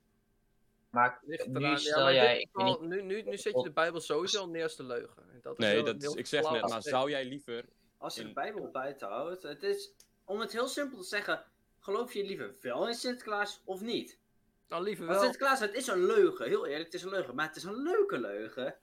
Maar 0.89 1.19
nu 1.47 1.77
stel 1.77 2.11
jij, 2.11 2.39
ik 2.39 2.49
weet 2.53 2.65
geval- 2.67 2.87
nu, 2.87 3.01
nu, 3.01 3.21
nu 3.21 3.37
zet 3.37 3.55
je 3.55 3.63
de 3.63 3.71
Bijbel 3.71 4.01
sowieso 4.01 4.39
al 4.39 4.49
neer 4.49 4.63
als 4.63 4.75
de 4.75 4.83
leugen. 4.83 5.23
En 5.31 5.39
dat 5.41 5.59
is 5.59 5.65
Nee, 5.65 5.83
dat 5.83 6.03
is, 6.03 6.13
ik 6.13 6.25
zeg 6.25 6.41
net, 6.41 6.51
maar 6.51 6.61
aspect. 6.61 6.85
zou 6.85 7.09
jij 7.09 7.25
liever 7.25 7.65
Als 7.97 8.15
je 8.15 8.23
de 8.23 8.33
Bijbel 8.33 8.71
buiten 8.71 9.07
houdt, 9.07 9.43
het 9.43 9.63
is, 9.63 9.91
om 10.23 10.39
het 10.39 10.51
heel 10.51 10.67
simpel 10.67 10.97
te 10.97 11.07
zeggen, 11.07 11.45
geloof 11.79 12.13
je 12.13 12.23
liever 12.25 12.55
wel 12.61 12.87
in 12.87 12.93
Sinterklaas 12.93 13.61
of 13.65 13.81
niet? 13.81 14.19
Dan 14.67 14.81
liever 14.81 15.05
Want 15.05 15.19
wel. 15.19 15.29
Sinterklaas, 15.29 15.59
het 15.59 15.73
is 15.73 15.87
een 15.87 16.05
leugen, 16.05 16.47
heel 16.47 16.65
eerlijk, 16.65 16.85
het 16.85 16.93
is 16.93 17.03
een 17.03 17.09
leugen, 17.09 17.35
maar 17.35 17.47
het 17.47 17.55
is 17.55 17.63
een 17.63 17.81
leuke 17.81 18.19
leugen. 18.19 18.75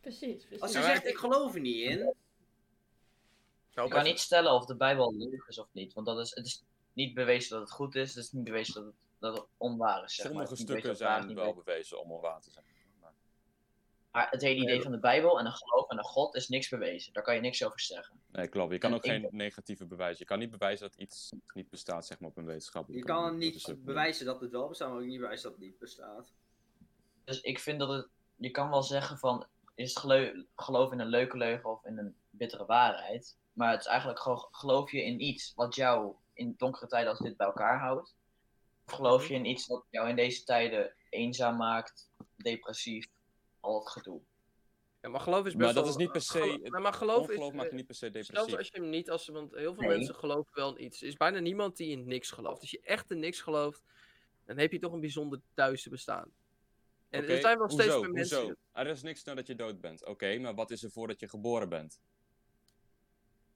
Precies, 0.00 0.44
precies. 0.44 0.60
Als 0.60 0.72
je 0.72 0.78
Ja, 0.78 0.84
maar 0.84 0.94
zegt, 0.94 1.06
ik 1.06 1.18
geloof 1.18 1.54
er 1.54 1.60
niet 1.60 1.88
in, 1.88 2.14
Zou 3.70 3.86
Je 3.86 3.92
kan 3.92 4.04
niet 4.04 4.20
stellen 4.20 4.52
of 4.52 4.64
de 4.64 4.76
Bijbel 4.76 5.14
leugen 5.16 5.48
is 5.48 5.58
of 5.58 5.68
niet. 5.72 5.92
Want 5.92 6.06
dat 6.06 6.18
is, 6.18 6.34
het 6.34 6.46
is 6.46 6.64
niet 6.92 7.14
bewezen 7.14 7.50
dat 7.50 7.60
het 7.60 7.70
goed 7.70 7.94
is. 7.94 8.14
Het 8.14 8.24
is 8.24 8.32
niet 8.32 8.44
bewezen 8.44 8.74
dat 8.74 8.84
het, 8.84 8.94
dat 9.18 9.36
het 9.36 9.46
onwaar 9.56 10.04
is. 10.04 10.14
Zeg 10.14 10.32
maar. 10.32 10.46
Sommige 10.46 10.50
Het 10.50 10.52
is 10.52 10.58
niet 10.58 10.66
bewezen 10.66 10.96
stukken 10.96 11.34
zijn 11.34 11.34
wel 11.34 11.54
bewezen 11.54 12.00
om 12.00 12.12
onwaar 12.12 12.40
te 12.40 12.50
zijn. 12.50 12.64
Maar- 14.12 14.30
het 14.30 14.42
hele 14.42 14.60
idee 14.60 14.82
van 14.82 14.92
de 14.92 14.98
Bijbel 14.98 15.38
en 15.38 15.46
een 15.46 15.52
geloof 15.52 15.88
en 15.88 15.98
een 15.98 16.04
God 16.04 16.34
is 16.34 16.48
niks 16.48 16.68
bewezen. 16.68 17.12
Daar 17.12 17.22
kan 17.22 17.34
je 17.34 17.40
niks 17.40 17.64
over 17.64 17.80
zeggen. 17.80 18.20
Nee, 18.32 18.48
klopt. 18.48 18.72
Je 18.72 18.78
kan 18.78 18.90
En 18.90 18.96
ook 18.96 19.04
geen 19.06 19.28
negatieve 19.30 19.86
bewijs. 19.86 20.18
Je 20.18 20.24
kan 20.24 20.38
niet 20.38 20.50
bewijzen 20.50 20.88
dat 20.90 20.98
iets 21.00 21.32
niet 21.54 21.70
bestaat, 21.70 22.06
zeg 22.06 22.20
maar, 22.20 22.30
op 22.30 22.36
een 22.36 22.42
je 22.42 22.48
wetenschappelijke 22.48 23.06
kan. 23.06 23.22
Dat 23.24 23.34
niet 23.34 23.84
bewijzen 23.84 24.26
dat 24.26 24.40
het 24.40 24.50
wel 24.50 24.68
bestaat, 24.68 24.88
maar 24.88 24.98
ook 24.98 25.04
niet 25.04 25.20
bewijzen 25.20 25.50
dat 25.50 25.58
het 25.58 25.68
niet 25.68 25.78
bestaat. 25.78 26.32
Dus 27.24 27.40
ik 27.40 27.58
vind 27.58 27.78
dat 27.78 27.88
het. 27.88 28.08
Je 28.36 28.50
kan 28.50 28.70
wel 28.70 28.82
zeggen 28.82 29.18
van. 29.18 29.46
Is 29.74 29.88
het 29.90 29.98
gelo- 29.98 30.44
geloof 30.56 30.92
in 30.92 30.98
een 31.00 31.06
leuke 31.06 31.36
leugen 31.36 31.70
of 31.70 31.84
in 31.84 31.98
een 31.98 32.14
bittere 32.30 32.66
waarheid? 32.66 33.36
Maar 33.52 33.70
het 33.70 33.80
is 33.80 33.86
eigenlijk 33.86 34.20
gewoon. 34.20 34.48
Geloof 34.50 34.90
je 34.92 35.04
in 35.04 35.20
iets 35.20 35.52
wat 35.54 35.74
jou 35.74 36.14
in 36.32 36.54
donkere 36.56 36.86
tijden 36.86 37.10
als 37.10 37.18
dit 37.18 37.36
bij 37.36 37.46
elkaar 37.46 37.78
houdt? 37.78 38.14
Of 38.86 38.92
geloof 38.92 39.28
je 39.28 39.34
in 39.34 39.44
iets 39.44 39.66
dat 39.66 39.84
jou 39.90 40.08
in 40.08 40.16
deze 40.16 40.44
tijden 40.44 40.94
eenzaam 41.10 41.56
maakt, 41.56 42.10
depressief, 42.36 43.06
al 43.60 43.78
het 43.78 43.88
gedoe? 43.88 44.20
Ja, 45.00 45.08
maar 45.08 45.20
geloof 45.20 45.38
is 45.38 45.44
best 45.44 45.56
Maar 45.56 45.74
dat 45.74 45.82
wel- 45.82 45.92
is 45.92 45.96
niet 45.98 46.12
per 46.12 46.20
se- 46.20 46.40
gelo- 46.40 46.56
Nee, 46.56 46.80
maar 46.82 46.92
geloof 46.92 47.30
is... 47.30 47.38
Maakt 47.38 47.54
je 47.62 47.68
eh, 47.68 47.72
niet 47.72 47.86
per 47.86 47.94
se 47.94 48.08
Zelfs 48.12 48.28
depressief. 48.28 48.56
als 48.58 48.68
je 48.68 48.80
hem 48.80 48.88
niet, 48.90 49.10
als, 49.10 49.28
want 49.28 49.54
heel 49.54 49.74
veel 49.74 49.82
Nee. 49.88 49.96
mensen 49.96 50.14
geloven 50.14 50.50
wel 50.54 50.76
in 50.76 50.84
iets. 50.84 51.00
Er 51.02 51.06
is 51.08 51.16
bijna 51.16 51.38
niemand 51.38 51.76
die 51.76 51.90
in 51.90 52.06
niks 52.06 52.30
gelooft. 52.30 52.60
Als 52.60 52.70
je 52.70 52.80
echt 52.80 53.10
in 53.10 53.18
niks 53.18 53.40
gelooft, 53.40 53.82
dan 54.44 54.58
heb 54.58 54.72
je 54.72 54.78
toch 54.78 54.92
een 54.92 55.00
bijzonder 55.00 55.40
duister 55.54 55.90
bestaan. 55.90 56.30
En 57.08 57.28
er 57.28 57.40
zijn 57.40 57.58
wel 57.58 57.70
steeds 57.70 58.00
meer 58.00 58.10
mensen. 58.10 58.38
Hoezo? 58.40 58.54
Er 58.72 58.86
is 58.86 59.02
niks 59.02 59.24
nadat 59.24 59.46
je 59.46 59.54
dood 59.54 59.80
bent. 59.80 60.04
Oké, 60.06 60.38
maar 60.38 60.54
wat 60.54 60.70
is 60.70 60.82
er 60.82 60.90
voordat 60.90 61.20
je 61.20 61.28
geboren 61.28 61.68
bent? 61.68 62.00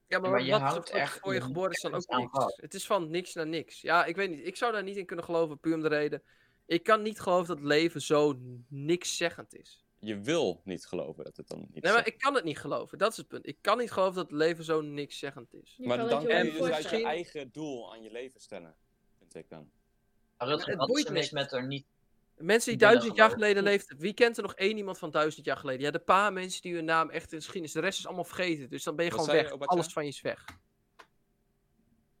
Ja, 0.07 0.19
maar, 0.19 0.29
maar 0.31 0.43
je 0.43 0.51
wat 0.51 0.61
houdt 0.61 0.75
wat 0.75 0.89
echt 0.89 1.19
voor 1.19 1.33
je 1.33 1.41
geboren 1.41 1.71
is 1.71 1.81
dan 1.81 1.93
ook 1.93 2.07
niks. 2.33 2.55
Het 2.55 2.73
is 2.73 2.85
van 2.85 3.09
niks 3.09 3.33
naar 3.33 3.47
niks. 3.47 3.81
Ja, 3.81 4.05
ik 4.05 4.15
weet 4.15 4.29
niet. 4.29 4.47
Ik 4.47 4.55
zou 4.55 4.71
daar 4.71 4.83
niet 4.83 4.97
in 4.97 5.05
kunnen 5.05 5.25
geloven, 5.25 5.59
puur 5.59 5.73
om 5.73 5.81
de 5.81 5.87
reden. 5.87 6.23
Ik 6.65 6.83
kan 6.83 7.01
niet 7.01 7.19
geloven 7.19 7.55
dat 7.55 7.65
leven 7.65 8.01
zo 8.01 8.39
nikszeggend 8.67 9.55
is. 9.55 9.84
Je 10.05 10.19
wil 10.19 10.61
niet 10.63 10.85
geloven 10.85 11.23
dat 11.23 11.37
het 11.37 11.47
dan 11.47 11.65
niet 11.71 11.83
Nee, 11.83 11.93
maar 11.93 12.07
ik 12.07 12.17
kan 12.17 12.35
het 12.35 12.43
niet 12.43 12.57
geloven. 12.59 12.97
Dat 12.97 13.11
is 13.11 13.17
het 13.17 13.27
punt. 13.27 13.47
Ik 13.47 13.57
kan 13.61 13.77
niet 13.77 13.91
geloven 13.91 14.15
dat 14.15 14.23
het 14.29 14.33
leven 14.39 14.63
zo 14.63 14.81
nikszeggend 14.81 15.53
is. 15.53 15.73
Je 15.77 15.87
Maar 15.87 15.97
dan 15.97 16.07
kan 16.07 16.21
je 16.21 16.51
je 16.51 16.51
dus 16.59 16.71
uit 16.71 16.89
je 16.89 17.03
eigen 17.03 17.51
doel 17.51 17.93
aan 17.93 18.03
je 18.03 18.11
leven 18.11 18.39
stellen. 18.39 18.75
Vind 19.19 19.35
ik 19.35 19.49
dan. 19.49 19.69
Maar 20.37 20.47
Rutger, 20.47 20.69
het 20.69 20.77
wat 20.77 20.87
is 20.87 20.93
boeit 20.93 21.07
er 21.07 21.13
mis 21.13 21.31
niks. 21.31 21.43
met 21.43 21.51
er 21.61 21.67
niet 21.67 21.85
Mensen 22.37 22.69
die 22.69 22.79
duizend 22.79 23.15
jaar 23.15 23.29
geleden 23.29 23.63
leefden. 23.63 23.97
Wie 23.97 24.13
kent 24.13 24.37
er 24.37 24.43
nog 24.43 24.53
één 24.55 24.77
iemand 24.77 24.97
van 24.97 25.11
duizend 25.11 25.45
jaar 25.45 25.57
geleden? 25.57 25.81
Ja, 25.81 25.91
de 25.91 25.99
paar 25.99 26.33
mensen 26.33 26.61
die 26.61 26.73
hun 26.73 26.85
naam 26.85 27.09
echt 27.09 27.23
in 27.23 27.29
de 27.29 27.35
geschiedenis. 27.43 27.71
De 27.73 27.79
rest 27.79 27.99
is 27.99 28.05
allemaal 28.05 28.23
vergeten. 28.23 28.69
Dus 28.69 28.83
dan 28.83 28.95
ben 28.95 29.05
je 29.05 29.11
Wat 29.11 29.19
gewoon 29.19 29.35
je, 29.35 29.43
weg. 29.43 29.67
Alles 29.67 29.93
van 29.93 30.03
je 30.03 30.09
is 30.09 30.21
weg. 30.21 30.45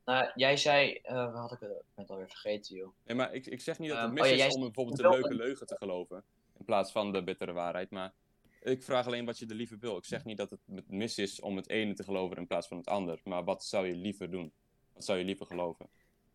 Nou, 0.05 0.31
jij 0.35 0.57
zei, 0.57 0.93
eh 1.03 1.13
waar 1.13 1.35
had 1.35 1.51
ik 1.51 1.59
het? 1.59 1.69
Ik 1.71 1.77
ben 1.95 2.03
het 2.03 2.09
alweer 2.09 2.27
vergeten, 2.29 2.75
joh. 2.75 2.93
Nee, 3.05 3.15
maar 3.17 3.33
ik, 3.33 3.45
ik 3.45 3.61
zeg 3.61 3.79
niet 3.79 3.89
dat 3.89 3.97
het 3.97 4.05
Ehm, 4.07 4.15
mis 4.15 4.31
oh 4.31 4.37
ja, 4.37 4.45
is 4.45 4.53
om 4.53 4.61
bijvoorbeeld 4.61 4.97
de 4.97 5.01
wil 5.03 5.11
leuke 5.11 5.29
een- 5.29 5.35
leugen 5.35 5.67
te 5.67 5.75
geloven. 5.77 6.23
In 6.65 6.71
plaats 6.73 6.91
van 6.91 7.11
de 7.11 7.23
bittere 7.23 7.53
waarheid. 7.53 7.89
Maar 7.91 8.13
ik 8.61 8.83
vraag 8.83 9.05
alleen 9.05 9.25
wat 9.25 9.37
je 9.39 9.45
er 9.45 9.55
liever 9.55 9.77
wil. 9.79 9.97
Ik 9.97 10.05
zeg 10.05 10.25
niet 10.25 10.37
dat 10.37 10.49
het 10.49 10.89
mis 10.89 11.17
is 11.17 11.39
om 11.41 11.55
het 11.55 11.69
ene 11.69 11.93
te 11.93 12.03
geloven 12.03 12.37
in 12.37 12.47
plaats 12.47 12.67
van 12.67 12.77
het 12.77 12.87
ander. 12.87 13.19
Maar 13.23 13.43
wat 13.43 13.63
zou 13.65 13.87
je 13.87 13.95
liever 13.95 14.29
doen? 14.31 14.53
Wat 14.93 15.05
zou 15.05 15.17
je 15.17 15.23
liever 15.25 15.45
geloven? 15.45 15.89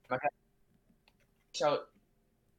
Ik 0.09 1.57
zou, 1.57 1.81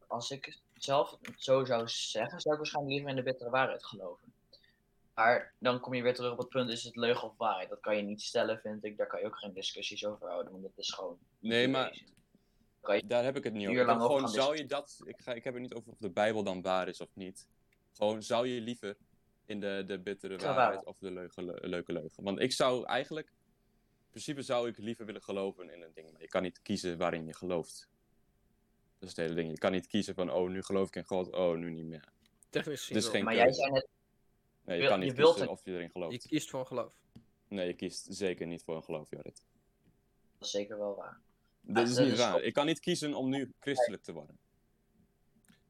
als 0.07 0.31
ik 0.31 0.57
zelf 0.73 1.17
zo 1.37 1.65
zou 1.65 1.87
zeggen, 1.87 2.39
zou 2.39 2.53
ik 2.55 2.59
waarschijnlijk 2.61 2.95
liever 2.95 3.09
in 3.09 3.15
de 3.23 3.23
bittere 3.31 3.49
waarheid 3.49 3.85
geloven. 3.85 4.33
Maar 5.13 5.53
dan 5.59 5.79
kom 5.79 5.93
je 5.93 6.01
weer 6.01 6.15
terug 6.15 6.31
op 6.31 6.37
het 6.37 6.49
punt, 6.49 6.69
is 6.69 6.83
het 6.83 6.95
leugen 6.95 7.27
of 7.27 7.37
waarheid? 7.37 7.69
Dat 7.69 7.79
kan 7.79 7.95
je 7.97 8.01
niet 8.03 8.21
stellen, 8.21 8.59
vind 8.59 8.83
ik. 8.83 8.97
Daar 8.97 9.07
kan 9.07 9.19
je 9.19 9.25
ook 9.25 9.37
geen 9.37 9.53
discussies 9.53 10.05
over 10.05 10.27
houden, 10.27 10.51
want 10.51 10.63
dat 10.63 10.77
is 10.77 10.89
gewoon 10.93 11.17
Nee, 11.39 11.67
maar- 11.67 12.01
Daar 13.07 13.23
heb 13.23 13.37
ik 13.37 13.43
het 13.43 13.53
niet 13.53 13.67
over. 13.67 13.85
Gewoon, 14.01 14.21
zou 14.29 14.57
je 14.57 14.65
dat... 14.65 15.01
Ik, 15.05 15.19
ga, 15.19 15.33
ik 15.33 15.43
heb 15.43 15.53
het 15.53 15.61
niet 15.61 15.73
over 15.73 15.91
of 15.91 15.97
de 15.97 16.09
Bijbel 16.09 16.43
dan 16.43 16.61
waar 16.61 16.87
is 16.87 17.01
of 17.01 17.09
niet. 17.15 17.47
Gewoon, 17.91 18.23
zou 18.23 18.47
je 18.47 18.61
liever 18.61 18.97
in 19.45 19.59
de, 19.59 19.83
de 19.87 19.99
bittere 19.99 20.37
waarheid 20.37 20.85
of 20.85 20.97
de 20.99 21.11
leuke, 21.11 21.43
le- 21.43 21.59
leuke 21.67 21.93
leugen? 21.93 22.23
Want 22.23 22.39
ik 22.39 22.51
zou 22.51 22.85
eigenlijk... 22.85 23.27
In 23.27 24.17
principe 24.21 24.41
zou 24.41 24.67
ik 24.69 24.77
liever 24.77 25.05
willen 25.05 25.21
geloven 25.23 25.69
in 25.69 25.81
een 25.81 25.91
ding. 25.93 26.11
Maar 26.11 26.21
je 26.21 26.27
kan 26.27 26.41
niet 26.41 26.61
kiezen 26.61 26.97
waarin 26.97 27.25
je 27.25 27.33
gelooft. 27.33 27.89
Dat 28.99 29.09
is 29.09 29.15
het 29.15 29.25
hele 29.25 29.33
ding. 29.41 29.49
Je 29.51 29.57
kan 29.57 29.71
niet 29.71 29.87
kiezen 29.87 30.15
van, 30.15 30.31
oh, 30.31 30.49
nu 30.49 30.63
geloof 30.63 30.87
ik 30.87 30.95
in 30.95 31.03
God, 31.03 31.31
oh, 31.33 31.57
nu 31.57 31.69
niet 31.71 31.85
meer. 31.85 32.03
Technisch 32.49 32.85
gezien 32.85 33.11
Dus 33.11 33.21
Maar 33.23 33.35
jij 33.35 33.53
zei 33.53 33.71
net, 33.71 33.87
Nee, 34.63 34.75
je 34.75 34.81
wil- 34.81 34.91
kan 34.91 34.99
niet 34.99 35.09
je 35.17 35.23
kiezen 35.23 35.41
het- 35.41 35.49
of 35.49 35.65
je 35.65 35.71
erin 35.71 35.83
Je 35.83 35.89
gelooft. 35.89 36.27
kiest 36.27 36.49
voor 36.49 36.59
een 36.59 36.67
geloof. 36.67 36.93
Nee, 37.47 37.67
je 37.67 37.73
kiest 37.73 38.07
zeker 38.09 38.47
niet 38.47 38.63
voor 38.63 38.75
een 38.75 38.83
geloof, 38.83 39.09
Jorrit. 39.09 39.43
dat 40.37 40.47
is 40.47 40.51
zeker 40.51 40.77
wel 40.77 40.95
waar. 40.95 41.19
Dat 41.61 41.87
is 41.87 41.95
dat 41.95 42.03
niet 42.03 42.13
is 42.13 42.19
waar. 42.19 42.41
Ik 42.41 42.53
kan 42.53 42.65
niet 42.65 42.79
kiezen 42.79 43.13
om 43.13 43.29
nu 43.29 43.51
christelijk 43.59 44.03
te 44.03 44.11
worden. 44.13 44.37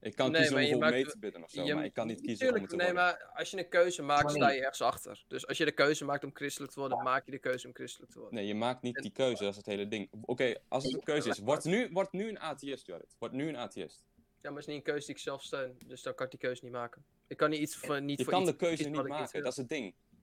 Ik 0.02 0.16
kan 0.16 0.32
Nee, 0.32 0.36
kiezen 0.40 0.56
maar 0.56 0.64
om 0.64 0.70
je 0.70 0.78
mee 0.78 0.92
maakt- 1.04 1.12
te 1.12 1.20
bidden 1.20 1.44
of 1.44 1.50
zo, 1.50 1.64
Je- 1.64 1.74
maar 1.76 1.86
ik 1.86 1.94
kan 1.94 2.08
niet 2.08 2.22
kiezen 2.22 2.48
om 2.48 2.52
Tuurlijk, 2.52 2.70
te 2.70 2.76
nee, 2.76 2.86
worden. 2.94 3.04
maar 3.06 3.32
als 3.34 3.52
je 3.52 3.58
een 3.58 3.70
keuze 3.70 4.02
maakt, 4.02 4.32
sta 4.32 4.50
je 4.52 4.60
ergens 4.60 4.82
achter. 4.82 5.24
Dus 5.28 5.48
als 5.48 5.58
je 5.58 5.66
de 5.66 5.72
keuze 5.72 6.06
maakt 6.06 6.24
om 6.24 6.30
christelijk 6.34 6.72
te 6.74 6.80
worden, 6.80 7.04
maak 7.04 7.26
je 7.26 7.32
de 7.32 7.38
keuze 7.40 7.68
om 7.68 7.74
christelijk 7.74 8.12
te 8.12 8.20
worden. 8.20 8.36
Nee, 8.38 8.48
je 8.48 8.56
maakt 8.56 8.82
niet 8.82 8.96
die 8.96 9.12
keuze, 9.12 9.44
dat 9.44 9.52
is 9.52 9.58
het 9.58 9.66
hele 9.66 9.88
ding. 9.88 10.10
Oké, 10.22 10.54
als 10.68 10.84
het 10.84 10.94
een 10.94 11.04
keuze 11.04 11.30
is, 11.30 11.40
word 11.40 11.64
nu, 11.64 11.90
word 11.92 12.12
nu 12.12 12.30
een 12.30 12.40
atheïst, 12.40 12.86
Jorrit. 12.86 13.16
Word 13.20 13.32
nu 13.32 13.48
een 13.48 13.58
atheïst. 13.58 14.06
Ja, 14.16 14.50
maar 14.50 14.60
het 14.60 14.60
is 14.60 14.66
niet 14.66 14.76
een 14.76 14.92
keuze 14.92 15.06
die 15.06 15.16
ik 15.16 15.22
zelf 15.22 15.44
steun. 15.44 15.78
Dus 15.86 16.02
dan 16.02 16.16
kan 16.16 16.26
ik 16.26 16.32
die 16.32 16.40
keuze 16.40 16.64
niet 16.64 16.74
maken. 16.74 17.06
Ik 17.28 17.38
kan 17.38 17.50
niet 17.50 17.60
iets 17.60 17.76
voor, 17.76 18.02
niet 18.02 18.18
Je 18.18 18.24
voor 18.24 18.34
kan 18.34 18.42
iets 18.42 18.52
de 18.52 18.58
keuze 18.58 18.90
niet 18.90 19.08
maken, 19.08 19.44
dat 19.44 19.52
is 19.52 19.58
het 19.58 19.70
ding. 19.70 19.86
Je 19.86 20.14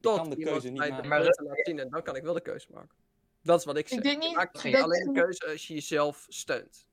Tot 0.00 0.16
kan 0.16 0.30
de 0.30 0.36
keuze 0.36 0.68
niet 0.68 0.78
maken. 0.78 1.08
Maar 1.08 1.20
laat 1.24 1.60
zien 1.62 1.78
en 1.78 1.88
dan 1.90 2.02
kan 2.02 2.16
ik 2.16 2.22
wel 2.22 2.34
de 2.34 2.40
keuze 2.40 2.66
maken. 2.72 2.96
Dat 3.42 3.58
is 3.58 3.64
wat 3.64 3.76
ik 3.76 3.88
zeg. 3.88 3.98
Ik 3.98 4.04
denk 4.04 4.22
Je 4.22 4.28
niet 4.28 4.36
maakt 4.36 4.62
dat 4.62 4.74
alleen 4.74 5.04
de 5.04 5.12
je- 5.12 5.20
keuze 5.20 5.46
als 5.46 5.66
je 5.66 5.74
jezelf 5.74 6.26
steunt. 6.28 6.87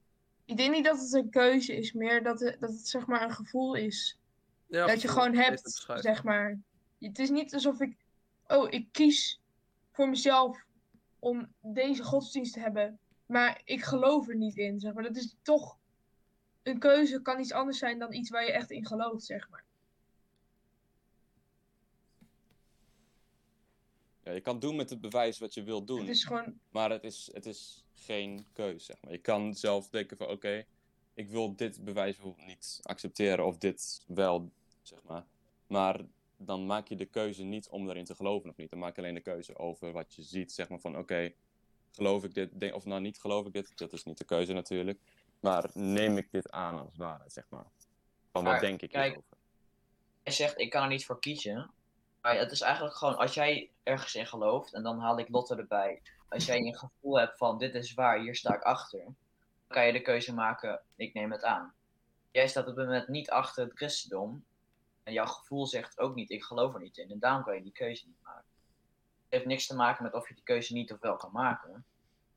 Ik 0.45 0.57
denk 0.57 0.73
niet 0.73 0.85
dat 0.85 0.99
het 0.99 1.13
een 1.13 1.29
keuze 1.29 1.75
is, 1.75 1.93
meer 1.93 2.23
dat 2.23 2.39
het, 2.39 2.59
dat 2.59 2.69
het 2.69 2.87
zeg 2.87 3.05
maar 3.05 3.21
een 3.21 3.31
gevoel 3.31 3.75
is. 3.75 4.19
Ja, 4.67 4.87
dat 4.87 5.01
je 5.01 5.07
gewoon 5.07 5.35
hebt, 5.35 5.85
zeg 5.95 6.23
maar. 6.23 6.59
Het 6.99 7.19
is 7.19 7.29
niet 7.29 7.53
alsof 7.53 7.79
ik, 7.79 7.97
oh, 8.47 8.67
ik 8.69 8.87
kies 8.91 9.41
voor 9.91 10.09
mezelf 10.09 10.65
om 11.19 11.53
deze 11.61 12.03
godsdienst 12.03 12.53
te 12.53 12.59
hebben, 12.59 12.99
maar 13.25 13.61
ik 13.63 13.83
geloof 13.83 14.27
er 14.27 14.35
niet 14.35 14.57
in, 14.57 14.79
zeg 14.79 14.93
maar. 14.93 15.03
Dat 15.03 15.15
is 15.15 15.35
toch, 15.41 15.77
een 16.63 16.79
keuze 16.79 17.21
kan 17.21 17.39
iets 17.39 17.51
anders 17.51 17.77
zijn 17.77 17.99
dan 17.99 18.13
iets 18.13 18.29
waar 18.29 18.45
je 18.45 18.51
echt 18.51 18.71
in 18.71 18.85
gelooft, 18.85 19.25
zeg 19.25 19.49
maar. 19.49 19.64
Ja, 24.25 24.31
je 24.31 24.41
kan 24.41 24.59
doen 24.59 24.75
met 24.75 24.89
het 24.89 25.01
bewijs 25.01 25.37
wat 25.39 25.53
je 25.53 25.63
wilt 25.63 25.87
doen, 25.87 25.99
Het 25.99 26.09
is 26.09 26.23
gewoon, 26.23 26.59
maar 26.69 26.89
het 26.89 27.03
is, 27.03 27.29
het 27.33 27.45
is 27.45 27.85
geen 27.93 28.45
keuze, 28.53 28.85
zeg 28.85 29.01
maar. 29.01 29.11
Je 29.11 29.17
kan 29.17 29.53
zelf 29.53 29.89
denken 29.89 30.17
van, 30.17 30.27
oké, 30.27 30.65
ik 31.13 31.29
wil 31.29 31.55
dit 31.55 31.83
bewijs 31.83 32.15
bijvoorbeeld 32.15 32.47
niet 32.47 32.79
accepteren 32.83 33.45
of 33.45 33.57
dit 33.57 34.03
wel, 34.07 34.51
zeg 34.81 35.03
maar. 35.03 35.25
Maar 35.67 36.01
dan 36.37 36.65
maak 36.65 36.87
je 36.87 36.95
de 36.95 37.05
keuze 37.05 37.43
niet 37.43 37.69
om 37.69 37.89
erin 37.89 38.05
te 38.05 38.15
geloven 38.15 38.49
of 38.49 38.57
niet. 38.57 38.69
Dan 38.69 38.79
maak 38.79 38.95
je 38.95 39.01
alleen 39.01 39.13
de 39.13 39.21
keuze 39.21 39.57
over 39.57 39.91
wat 39.91 40.13
je 40.13 40.21
ziet, 40.21 40.51
zeg 40.51 40.69
maar 40.69 40.79
van, 40.79 40.97
oké, 40.97 41.33
geloof 41.91 42.23
ik 42.23 42.33
dit, 42.33 42.59
denk- 42.59 42.75
of 42.75 42.85
nou 42.85 43.01
niet 43.01 43.19
geloof 43.19 43.45
ik 43.45 43.53
dit, 43.53 43.77
dat 43.77 43.93
is 43.93 44.03
niet 44.03 44.17
de 44.17 44.25
keuze 44.25 44.53
natuurlijk. 44.53 44.99
Maar 45.39 45.69
neem 45.73 46.17
ik 46.17 46.31
dit 46.31 46.51
aan 46.51 46.79
als 46.79 46.95
waarheid, 46.97 47.33
zeg 47.33 47.49
maar. 47.49 47.65
Van 48.31 48.43
wat 48.43 48.43
Maar, 48.43 48.59
denk 48.61 48.81
ik 48.81 48.89
kijk, 48.89 49.05
hierover? 49.05 49.37
Jij 50.23 50.33
zegt, 50.33 50.59
ik 50.59 50.69
kan 50.69 50.81
er 50.83 50.89
niet 50.89 51.05
voor 51.05 51.19
kiezen. 51.19 51.71
Maar 52.25 52.37
het 52.37 52.51
is 52.51 52.61
eigenlijk 52.61 52.95
gewoon, 52.95 53.17
als 53.17 53.33
jij 53.33 53.71
ergens 53.83 54.15
in 54.15 54.25
gelooft, 54.25 54.73
en 54.73 54.83
dan 54.83 54.99
haal 54.99 55.19
ik 55.19 55.29
Lotte 55.29 55.55
erbij. 55.55 56.01
Als 56.29 56.45
jij 56.45 56.57
een 56.57 56.77
gevoel 56.77 57.19
hebt 57.19 57.37
van, 57.37 57.57
dit 57.57 57.75
is 57.75 57.93
waar, 57.93 58.19
hier 58.19 58.35
sta 58.35 58.55
ik 58.55 58.61
achter. 58.61 59.03
Dan 59.03 59.15
kan 59.67 59.85
je 59.85 59.91
de 59.91 60.01
keuze 60.01 60.33
maken, 60.33 60.81
ik 60.95 61.13
neem 61.13 61.31
het 61.31 61.43
aan. 61.43 61.73
Jij 62.31 62.47
staat 62.47 62.67
op 62.67 62.75
het 62.75 62.85
moment 62.85 63.07
niet 63.07 63.29
achter 63.29 63.63
het 63.63 63.77
christendom. 63.77 64.45
En 65.03 65.13
jouw 65.13 65.25
gevoel 65.25 65.67
zegt 65.67 65.99
ook 65.99 66.15
niet, 66.15 66.29
ik 66.29 66.43
geloof 66.43 66.73
er 66.73 66.81
niet 66.81 66.97
in. 66.97 67.09
En 67.09 67.19
daarom 67.19 67.43
kan 67.43 67.55
je 67.55 67.61
die 67.61 67.71
keuze 67.71 68.05
niet 68.07 68.21
maken. 68.21 68.43
heeft 69.29 69.45
niks 69.45 69.67
te 69.67 69.75
maken 69.75 70.03
met 70.03 70.13
of 70.13 70.27
je 70.27 70.33
die 70.33 70.43
keuze 70.43 70.73
niet 70.73 70.91
of 70.91 70.99
wel 70.99 71.15
kan 71.15 71.31
maken. 71.31 71.73
Het 71.73 71.83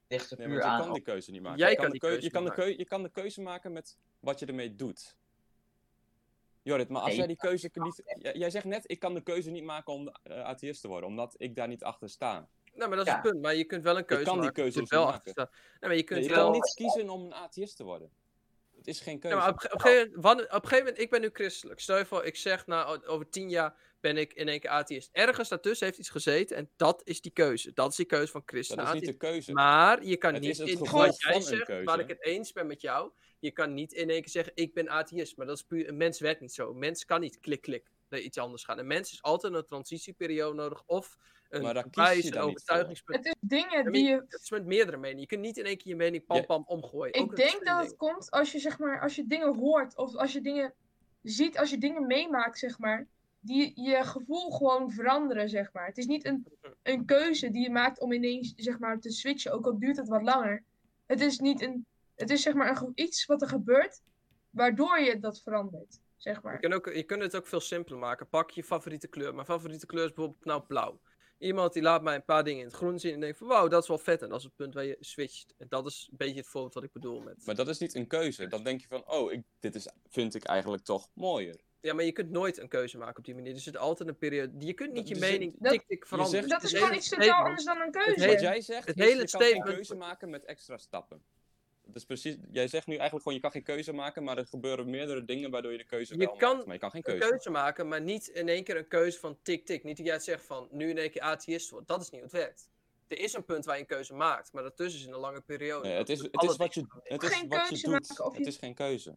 ligt 0.08 0.30
er 0.30 0.38
Nee, 0.38 0.46
puur 0.46 0.58
want 0.58 0.66
je 0.66 0.72
aan. 0.72 0.80
kan 0.80 0.88
of- 0.88 0.94
die 0.94 1.04
keuze 1.04 1.30
niet 1.30 1.42
maken. 1.42 1.58
Jij 1.58 1.70
je 1.70 1.76
kan 1.76 1.90
de 1.90 1.98
keuze 1.98 2.22
je 2.22 2.30
kan 2.30 2.44
de 2.44 2.76
Je 2.78 2.84
kan 2.84 3.02
de 3.02 3.10
keuze 3.10 3.40
maken 3.40 3.72
met 3.72 3.98
wat 4.20 4.38
je 4.38 4.46
ermee 4.46 4.74
doet. 4.74 5.17
Jorrit, 6.62 6.88
maar 6.88 7.00
als 7.00 7.08
Nee, 7.08 7.18
jij 7.18 7.26
die 7.26 7.36
keuze 7.36 7.70
niet... 7.72 8.02
Jij, 8.32 8.50
zegt 8.50 8.64
net, 8.64 8.84
ik 8.90 8.98
kan 8.98 9.14
de 9.14 9.20
keuze 9.22 9.50
niet 9.50 9.64
maken 9.64 9.92
om 9.92 10.08
eh, 10.22 10.42
atheïst 10.44 10.80
te 10.80 10.88
worden, 10.88 11.08
omdat 11.08 11.34
ik 11.36 11.54
daar 11.56 11.68
niet 11.68 11.82
achter 11.84 12.08
sta. 12.10 12.48
Nou, 12.74 12.88
maar 12.88 12.98
dat 12.98 13.06
is 13.06 13.12
Ja. 13.12 13.18
het 13.20 13.30
punt. 13.30 13.42
Maar 13.42 13.54
je 13.54 13.64
kunt 13.64 13.82
wel 13.82 13.96
een 13.98 14.04
keuze 14.04 14.24
kan 14.24 14.32
die 14.34 14.42
maken. 14.42 14.62
keuze 14.62 14.80
je 14.80 14.86
kunt 14.86 14.90
wel 14.90 15.04
niet 15.06 15.14
achter 15.14 15.30
staan. 15.32 15.48
Nee, 15.52 15.90
maar 15.90 15.96
je 15.96 16.02
kunt 16.04 16.20
Nee, 16.20 16.28
je 16.28 16.34
wel... 16.34 16.44
kan 16.44 16.52
niet 16.52 16.74
kiezen 16.74 17.08
om 17.10 17.24
een 17.24 17.34
atheïst 17.34 17.76
te 17.76 17.84
worden. 17.84 18.10
Het 18.76 18.86
is 18.86 19.00
geen 19.00 19.14
Ja, 19.14 19.20
keuze. 19.20 19.36
maar 19.36 19.48
op, 19.48 19.62
een 19.62 19.80
gegeven 19.80 20.06
moment, 20.06 20.22
wanneer- 20.24 20.44
op 20.46 20.52
een 20.52 20.60
gegeven 20.60 20.78
moment, 20.84 20.98
ik 21.02 21.10
ben 21.10 21.20
nu 21.20 21.30
christelijk. 21.32 21.80
Stel 21.80 21.98
je 21.98 22.06
voor, 22.06 22.24
ik 22.24 22.36
zeg, 22.36 22.66
nou, 22.66 23.06
over 23.06 23.28
tien 23.28 23.50
jaar 23.50 23.74
ben 24.00 24.16
ik 24.16 24.32
in 24.32 24.48
één 24.48 24.60
keer 24.60 24.70
atheïst. 24.70 25.08
Ergens 25.12 25.48
daartussen 25.48 25.86
heeft 25.86 25.98
iets 25.98 26.08
gezeten 26.08 26.56
en 26.56 26.70
dat 26.76 27.00
is 27.04 27.20
die 27.20 27.32
keuze. 27.32 27.72
Dat 27.72 27.90
is 27.90 27.96
die 27.96 28.06
keuze 28.06 28.32
van 28.32 28.42
christen 28.46 28.76
dat 28.76 28.86
is 28.86 28.92
niet 28.92 29.04
de 29.04 29.12
keuze. 29.16 29.52
Maar 29.52 30.04
je 30.04 30.16
kan 30.16 30.32
Het 30.32 30.42
niet 30.42 30.50
is 30.50 30.58
het 30.58 30.68
in 30.68 30.78
wat 30.78 31.20
jij 31.22 31.40
zegt, 31.40 31.64
keuze. 31.64 31.84
waar 31.84 31.98
ik 32.00 32.08
het 32.08 32.24
eens 32.24 32.52
ben 32.52 32.66
met 32.66 32.80
jou. 32.80 33.10
Je 33.40 33.50
kan 33.50 33.74
niet 33.74 33.92
in 33.92 34.10
één 34.10 34.20
keer 34.20 34.30
zeggen, 34.30 34.52
ik 34.56 34.74
ben 34.74 34.88
atheïst. 34.88 35.36
Maar 35.36 35.46
dat 35.46 35.56
is 35.56 35.62
puur, 35.62 35.88
een 35.88 35.96
mens 35.96 36.20
werkt 36.20 36.40
niet 36.40 36.52
zo. 36.52 36.70
Een 36.70 36.78
mens 36.78 37.04
kan 37.04 37.20
niet 37.20 37.40
klik, 37.40 37.60
klik 37.60 37.90
naar 38.08 38.20
iets 38.20 38.38
anders 38.38 38.64
gaan. 38.64 38.78
Een 38.78 38.86
mens 38.86 39.12
is 39.12 39.22
altijd 39.22 39.52
een 39.54 39.66
transitieperiode 39.66 40.54
nodig. 40.54 40.82
Of 40.86 41.18
een 41.48 41.60
voor. 41.62 42.40
overtuigingspunt. 42.40 43.18
Het 43.18 43.26
is 43.26 43.34
dingen 43.40 43.92
die 43.92 44.04
je- 44.08 44.24
Het 44.28 44.40
is 44.42 44.50
met 44.50 44.64
meerdere 44.64 44.96
meningen. 44.96 45.20
Je 45.20 45.26
kunt 45.26 45.40
niet 45.40 45.56
in 45.56 45.64
één 45.64 45.76
keer 45.76 45.88
je 45.88 45.96
mening 45.96 46.26
pam 46.26 46.36
Ja. 46.36 46.42
pam 46.42 46.64
omgooien. 46.66 47.14
Ik 47.14 47.36
denk 47.36 47.66
dat 47.66 47.80
het 47.84 47.96
komt 47.96 48.30
als 48.30 48.52
je, 48.52 48.58
zeg 48.58 48.78
maar, 48.78 49.00
als 49.00 49.14
je 49.16 49.26
dingen 49.26 49.56
hoort 49.56 49.96
of 49.96 50.14
als 50.16 50.32
je 50.32 50.40
dingen 50.40 50.74
ziet, 51.22 51.58
als 51.58 51.70
je 51.70 51.78
dingen 51.78 52.06
meemaakt, 52.06 52.58
zeg 52.58 52.78
maar, 52.78 53.06
die 53.40 53.80
je 53.82 54.04
gevoel 54.04 54.50
gewoon 54.50 54.90
veranderen, 54.90 55.48
zeg 55.48 55.72
maar. 55.72 55.86
Het 55.86 55.98
is 55.98 56.06
niet 56.06 56.24
een, 56.24 56.46
een 56.82 57.04
keuze 57.04 57.50
die 57.50 57.62
je 57.62 57.70
maakt 57.70 58.00
om 58.00 58.12
ineens, 58.12 58.52
zeg 58.56 58.78
maar, 58.78 59.00
te 59.00 59.10
switchen, 59.10 59.52
ook 59.52 59.66
al 59.66 59.78
duurt 59.78 59.96
het 59.96 60.08
wat 60.08 60.22
langer. 60.22 60.64
Het 61.06 61.20
is 61.20 61.38
niet 61.38 61.62
een, 61.62 61.86
het 62.18 62.30
is 62.30 62.42
zeg 62.42 62.54
maar 62.54 62.82
een, 62.82 62.92
iets 62.94 63.26
wat 63.26 63.42
er 63.42 63.48
gebeurt, 63.48 64.02
waardoor 64.50 64.98
je 65.00 65.18
dat 65.18 65.40
verandert, 65.42 66.00
zeg 66.16 66.34
Je 66.34 66.40
maar. 66.42 66.58
kunt, 66.58 66.74
ook, 66.74 66.94
je 66.94 67.02
kunt 67.02 67.22
het 67.22 67.36
ook 67.36 67.46
veel 67.46 67.60
simpeler 67.60 67.98
maken. 67.98 68.28
Pak 68.28 68.50
je 68.50 68.64
favoriete 68.64 69.08
kleur. 69.08 69.34
Mijn 69.34 69.46
favoriete 69.46 69.86
kleur 69.86 70.04
is 70.04 70.12
bijvoorbeeld 70.12 70.44
nou 70.44 70.62
blauw. 70.62 71.00
Iemand 71.38 71.72
die 71.72 71.82
laat 71.82 72.02
mij 72.02 72.14
een 72.14 72.24
paar 72.24 72.44
dingen 72.44 72.60
in 72.60 72.66
het 72.66 72.74
groen 72.76 72.98
zien 72.98 73.14
en 73.14 73.20
denkt 73.20 73.38
van 73.38 73.46
wauw, 73.46 73.68
dat 73.68 73.82
is 73.82 73.88
wel 73.88 73.98
vet. 73.98 74.22
En 74.22 74.28
dat 74.28 74.38
is 74.38 74.44
het 74.44 74.56
punt 74.56 74.74
waar 74.74 74.84
je 74.84 74.96
switcht. 75.00 75.54
En 75.58 75.66
dat 75.68 75.86
is 75.86 76.08
een 76.10 76.16
beetje 76.16 76.36
het 76.38 76.46
voorbeeld 76.46 76.74
wat 76.74 76.82
ik 76.84 76.92
bedoel 76.92 77.20
met... 77.20 77.46
Maar 77.46 77.54
dat 77.54 77.68
is 77.68 77.78
niet 77.78 77.94
een 77.94 78.06
keuze. 78.06 78.46
Dan 78.46 78.62
denk 78.62 78.80
je 78.80 78.86
van, 78.88 79.08
oh, 79.10 79.32
ik, 79.32 79.42
dit 79.60 79.74
is, 79.74 79.88
vind 80.08 80.34
ik 80.34 80.44
eigenlijk 80.44 80.84
toch 80.84 81.08
mooier. 81.14 81.60
Ja, 81.80 81.94
maar 81.94 82.04
je 82.04 82.12
kunt 82.12 82.30
nooit 82.30 82.58
een 82.58 82.68
keuze 82.68 82.98
maken 82.98 83.16
op 83.18 83.24
die 83.24 83.34
manier. 83.34 83.54
Er 83.54 83.60
zit 83.60 83.76
altijd 83.76 84.08
een 84.08 84.16
periode... 84.18 84.66
Je 84.66 84.74
kunt 84.74 84.92
niet 84.92 85.08
je 85.08 85.14
Dus 85.14 85.24
je- 85.24 85.30
mening 85.32 85.54
dat- 85.58 85.72
tik 85.72 85.84
tik 85.86 86.06
veranderen. 86.06 86.48
zegt- 86.48 86.52
Dat 86.54 86.62
is 86.62 86.72
Het 86.72 86.80
gewoon 86.82 86.96
iets 86.96 87.08
totaal 87.08 87.44
anders 87.44 87.64
dan 87.64 87.76
een 87.76 87.82
het 87.92 88.04
keuze. 88.04 88.40
jij 88.42 88.60
zegt, 88.60 88.86
het 88.86 88.96
hele 88.98 89.10
je 89.10 89.16
kan 89.18 89.28
statement- 89.28 89.64
keuze 89.74 89.94
maken 89.94 90.30
met 90.30 90.44
extra 90.44 90.76
stappen. 90.78 91.22
Is 91.98 92.04
precies, 92.04 92.36
jij 92.50 92.68
zegt 92.68 92.86
nu 92.86 92.92
eigenlijk 92.92 93.22
gewoon, 93.22 93.34
je 93.34 93.40
kan 93.40 93.50
geen 93.50 93.62
keuze 93.62 93.92
maken, 93.92 94.24
maar 94.24 94.38
er 94.38 94.46
gebeuren 94.46 94.90
meerdere 94.90 95.24
dingen 95.24 95.50
waardoor 95.50 95.72
je 95.72 95.78
de 95.78 95.84
keuze 95.84 96.18
Je 96.18 96.24
wel 96.24 96.36
kan 96.36 96.54
maakt. 96.54 96.64
Maar 96.64 96.74
je 96.74 96.80
kan 96.80 96.90
geen 96.90 97.02
Een 97.04 97.12
keuze, 97.12 97.28
keuze 97.28 97.50
maken, 97.50 97.88
maar 97.88 98.00
niet 98.00 98.26
in 98.26 98.48
één 98.48 98.64
keer 98.64 98.76
een 98.76 98.88
keuze 98.88 99.18
van 99.18 99.38
tik 99.42 99.66
tik. 99.66 99.84
Niet 99.84 99.96
dat 99.96 100.06
jij 100.06 100.18
zegt 100.18 100.44
van 100.44 100.68
nu 100.70 100.90
in 100.90 100.98
één 100.98 101.10
keer 101.10 101.22
atheïst 101.22 101.70
wordt. 101.70 101.88
Dat 101.88 102.00
is 102.00 102.10
niet 102.10 102.20
hoe 102.20 102.30
het 102.30 102.40
werkt. 102.40 102.70
Er 103.08 103.18
is 103.18 103.32
een 103.32 103.44
punt 103.44 103.64
waar 103.64 103.74
je 103.74 103.80
een 103.80 103.86
keuze 103.86 104.14
maakt, 104.14 104.52
maar 104.52 104.62
daartussen 104.62 105.00
is 105.00 105.06
een 105.06 105.20
lange 105.20 105.40
periode. 105.40 105.88
Nee, 105.88 105.96
het 105.96 106.08
is, 106.08 106.18
het 106.18 106.42
is 106.42 106.56
wat 106.56 106.74
je, 106.74 106.86
het 107.02 107.22
is 107.22 107.28
Geen 107.28 107.48
wat 107.48 107.60
je 107.60 107.68
keuze 107.68 107.90
doet. 107.90 108.08
maken 108.08 108.24
of 108.24 108.36
Het 108.36 108.46
is 108.46 108.56
geen 108.56 108.74
keuze. 108.74 109.16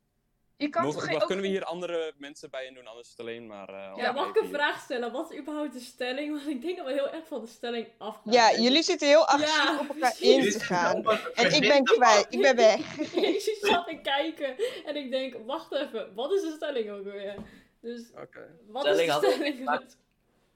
Je 0.62 0.70
kan 0.70 0.84
Mogen, 0.84 0.98
toch 1.00 1.04
geen, 1.08 1.12
wacht, 1.12 1.22
ook 1.24 1.28
kunnen 1.32 1.46
we 1.46 1.52
hier 1.58 1.64
andere 1.66 2.14
mensen 2.18 2.50
bij 2.50 2.66
in 2.66 2.74
doen, 2.74 2.88
anders 2.88 3.06
is 3.06 3.12
het 3.12 3.20
alleen 3.22 3.48
maar... 3.48 3.70
eh, 3.70 3.94
Ja, 3.98 4.12
mag 4.12 4.30
ik 4.30 4.36
een 4.36 4.46
hier. 4.46 4.54
vraag 4.54 4.82
stellen? 4.82 5.12
Wat 5.12 5.32
is 5.32 5.38
überhaupt 5.40 5.74
de 5.74 5.80
stelling? 5.80 6.32
Want 6.36 6.48
ik 6.48 6.62
denk 6.62 6.78
dat 6.78 6.86
we 6.86 6.92
heel 6.92 7.10
erg 7.12 7.28
van 7.28 7.42
de 7.42 7.48
stelling 7.48 7.88
afgaan. 7.98 8.34
Ja, 8.34 8.56
jullie 8.56 8.84
zitten 8.84 9.08
heel 9.08 9.28
agressief 9.28 9.64
Ja, 9.64 9.80
op 9.80 9.88
elkaar 9.88 10.16
precies. 10.18 10.46
in 10.46 10.52
te 10.52 10.60
gaan. 10.60 11.06
En 11.34 11.54
ik 11.54 11.62
ben 11.68 11.84
kwijt, 11.84 12.26
ik 12.30 12.42
ben 12.42 12.56
weg. 12.56 12.96
Jezus 13.26 13.60
zat 13.60 13.88
te 13.88 14.00
kijken 14.04 14.56
en 14.86 14.96
ik 14.96 15.12
denk, 15.12 15.36
wacht 15.46 15.72
even, 15.74 16.14
wat 16.16 16.32
is 16.32 16.42
de 16.42 16.54
stelling 16.56 16.90
ook 16.92 17.04
weer? 17.04 17.36
Dus, 17.82 18.12
Oké. 18.22 18.56
wat 18.68 18.82
Stelling 18.82 19.00
is 19.02 19.06
de 19.06 19.12
had- 19.12 19.32
stelling? 19.34 19.70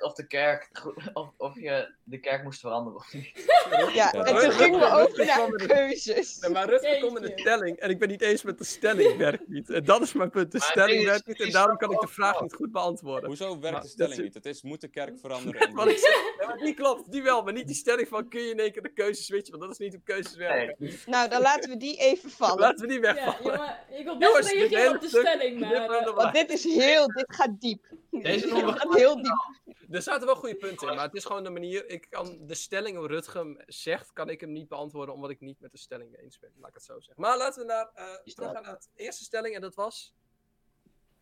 Of 0.05 0.13
de 0.13 0.27
kerk, 0.27 0.69
of, 1.13 1.29
of 1.37 1.55
je 1.59 1.93
de 2.03 2.19
kerk 2.19 2.43
moest 2.43 2.59
veranderen 2.59 2.99
of 2.99 3.13
niet. 3.13 3.45
Ja, 3.93 4.13
en 4.13 4.25
toen 4.39 4.51
gingen 4.51 4.79
we 4.79 4.85
over 4.85 5.25
naar 5.25 5.67
keuzes. 5.67 6.39
Nee, 6.39 6.51
maar 6.51 6.69
Rutger 6.69 6.99
komt 6.99 7.15
een 7.17 7.21
Jeetje. 7.23 7.39
stelling 7.39 7.77
en 7.77 7.89
ik 7.89 7.99
ben 7.99 8.07
niet 8.09 8.21
eens 8.21 8.43
met 8.43 8.57
de 8.57 8.63
stelling 8.63 9.17
werkt 9.17 9.47
niet. 9.47 9.69
En 9.69 9.83
dat 9.85 10.01
is 10.01 10.13
mijn 10.13 10.29
punt. 10.29 10.51
De 10.51 10.57
Maar 10.57 10.67
stelling 10.67 10.99
is, 10.99 11.05
werkt 11.05 11.27
niet 11.27 11.41
en 11.41 11.51
daarom 11.51 11.77
kan 11.77 11.91
ik 11.91 11.99
de 11.99 12.07
vraag 12.07 12.41
niet 12.41 12.53
goed 12.53 12.71
beantwoorden. 12.71 13.25
Hoezo 13.25 13.49
werkt 13.59 13.71
Maar 13.71 13.81
de 13.81 13.87
stelling 13.87 14.21
niet? 14.21 14.33
Het 14.33 14.45
is, 14.45 14.61
moet 14.61 14.81
de 14.81 14.87
kerk 14.87 15.19
veranderen. 15.21 15.73
Wat 15.73 15.87
ik 15.89 15.97
zeg. 15.97 16.47
Maar 16.47 16.57
die 16.57 16.73
klopt, 16.73 17.11
die 17.11 17.23
wel, 17.23 17.43
maar 17.43 17.53
niet 17.53 17.67
die 17.67 17.75
stelling 17.75 18.07
van 18.07 18.27
kun 18.29 18.41
je 18.41 18.49
in 18.49 18.59
één 18.59 18.71
keer 18.71 18.81
de 18.81 18.93
keuze 18.93 19.23
switchen, 19.23 19.51
want 19.51 19.61
dat 19.63 19.71
is 19.71 19.77
niet 19.77 19.93
hoe 19.93 20.03
keuzes 20.03 20.35
werken. 20.35 20.75
Nee, 20.79 20.99
Nou, 21.05 21.29
dan 21.29 21.41
laten 21.41 21.69
we 21.69 21.77
die 21.77 21.97
even 21.97 22.29
vallen. 22.39 22.59
Laten 22.59 22.81
we 22.81 22.87
die 22.87 23.01
Ja, 23.01 23.13
wegvallen. 23.13 23.41
jongen, 23.57 23.77
ik 23.99 24.03
wil 24.05 24.17
best 24.17 24.51
reageren 24.51 24.95
op 24.95 25.01
de 25.01 25.07
stelling, 25.07 25.59
maar... 25.59 25.71
eh, 25.89 26.15
Want 26.15 26.33
dit 26.33 26.49
is 26.49 26.63
heel, 26.63 27.07
dit 27.07 27.25
gaat 27.27 27.61
diep. 27.61 27.85
Deze 28.11 28.47
gaat 28.47 28.93
heel 28.95 29.15
diep. 29.15 29.53
Er 29.89 30.01
zaten 30.01 30.25
wel 30.25 30.36
goede 30.36 30.55
punten 30.55 30.89
in, 30.89 30.95
maar 30.95 31.05
het 31.05 31.13
is 31.13 31.25
gewoon 31.25 31.43
de 31.43 31.49
manier. 31.49 31.89
Ik 31.89 32.07
kan 32.09 32.47
de 32.47 32.55
stelling 32.55 33.23
hem 33.33 33.57
zegt, 33.65 34.13
kan 34.13 34.29
ik 34.29 34.41
hem 34.41 34.51
niet 34.51 34.67
beantwoorden 34.67 35.15
omdat 35.15 35.29
ik 35.29 35.39
niet 35.39 35.59
met 35.59 35.71
de 35.71 35.77
stelling 35.77 36.17
eens 36.17 36.39
ben. 36.39 36.51
Laat 36.57 36.69
ik 36.69 36.75
het 36.75 36.83
zo 36.83 36.99
zeggen. 36.99 37.21
Maar 37.21 37.38
laten 37.38 37.61
we 37.61 37.67
naar, 37.67 37.89
eh 37.93 38.33
teruggaan 38.33 38.63
naar 38.63 38.79
de 38.79 39.03
eerste 39.03 39.23
stelling 39.23 39.55
en 39.55 39.61
dat 39.61 39.75
was. 39.75 40.13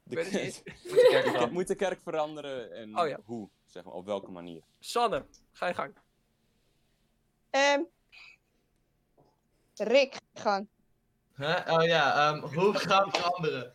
De 0.04 0.16
niet. 0.16 0.64
moet 0.84 0.96
de 0.96 1.08
kerk 1.10 1.52
moet 1.52 1.68
de 1.68 1.76
kerk 1.76 2.02
veranderen 2.02 2.72
en 2.72 3.00
Oh 3.00 3.08
ja. 3.08 3.20
hoe? 3.24 3.50
Zeg 3.66 3.84
maar, 3.84 3.94
op 3.94 4.06
welke 4.06 4.32
manier? 4.32 4.64
Sanne, 4.80 5.26
ga 5.52 5.68
je 5.68 5.74
gang. 5.74 5.96
Ehm 7.50 7.82
Rick, 9.76 10.18
gang. 10.34 10.68
Huh? 11.36 11.68
Oh 11.68 11.84
ja, 11.84 12.32
ehm, 12.32 12.54
hoe 12.54 12.74
gaan 12.74 13.06
we 13.06 13.18
veranderen? 13.18 13.74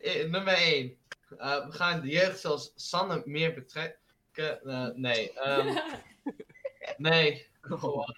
Eh, 0.00 0.30
nummer 0.30 0.54
1. 0.54 0.98
we 1.28 1.66
gaan 1.68 2.00
de 2.00 2.08
jeugd 2.08 2.40
zoals 2.40 2.72
Sanne 2.74 3.22
meer 3.24 3.54
betrekken. 3.54 3.99
Eh, 4.40 4.88
nee, 4.94 5.32
ehm, 5.32 5.78
nee. 7.08 7.48
Gewoon. 7.60 8.14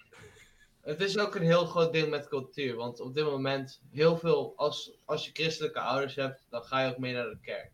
Het 0.81 1.01
is 1.01 1.19
ook 1.19 1.35
een 1.35 1.43
heel 1.43 1.67
groot 1.67 1.93
ding 1.93 2.11
met 2.11 2.29
cultuur. 2.29 2.77
Want 2.77 3.01
op 3.01 3.15
dit 3.15 3.25
moment, 3.25 3.81
heel 3.91 4.17
veel, 4.17 4.53
als, 4.57 4.93
als 5.05 5.27
je 5.27 5.33
christelijke 5.33 5.81
ouders 5.81 6.15
hebt, 6.15 6.47
dan 6.51 6.63
ga 6.63 6.81
je 6.81 6.91
ook 6.91 6.99
mee 6.99 7.13
naar 7.13 7.29
de 7.29 7.39
kerk. 7.41 7.71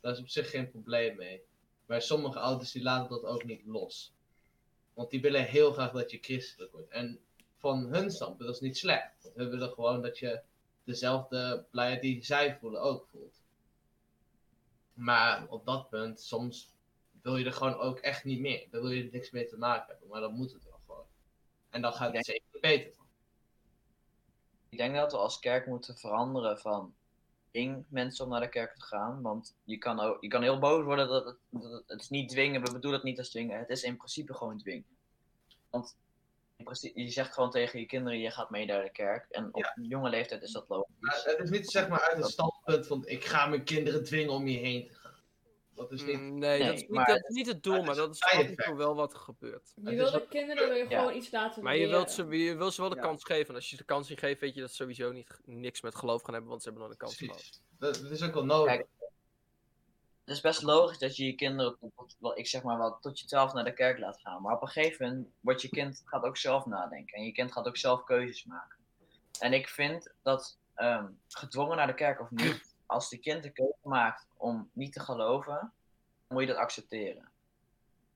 Daar 0.00 0.12
is 0.12 0.20
op 0.20 0.28
zich 0.28 0.50
geen 0.50 0.70
probleem 0.70 1.16
mee. 1.16 1.42
Maar 1.86 2.02
sommige 2.02 2.38
ouders 2.38 2.72
die 2.72 2.82
laten 2.82 3.10
dat 3.10 3.24
ook 3.24 3.44
niet 3.44 3.66
los. 3.66 4.12
Want 4.94 5.10
die 5.10 5.20
willen 5.20 5.44
heel 5.44 5.72
graag 5.72 5.92
dat 5.92 6.10
je 6.10 6.18
christelijk 6.20 6.72
wordt. 6.72 6.90
En 6.90 7.20
van 7.56 7.86
hun 7.86 8.10
standpunt, 8.10 8.46
dat 8.46 8.54
is 8.54 8.60
niet 8.60 8.78
slecht. 8.78 9.22
Want 9.22 9.34
hun 9.34 9.50
willen 9.50 9.72
gewoon 9.72 10.02
dat 10.02 10.18
je 10.18 10.40
dezelfde 10.84 11.66
blijheid 11.70 12.02
die 12.02 12.24
zij 12.24 12.56
voelen 12.56 12.80
ook 12.80 13.06
voelt. 13.10 13.42
Maar 14.94 15.46
op 15.48 15.66
dat 15.66 15.88
punt, 15.88 16.20
soms 16.20 16.73
wil 17.24 17.36
je 17.36 17.44
er 17.44 17.52
gewoon 17.52 17.76
ook 17.76 17.98
echt 17.98 18.24
niet 18.24 18.40
meer. 18.40 18.66
Dan 18.70 18.80
wil 18.80 18.90
je 18.90 19.04
er 19.04 19.12
niks 19.12 19.30
mee 19.30 19.46
te 19.46 19.56
maken 19.56 19.86
hebben. 19.90 20.08
Maar 20.08 20.20
dan 20.20 20.34
moet 20.34 20.52
het 20.52 20.64
wel 20.64 20.80
gewoon. 20.86 21.06
En 21.70 21.82
dan 21.82 21.92
gaat 21.92 22.12
het 22.12 22.24
zeker 22.24 22.60
beter. 22.60 22.92
Ik 24.68 24.78
denk 24.78 24.94
dat 24.94 25.12
we 25.12 25.18
als 25.18 25.38
kerk 25.38 25.66
moeten 25.66 25.96
veranderen 25.96 26.58
van 26.58 26.94
dwing 27.50 27.84
mensen 27.88 28.24
om 28.24 28.30
naar 28.30 28.40
de 28.40 28.48
kerk 28.48 28.74
te 28.74 28.82
gaan. 28.82 29.22
Want 29.22 29.54
je 29.64 29.78
kan, 29.78 30.00
ook, 30.00 30.22
je 30.22 30.28
kan 30.28 30.42
heel 30.42 30.58
boos 30.58 30.84
worden 30.84 31.08
dat 31.08 31.24
het, 31.24 31.36
dat 31.50 31.72
het, 31.72 31.82
het 31.86 32.00
is 32.00 32.08
niet 32.08 32.28
dwingen. 32.28 32.62
We 32.62 32.72
bedoelen 32.72 33.00
het 33.00 33.08
niet 33.08 33.18
als 33.18 33.30
dwingen. 33.30 33.58
Het 33.58 33.68
is 33.68 33.82
in 33.82 33.96
principe 33.96 34.34
gewoon 34.34 34.58
dwingen. 34.58 34.96
Want 35.70 35.96
je 36.94 37.10
zegt 37.10 37.34
gewoon 37.34 37.50
tegen 37.50 37.80
je 37.80 37.86
kinderen, 37.86 38.18
je 38.18 38.30
gaat 38.30 38.50
mee 38.50 38.66
naar 38.66 38.82
de 38.82 38.90
kerk. 38.90 39.26
En 39.30 39.54
op 39.54 39.72
jonge 39.82 40.10
leeftijd 40.10 40.42
is 40.42 40.52
dat 40.52 40.68
logisch. 40.68 40.94
Maar 40.98 41.22
het 41.24 41.38
is 41.38 41.50
niet 41.50 41.70
zeg 41.70 41.88
maar 41.88 42.00
uit 42.00 42.16
het 42.16 42.30
standpunt 42.30 42.86
van 42.86 43.06
ik 43.06 43.24
ga 43.24 43.46
mijn 43.46 43.64
kinderen 43.64 44.04
dwingen 44.04 44.32
om 44.32 44.44
hierheen 44.44 44.86
te 44.86 44.94
gaan. 44.94 45.03
Dat 45.74 45.92
is 45.92 46.02
niet. 46.04 46.16
Mm, 46.16 46.38
Nee, 46.38 46.64
dat 46.64 46.74
is 46.74 46.80
niet, 46.80 46.90
maar 46.90 47.06
dat 47.06 47.16
is 47.28 47.34
niet 47.34 47.46
het 47.46 47.62
doel, 47.62 47.74
het 47.76 47.84
maar 47.86 47.94
dat 47.94 48.14
is 48.14 48.20
een 48.20 48.26
af 48.38 48.44
en 48.44 48.48
side 48.48 48.62
toe 48.62 48.76
wel 48.76 48.94
wat 48.94 49.12
er 49.12 49.18
gebeurt. 49.18 49.72
Je 49.74 49.94
wil 49.94 50.10
de 50.10 50.26
kinderen 50.28 50.68
wil 50.68 50.76
je 50.76 50.86
Ja. 50.88 50.98
gewoon 50.98 51.16
iets 51.16 51.30
laten 51.30 51.62
Maar 51.62 51.76
je 51.76 51.88
wilt, 51.88 52.10
ze, 52.10 52.26
je 52.26 52.56
wilt 52.56 52.74
ze 52.74 52.80
wel 52.80 52.90
de 52.90 52.96
Ja. 52.96 53.02
kans 53.02 53.24
geven. 53.24 53.48
En 53.48 53.54
als 53.54 53.70
je 53.70 53.76
de 53.76 53.84
kans 53.84 54.08
niet 54.08 54.18
geeft, 54.18 54.40
weet 54.40 54.54
je 54.54 54.60
dat 54.60 54.70
ze 54.70 54.76
sowieso 54.76 55.12
niet, 55.12 55.40
niks 55.44 55.80
met 55.80 55.94
geloof 55.94 56.22
gaan 56.22 56.32
hebben, 56.32 56.50
want 56.50 56.62
ze 56.62 56.68
hebben 56.68 56.86
nog 56.88 56.92
een 56.96 57.00
kans 57.04 57.16
gehad. 57.16 57.60
Dat, 57.78 57.94
dat 58.02 58.10
is 58.10 58.22
ook 58.22 58.34
wel 58.34 58.44
nodig. 58.44 58.74
Kijk, 58.74 58.86
Het 60.24 60.34
is 60.34 60.40
best 60.40 60.62
logisch 60.62 60.98
dat 60.98 61.16
je 61.16 61.24
je 61.24 61.34
kinderen, 61.34 61.76
ik 62.34 62.46
zeg 62.46 62.62
maar 62.62 62.78
wel, 62.78 62.98
tot 63.00 63.20
je 63.20 63.26
twaalf 63.26 63.52
naar 63.52 63.64
de 63.64 63.74
kerk 63.74 63.98
laat 63.98 64.20
gaan. 64.20 64.42
Maar 64.42 64.54
op 64.54 64.62
een 64.62 64.68
gegeven 64.68 65.06
moment 65.08 65.28
wordt 65.40 65.62
je 65.62 65.68
kind 65.68 66.02
gaat 66.04 66.22
ook 66.24 66.36
zelf 66.36 66.66
nadenken. 66.66 67.16
En 67.18 67.24
je 67.24 67.32
kind 67.32 67.52
gaat 67.52 67.66
ook 67.66 67.76
zelf 67.76 68.04
keuzes 68.04 68.44
maken. 68.44 68.76
En 69.38 69.52
ik 69.52 69.68
vind 69.68 70.12
dat 70.22 70.58
ehm, 70.74 71.06
gedwongen 71.28 71.76
naar 71.76 71.86
de 71.86 71.94
kerk 71.94 72.20
of 72.20 72.30
niet, 72.30 72.73
als 72.86 73.08
die 73.08 73.18
kind 73.18 73.42
de 73.42 73.50
keuze 73.52 73.74
maakt 73.82 74.26
om 74.36 74.70
niet 74.72 74.92
te 74.92 75.00
geloven, 75.00 75.72
moet 76.28 76.40
je 76.40 76.46
dat 76.48 76.56
accepteren. 76.56 77.28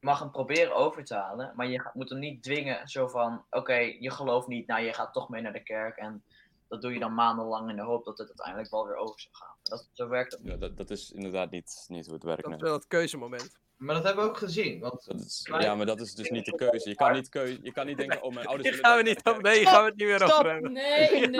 Je 0.00 0.06
mag 0.06 0.18
hem 0.18 0.30
proberen 0.30 0.74
over 0.76 1.04
te 1.04 1.14
halen, 1.14 1.52
maar 1.56 1.66
je 1.66 1.80
gaat- 1.80 1.94
moet 1.94 2.08
hem 2.10 2.18
niet 2.18 2.42
dwingen 2.42 2.88
zo 2.88 3.06
van, 3.08 3.44
oké, 3.50 3.74
je 3.74 4.10
gelooft 4.10 4.46
niet, 4.48 4.66
nou 4.66 4.82
je 4.82 4.92
gaat 4.92 5.12
toch 5.12 5.28
mee 5.28 5.42
naar 5.42 5.52
de 5.52 5.62
kerk. 5.62 5.96
En 5.96 6.22
dat 6.68 6.82
doe 6.82 6.92
je 6.92 6.98
dan 6.98 7.14
maandenlang 7.14 7.70
in 7.70 7.76
de 7.76 7.82
hoop 7.82 8.04
dat 8.04 8.18
het 8.18 8.28
uiteindelijk 8.28 8.70
wel 8.70 8.86
weer 8.86 8.96
over 8.96 9.20
zou 9.20 9.34
gaan. 9.34 9.54
Dat, 9.62 9.88
zo 9.92 10.08
werkt 10.08 10.30
dat 10.30 10.40
niet. 10.40 10.52
Ja, 10.52 10.56
dat, 10.58 10.76
dat 10.76 10.90
is 10.90 11.10
inderdaad 11.12 11.50
niet, 11.50 11.84
niet 11.88 12.04
hoe 12.04 12.14
het 12.14 12.22
werkt. 12.24 12.42
Dat 12.42 12.52
is 12.54 12.60
wel 12.60 12.72
het 12.72 12.86
keuzemoment. 12.86 13.56
Maar 13.76 13.94
dat 13.94 14.04
hebben 14.04 14.24
we 14.24 14.30
ook 14.30 14.36
gezien. 14.36 14.80
Want 14.80 15.04
Dat 15.04 15.20
is, 15.20 15.48
ja, 15.58 15.74
maar 15.74 15.86
dat 15.86 16.00
is 16.00 16.14
dus 16.14 16.30
niet 16.30 16.44
de 16.44 16.54
keuze. 16.54 16.88
Je 16.88 16.94
kan 16.94 17.12
niet, 17.12 17.28
je 17.62 17.72
kan 17.72 17.86
niet 17.86 17.96
denken, 17.96 18.22
oh 18.22 18.34
mijn 18.34 18.46
ouders 18.48 18.68
Hier 18.68 18.76
willen 18.82 18.86
gaan 18.96 18.96
we 19.04 19.08
niet 19.10 19.18
ik 19.18 19.36
op. 19.36 19.42
de 19.42 19.66
gaan 19.66 19.82
we 19.82 19.88
het 19.88 19.96
niet 19.96 20.06
meer 20.06 20.16
Stop. 20.20 20.30
over 20.30 20.52
hebben. 20.52 20.72
Nee, 20.72 21.10
nee. 21.28 21.30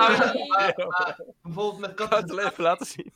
Maar 0.88 1.20
bijvoorbeeld 1.42 1.78
met 1.78 1.90
Ik 1.90 2.00
ga 2.00 2.16
het 2.20 2.38
even 2.38 2.62
laten 2.62 2.86
zien. 2.86 3.07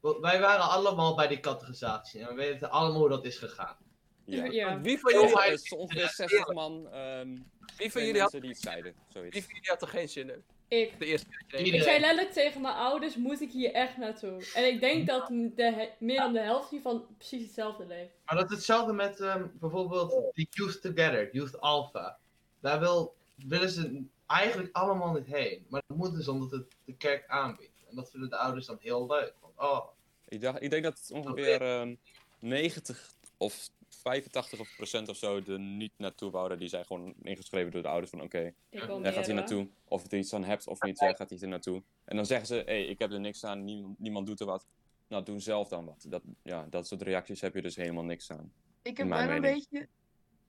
Wij 0.00 0.40
waren 0.40 0.68
allemaal 0.68 1.14
bij 1.16 1.26
die 1.28 1.40
categorisatie. 1.40 2.20
En 2.20 2.28
we 2.28 2.34
weten 2.34 2.70
allemaal 2.70 3.00
hoe 3.00 3.08
dat 3.08 3.24
is 3.24 3.38
gegaan. 3.38 3.76
Ja. 4.24 4.44
Ja. 4.44 4.80
Wie 4.80 4.98
van 4.98 5.12
jullie, 5.12 5.76
ongeveer 5.76 6.08
60 6.08 6.52
man. 6.52 6.92
ehm 6.92 7.36
wie 7.76 7.92
van 7.92 8.04
jullie 8.04 8.20
had, 8.20 8.30
die 8.30 8.48
het 8.48 8.60
zeiden. 8.60 8.92
wie 8.92 9.02
Zoiets. 9.12 9.38
van 9.38 9.54
jullie 9.54 9.68
had 9.68 9.82
er 9.82 9.88
geen 9.88 10.08
zin 10.08 10.30
in? 10.30 10.42
Ik. 10.68 10.98
De 10.98 11.06
eerste. 11.06 11.26
Ik 11.46 11.82
zei 11.82 12.00
letterlijk 12.00 12.32
tegen 12.32 12.60
mijn 12.60 12.74
ouders, 12.74 13.16
moet 13.16 13.40
ik 13.40 13.50
hier 13.52 13.72
echt 13.72 13.96
naartoe? 13.96 14.50
En 14.54 14.66
ik 14.66 14.80
denk 14.80 15.06
dat 15.06 15.28
de, 15.28 15.90
meer 15.98 16.16
dan 16.16 16.32
de 16.32 16.40
helft 16.40 16.70
hiervan 16.70 17.06
precies 17.16 17.42
hetzelfde 17.42 17.86
leeft. 17.86 18.12
Maar 18.24 18.36
dat 18.36 18.50
is 18.50 18.56
hetzelfde 18.56 18.92
met 18.92 19.20
ehm, 19.20 19.46
bijvoorbeeld 19.52 20.34
die 20.34 20.46
Youth 20.50 20.82
Together, 20.82 21.34
Youth 21.34 21.60
Alpha. 21.60 22.18
Daar 22.60 22.80
wil, 22.80 23.14
willen 23.34 23.70
ze 23.70 24.02
eigenlijk 24.26 24.76
allemaal 24.76 25.12
niet 25.12 25.26
heen. 25.26 25.66
Maar 25.68 25.82
dat 25.86 25.96
moeten 25.96 26.22
ze 26.22 26.30
omdat 26.30 26.50
het 26.50 26.76
de 26.84 26.96
kerk 26.96 27.28
aanbiedt. 27.28 27.84
En 27.88 27.96
dat 27.96 28.10
vinden 28.10 28.30
de 28.30 28.36
ouders 28.36 28.66
dan 28.66 28.78
heel 28.80 29.06
leuk. 29.06 29.34
Oh, 29.60 29.86
Ik, 30.28 30.40
dacht, 30.40 30.62
ik 30.62 30.70
denk 30.70 30.82
dat 30.82 30.98
het 30.98 31.10
ongeveer 31.10 31.62
ehm 31.62 31.94
90 32.38 33.14
of 33.36 33.70
85 33.88 34.60
of 34.60 34.74
procent 34.76 35.08
of 35.08 35.16
zo 35.16 35.40
er 35.46 35.58
niet 35.58 35.92
naartoe 35.96 36.30
wouden. 36.30 36.58
Die 36.58 36.68
zijn 36.68 36.84
gewoon 36.84 37.14
ingeschreven 37.22 37.70
door 37.70 37.82
de 37.82 37.88
ouders 37.88 38.10
van 38.10 38.22
oké, 38.22 38.52
jij 38.70 38.80
gaat 38.80 39.26
hoor. 39.26 39.34
naartoe. 39.34 39.68
Of 39.84 40.02
je 40.02 40.08
er 40.08 40.18
iets 40.18 40.34
aan 40.34 40.44
hebt 40.44 40.66
of 40.66 40.82
niet, 40.82 40.98
jij 40.98 41.14
gaat 41.14 41.30
hier 41.30 41.48
naartoe. 41.48 41.82
En 42.04 42.16
dan 42.16 42.26
zeggen 42.26 42.46
ze, 42.46 42.54
hé, 42.54 42.62
hey, 42.62 42.84
ik 42.84 42.98
heb 42.98 43.12
er 43.12 43.20
niks 43.20 43.44
aan, 43.44 43.64
niemand, 43.64 43.98
niemand 43.98 44.26
doet 44.26 44.40
er 44.40 44.46
wat. 44.46 44.66
Nou, 45.08 45.22
doen 45.24 45.40
zelf 45.40 45.68
dan 45.68 45.84
wat. 45.84 46.04
Dat, 46.08 46.22
ja, 46.42 46.66
dat 46.70 46.86
soort 46.86 47.02
reacties 47.02 47.40
heb 47.40 47.54
je 47.54 47.62
dus 47.62 47.76
helemaal 47.76 48.04
niks 48.04 48.30
aan. 48.30 48.52
Ik 48.82 48.96
heb 48.96 49.06
mijn 49.06 49.26
wel 49.26 49.36
een 49.36 49.42
mening. 49.42 49.68
beetje 49.70 49.88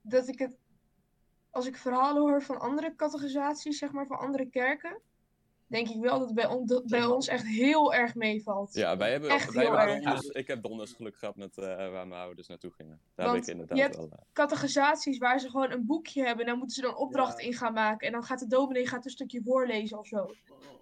dat 0.02 0.28
ik 0.28 0.40
het. 0.40 0.52
Als 1.50 1.68
ik 1.68 1.78
verhalen 1.78 2.22
hoor 2.22 2.42
van 2.42 2.60
andere 2.60 2.96
categorisaties, 2.96 3.78
zeg 3.78 3.92
maar 3.92 4.06
van 4.06 4.20
andere 4.20 4.50
kerken, 4.50 5.00
denk 5.72 5.88
ik 5.90 6.02
wel 6.02 6.18
dat 6.20 6.28
het 6.28 6.36
bij, 6.36 6.46
on- 6.46 6.66
dat 6.66 6.86
bij 6.88 7.06
ons 7.06 7.28
echt 7.28 7.46
heel 7.48 7.94
erg 7.94 8.16
meevalt. 8.16 8.74
Ja, 8.74 8.98
wij 8.98 9.12
hebben, 9.12 9.30
Echt 9.30 9.54
wij 9.54 9.64
heel 9.66 9.78
hebben 9.78 9.96
erg. 9.96 10.04
donders, 10.04 10.28
ik 10.28 10.48
heb 10.48 10.64
donders 10.64 10.92
geluk 10.94 11.18
gehad 11.18 11.36
met 11.36 11.58
eh, 11.58 11.66
waar 11.66 12.08
mijn 12.08 12.22
ouders 12.22 12.48
naartoe 12.48 12.72
gingen. 12.72 13.00
Daar 13.16 13.26
Want 13.26 13.30
heb 13.30 13.38
ik 13.40 13.46
je 13.46 13.52
inderdaad 13.52 13.78
hebt- 13.78 13.96
wel... 13.96 14.10
eh, 14.20 14.26
Categorisaties 14.34 15.18
waar 15.18 15.40
ze 15.40 15.50
gewoon 15.50 15.72
een 15.72 15.86
boekje 15.86 16.24
hebben 16.26 16.46
en 16.46 16.50
dan 16.50 16.58
moeten 16.58 16.76
ze 16.76 16.82
dan 16.82 16.96
opdrachten 16.98 17.46
in 17.46 17.54
gaan 17.54 17.74
maken. 17.74 18.08
En 18.08 18.14
dan 18.14 18.24
gaat 18.24 18.40
de 18.40 18.48
dominee 18.48 18.88
gaat 18.88 19.06
een 19.06 19.12
stukje 19.12 19.42
voorlezen 19.44 19.98
of 20.00 20.08
zo. 20.08 20.18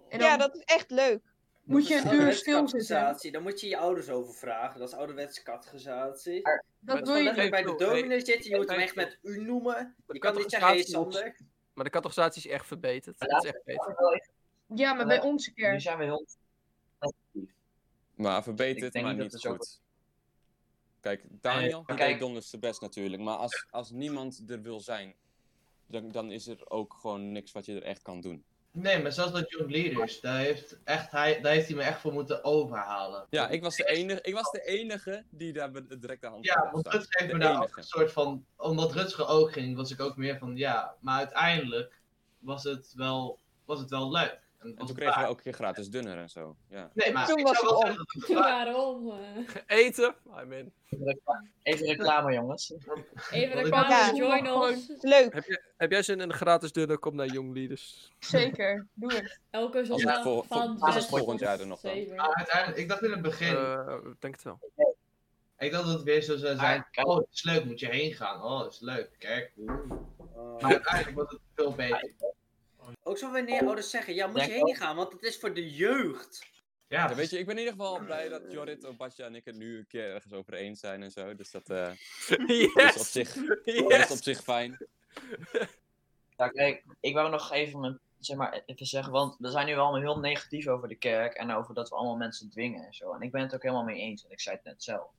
En 0.08 0.18
dan 0.18 0.28
Ja, 0.28 0.36
dat 0.36 0.54
is 0.54 0.62
echt 0.64 0.90
leuk. 0.90 1.20
moet 1.64 1.88
je 1.88 1.94
een 1.94 2.00
uur 2.04 2.08
Ouderwetse 2.08 2.38
stilzitten. 2.40 3.32
Dan 3.32 3.42
moet 3.42 3.60
je 3.60 3.68
je 3.68 3.76
ouders 3.76 4.08
over 4.08 4.34
vragen. 4.34 4.78
Dat 4.80 4.88
is 4.88 4.94
ouderwetse 4.94 5.42
categorisatie. 5.42 6.42
Maar- 6.42 6.64
Dat 6.80 7.04
doe 7.04 7.16
je 7.16 7.32
niet. 7.32 7.50
bij 7.50 7.62
de 7.62 7.74
dominee 7.76 8.24
zitten, 8.24 8.50
je 8.50 8.56
moet 8.56 8.68
hem 8.70 8.78
echt 8.78 8.94
met 8.94 9.18
u 9.22 9.42
noemen. 9.44 9.94
de 10.06 10.12
Je 10.14 10.18
kan 10.18 10.36
niet 10.36 10.50
zeggen, 10.50 10.68
hey 10.68 10.82
Sander. 10.82 11.36
Maar 11.74 11.84
de 11.84 11.90
categorisatie 11.90 12.42
is 12.44 12.50
echt 12.50 12.66
verbeterd. 12.66 13.18
Dat 13.18 13.44
is 13.44 13.50
echt 13.50 13.64
beter. 13.64 13.96
Ja, 14.74 14.92
maar 14.92 15.06
bij 15.06 15.20
onze 15.22 15.52
Nu 15.54 15.62
kerk. 15.62 15.80
zijn 15.80 15.98
we 15.98 16.04
heel 16.04 16.26
negatief. 17.00 17.54
Maar 18.14 18.42
verbeterd, 18.42 18.94
maar 19.02 19.14
niet 19.16 19.46
goed. 19.46 19.80
Kijk, 21.00 21.24
Daniel, 21.40 21.84
die 21.86 21.96
kijk- 21.96 22.10
deed 22.10 22.20
donders 22.20 22.58
best 22.58 22.80
natuurlijk. 22.80 23.22
Maar 23.22 23.36
als, 23.36 23.66
als 23.70 23.90
niemand 23.90 24.42
er 24.50 24.62
wil 24.62 24.80
zijn, 24.80 25.14
dan, 25.86 26.08
dan 26.10 26.30
is 26.30 26.46
er 26.46 26.70
ook 26.70 26.94
gewoon 27.00 27.32
niks 27.32 27.52
wat 27.52 27.64
je 27.66 27.74
er 27.74 27.82
echt 27.82 28.02
kan 28.02 28.20
doen. 28.20 28.44
nee, 28.70 29.02
maar 29.02 29.12
zelfs 29.12 29.32
dat 29.32 29.50
Young 29.50 29.70
Leaders, 29.70 30.20
daar 30.20 30.38
heeft, 30.38 30.78
echt, 30.84 31.10
hij, 31.10 31.40
daar 31.40 31.52
heeft 31.52 31.66
hij 31.66 31.76
me 31.76 31.82
echt 31.82 32.00
voor 32.00 32.12
moeten 32.12 32.44
overhalen. 32.44 33.26
Ja, 33.30 33.48
ik 33.48 33.62
was 33.62 33.76
de 33.76 33.84
enige, 33.84 34.20
ik 34.22 34.34
was 34.34 34.50
de 34.50 34.62
enige 34.64 35.24
die 35.30 35.52
daar 35.52 35.72
direct 35.98 36.20
de 36.20 36.26
hand 36.26 36.44
Ja, 36.44 36.70
want. 36.72 36.86
Rutger 36.86 37.18
heeft 37.20 37.30
De 37.32 37.36
me 37.38 37.44
daar 37.44 37.56
ook 37.56 37.62
enige. 37.62 37.78
een 37.78 37.84
soort 37.84 38.12
van... 38.12 38.44
Omdat 38.56 38.92
Rutger 38.92 39.26
ook 39.28 39.52
ging, 39.52 39.76
was 39.76 39.90
ik 39.90 40.00
ook 40.00 40.16
meer 40.16 40.38
van 40.38 40.56
ja. 40.56 40.96
Maar 41.00 41.18
uiteindelijk 41.18 42.00
was 42.38 42.62
het 42.64 42.92
wel, 42.96 43.38
was 43.64 43.78
het 43.80 43.90
wel 43.90 44.10
leuk. 44.10 44.40
En, 44.60 44.76
En 44.76 44.86
toen 44.86 44.94
kregen 44.96 45.22
we 45.22 45.28
ook 45.28 45.36
een 45.36 45.42
keer 45.42 45.52
gratis 45.52 45.88
dunner 45.90 46.18
en 46.18 46.28
zo. 46.30 46.56
Ja. 46.68 46.90
Nee, 46.94 47.12
maar 47.12 47.26
Toen 47.26 47.38
ik 47.38 47.46
was 47.46 47.60
het 47.60 48.28
waar 48.28 48.64
Waarom? 48.64 49.12
Eten. 49.66 50.14
I'm 50.42 50.52
in. 50.52 50.72
Even 51.62 51.86
reclame, 51.86 52.32
jongens. 52.32 52.74
Even 53.30 53.62
reclame, 53.62 53.88
Ja. 53.88 54.12
join 54.14 54.50
ons. 54.52 54.92
leuk. 55.00 55.32
Heb, 55.34 55.44
je, 55.44 55.62
heb 55.76 55.90
jij 55.90 56.02
zin 56.02 56.20
in 56.20 56.30
een 56.30 56.36
gratis 56.36 56.72
dunner? 56.72 56.98
Kom 56.98 57.14
naar 57.16 57.26
Young 57.26 57.54
Leaders. 57.54 58.12
Zeker, 58.18 58.86
doe 58.94 59.12
het. 59.14 59.38
Elke 59.50 59.84
zondag 59.84 60.22
vol- 60.22 60.42
van 60.42 60.78
vol- 60.78 61.00
volgend 61.02 61.40
jaar 61.40 61.60
er 61.60 61.66
nog 61.66 61.78
zeven. 61.80 62.16
Maar 62.16 62.34
uiteindelijk, 62.34 62.78
ik 62.78 62.88
dacht 62.88 63.02
in 63.02 63.10
het 63.10 63.22
begin, 63.22 63.56
Eh, 63.56 63.94
ik 64.04 64.20
denk 64.20 64.34
het 64.34 64.42
wel. 64.44 64.58
ik 65.58 65.70
dacht 65.72 65.84
dat 65.84 65.92
het 65.94 66.02
weer 66.02 66.22
zo 66.22 66.36
zou 66.36 66.56
zijn. 66.58 66.86
kijk. 66.90 67.06
Oh, 67.06 67.16
het 67.16 67.26
is 67.32 67.42
leuk, 67.44 67.64
moet 67.64 67.80
je 67.80 67.88
heen 67.88 68.12
gaan. 68.14 68.42
Oh, 68.42 68.62
het 68.62 68.72
is 68.72 68.80
leuk, 68.80 69.10
kijk. 69.18 69.52
oeh. 69.58 69.70
Uh, 70.36 70.62
Maar 70.62 70.70
uiteindelijk 70.72 71.16
was 71.16 71.30
het 71.30 71.40
veel 71.54 71.72
beter. 71.74 72.10
Ook 73.02 73.18
zo 73.18 73.32
wanneer 73.32 73.66
ouders 73.66 73.90
zeggen, 73.90 74.14
ja, 74.14 74.26
moet 74.26 74.44
je 74.44 74.50
heen 74.50 74.76
gaan, 74.76 74.96
want 74.96 75.12
het 75.12 75.22
is 75.22 75.38
voor 75.38 75.54
de 75.54 75.70
jeugd. 75.70 76.48
Ja, 76.88 77.08
Ja, 77.08 77.14
weet 77.14 77.30
je, 77.30 77.38
ik 77.38 77.46
ben 77.46 77.54
in 77.54 77.60
ieder 77.60 77.78
geval 77.78 78.04
blij 78.04 78.28
dat 78.28 78.42
Jorrit, 78.52 78.86
Obadja 78.86 79.24
en 79.26 79.34
ik 79.34 79.44
het 79.44 79.56
nu 79.56 79.78
een 79.78 79.86
keer 79.86 80.14
ergens 80.14 80.32
over 80.32 80.54
eens 80.54 80.80
zijn 80.80 81.02
en 81.02 81.10
zo. 81.10 81.34
Dus 81.34 81.50
dat, 81.50 81.70
eh, 81.70 81.86
dat 82.28 82.38
is 82.48 82.66
op 82.66 82.76
Yes! 82.76 83.12
zich, 83.12 83.34
dat 83.64 83.92
is 83.92 84.10
op 84.10 84.22
zich 84.22 84.42
fijn. 84.42 84.78
Ja, 86.36 86.48
kijk, 86.48 86.84
ik 87.00 87.14
wou 87.14 87.30
nog 87.30 87.52
even, 87.52 87.80
mijn, 87.80 87.98
zeg 88.18 88.36
maar, 88.36 88.62
even 88.66 88.86
zeggen, 88.86 89.12
want 89.12 89.36
we 89.38 89.50
zijn 89.50 89.66
nu 89.66 89.74
wel 89.74 89.82
allemaal 89.84 90.00
heel 90.00 90.18
negatief 90.20 90.66
over 90.66 90.88
de 90.88 90.94
kerk 90.94 91.34
en 91.34 91.50
over 91.50 91.74
dat 91.74 91.88
we 91.88 91.94
allemaal 91.94 92.16
mensen 92.16 92.50
dwingen 92.50 92.86
en 92.86 92.94
zo. 92.94 93.12
En 93.12 93.20
ik 93.20 93.30
ben 93.30 93.42
het 93.42 93.54
ook 93.54 93.62
helemaal 93.62 93.84
mee 93.84 94.00
eens, 94.00 94.20
want 94.22 94.32
ik 94.32 94.40
zei 94.40 94.56
het 94.56 94.64
net 94.64 94.82
zelf. 94.82 95.10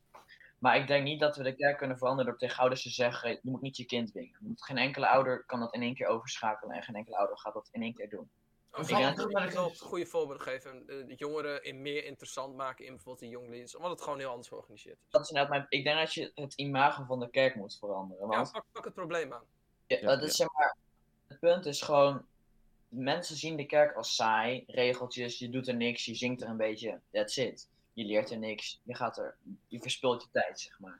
Maar 0.61 0.75
ik 0.77 0.87
denk 0.87 1.03
niet 1.03 1.19
dat 1.19 1.35
we 1.37 1.43
de 1.43 1.55
kerk 1.55 1.77
kunnen 1.77 1.97
veranderen 1.97 2.29
door 2.31 2.39
tegen 2.39 2.59
ouders 2.59 2.81
te 2.81 2.89
zeggen, 2.89 3.29
je 3.29 3.39
moet 3.41 3.61
niet 3.61 3.77
je 3.77 3.85
kind 3.85 4.07
dwingen. 4.09 4.37
Want 4.41 4.63
Geen 4.63 4.77
enkele 4.77 5.07
ouder 5.07 5.43
kan 5.45 5.59
dat 5.59 5.73
in 5.73 5.81
één 5.81 5.95
keer 5.95 6.07
overschakelen 6.07 6.75
en 6.75 6.83
geen 6.83 6.95
enkele 6.95 7.17
ouder 7.17 7.37
gaat 7.37 7.53
dat 7.53 7.69
in 7.71 7.81
één 7.81 7.93
keer 7.93 8.09
doen. 8.09 8.29
Ik 8.77 8.87
Ja. 8.87 9.15
wil 9.15 9.27
wel 9.27 9.65
een 9.69 9.75
goede 9.77 10.05
voorbeeld 10.05 10.41
geven. 10.41 10.87
eh, 10.87 11.07
De 11.07 11.15
jongeren 11.15 11.63
in 11.63 11.81
meer 11.81 12.05
interessant 12.05 12.55
maken 12.55 12.85
in 12.85 12.91
bijvoorbeeld 12.95 13.31
de 13.31 13.49
Leaders. 13.49 13.75
Omdat 13.75 13.91
het 13.91 14.01
gewoon 14.01 14.19
heel 14.19 14.29
anders 14.29 14.47
georganiseerd 14.47 14.97
is. 15.05 15.11
Dat 15.11 15.21
is 15.21 15.29
inderdaad 15.29 15.51
mijn, 15.51 15.65
ik 15.69 15.83
denk 15.83 15.97
dat 15.99 16.13
je 16.13 16.31
het 16.35 16.53
imago 16.53 17.03
van 17.03 17.19
de 17.19 17.29
kerk 17.29 17.55
moet 17.55 17.77
veranderen. 17.79 18.29
Ja, 18.29 18.35
Want 18.37 18.51
pak, 18.51 18.65
pak 18.71 18.83
het 18.85 18.93
probleem 18.93 19.33
aan. 19.33 19.43
Ja, 19.87 19.97
Ja, 19.97 20.05
dat 20.05 20.21
is, 20.23 20.25
ja. 20.27 20.31
zeg 20.45 20.47
maar, 20.53 20.77
het 21.27 21.39
punt 21.39 21.65
is 21.65 21.81
gewoon, 21.81 22.25
mensen 22.87 23.35
zien 23.35 23.57
de 23.57 23.65
kerk 23.65 23.95
als 23.95 24.15
saai, 24.15 24.63
regeltjes, 24.67 25.39
je 25.39 25.49
doet 25.49 25.67
er 25.67 25.75
niks, 25.75 26.05
je 26.05 26.15
zingt 26.15 26.41
er 26.41 26.49
een 26.49 26.57
beetje, 26.57 26.99
that's 27.11 27.37
it. 27.37 27.69
Je 27.93 28.05
leert 28.05 28.31
er 28.31 28.37
niks, 28.37 28.81
je 28.83 28.95
gaat 28.95 29.17
er, 29.17 29.37
je 29.67 29.79
verspilt 29.79 30.21
je 30.21 30.29
tijd, 30.31 30.59
zeg 30.59 30.79
maar. 30.79 30.99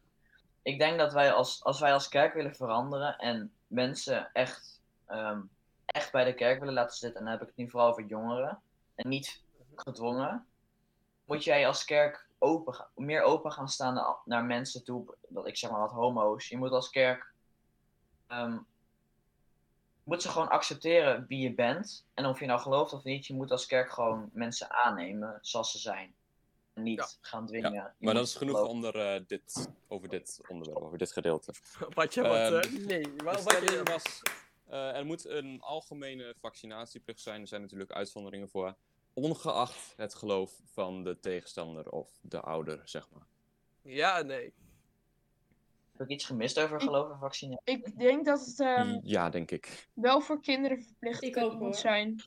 Ik 0.62 0.80
denk 0.80 0.98
dat 0.98 1.14
wij 1.14 1.32
als, 1.32 1.64
als 1.64 1.80
wij 1.80 1.94
als 1.94 2.08
kerk 2.08 2.34
willen 2.34 2.56
veranderen 2.56 3.18
en 3.18 3.54
mensen 3.68 4.30
echt, 4.34 4.82
ehm, 5.06 5.42
echt 5.86 6.12
bij 6.12 6.24
de 6.24 6.34
kerk 6.34 6.60
willen 6.60 6.74
laten 6.74 6.98
zitten, 6.98 7.20
en 7.20 7.26
dan 7.26 7.34
heb 7.34 7.42
ik 7.42 7.48
het 7.48 7.58
nu 7.58 7.70
vooral 7.70 7.89
over 7.89 8.06
jongeren, 8.06 8.62
en 8.96 9.10
niet 9.10 9.42
gedwongen, 9.76 10.46
moet 11.26 11.44
jij 11.44 11.68
als 11.68 11.86
kerk 11.86 12.30
open, 12.38 12.88
meer 12.96 13.22
open 13.22 13.52
gaan 13.52 13.70
staan 13.70 13.94
naar, 13.94 14.16
naar 14.26 14.46
mensen 14.46 14.84
toe, 14.84 15.16
dat 15.28 15.48
ik 15.48 15.58
zeg 15.58 15.72
maar 15.72 15.80
wat 15.80 15.92
homo's. 15.92 16.48
Je 16.48 16.58
moet 16.58 16.72
als 16.72 16.89
kerk 16.89 17.32
je 18.32 18.60
moet 20.04 20.22
ze 20.22 20.30
gewoon 20.30 20.50
accepteren 20.50 21.26
wie 21.28 21.39
je 21.39 21.54
bent. 21.54 22.06
En 22.14 22.26
of 22.26 22.39
je 22.39 22.46
nou 22.46 22.60
gelooft 22.60 22.94
of 22.94 23.04
niet, 23.04 23.26
je 23.26 23.34
moet 23.34 23.52
als 23.52 23.66
kerk 23.66 23.92
gewoon 23.92 24.30
mensen 24.34 24.72
aannemen 24.72 25.38
zoals 25.42 25.72
ze 25.72 25.78
zijn. 25.78 26.14
Niet 26.74 26.97
Ja. 26.99 27.07
gaan 27.22 27.45
dwingen. 27.45 27.95
Maar 27.99 28.13
dat 28.13 28.26
is 28.26 28.36
genoeg 28.36 28.67
onder, 28.67 28.95
eh, 29.15 29.22
dit, 29.28 29.69
over 29.88 30.09
dit 30.09 30.39
onderwerp, 30.47 30.80
over 30.84 30.97
dit 30.97 31.11
gedeelte. 31.11 31.53
Wat 31.95 32.13
je 32.13 32.22
wat. 32.22 32.32
Ehm, 32.38 32.53
eh, 32.55 32.86
nee, 32.86 33.13
wat, 33.24 33.43
je 33.43 33.82
was, 33.84 34.22
eh, 34.67 34.95
er 34.97 35.05
moet 35.05 35.26
een 35.26 35.61
algemene 35.61 36.36
vaccinatieplicht 36.39 37.19
zijn. 37.22 37.41
Er 37.41 37.47
zijn 37.47 37.61
natuurlijk 37.61 37.91
uitzonderingen 37.91 38.49
voor. 38.49 38.76
Ongeacht 39.13 39.93
het 39.97 40.13
geloof 40.15 40.59
van 40.65 41.03
de 41.03 41.19
tegenstander 41.19 41.89
of 41.89 42.09
de 42.22 42.39
ouder, 42.41 42.82
zeg 42.86 43.09
maar. 43.09 43.26
Ja, 43.82 44.22
nee. 44.22 44.53
Heb 45.97 46.09
ik 46.09 46.15
iets 46.15 46.26
gemist 46.26 46.59
over 46.59 46.82
geloof 46.82 47.11
en 47.11 47.19
vaccinatie? 47.19 47.76
Ik 47.76 47.97
denk 47.99 48.26
dat 48.26 48.45
het 48.45 48.59
ehm, 48.59 48.99
Ja, 49.03 49.30
denk 49.30 49.51
ik. 49.51 49.88
wel 49.93 50.22
voor 50.22 50.41
kinderen 50.41 50.84
verplicht 50.84 51.22
Ik 51.24 51.36
moet 51.36 51.53
hoor. 51.53 51.74
zijn. 51.76 52.22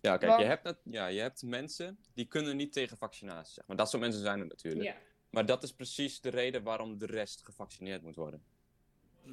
Ja, 0.00 0.16
kijk, 0.16 0.30
Want- 0.30 0.42
je 0.42 0.48
hebt, 0.48 0.62
net, 0.62 0.78
ja, 0.84 1.06
je 1.06 1.20
hebt 1.20 1.42
mensen 1.42 1.98
die 2.14 2.26
kunnen 2.26 2.56
niet 2.56 2.72
tegen 2.72 2.96
vaccinatie, 2.96 3.54
zeg 3.54 3.66
maar. 3.66 3.76
Dat 3.76 3.90
soort 3.90 4.02
mensen 4.02 4.20
zijn 4.20 4.40
er 4.40 4.46
natuurlijk. 4.46 4.84
Ja. 4.84 4.96
Maar 5.30 5.46
dat 5.46 5.62
is 5.62 5.72
precies 5.72 6.20
de 6.20 6.28
reden 6.28 6.62
waarom 6.62 6.98
de 6.98 7.06
rest 7.06 7.44
gevaccineerd 7.44 8.02
moet 8.02 8.16
worden. 8.16 8.42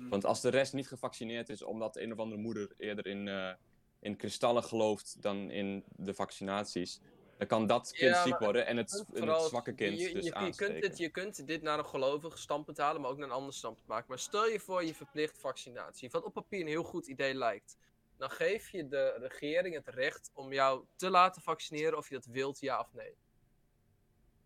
Want 0.09 0.25
als 0.25 0.41
de 0.41 0.49
rest 0.49 0.73
niet 0.73 0.87
gevaccineerd 0.87 1.49
is 1.49 1.61
omdat 1.63 1.97
een 1.97 2.11
of 2.11 2.19
andere 2.19 2.41
moeder 2.41 2.73
eerder 2.77 3.07
in, 3.07 3.27
eh, 3.27 3.53
in 3.99 4.15
kristallen 4.15 4.63
gelooft 4.63 5.21
dan 5.21 5.51
in 5.51 5.83
de 5.95 6.13
vaccinaties, 6.13 6.99
dan 7.37 7.47
kan 7.47 7.67
dat 7.67 7.91
kind 7.91 8.15
Ja, 8.15 8.23
ziek 8.23 8.39
worden 8.39 8.65
en 8.65 8.77
het, 8.77 9.05
en 9.13 9.27
het 9.27 9.41
zwakke 9.41 9.73
kind 9.73 9.99
je, 9.99 10.07
je, 10.07 10.13
dus 10.13 10.25
je, 10.25 10.31
kunt 10.31 10.43
aansteken. 10.43 10.81
dit, 10.81 10.97
je 10.97 11.09
kunt 11.09 11.47
dit 11.47 11.61
naar 11.61 11.79
een 11.79 11.85
gelovig 11.85 12.37
standpunt 12.37 12.77
halen, 12.77 13.01
maar 13.01 13.09
ook 13.11 13.17
naar 13.17 13.27
een 13.27 13.33
ander 13.33 13.53
standpunt 13.53 13.87
maken. 13.87 14.05
Maar 14.07 14.19
stel 14.19 14.47
je 14.47 14.59
voor 14.59 14.83
je 14.83 14.95
verplicht 14.95 15.39
vaccinatie, 15.39 16.09
wat 16.09 16.23
op 16.23 16.33
papier 16.33 16.61
een 16.61 16.67
heel 16.67 16.83
goed 16.83 17.07
idee 17.07 17.33
lijkt. 17.33 17.77
Dan 18.17 18.29
geef 18.29 18.69
je 18.69 18.87
de 18.87 19.09
regering 19.09 19.75
het 19.75 19.87
recht 19.87 20.31
om 20.33 20.53
jou 20.53 20.85
te 20.95 21.09
laten 21.09 21.41
vaccineren 21.41 21.97
of 21.97 22.09
je 22.09 22.15
dat 22.15 22.25
wilt, 22.25 22.59
ja 22.59 22.79
of 22.79 22.93
nee. 22.93 23.17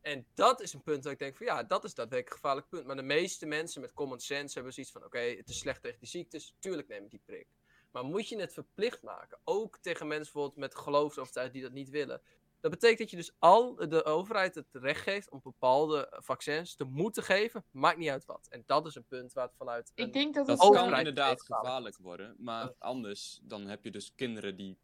En 0.01 0.25
dat 0.33 0.61
is 0.61 0.73
een 0.73 0.83
punt 0.83 1.03
dat 1.03 1.11
ik 1.11 1.19
denk 1.19 1.37
van 1.37 1.45
ja, 1.45 1.63
dat 1.63 1.83
is 1.83 1.93
daadwerkelijk 1.93 2.29
een 2.29 2.41
gevaarlijk 2.41 2.69
punt. 2.69 2.85
Maar 2.85 2.95
de 2.95 3.01
meeste 3.01 3.45
mensen 3.45 3.81
met 3.81 3.93
common 3.93 4.19
sense 4.19 4.53
hebben 4.53 4.73
zoiets 4.73 4.91
van 4.91 5.03
oké, 5.03 5.19
het 5.19 5.49
is 5.49 5.59
slecht 5.59 5.81
tegen 5.81 5.99
die 5.99 6.09
ziektes, 6.09 6.55
tuurlijk 6.59 6.87
neem 6.87 7.03
ik 7.03 7.09
die 7.09 7.21
prik. 7.25 7.47
Maar 7.91 8.03
moet 8.03 8.29
je 8.29 8.39
het 8.39 8.53
verplicht 8.53 9.01
maken, 9.01 9.39
ook 9.43 9.77
tegen 9.77 10.07
mensen 10.07 10.33
bijvoorbeeld 10.33 10.59
met 10.59 10.75
geloofsovertuiging 10.75 11.55
die 11.55 11.63
dat 11.63 11.77
niet 11.77 11.89
willen. 11.89 12.21
Dat 12.61 12.71
betekent 12.71 12.99
dat 12.99 13.09
je 13.09 13.15
dus 13.15 13.31
al 13.39 13.75
de 13.75 14.03
overheid 14.03 14.55
het 14.55 14.65
recht 14.71 15.01
geeft 15.01 15.29
om 15.29 15.39
bepaalde 15.43 16.07
vaccins 16.11 16.75
te 16.75 16.83
moeten 16.83 17.23
geven, 17.23 17.63
maakt 17.71 17.97
niet 17.97 18.09
uit 18.09 18.25
wat. 18.25 18.47
En 18.49 18.63
dat 18.65 18.85
is 18.85 18.95
een 18.95 19.05
punt 19.07 19.33
waar 19.33 19.45
het 19.45 19.55
vanuit 19.57 19.91
een 19.95 20.05
Ik 20.05 20.13
denk 20.13 20.33
dat 20.33 20.47
het 20.47 20.59
kan 20.59 20.97
inderdaad 20.97 21.41
gevaarlijk 21.41 21.97
worden, 21.97 22.35
maar 22.37 22.73
anders 22.77 23.39
dan 23.43 23.67
heb 23.67 23.83
je 23.83 23.91
dus 23.91 24.11
kinderen 24.15 24.55
die 24.55 24.77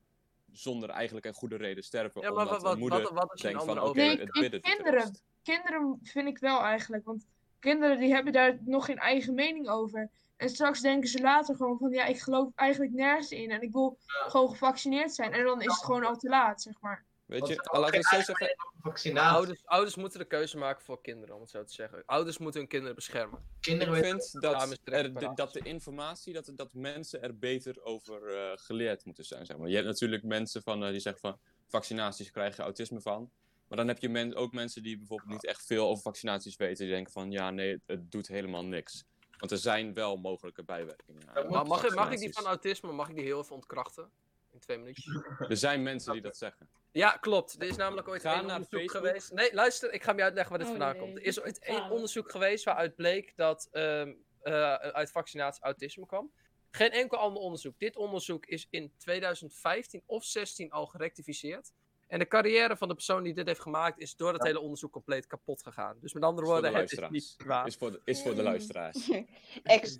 zonder 0.52 0.90
eigenlijk 0.90 1.26
een 1.26 1.34
goede 1.34 1.56
reden 1.56 1.84
sterven. 1.84 2.22
Ja, 2.22 2.32
maar 2.32 2.44
omdat 2.46 2.62
wat- 2.62 2.78
moeder 2.78 3.02
wat- 3.02 3.12
wat 3.12 3.34
is 3.34 3.44
een 3.44 3.50
denkt 3.50 3.66
van 3.66 3.78
het 3.84 3.94
bidden 3.94 4.52
er 4.52 4.60
kinderen. 4.60 5.16
kinderen 5.44 6.00
vind 6.04 6.28
ik 6.28 6.38
wel 6.38 6.62
eigenlijk. 6.62 7.06
Want 7.06 7.26
kinderen 7.60 8.00
die 8.00 8.14
hebben 8.14 8.34
daar 8.34 8.58
nog 8.62 8.86
geen 8.86 8.98
eigen 8.98 9.34
mening 9.34 9.70
over. 9.70 10.10
En 10.36 10.50
straks 10.50 10.82
denken 10.82 11.10
ze 11.10 11.22
later 11.22 11.56
gewoon 11.56 11.78
van 11.78 11.92
ja, 11.92 12.06
ik 12.06 12.20
geloof 12.20 12.52
eigenlijk 12.56 12.92
nergens 12.94 13.32
in. 13.32 13.52
En 13.52 13.62
ik 13.62 13.72
wil 13.72 13.98
gewoon 14.06 14.50
gevaccineerd 14.50 15.14
zijn. 15.16 15.34
En 15.34 15.44
dan 15.44 15.60
is 15.62 15.66
het 15.66 15.84
gewoon 15.86 16.06
al 16.06 16.16
te 16.18 16.30
laat, 16.30 16.62
zeg 16.62 16.82
maar. 16.82 17.06
Weet 17.26 17.48
je, 17.48 17.54
het 17.54 18.06
zo 18.06 18.22
zeggen. 18.22 18.56
Vaccinatie. 18.82 19.36
Ouders, 19.36 19.66
ouders 19.66 19.96
moeten 19.96 20.20
de 20.20 20.26
keuze 20.26 20.58
maken 20.58 20.84
voor 20.86 21.02
kinderen, 21.02 21.36
om 21.36 21.42
het 21.42 21.50
zo 21.50 21.64
te 21.64 21.74
zeggen. 21.74 22.04
Ouders 22.06 22.38
moeten 22.38 22.60
hun 22.60 22.70
kinderen 22.70 22.96
beschermen. 22.96 23.40
Kinderen 23.60 23.96
Ik 23.96 24.04
vind 24.06 24.42
dat, 24.42 24.80
er, 24.84 25.36
dat 25.36 25.54
de 25.54 25.60
informatie, 25.60 26.34
dat, 26.34 26.52
dat 26.56 26.74
mensen 26.74 27.22
er 27.22 27.38
beter 27.38 27.84
over 27.84 28.36
eh, 28.36 28.52
geleerd 28.56 29.06
moeten 29.06 29.26
zijn. 29.26 29.46
Zeg 29.46 29.58
maar. 29.58 29.68
Je 29.68 29.76
hebt 29.76 29.88
natuurlijk 29.88 30.24
mensen 30.24 30.62
van, 30.64 30.84
eh, 30.84 30.92
die 30.92 31.00
zeggen 31.00 31.22
van 31.22 31.40
vaccinaties 31.68 32.32
krijg 32.32 32.56
je 32.56 32.62
autisme 32.62 33.02
van. 33.02 33.32
Maar 33.68 33.78
dan 33.78 33.88
heb 33.88 34.00
je 34.00 34.10
men, 34.10 34.36
ook 34.36 34.54
mensen 34.54 34.84
die 34.84 34.98
bijvoorbeeld 34.98 35.32
niet 35.32 35.46
echt 35.46 35.66
veel 35.66 35.88
over 35.88 36.04
vaccinaties 36.04 36.56
weten. 36.56 36.86
Die 36.86 36.94
denken 36.94 37.12
van 37.14 37.32
ja, 37.32 37.50
nee, 37.50 37.82
het, 37.86 38.12
doet 38.12 38.28
helemaal 38.28 38.66
niks. 38.66 39.04
Want 39.38 39.52
er 39.52 39.58
zijn 39.58 39.94
wel 39.94 40.18
mogelijke 40.18 40.64
bijwerkingen. 40.64 41.26
Maar 41.34 41.66
mag, 41.66 41.84
ik- 41.86 41.96
mag 41.96 42.12
ik 42.12 42.20
die 42.20 42.34
van 42.34 42.46
autisme, 42.46 42.92
mag 42.92 43.10
ik 43.10 43.16
die 43.16 43.24
heel 43.24 43.40
even 43.40 43.56
ontkrachten? 43.56 44.10
In 44.52 44.60
twee 44.60 44.78
minuutjes. 44.78 45.06
Er 45.50 45.58
zijn 45.58 45.84
mensen 45.84 46.12
die 46.12 46.22
dat 46.22 46.38
zeggen. 46.38 46.70
Ja, 46.96 47.12
klopt. 47.12 47.56
Er 47.62 47.68
is 47.68 47.76
namelijk 47.76 48.08
ooit 48.08 48.24
één 48.24 48.34
naar 48.34 48.42
onderzoek 48.42 48.80
Facebook. 48.80 49.06
geweest. 49.06 49.32
Nee, 49.32 49.54
luister, 49.54 49.94
ik 49.94 50.04
ga 50.04 50.08
hem 50.08 50.18
je 50.18 50.24
uitleggen 50.24 50.52
waar 50.52 50.60
dit 50.60 50.72
Oh, 50.72 50.78
vandaan 50.78 50.96
nee. 50.98 51.06
komt. 51.06 51.18
Er 51.18 51.26
is 51.26 51.42
ooit 51.42 51.60
één 51.60 51.90
onderzoek 51.90 52.32
geweest 52.32 52.64
waaruit 52.64 52.96
bleek 52.96 53.34
dat 53.36 53.68
ehm, 53.72 54.14
eh, 54.42 54.74
uit 54.74 55.12
vaccinatie 55.12 55.64
autisme 55.64 56.06
kwam. 56.06 56.32
Geen 56.72 56.92
enkel 56.92 57.18
ander 57.18 57.42
onderzoek. 57.42 57.80
Dit 57.80 57.96
onderzoek 57.96 58.46
is 58.46 58.68
in 58.70 58.94
2015 58.98 60.04
of 60.06 60.24
16 60.24 60.72
al 60.72 60.86
gerectificeerd. 60.86 61.72
En 62.08 62.20
de 62.20 62.28
carrière 62.28 62.78
van 62.78 62.88
de 62.88 62.94
persoon 62.94 63.24
die 63.24 63.34
dit 63.34 63.48
heeft 63.48 63.62
gemaakt 63.62 64.00
is 64.00 64.16
door 64.16 64.32
dat 64.32 64.44
hele 64.44 64.60
onderzoek 64.60 64.92
compleet 64.92 65.28
kapot 65.28 65.64
gegaan. 65.64 65.98
Dus 66.02 66.14
met 66.14 66.24
andere 66.24 66.48
de 66.48 66.52
woorden, 66.52 66.74
het 66.74 66.92
is 66.92 67.10
niet 67.10 67.36
waar. 67.46 67.68
Is 67.68 67.76
voor 67.76 67.92
de, 67.92 68.02
is 68.04 68.22
voor 68.22 68.36
de 68.36 68.44
luisteraars. 68.44 69.10
Ex 69.64 70.00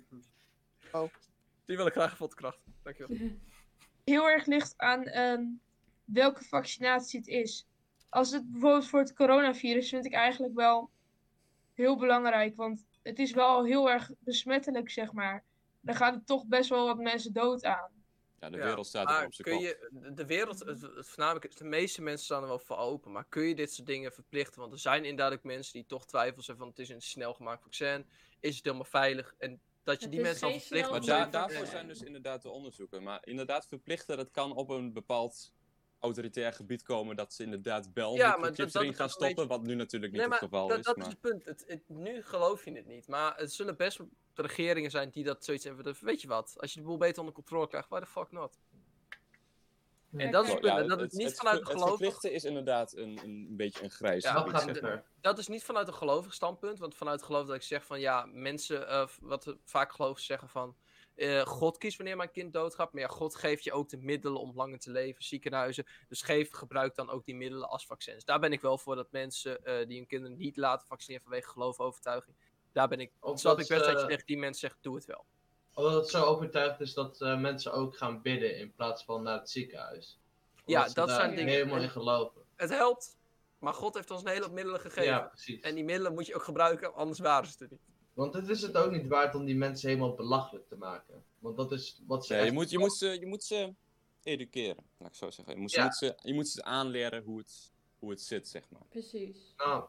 Die 1.64 1.76
wil 1.76 1.86
ik 1.86 1.92
graag 1.92 2.12
even 2.12 2.24
ontkrachten. 2.24 2.74
Dankjewel. 2.82 3.30
Heel 4.04 4.28
erg 4.28 4.46
ligt 4.46 4.74
aan 4.76 5.04
ehm, 5.04 5.44
welke 6.06 6.44
vaccinatie 6.44 7.18
het 7.18 7.28
is. 7.28 7.66
Als 8.08 8.30
het 8.30 8.50
bijvoorbeeld 8.50 8.86
voor 8.88 9.00
het 9.00 9.14
coronavirus 9.14 9.88
vind 9.88 10.04
ik 10.06 10.12
eigenlijk 10.12 10.54
wel 10.54 10.90
heel 11.74 11.96
belangrijk. 11.96 12.56
Want 12.56 12.84
het 13.02 13.18
is 13.18 13.32
wel 13.32 13.64
heel 13.64 13.90
erg 13.90 14.10
besmettelijk, 14.18 14.90
zeg 14.90 15.12
maar. 15.12 15.44
Dan 15.80 15.94
gaan 15.94 16.14
er 16.14 16.24
toch 16.24 16.46
best 16.46 16.70
wel 16.70 16.86
wat 16.86 16.98
mensen 16.98 17.32
dood 17.32 17.64
aan. 17.64 17.90
Ja, 18.40 18.50
de 18.50 18.56
Ja, 18.56 18.64
wereld 18.64 18.86
staat 18.86 19.06
er 19.08 19.12
Maar 19.14 19.24
op 19.26 19.34
zijn 19.34 19.48
kun 19.48 19.56
kop. 19.56 19.66
je, 20.02 20.10
de- 20.14 20.26
wereld, 20.26 20.58
het, 20.58 20.80
het 20.82 21.08
voornamelijk, 21.08 21.56
de 21.56 21.64
meeste 21.64 22.02
mensen 22.02 22.24
staan 22.24 22.42
er 22.42 22.48
wel 22.48 22.58
voor 22.58 22.76
open. 22.76 23.12
Maar 23.12 23.24
kun 23.28 23.42
je 23.42 23.54
dit 23.54 23.72
soort 23.72 23.86
dingen 23.86 24.12
verplichten? 24.12 24.60
Want 24.60 24.72
er 24.72 24.78
zijn 24.78 25.04
inderdaad 25.04 25.32
ook 25.38 25.44
mensen 25.44 25.72
die 25.72 25.86
toch 25.86 26.06
twijfels 26.06 26.46
hebben 26.46 26.64
van 26.66 26.74
het 26.76 26.82
is 26.84 26.94
een 26.94 27.02
snel 27.02 27.34
gemaakt 27.34 27.62
vaccin. 27.62 28.06
Is 28.40 28.54
het 28.56 28.64
helemaal 28.64 28.84
veilig? 28.86 29.34
En 29.38 29.60
dat 29.82 29.96
je 29.96 30.02
Het 30.02 30.12
die 30.14 30.20
mensen 30.22 30.40
dan 30.40 30.50
geen 30.50 30.60
verplicht 30.60 30.90
Maar 30.90 30.98
moet 30.98 31.08
daar, 31.08 31.30
daarvoor 31.30 31.66
zijn 31.66 31.86
dus 31.88 32.02
inderdaad 32.02 32.42
de 32.42 32.50
onderzoeken. 32.50 33.02
Maar 33.02 33.26
inderdaad 33.26 33.66
verplichten, 33.66 34.16
dat 34.16 34.30
kan 34.30 34.52
op 34.52 34.68
een 34.68 34.92
bepaald 34.92 35.52
autoritair 36.00 36.52
gebied 36.52 36.82
komen 36.82 37.16
dat 37.16 37.32
ze 37.32 37.42
inderdaad 37.42 37.90
wel 37.94 38.14
Ja, 38.16 38.36
maar 38.36 38.48
dat- 38.48 38.54
chips 38.56 38.72
dat 38.72 38.82
erin 38.82 38.94
is 38.94 38.98
gaan 38.98 39.06
ook 39.08 39.12
een 39.14 39.18
beetje- 39.18 39.34
stoppen, 39.34 39.56
wat 39.56 39.66
nu 39.66 39.74
natuurlijk 39.74 40.12
niet 40.12 40.20
Nee, 40.20 40.30
het 40.30 40.38
geval 40.38 40.68
dat, 40.68 40.78
is. 40.78 40.84
dat 40.84 40.96
maar... 40.96 41.06
is 41.06 41.12
het 41.12 41.20
punt. 41.20 41.44
Het, 41.44 41.64
het- 41.66 41.88
nu 41.88 42.22
geloof 42.22 42.64
je 42.64 42.72
het 42.72 42.86
niet. 42.86 43.08
Maar 43.08 43.36
het 43.36 43.52
zullen 43.52 43.76
best 43.76 43.98
regeringen 44.34 44.90
zijn 44.90 45.10
die 45.10 45.24
dat 45.24 45.44
zoiets 45.44 45.64
hebben. 45.64 45.96
Weet 46.00 46.20
je 46.20 46.28
wat? 46.28 46.54
Als 46.56 46.72
je 46.74 46.80
de 46.80 46.86
boel 46.86 46.96
beter 46.96 47.18
onder 47.18 47.34
controle 47.34 47.68
krijgt, 47.68 47.88
why 47.88 48.00
the 48.00 48.06
fuck 48.06 48.30
not? 48.30 48.58
En 50.16 50.30
dat 50.30 50.44
is 50.44 50.50
het 50.50 50.60
punt. 50.60 50.88
dat 50.88 51.00
is 51.02 51.12
niet 51.12 51.26
het, 51.26 51.36
vanuit 51.36 51.58
het, 51.60 51.68
een 51.68 51.78
het 51.78 51.88
verplichten 51.88 52.32
is 52.32 52.44
inderdaad 52.44 52.96
een, 52.96 53.18
een 53.24 53.56
beetje 53.56 53.84
een 53.84 53.90
grijs 53.90 54.22
Ja, 54.22 54.32
Dat 54.32 54.38
gebied, 54.42 54.54
gaat 54.56 54.64
zeg 54.64 54.74
te 54.76 54.82
maar. 54.82 54.90
ver. 54.90 55.04
dat 55.20 55.38
is 55.38 55.48
niet 55.48 55.64
vanuit 55.64 55.88
een 55.88 55.94
gelovig 55.94 56.34
standpunt. 56.34 56.78
Want 56.78 56.94
vanuit 56.94 57.22
geloof 57.22 57.46
dat 57.46 57.56
ik 57.56 57.62
zeg 57.62 57.84
van 57.86 58.00
ja, 58.00 58.26
mensen, 58.32 58.88
eh, 58.88 59.08
wat 59.20 59.56
vaak 59.64 59.92
geloven 59.92 60.22
zeggen 60.22 60.48
van. 60.48 60.76
Eh, 61.16 61.46
God 61.46 61.78
kiest 61.78 61.96
wanneer 61.96 62.16
mijn 62.16 62.30
kind 62.30 62.52
doodgaat. 62.52 62.92
Maar 62.92 63.02
ja, 63.02 63.08
God 63.08 63.34
geeft 63.34 63.64
je 63.64 63.72
ook 63.72 63.88
de 63.88 63.96
middelen 63.96 64.40
om 64.40 64.52
langer 64.54 64.78
te 64.78 64.90
leven, 64.90 65.24
ziekenhuizen. 65.24 65.86
Dus 66.08 66.22
geef, 66.22 66.52
gebruik 66.52 66.94
dan 66.94 67.10
ook 67.10 67.24
die 67.24 67.34
middelen 67.34 67.68
als 67.68 67.86
vaccins. 67.86 68.24
Daar 68.24 68.40
ben 68.40 68.52
ik 68.52 68.60
wel 68.60 68.78
voor 68.78 68.96
dat 68.96 69.10
mensen 69.10 69.64
eh, 69.64 69.86
die 69.86 69.96
hun 69.96 70.06
kinderen 70.06 70.36
niet 70.36 70.56
laten 70.56 70.86
vaccineren 70.86 71.22
vanwege 71.22 71.48
geloof 71.48 71.78
of 71.78 71.86
overtuiging. 71.86 72.36
Daar 72.72 72.88
ben 72.88 73.00
ik. 73.00 73.12
Omdat 73.20 73.40
snap 73.40 73.60
ik 73.60 73.68
best 73.68 73.84
dat 73.84 74.00
je 74.00 74.06
tegen 74.06 74.26
die 74.26 74.38
mensen 74.38 74.68
zegt: 74.68 74.82
doe 74.82 74.94
het 74.96 75.04
wel. 75.04 75.24
Omdat 75.74 75.94
het 75.94 76.08
zo 76.08 76.24
overtuigd 76.24 76.80
is 76.80 76.94
dat 76.94 77.20
eh, 77.20 77.38
mensen 77.40 77.72
ook 77.72 77.96
gaan 77.96 78.22
bidden 78.22 78.58
in 78.58 78.72
plaats 78.72 79.04
van 79.04 79.22
naar 79.22 79.38
het 79.38 79.50
ziekenhuis. 79.50 80.20
Ja, 80.66 80.78
Omdat 80.78 80.94
dat 80.94 81.10
zijn 81.10 81.34
dingen- 81.34 81.52
helemaal 81.52 81.80
in 81.82 81.90
geloven. 81.90 82.42
Het 82.54 82.70
helpt, 82.70 83.18
maar 83.58 83.74
God 83.74 83.94
heeft 83.94 84.10
ons 84.10 84.22
een 84.22 84.28
hele 84.28 84.44
hoop 84.44 84.52
middelen 84.52 84.80
gegeven. 84.80 85.04
Ja, 85.04 85.20
precies. 85.20 85.60
En 85.60 85.74
die 85.74 85.84
middelen 85.84 86.14
moet 86.14 86.26
je 86.26 86.34
ook 86.34 86.42
gebruiken, 86.42 86.94
anders 86.94 87.18
waren 87.18 87.48
ze 87.48 87.56
er 87.58 87.66
niet. 87.70 87.80
Want 88.16 88.34
het 88.34 88.48
is 88.48 88.62
het 88.62 88.76
ook 88.76 88.90
niet 88.90 89.06
waard 89.06 89.34
om 89.34 89.44
die 89.44 89.56
mensen 89.56 89.88
helemaal 89.88 90.14
belachelijk 90.14 90.68
te 90.68 90.76
maken. 90.76 91.24
Want 91.38 91.56
dat 91.56 91.72
is 91.72 92.02
wat 92.06 92.26
ze 92.26 92.34
Nee, 92.34 92.44
je, 92.44 92.52
moet, 92.52 92.70
je, 92.70 92.78
moet 92.78 92.92
ze, 92.96 93.06
je 93.20 93.26
moet 93.26 93.44
ze 93.44 93.74
educeren, 94.22 94.84
laat 94.98 95.08
ik 95.08 95.14
zo 95.14 95.30
zeggen. 95.30 95.54
Je 95.54 95.60
moet, 95.60 95.70
ze, 95.70 95.76
Ja. 95.80 95.82
je 95.82 95.88
moet, 95.88 95.96
ze, 95.98 96.28
je 96.28 96.34
moet 96.34 96.48
ze 96.48 96.62
aanleren 96.64 97.22
hoe 97.22 97.38
het, 97.38 97.72
hoe 97.98 98.10
het 98.10 98.20
zit, 98.20 98.48
zeg 98.48 98.70
maar. 98.70 98.82
Precies. 98.88 99.54
Nou, 99.56 99.84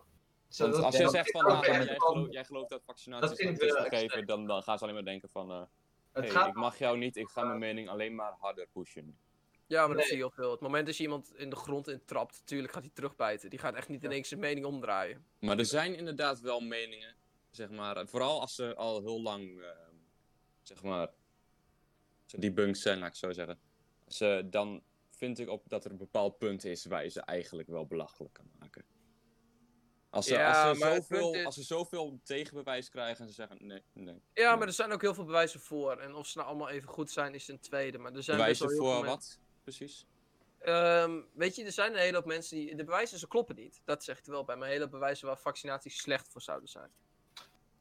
Want 0.57 0.73
dat- 0.73 0.84
als 0.84 0.97
je 0.97 1.03
dat 1.03 1.11
zegt 1.11 1.32
van, 1.32 1.45
ah, 1.45 1.63
jij, 1.65 1.86
van- 1.86 2.01
gelooft, 2.01 2.34
jij 2.34 2.45
gelooft 2.45 2.69
dat 2.69 2.82
vaccinaties 2.86 3.30
Dat 3.30 3.38
vind 3.38 3.49
ik 3.49 3.55
autisme 3.61 3.82
wel 3.82 3.89
geven, 3.89 4.03
extreem. 4.03 4.25
dan, 4.25 4.45
dan 4.47 4.63
gaan 4.63 4.78
ze 4.78 4.84
alleen 4.84 4.95
maar 4.95 5.05
denken 5.05 5.30
van, 5.30 5.51
eh 5.51 5.59
Het 6.11 6.23
hey, 6.23 6.30
gaat 6.34 6.47
ik 6.47 6.53
mag 6.55 6.78
jou 6.78 6.97
niet, 6.97 7.15
ik 7.15 7.28
ga 7.30 7.43
mijn 7.43 7.59
mening 7.59 7.89
alleen 7.89 8.15
maar 8.15 8.36
harder 8.39 8.67
pushen. 8.73 9.17
Ja, 9.67 9.80
maar 9.80 9.88
dat 9.88 9.97
Nee. 9.97 10.05
zie 10.05 10.15
je 10.15 10.21
heel 10.21 10.32
veel. 10.32 10.51
Het 10.51 10.59
moment 10.59 10.86
dat 10.86 10.97
je 10.97 11.03
iemand 11.03 11.34
in 11.36 11.49
de 11.49 11.55
grond 11.55 11.88
intrapt, 11.88 12.39
natuurlijk 12.39 12.73
gaat 12.73 12.84
hij 12.84 12.91
terugbijten. 12.93 13.49
Die 13.49 13.59
gaat 13.59 13.75
echt 13.75 13.88
niet 13.89 14.03
in 14.03 14.09
één 14.11 14.19
keer 14.19 14.28
zijn 14.30 14.39
mening 14.39 14.65
omdraaien. 14.65 15.25
Maar 15.39 15.57
er 15.57 15.65
zijn 15.65 15.95
inderdaad 15.95 16.39
wel 16.39 16.59
meningen, 16.59 17.15
zeg 17.52 17.70
maar, 17.70 18.08
vooral 18.08 18.41
als 18.41 18.56
ze 18.56 18.76
al 18.76 19.02
heel 19.02 19.22
lang, 19.22 19.62
eh, 19.62 19.70
zeg 20.62 20.84
maar, 20.84 21.10
debunked 22.26 22.78
zijn, 22.78 23.00
laat 23.00 23.08
ik 23.10 23.16
zo 23.16 23.32
zeggen. 23.32 23.60
Ze, 24.08 24.48
dan 24.50 24.84
vind 25.10 25.39
ik 25.39 25.50
op 25.50 25.70
dat 25.70 25.86
er 25.86 25.91
een 25.91 25.98
bepaald 25.98 26.38
punt 26.38 26.64
is 26.66 26.86
waar 26.86 27.04
je 27.04 27.10
ze 27.10 27.22
eigenlijk 27.22 27.68
wel 27.68 27.86
belachelijk 27.86 28.34
kan 28.34 28.50
maken. 28.60 28.86
Als 30.10 30.26
ze, 30.26 30.34
Ja, 30.34 30.70
als 30.70 30.78
ze, 30.80 30.86
zoveel, 30.86 31.34
is- 31.34 31.45
als 31.45 31.56
ze 31.56 31.64
zoveel 31.64 32.20
tegenbewijs 32.24 32.89
krijgen 32.89 33.22
en 33.22 33.28
ze 33.28 33.34
zeggen 33.34 33.66
nee, 33.68 33.84
nee. 33.93 34.22
Ja, 34.34 34.50
nee. 34.50 34.58
maar 34.58 34.68
er 34.68 34.74
zijn 34.74 34.91
ook 34.91 35.02
heel 35.02 35.14
veel 35.14 35.26
bewijzen 35.26 35.60
voor. 35.60 35.98
En 35.98 36.16
of 36.16 36.28
ze 36.28 36.38
nou 36.38 36.50
allemaal 36.50 36.70
even 36.70 36.89
goed 36.89 37.12
zijn, 37.12 37.34
is 37.34 37.48
een 37.48 37.60
tweede. 37.60 37.98
Maar 37.98 38.14
er 38.14 38.24
zijn 38.24 38.38
Bewijzen 38.38 38.72
voor 38.72 39.06
wat, 39.06 39.39
precies? 39.64 40.06
Ehm, 40.58 41.22
weet 41.34 41.56
je, 41.56 41.64
er 41.64 41.72
zijn 41.72 41.91
een 41.93 42.00
hele 42.00 42.16
hoop 42.16 42.26
mensen 42.26 42.58
die... 42.58 42.76
De 42.76 42.84
bewijzen, 42.84 43.20
ze 43.20 43.28
kloppen 43.28 43.56
niet. 43.56 43.82
Dat 43.86 44.04
zegt 44.04 44.28
wel 44.28 44.43
bij. 44.43 44.56
Maar 44.56 44.68
een 44.68 44.74
hele 44.74 44.89
bewijzen 44.89 45.28
waar 45.28 45.38
vaccinaties 45.39 45.98
slecht 45.98 46.28
voor 46.28 46.41
zouden 46.41 46.70
zijn. 46.70 46.91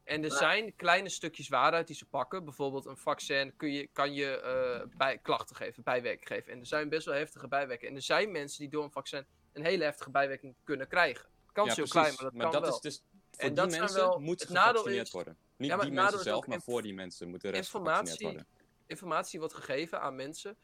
En 0.07 0.23
er 0.23 0.29
Ja. 0.29 0.35
zijn 0.37 0.75
kleine 0.75 1.09
stukjes 1.09 1.47
waarheid 1.47 1.87
die 1.87 1.95
ze 1.95 2.05
pakken. 2.05 2.43
Bijvoorbeeld 2.43 2.85
een 2.85 2.97
vaccin 2.97 3.55
kun 3.57 3.71
je, 3.71 3.87
kan 3.93 4.13
je 4.13 4.39
eh, 4.39 4.97
bij, 4.97 5.17
klachten 5.17 5.55
geven, 5.55 5.83
bijwerking 5.83 6.27
geven. 6.27 6.51
En 6.53 6.59
er 6.59 6.65
zijn 6.65 6.89
best 6.89 7.05
wel 7.05 7.15
heftige 7.15 7.47
bijwerkingen. 7.47 7.91
En 7.91 7.97
er 7.97 8.03
zijn 8.05 8.31
mensen 8.31 8.59
die 8.59 8.69
door 8.69 8.83
een 8.83 8.91
vaccin 8.91 9.25
een 9.53 9.63
hele 9.65 9.83
heftige 9.83 10.09
bijwerking 10.09 10.55
kunnen 10.63 10.87
krijgen. 10.87 11.25
De 11.45 11.51
kans 11.53 11.69
is 11.69 11.75
heel 11.75 11.85
klein, 11.87 12.13
maar 12.17 12.31
dat 12.41 12.51
kan 12.51 12.61
wel. 12.61 12.73
is 12.73 12.79
dus, 12.79 13.01
voor 13.31 13.39
En 13.41 13.47
die 13.47 13.55
dat 13.55 13.69
mensen 13.79 13.99
wel- 13.99 14.19
moet 14.19 14.43
gevaccineerd 14.45 15.05
is- 15.05 15.11
worden. 15.13 15.37
Niet 15.57 15.69
Ja, 15.69 15.75
maar 15.75 15.85
die 15.85 15.93
mensen 15.93 16.19
zelf, 16.19 16.47
maar 16.47 16.61
voor 16.61 16.81
die 16.81 16.93
mensen 16.93 17.29
moet 17.29 17.41
de 17.41 17.49
rest 17.49 17.63
informatie, 17.63 18.25
worden. 18.25 18.47
informatie 18.85 19.39
wordt 19.39 19.53
gegeven 19.53 20.01
aan 20.01 20.15
mensen. 20.15 20.57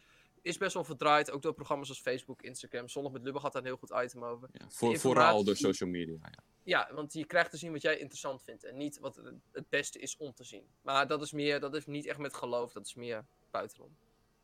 Is 0.44 0.57
best 0.57 0.74
wel 0.74 0.84
verdraaid, 0.84 1.32
ook 1.32 1.41
door 1.41 1.53
programma's 1.53 1.90
als 1.90 1.99
Facebook, 2.02 2.41
Instagram. 2.41 2.90
Zondag 2.90 3.11
met 3.11 3.24
Lubbe 3.24 3.40
had 3.40 3.53
daar 3.53 3.61
een 3.61 3.68
heel 3.68 3.78
goed 3.78 3.94
item 4.03 4.24
over. 4.24 4.49
Ja, 4.52 4.65
voor, 4.70 4.98
vooral 4.98 5.44
door 5.44 5.56
social 5.56 5.90
media. 5.90 6.18
Ja. 6.22 6.44
Ja, 6.64 6.90
want 6.94 7.14
je 7.14 7.26
krijgt 7.26 7.52
te 7.52 7.57
zien 7.57 7.72
wat 7.72 7.82
jij 7.82 7.98
interessant 7.98 8.44
vindt. 8.44 8.64
En 8.64 8.78
niet 8.78 8.99
wat 8.99 9.15
het- 9.15 9.34
het 9.52 9.70
beste 9.70 9.99
is 9.99 10.18
om 10.18 10.34
te 10.34 10.44
zien. 10.44 10.64
Maar 10.82 11.07
dat 11.07 11.22
is 11.22 11.32
meer, 11.32 11.60
dat 11.60 11.76
is 11.76 11.86
niet 11.86 12.06
echt 12.06 12.18
met 12.18 12.34
geloof, 12.34 12.72
dat 12.74 12.86
is 12.86 12.94
meer 12.95 13.26
buitenom. 13.52 13.95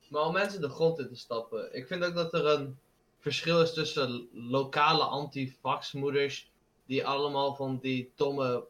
Maar 0.10 0.26
om 0.26 0.34
mensen 0.34 0.62
de 0.62 0.70
grond 0.70 1.00
in 1.00 1.08
te 1.08 1.16
stappen. 1.16 1.76
Ik 1.76 1.88
vind 1.88 2.04
ook 2.04 2.14
dat 2.16 2.34
er 2.34 2.46
een 2.46 2.80
verschil 3.18 3.62
is 3.62 3.74
tussen 3.74 4.30
lokale 4.34 5.04
anti-vaxmoeders. 5.04 6.52
Die 6.86 7.06
allemaal 7.08 7.56
van 7.56 7.80
die 7.80 8.12
domme 8.16 8.68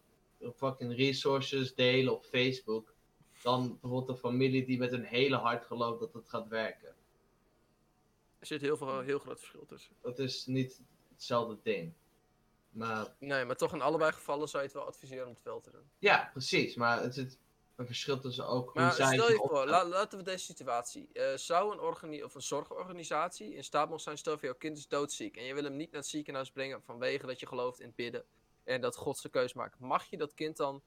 fucking 0.55 0.95
resources 0.95 1.75
delen 1.75 2.13
op 2.13 2.25
Facebook. 2.25 2.93
Dan 3.43 3.77
bijvoorbeeld 3.81 4.09
een 4.09 4.17
familie 4.29 4.65
die 4.65 4.77
met 4.77 4.91
hun 4.91 5.03
hele 5.03 5.35
hart 5.35 5.65
gelooft 5.65 5.99
dat 5.99 6.13
het 6.13 6.29
gaat 6.29 6.47
werken. 6.47 6.95
Er 8.39 8.47
zit 8.47 8.61
heel, 8.61 8.77
veel, 8.77 8.99
heel 8.99 9.19
groot 9.19 9.39
verschil 9.39 9.65
tussen. 9.65 9.95
Dat 10.01 10.19
is 10.19 10.45
niet 10.45 10.81
hetzelfde 11.13 11.57
ding. 11.63 11.93
Maar 12.69 13.15
Nee, 13.19 13.45
maar 13.45 13.55
toch 13.55 13.73
in 13.73 13.81
allebei 13.81 14.11
gevallen 14.11 14.47
zou 14.49 14.61
je 14.63 14.69
het 14.69 14.77
wel 14.77 14.87
adviseren 14.87 15.27
om 15.27 15.33
het 15.33 15.43
wel 15.43 15.59
te 15.59 15.71
doen. 15.71 15.89
ja, 15.99 16.29
precies. 16.31 16.75
Maar 16.75 17.01
het 17.01 17.13
zit 17.13 17.37
een 17.75 17.85
verschil 17.85 18.19
tussen 18.19 18.47
ook 18.47 18.71
hoe 18.71 18.81
Maar 18.81 18.93
zij 18.93 19.13
stel 19.13 19.29
je 19.29 19.35
voor, 19.35 19.65
la- 19.67 19.85
laten 19.87 20.17
we 20.17 20.23
deze 20.23 20.45
situatie. 20.45 21.09
eh, 21.13 21.35
zou 21.37 21.71
een, 21.73 21.79
organi 21.79 22.23
of 22.23 22.35
een 22.35 22.41
zorgorganisatie 22.41 23.53
in 23.55 23.63
staat 23.63 23.87
mogen 23.87 24.03
zijn, 24.03 24.17
stel 24.17 24.33
voor 24.37 24.45
jouw 24.45 24.57
kind 24.57 24.77
is 24.77 24.87
doodziek 24.87 25.37
en 25.37 25.43
je 25.43 25.53
wil 25.53 25.63
hem 25.63 25.75
niet 25.75 25.91
naar 25.91 26.01
het 26.01 26.09
ziekenhuis 26.09 26.51
brengen 26.51 26.81
vanwege 26.83 27.25
dat 27.25 27.39
je 27.39 27.45
gelooft 27.47 27.79
in 27.79 27.85
het 27.85 27.95
bidden 27.95 28.23
en 28.63 28.81
dat 28.81 28.95
God 28.95 29.17
zijn 29.17 29.33
keus 29.33 29.53
maakt. 29.53 29.79
Mag 29.79 30.05
je 30.09 30.17
dat 30.17 30.33
kind 30.33 30.57
dan 30.57 30.81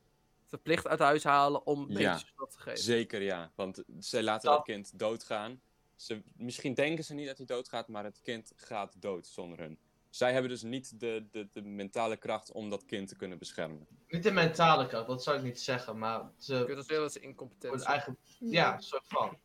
verplicht 0.46 0.86
uit 0.86 0.98
huis 0.98 1.24
halen 1.24 1.66
om 1.66 1.80
Ja, 1.88 1.94
medische 1.94 2.26
zorg 2.36 2.50
te 2.50 2.58
geven? 2.60 2.82
Zeker 2.82 3.22
ja, 3.22 3.52
want 3.54 3.82
zij 3.98 4.22
laten 4.22 4.48
Dat- 4.48 4.56
dat 4.56 4.66
kind 4.66 4.98
doodgaan. 4.98 5.60
Ze, 6.02 6.22
misschien 6.36 6.74
denken 6.74 7.04
ze 7.04 7.14
niet 7.14 7.26
dat 7.26 7.36
hij 7.36 7.46
doodgaat, 7.46 7.88
maar 7.88 8.04
het 8.04 8.20
kind 8.22 8.52
gaat 8.56 9.00
dood 9.02 9.26
zonder 9.26 9.58
hun. 9.58 9.78
Zij 10.10 10.32
hebben 10.32 10.50
dus 10.50 10.62
niet 10.62 11.00
de, 11.00 11.26
de, 11.30 11.48
de 11.52 11.62
mentale 11.62 12.16
kracht 12.16 12.52
om 12.52 12.70
dat 12.70 12.84
kind 12.84 13.08
te 13.08 13.16
kunnen 13.16 13.38
beschermen. 13.38 13.86
Niet 14.08 14.22
de 14.22 14.30
mentale 14.30 14.86
kant, 14.86 15.06
dat 15.06 15.22
zou 15.22 15.36
ik 15.36 15.42
niet 15.42 15.60
zeggen. 15.60 15.98
Maar 15.98 16.18
Je 16.18 16.24
kunt 16.28 16.42
ze 16.44 16.54
zeggen 16.66 16.96
dat 17.00 17.12
ze 17.12 17.20
incompetent 17.20 17.66
wordt 17.72 17.82
zijn. 17.82 17.94
eigen... 17.94 18.16
Ja, 18.38 18.74
een 18.74 18.82
soort 18.82 19.06
van. 19.06 19.38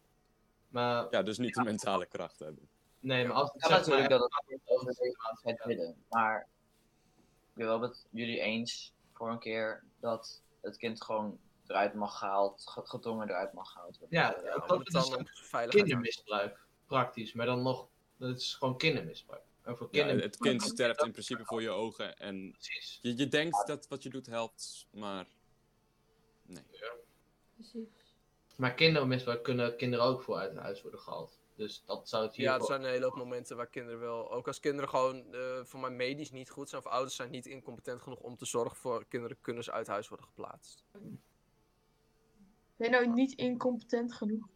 Maar 0.68 1.08
Ja, 1.12 1.22
dus 1.24 1.38
niet 1.38 1.54
de 1.56 1.64
mentale 1.64 2.06
kracht 2.06 2.40
hebben. 2.40 2.70
nee, 3.00 3.26
maar 3.28 3.36
als 3.36 3.52
het 3.54 3.62
Ja, 3.62 3.68
zeg 3.68 3.78
natuurlijk 3.78 4.10
maar- 4.10 4.20
dat 4.20 4.32
het 4.46 4.62
over 4.66 4.88
het 5.44 5.64
bidden. 5.66 6.04
Maar 6.10 6.48
ik 7.50 7.54
ben 7.54 7.66
wel 7.66 7.80
met 7.80 8.06
jullie 8.10 8.40
eens 8.40 8.94
voor 9.14 9.30
een 9.30 9.40
keer 9.40 9.84
dat 10.00 10.42
het 10.62 10.78
kind 10.78 11.04
gewoon 11.04 11.40
eruit 11.68 11.94
mag 11.94 12.18
gehaald, 12.18 12.64
ge- 12.70 12.86
gedwongen 12.86 13.30
eruit 13.30 13.54
mag 13.54 13.72
gehaald 13.72 13.98
worden. 14.00 14.20
Ja, 14.20 14.36
Eh, 14.36 14.68
dat 14.68 14.68
Dat 14.92 15.04
is 15.04 15.10
dan 15.10 15.68
kindermisbruik. 15.70 16.66
Praktisch, 16.86 17.34
maar 17.34 17.46
dan 17.46 17.62
nog... 17.62 17.88
Dat 18.18 18.38
is 18.38 18.54
gewoon 18.56 18.78
kindermisbruik. 18.78 19.44
En 19.62 19.78
voor 19.78 19.88
Ja, 19.92 19.98
kinderen... 20.04 20.22
het 20.30 20.38
kind 20.38 20.62
sterft 20.62 21.04
in 21.04 21.12
principe 21.12 21.46
voor 21.46 21.62
je 21.62 21.70
ogen 21.70 22.18
en 22.18 22.52
Precies. 22.52 23.00
je, 23.02 23.18
je 23.18 23.28
denkt 23.28 23.68
dat 23.68 23.88
wat 23.88 24.04
je 24.04 24.10
doet 24.10 24.26
helpt, 24.26 24.88
maar 24.92 25.28
nee. 26.46 26.64
Precies. 27.56 27.88
Maar 28.56 28.74
kindermisbruik 28.74 29.44
kunnen 29.44 29.76
kinderen 29.78 30.06
ook 30.06 30.22
voor 30.22 30.38
uit 30.38 30.56
huis 30.58 30.82
worden 30.82 31.00
gehaald. 31.00 31.40
Dus 31.56 31.84
dat 31.86 32.10
zou 32.10 32.26
het 32.26 32.36
hier 32.36 32.46
Ja, 32.46 32.56
er 32.56 32.64
zijn 32.66 32.84
een 32.84 32.90
hele 32.90 33.06
hoop 33.06 33.16
momenten 33.16 33.56
waar 33.58 33.68
kinderen 33.68 34.00
wel, 34.00 34.32
ook 34.32 34.48
als 34.48 34.60
kinderen 34.60 34.90
gewoon 34.90 35.34
eh, 35.34 35.64
voor 35.64 35.80
mij 35.80 35.90
medisch 35.90 36.32
niet 36.32 36.50
goed 36.50 36.70
zijn 36.70 36.82
of 36.86 36.92
ouders 36.92 37.16
zijn 37.16 37.32
niet 37.32 37.46
incompetent 37.46 38.02
genoeg 38.02 38.20
om 38.20 38.36
te 38.38 38.46
zorgen 38.46 38.78
voor 38.78 39.06
kinderen, 39.06 39.38
kunnen 39.42 39.64
ze 39.64 39.72
uit 39.72 39.88
huis 39.88 40.08
worden 40.08 40.26
geplaatst. 40.26 40.84
Ben 42.78 42.90
je 42.90 42.96
nou 42.96 43.14
niet 43.14 43.34
incompetent 43.34 44.14
genoeg? 44.14 44.48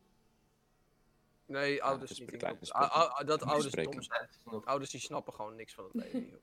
Nee, 1.46 1.84
ouders 1.84 2.20
niet 2.20 2.32
incompetent. 2.32 3.28
Dat 3.28 3.42
ouders 3.42 3.74
dom 3.74 4.02
zijn. 4.02 4.30
Ouders 4.64 4.92
die 4.92 5.00
snappen 5.00 5.34
gewoon 5.34 5.56
niks 5.56 5.74
van 5.74 5.84
het 5.84 5.94
leven. 5.94 6.40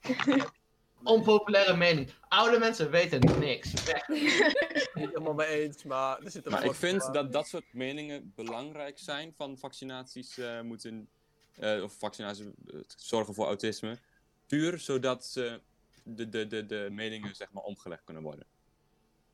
Onpopulaire 1.04 1.76
mening. 1.76 2.10
Oude 2.28 2.58
mensen 2.58 2.90
weten 2.90 3.38
niks. 3.38 3.84
Weg. 3.84 4.08
Niet 4.94 5.08
helemaal 5.08 5.34
mee 5.34 5.46
eens, 5.46 5.84
maar 5.84 6.22
er 6.22 6.30
zit 6.30 6.46
een 6.46 6.52
Maar 6.52 6.64
ik 6.64 6.74
vind 6.74 7.12
dat 7.12 7.32
dat 7.32 7.48
soort 7.48 7.72
meningen 7.72 8.32
belangrijk 8.34 8.98
zijn 8.98 9.34
van 9.36 9.58
vaccinaties 9.58 10.38
eh, 10.38 10.60
moeten, 10.60 11.08
eh, 11.56 11.82
of 11.82 11.98
vaccinaties 11.98 12.46
eh, 12.46 12.80
zorgen 12.96 13.34
voor 13.34 13.46
autisme. 13.46 13.98
Puur 14.46 14.78
zodat 14.78 15.24
ze 15.24 15.60
de, 16.04 16.28
de, 16.28 16.46
de, 16.46 16.66
de 16.66 16.88
meningen 16.90 17.34
zeg 17.34 17.52
maar 17.52 17.62
omgelegd 17.62 18.04
kunnen 18.04 18.22
worden. 18.22 18.46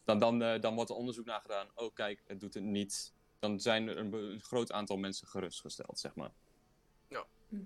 Dan, 0.08 0.18
dan, 0.18 0.42
eh, 0.42 0.60
dan 0.60 0.74
wordt 0.74 0.90
er 0.90 0.96
onderzoek 0.96 1.24
naar 1.26 1.40
gedaan. 1.40 1.66
Oh 1.74 1.94
kijk, 1.94 2.22
het 2.26 2.40
doet 2.40 2.54
het 2.54 2.62
niet. 2.62 3.12
Dan 3.38 3.60
zijn 3.60 3.88
er 3.88 3.96
een, 3.98 4.40
groot 4.40 4.72
aantal 4.72 4.96
mensen 4.96 5.26
gerustgesteld, 5.26 5.98
zeg 5.98 6.14
maar. 6.14 6.30
Mhm. 7.48 7.62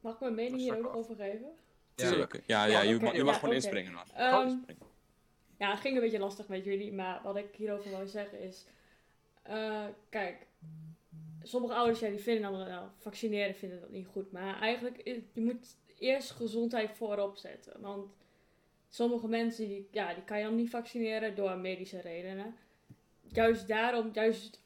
Mag 0.00 0.14
ik 0.14 0.20
mijn 0.20 0.34
mening 0.34 0.66
Dat 0.66 0.76
hier 0.76 0.86
ook 0.88 0.94
over 0.96 1.16
geven? 1.16 1.48
Ja. 1.94 2.08
Tuurlijk. 2.08 2.32
Ja, 2.46 2.64
ja, 2.64 2.66
Ja, 2.66 2.80
je, 2.90 3.00
mag, 3.00 3.12
je 3.12 3.18
ja, 3.18 3.24
mag 3.24 3.34
gewoon 3.34 3.54
oké. 3.54 3.64
inspringen. 3.64 3.92
Maar. 3.92 4.06
Ehm, 4.14 4.28
Gewoon 4.30 4.48
inspringen. 4.50 4.86
Ja, 5.58 5.70
het 5.70 5.80
ging 5.80 5.94
een 5.94 6.00
beetje 6.00 6.18
lastig 6.18 6.48
met 6.48 6.64
jullie, 6.64 6.92
maar 6.92 7.20
wat 7.22 7.36
ik 7.36 7.54
hierover 7.56 7.90
wil 7.96 8.06
zeggen 8.06 8.40
is... 8.40 8.64
eh, 9.42 9.84
kijk, 10.08 10.46
sommige 11.42 11.74
ouders 11.74 12.00
ja, 12.00 12.08
die 12.08 12.18
vinden 12.18 12.52
dan 12.52 12.64
wel, 12.64 12.90
vaccineren 12.98 13.54
vinden 13.54 13.80
dat 13.80 13.90
niet 13.90 14.06
goed. 14.06 14.32
Maar 14.32 14.60
eigenlijk, 14.60 14.96
is- 14.98 15.22
je 15.32 15.40
moet 15.40 15.76
eerst 15.98 16.30
gezondheid 16.30 16.90
voorop 16.96 17.36
zetten. 17.36 17.80
Want 17.80 18.12
sommige 18.94 19.28
mensen, 19.28 19.68
die, 19.68 19.88
ja, 19.90 20.14
die 20.14 20.24
kan 20.24 20.38
je 20.38 20.44
dan 20.44 20.54
niet 20.54 20.70
vaccineren 20.70 21.34
door 21.34 21.56
medische 21.56 22.00
redenen. 22.00 22.54
Juist 23.20 23.68
daarom, 23.68 24.10
juist, 24.12 24.60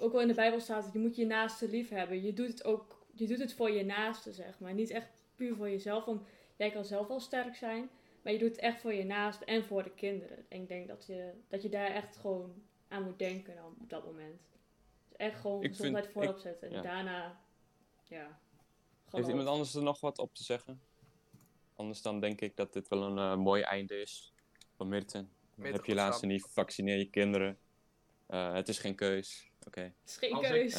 ook 0.00 0.12
al 0.12 0.20
in 0.20 0.28
de 0.28 0.34
Bijbel 0.34 0.60
staat 0.60 0.84
het, 0.84 0.92
je 0.92 0.98
moet 0.98 1.16
je 1.16 1.26
naaste 1.26 1.68
lief 1.68 1.88
hebben. 1.88 2.22
Je 2.22 2.32
doet 2.32 2.48
het 2.48 2.64
ook, 2.64 3.06
je 3.14 3.26
doet 3.26 3.38
het 3.38 3.52
voor 3.52 3.70
je 3.70 3.84
naaste, 3.84 4.32
zeg 4.32 4.60
maar. 4.60 4.74
Niet 4.74 4.90
echt 4.90 5.08
puur 5.34 5.56
voor 5.56 5.70
jezelf, 5.70 6.04
want 6.04 6.22
jij 6.56 6.70
kan 6.70 6.84
zelf 6.84 7.06
wel 7.06 7.20
sterk 7.20 7.56
zijn. 7.56 7.90
Maar 8.22 8.32
je 8.32 8.38
doet 8.38 8.50
het 8.50 8.58
echt 8.60 8.80
voor 8.80 8.92
je 8.94 9.04
naast 9.04 9.42
en 9.42 9.64
voor 9.64 9.82
de 9.82 9.90
kinderen. 9.94 10.44
En 10.48 10.60
ik 10.62 10.68
denk 10.68 10.88
dat 10.88 11.06
je, 11.06 11.32
dat 11.48 11.62
je 11.62 11.68
daar 11.68 11.90
echt 11.90 12.16
gewoon 12.16 12.62
aan 12.88 13.02
moet 13.04 13.18
denken 13.18 13.54
dan 13.54 13.74
op 13.80 13.90
dat 13.90 14.04
moment. 14.04 14.40
Dus 15.08 15.16
echt 15.16 15.40
gewoon 15.40 15.56
Ik 15.56 15.62
vind- 15.62 15.76
gezondheid 15.76 16.04
ik- 16.06 16.12
voorop 16.12 16.38
zetten. 16.38 16.68
En 16.68 16.74
ja. 16.74 16.82
daarna, 16.82 17.40
ja. 18.04 18.40
Heeft 19.10 19.28
iemand 19.28 19.48
anders 19.48 19.74
er 19.74 19.82
nog 19.82 20.00
wat 20.00 20.18
op 20.18 20.34
te 20.34 20.44
zeggen? 20.44 20.80
Anders 21.78 22.02
dan 22.02 22.20
denk 22.20 22.40
ik 22.40 22.56
dat 22.56 22.72
dit 22.72 22.88
wel 22.88 23.02
een 23.02 23.18
eh, 23.18 23.36
mooi 23.36 23.62
einde 23.62 24.00
is. 24.00 24.32
Van 24.76 24.88
Mirten. 24.88 25.30
Mirten, 25.54 25.76
Heb 25.76 25.84
je 25.84 25.94
laatste 25.94 26.26
niet, 26.26 26.48
vaccineer 26.50 26.98
je 26.98 27.10
kinderen. 27.10 27.58
Eh, 28.26 28.52
het 28.52 28.68
is 28.68 28.78
geen 28.78 28.94
keus. 28.94 29.47
Oké. 29.66 29.80
Het 29.80 29.92
is 30.06 30.16
geen 30.16 30.32
Als 30.34 30.46
ik- 30.46 30.52
keus. 30.52 30.74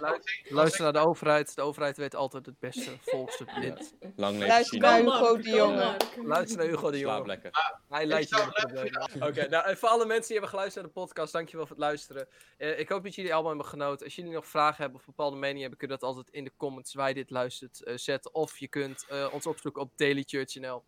Ja. 0.00 0.18
Luister 0.58 0.82
naar 0.82 0.92
de 0.92 0.98
overheid. 0.98 1.54
De 1.54 1.62
overheid 1.62 1.96
weet 1.96 2.14
altijd 2.14 2.46
het 2.46 2.58
beste 2.58 2.90
volksbewind. 3.10 3.94
Lang 4.16 4.32
leven 4.32 4.48
Luister 4.48 4.78
naar 4.80 4.98
Hugo 5.00 5.36
de 5.36 5.50
Jonge. 5.50 5.96
Luister 6.24 6.58
naar 6.58 6.66
Hugo 6.66 6.90
de 6.90 6.98
Slaap 6.98 7.16
Jonge. 7.16 7.26
lekker. 7.28 7.50
Hij 7.88 8.06
leidt 8.06 8.28
je. 8.28 9.20
Oké, 9.20 9.48
nou, 9.48 9.76
voor 9.76 9.88
alle 9.88 10.06
mensen 10.06 10.22
die 10.28 10.32
hebben 10.32 10.48
geluisterd 10.50 10.84
naar 10.84 10.94
de 10.94 11.00
podcast, 11.00 11.32
dankjewel 11.32 11.66
voor 11.66 11.76
het 11.76 11.84
luisteren. 11.84 12.28
Eh, 12.56 12.78
ik 12.78 12.88
hoop 12.88 13.04
dat 13.04 13.14
jullie 13.14 13.32
allemaal 13.34 13.50
hebben 13.52 13.70
genoten. 13.70 14.04
Als 14.04 14.14
jullie 14.14 14.32
nog 14.32 14.46
vragen 14.46 14.82
hebben 14.82 14.98
of 15.00 15.06
bepaalde 15.06 15.36
meningen 15.36 15.60
hebben, 15.60 15.78
kun 15.78 15.88
je 15.88 15.94
dat 15.98 16.02
altijd 16.08 16.30
in 16.30 16.44
de 16.44 16.52
comments 16.56 16.94
waar 16.94 17.08
je 17.08 17.14
dit 17.14 17.30
luistert 17.30 17.82
eh, 17.84 17.96
zetten. 17.96 18.34
Of 18.34 18.58
je 18.58 18.68
kunt 18.68 19.04
eh, 19.08 19.28
ons 19.32 19.46
opzoeken 19.46 19.82
op 19.82 19.92
dailychurch.nl. 19.96 20.82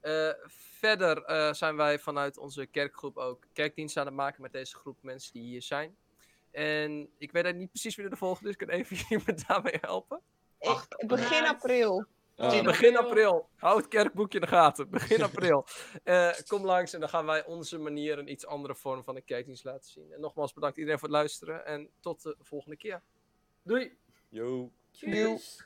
Eh, 0.00 0.28
verder 0.78 1.22
eh, 1.24 1.52
zijn 1.52 1.76
wij 1.76 1.98
vanuit 1.98 2.38
onze 2.38 2.66
kerkgroep 2.66 3.16
ook 3.16 3.44
kerkdienst 3.52 3.96
aan 3.96 4.06
het 4.06 4.14
maken 4.14 4.42
met 4.42 4.52
deze 4.52 4.76
groep 4.76 4.98
mensen 5.02 5.32
die 5.32 5.42
hier 5.42 5.62
zijn. 5.62 5.96
En 6.56 7.08
ik 7.18 7.32
weet 7.32 7.54
niet 7.54 7.70
precies 7.70 7.94
wie 7.96 8.04
er 8.04 8.10
de 8.10 8.16
volgende 8.16 8.48
is. 8.48 8.56
Kan 8.56 8.68
even 8.68 8.96
jullie 9.08 9.24
me 9.26 9.34
daarmee 9.46 9.78
helpen? 9.80 10.20
Ik- 10.58 11.06
begin 11.06 11.44
april. 11.46 12.04
Begin 12.62 12.96
april. 12.96 13.48
Hou 13.56 13.76
het 13.76 13.88
kerkboekje 13.88 14.38
in 14.38 14.44
de 14.44 14.50
gaten. 14.50 14.90
Begin 14.90 15.22
april. 15.30 15.66
Eh, 16.04 16.32
kom 16.46 16.64
langs 16.64 16.92
en 16.92 17.00
dan 17.00 17.08
gaan 17.08 17.26
wij 17.26 17.44
onze 17.44 17.78
manier 17.78 18.18
een 18.18 18.30
iets 18.30 18.46
andere 18.46 18.74
vorm 18.74 19.04
van 19.04 19.16
een 19.16 19.24
kerkdienst 19.24 19.64
laten 19.64 19.90
zien. 19.90 20.12
En 20.12 20.20
nogmaals 20.20 20.52
bedankt 20.52 20.76
iedereen 20.76 20.98
voor 20.98 21.08
het 21.08 21.16
luisteren. 21.16 21.66
En 21.66 21.90
tot 22.00 22.22
de 22.22 22.36
volgende 22.40 22.76
keer. 22.76 23.02
Doei! 23.62 23.96
yo. 24.28 24.70
Tjus. 24.90 25.64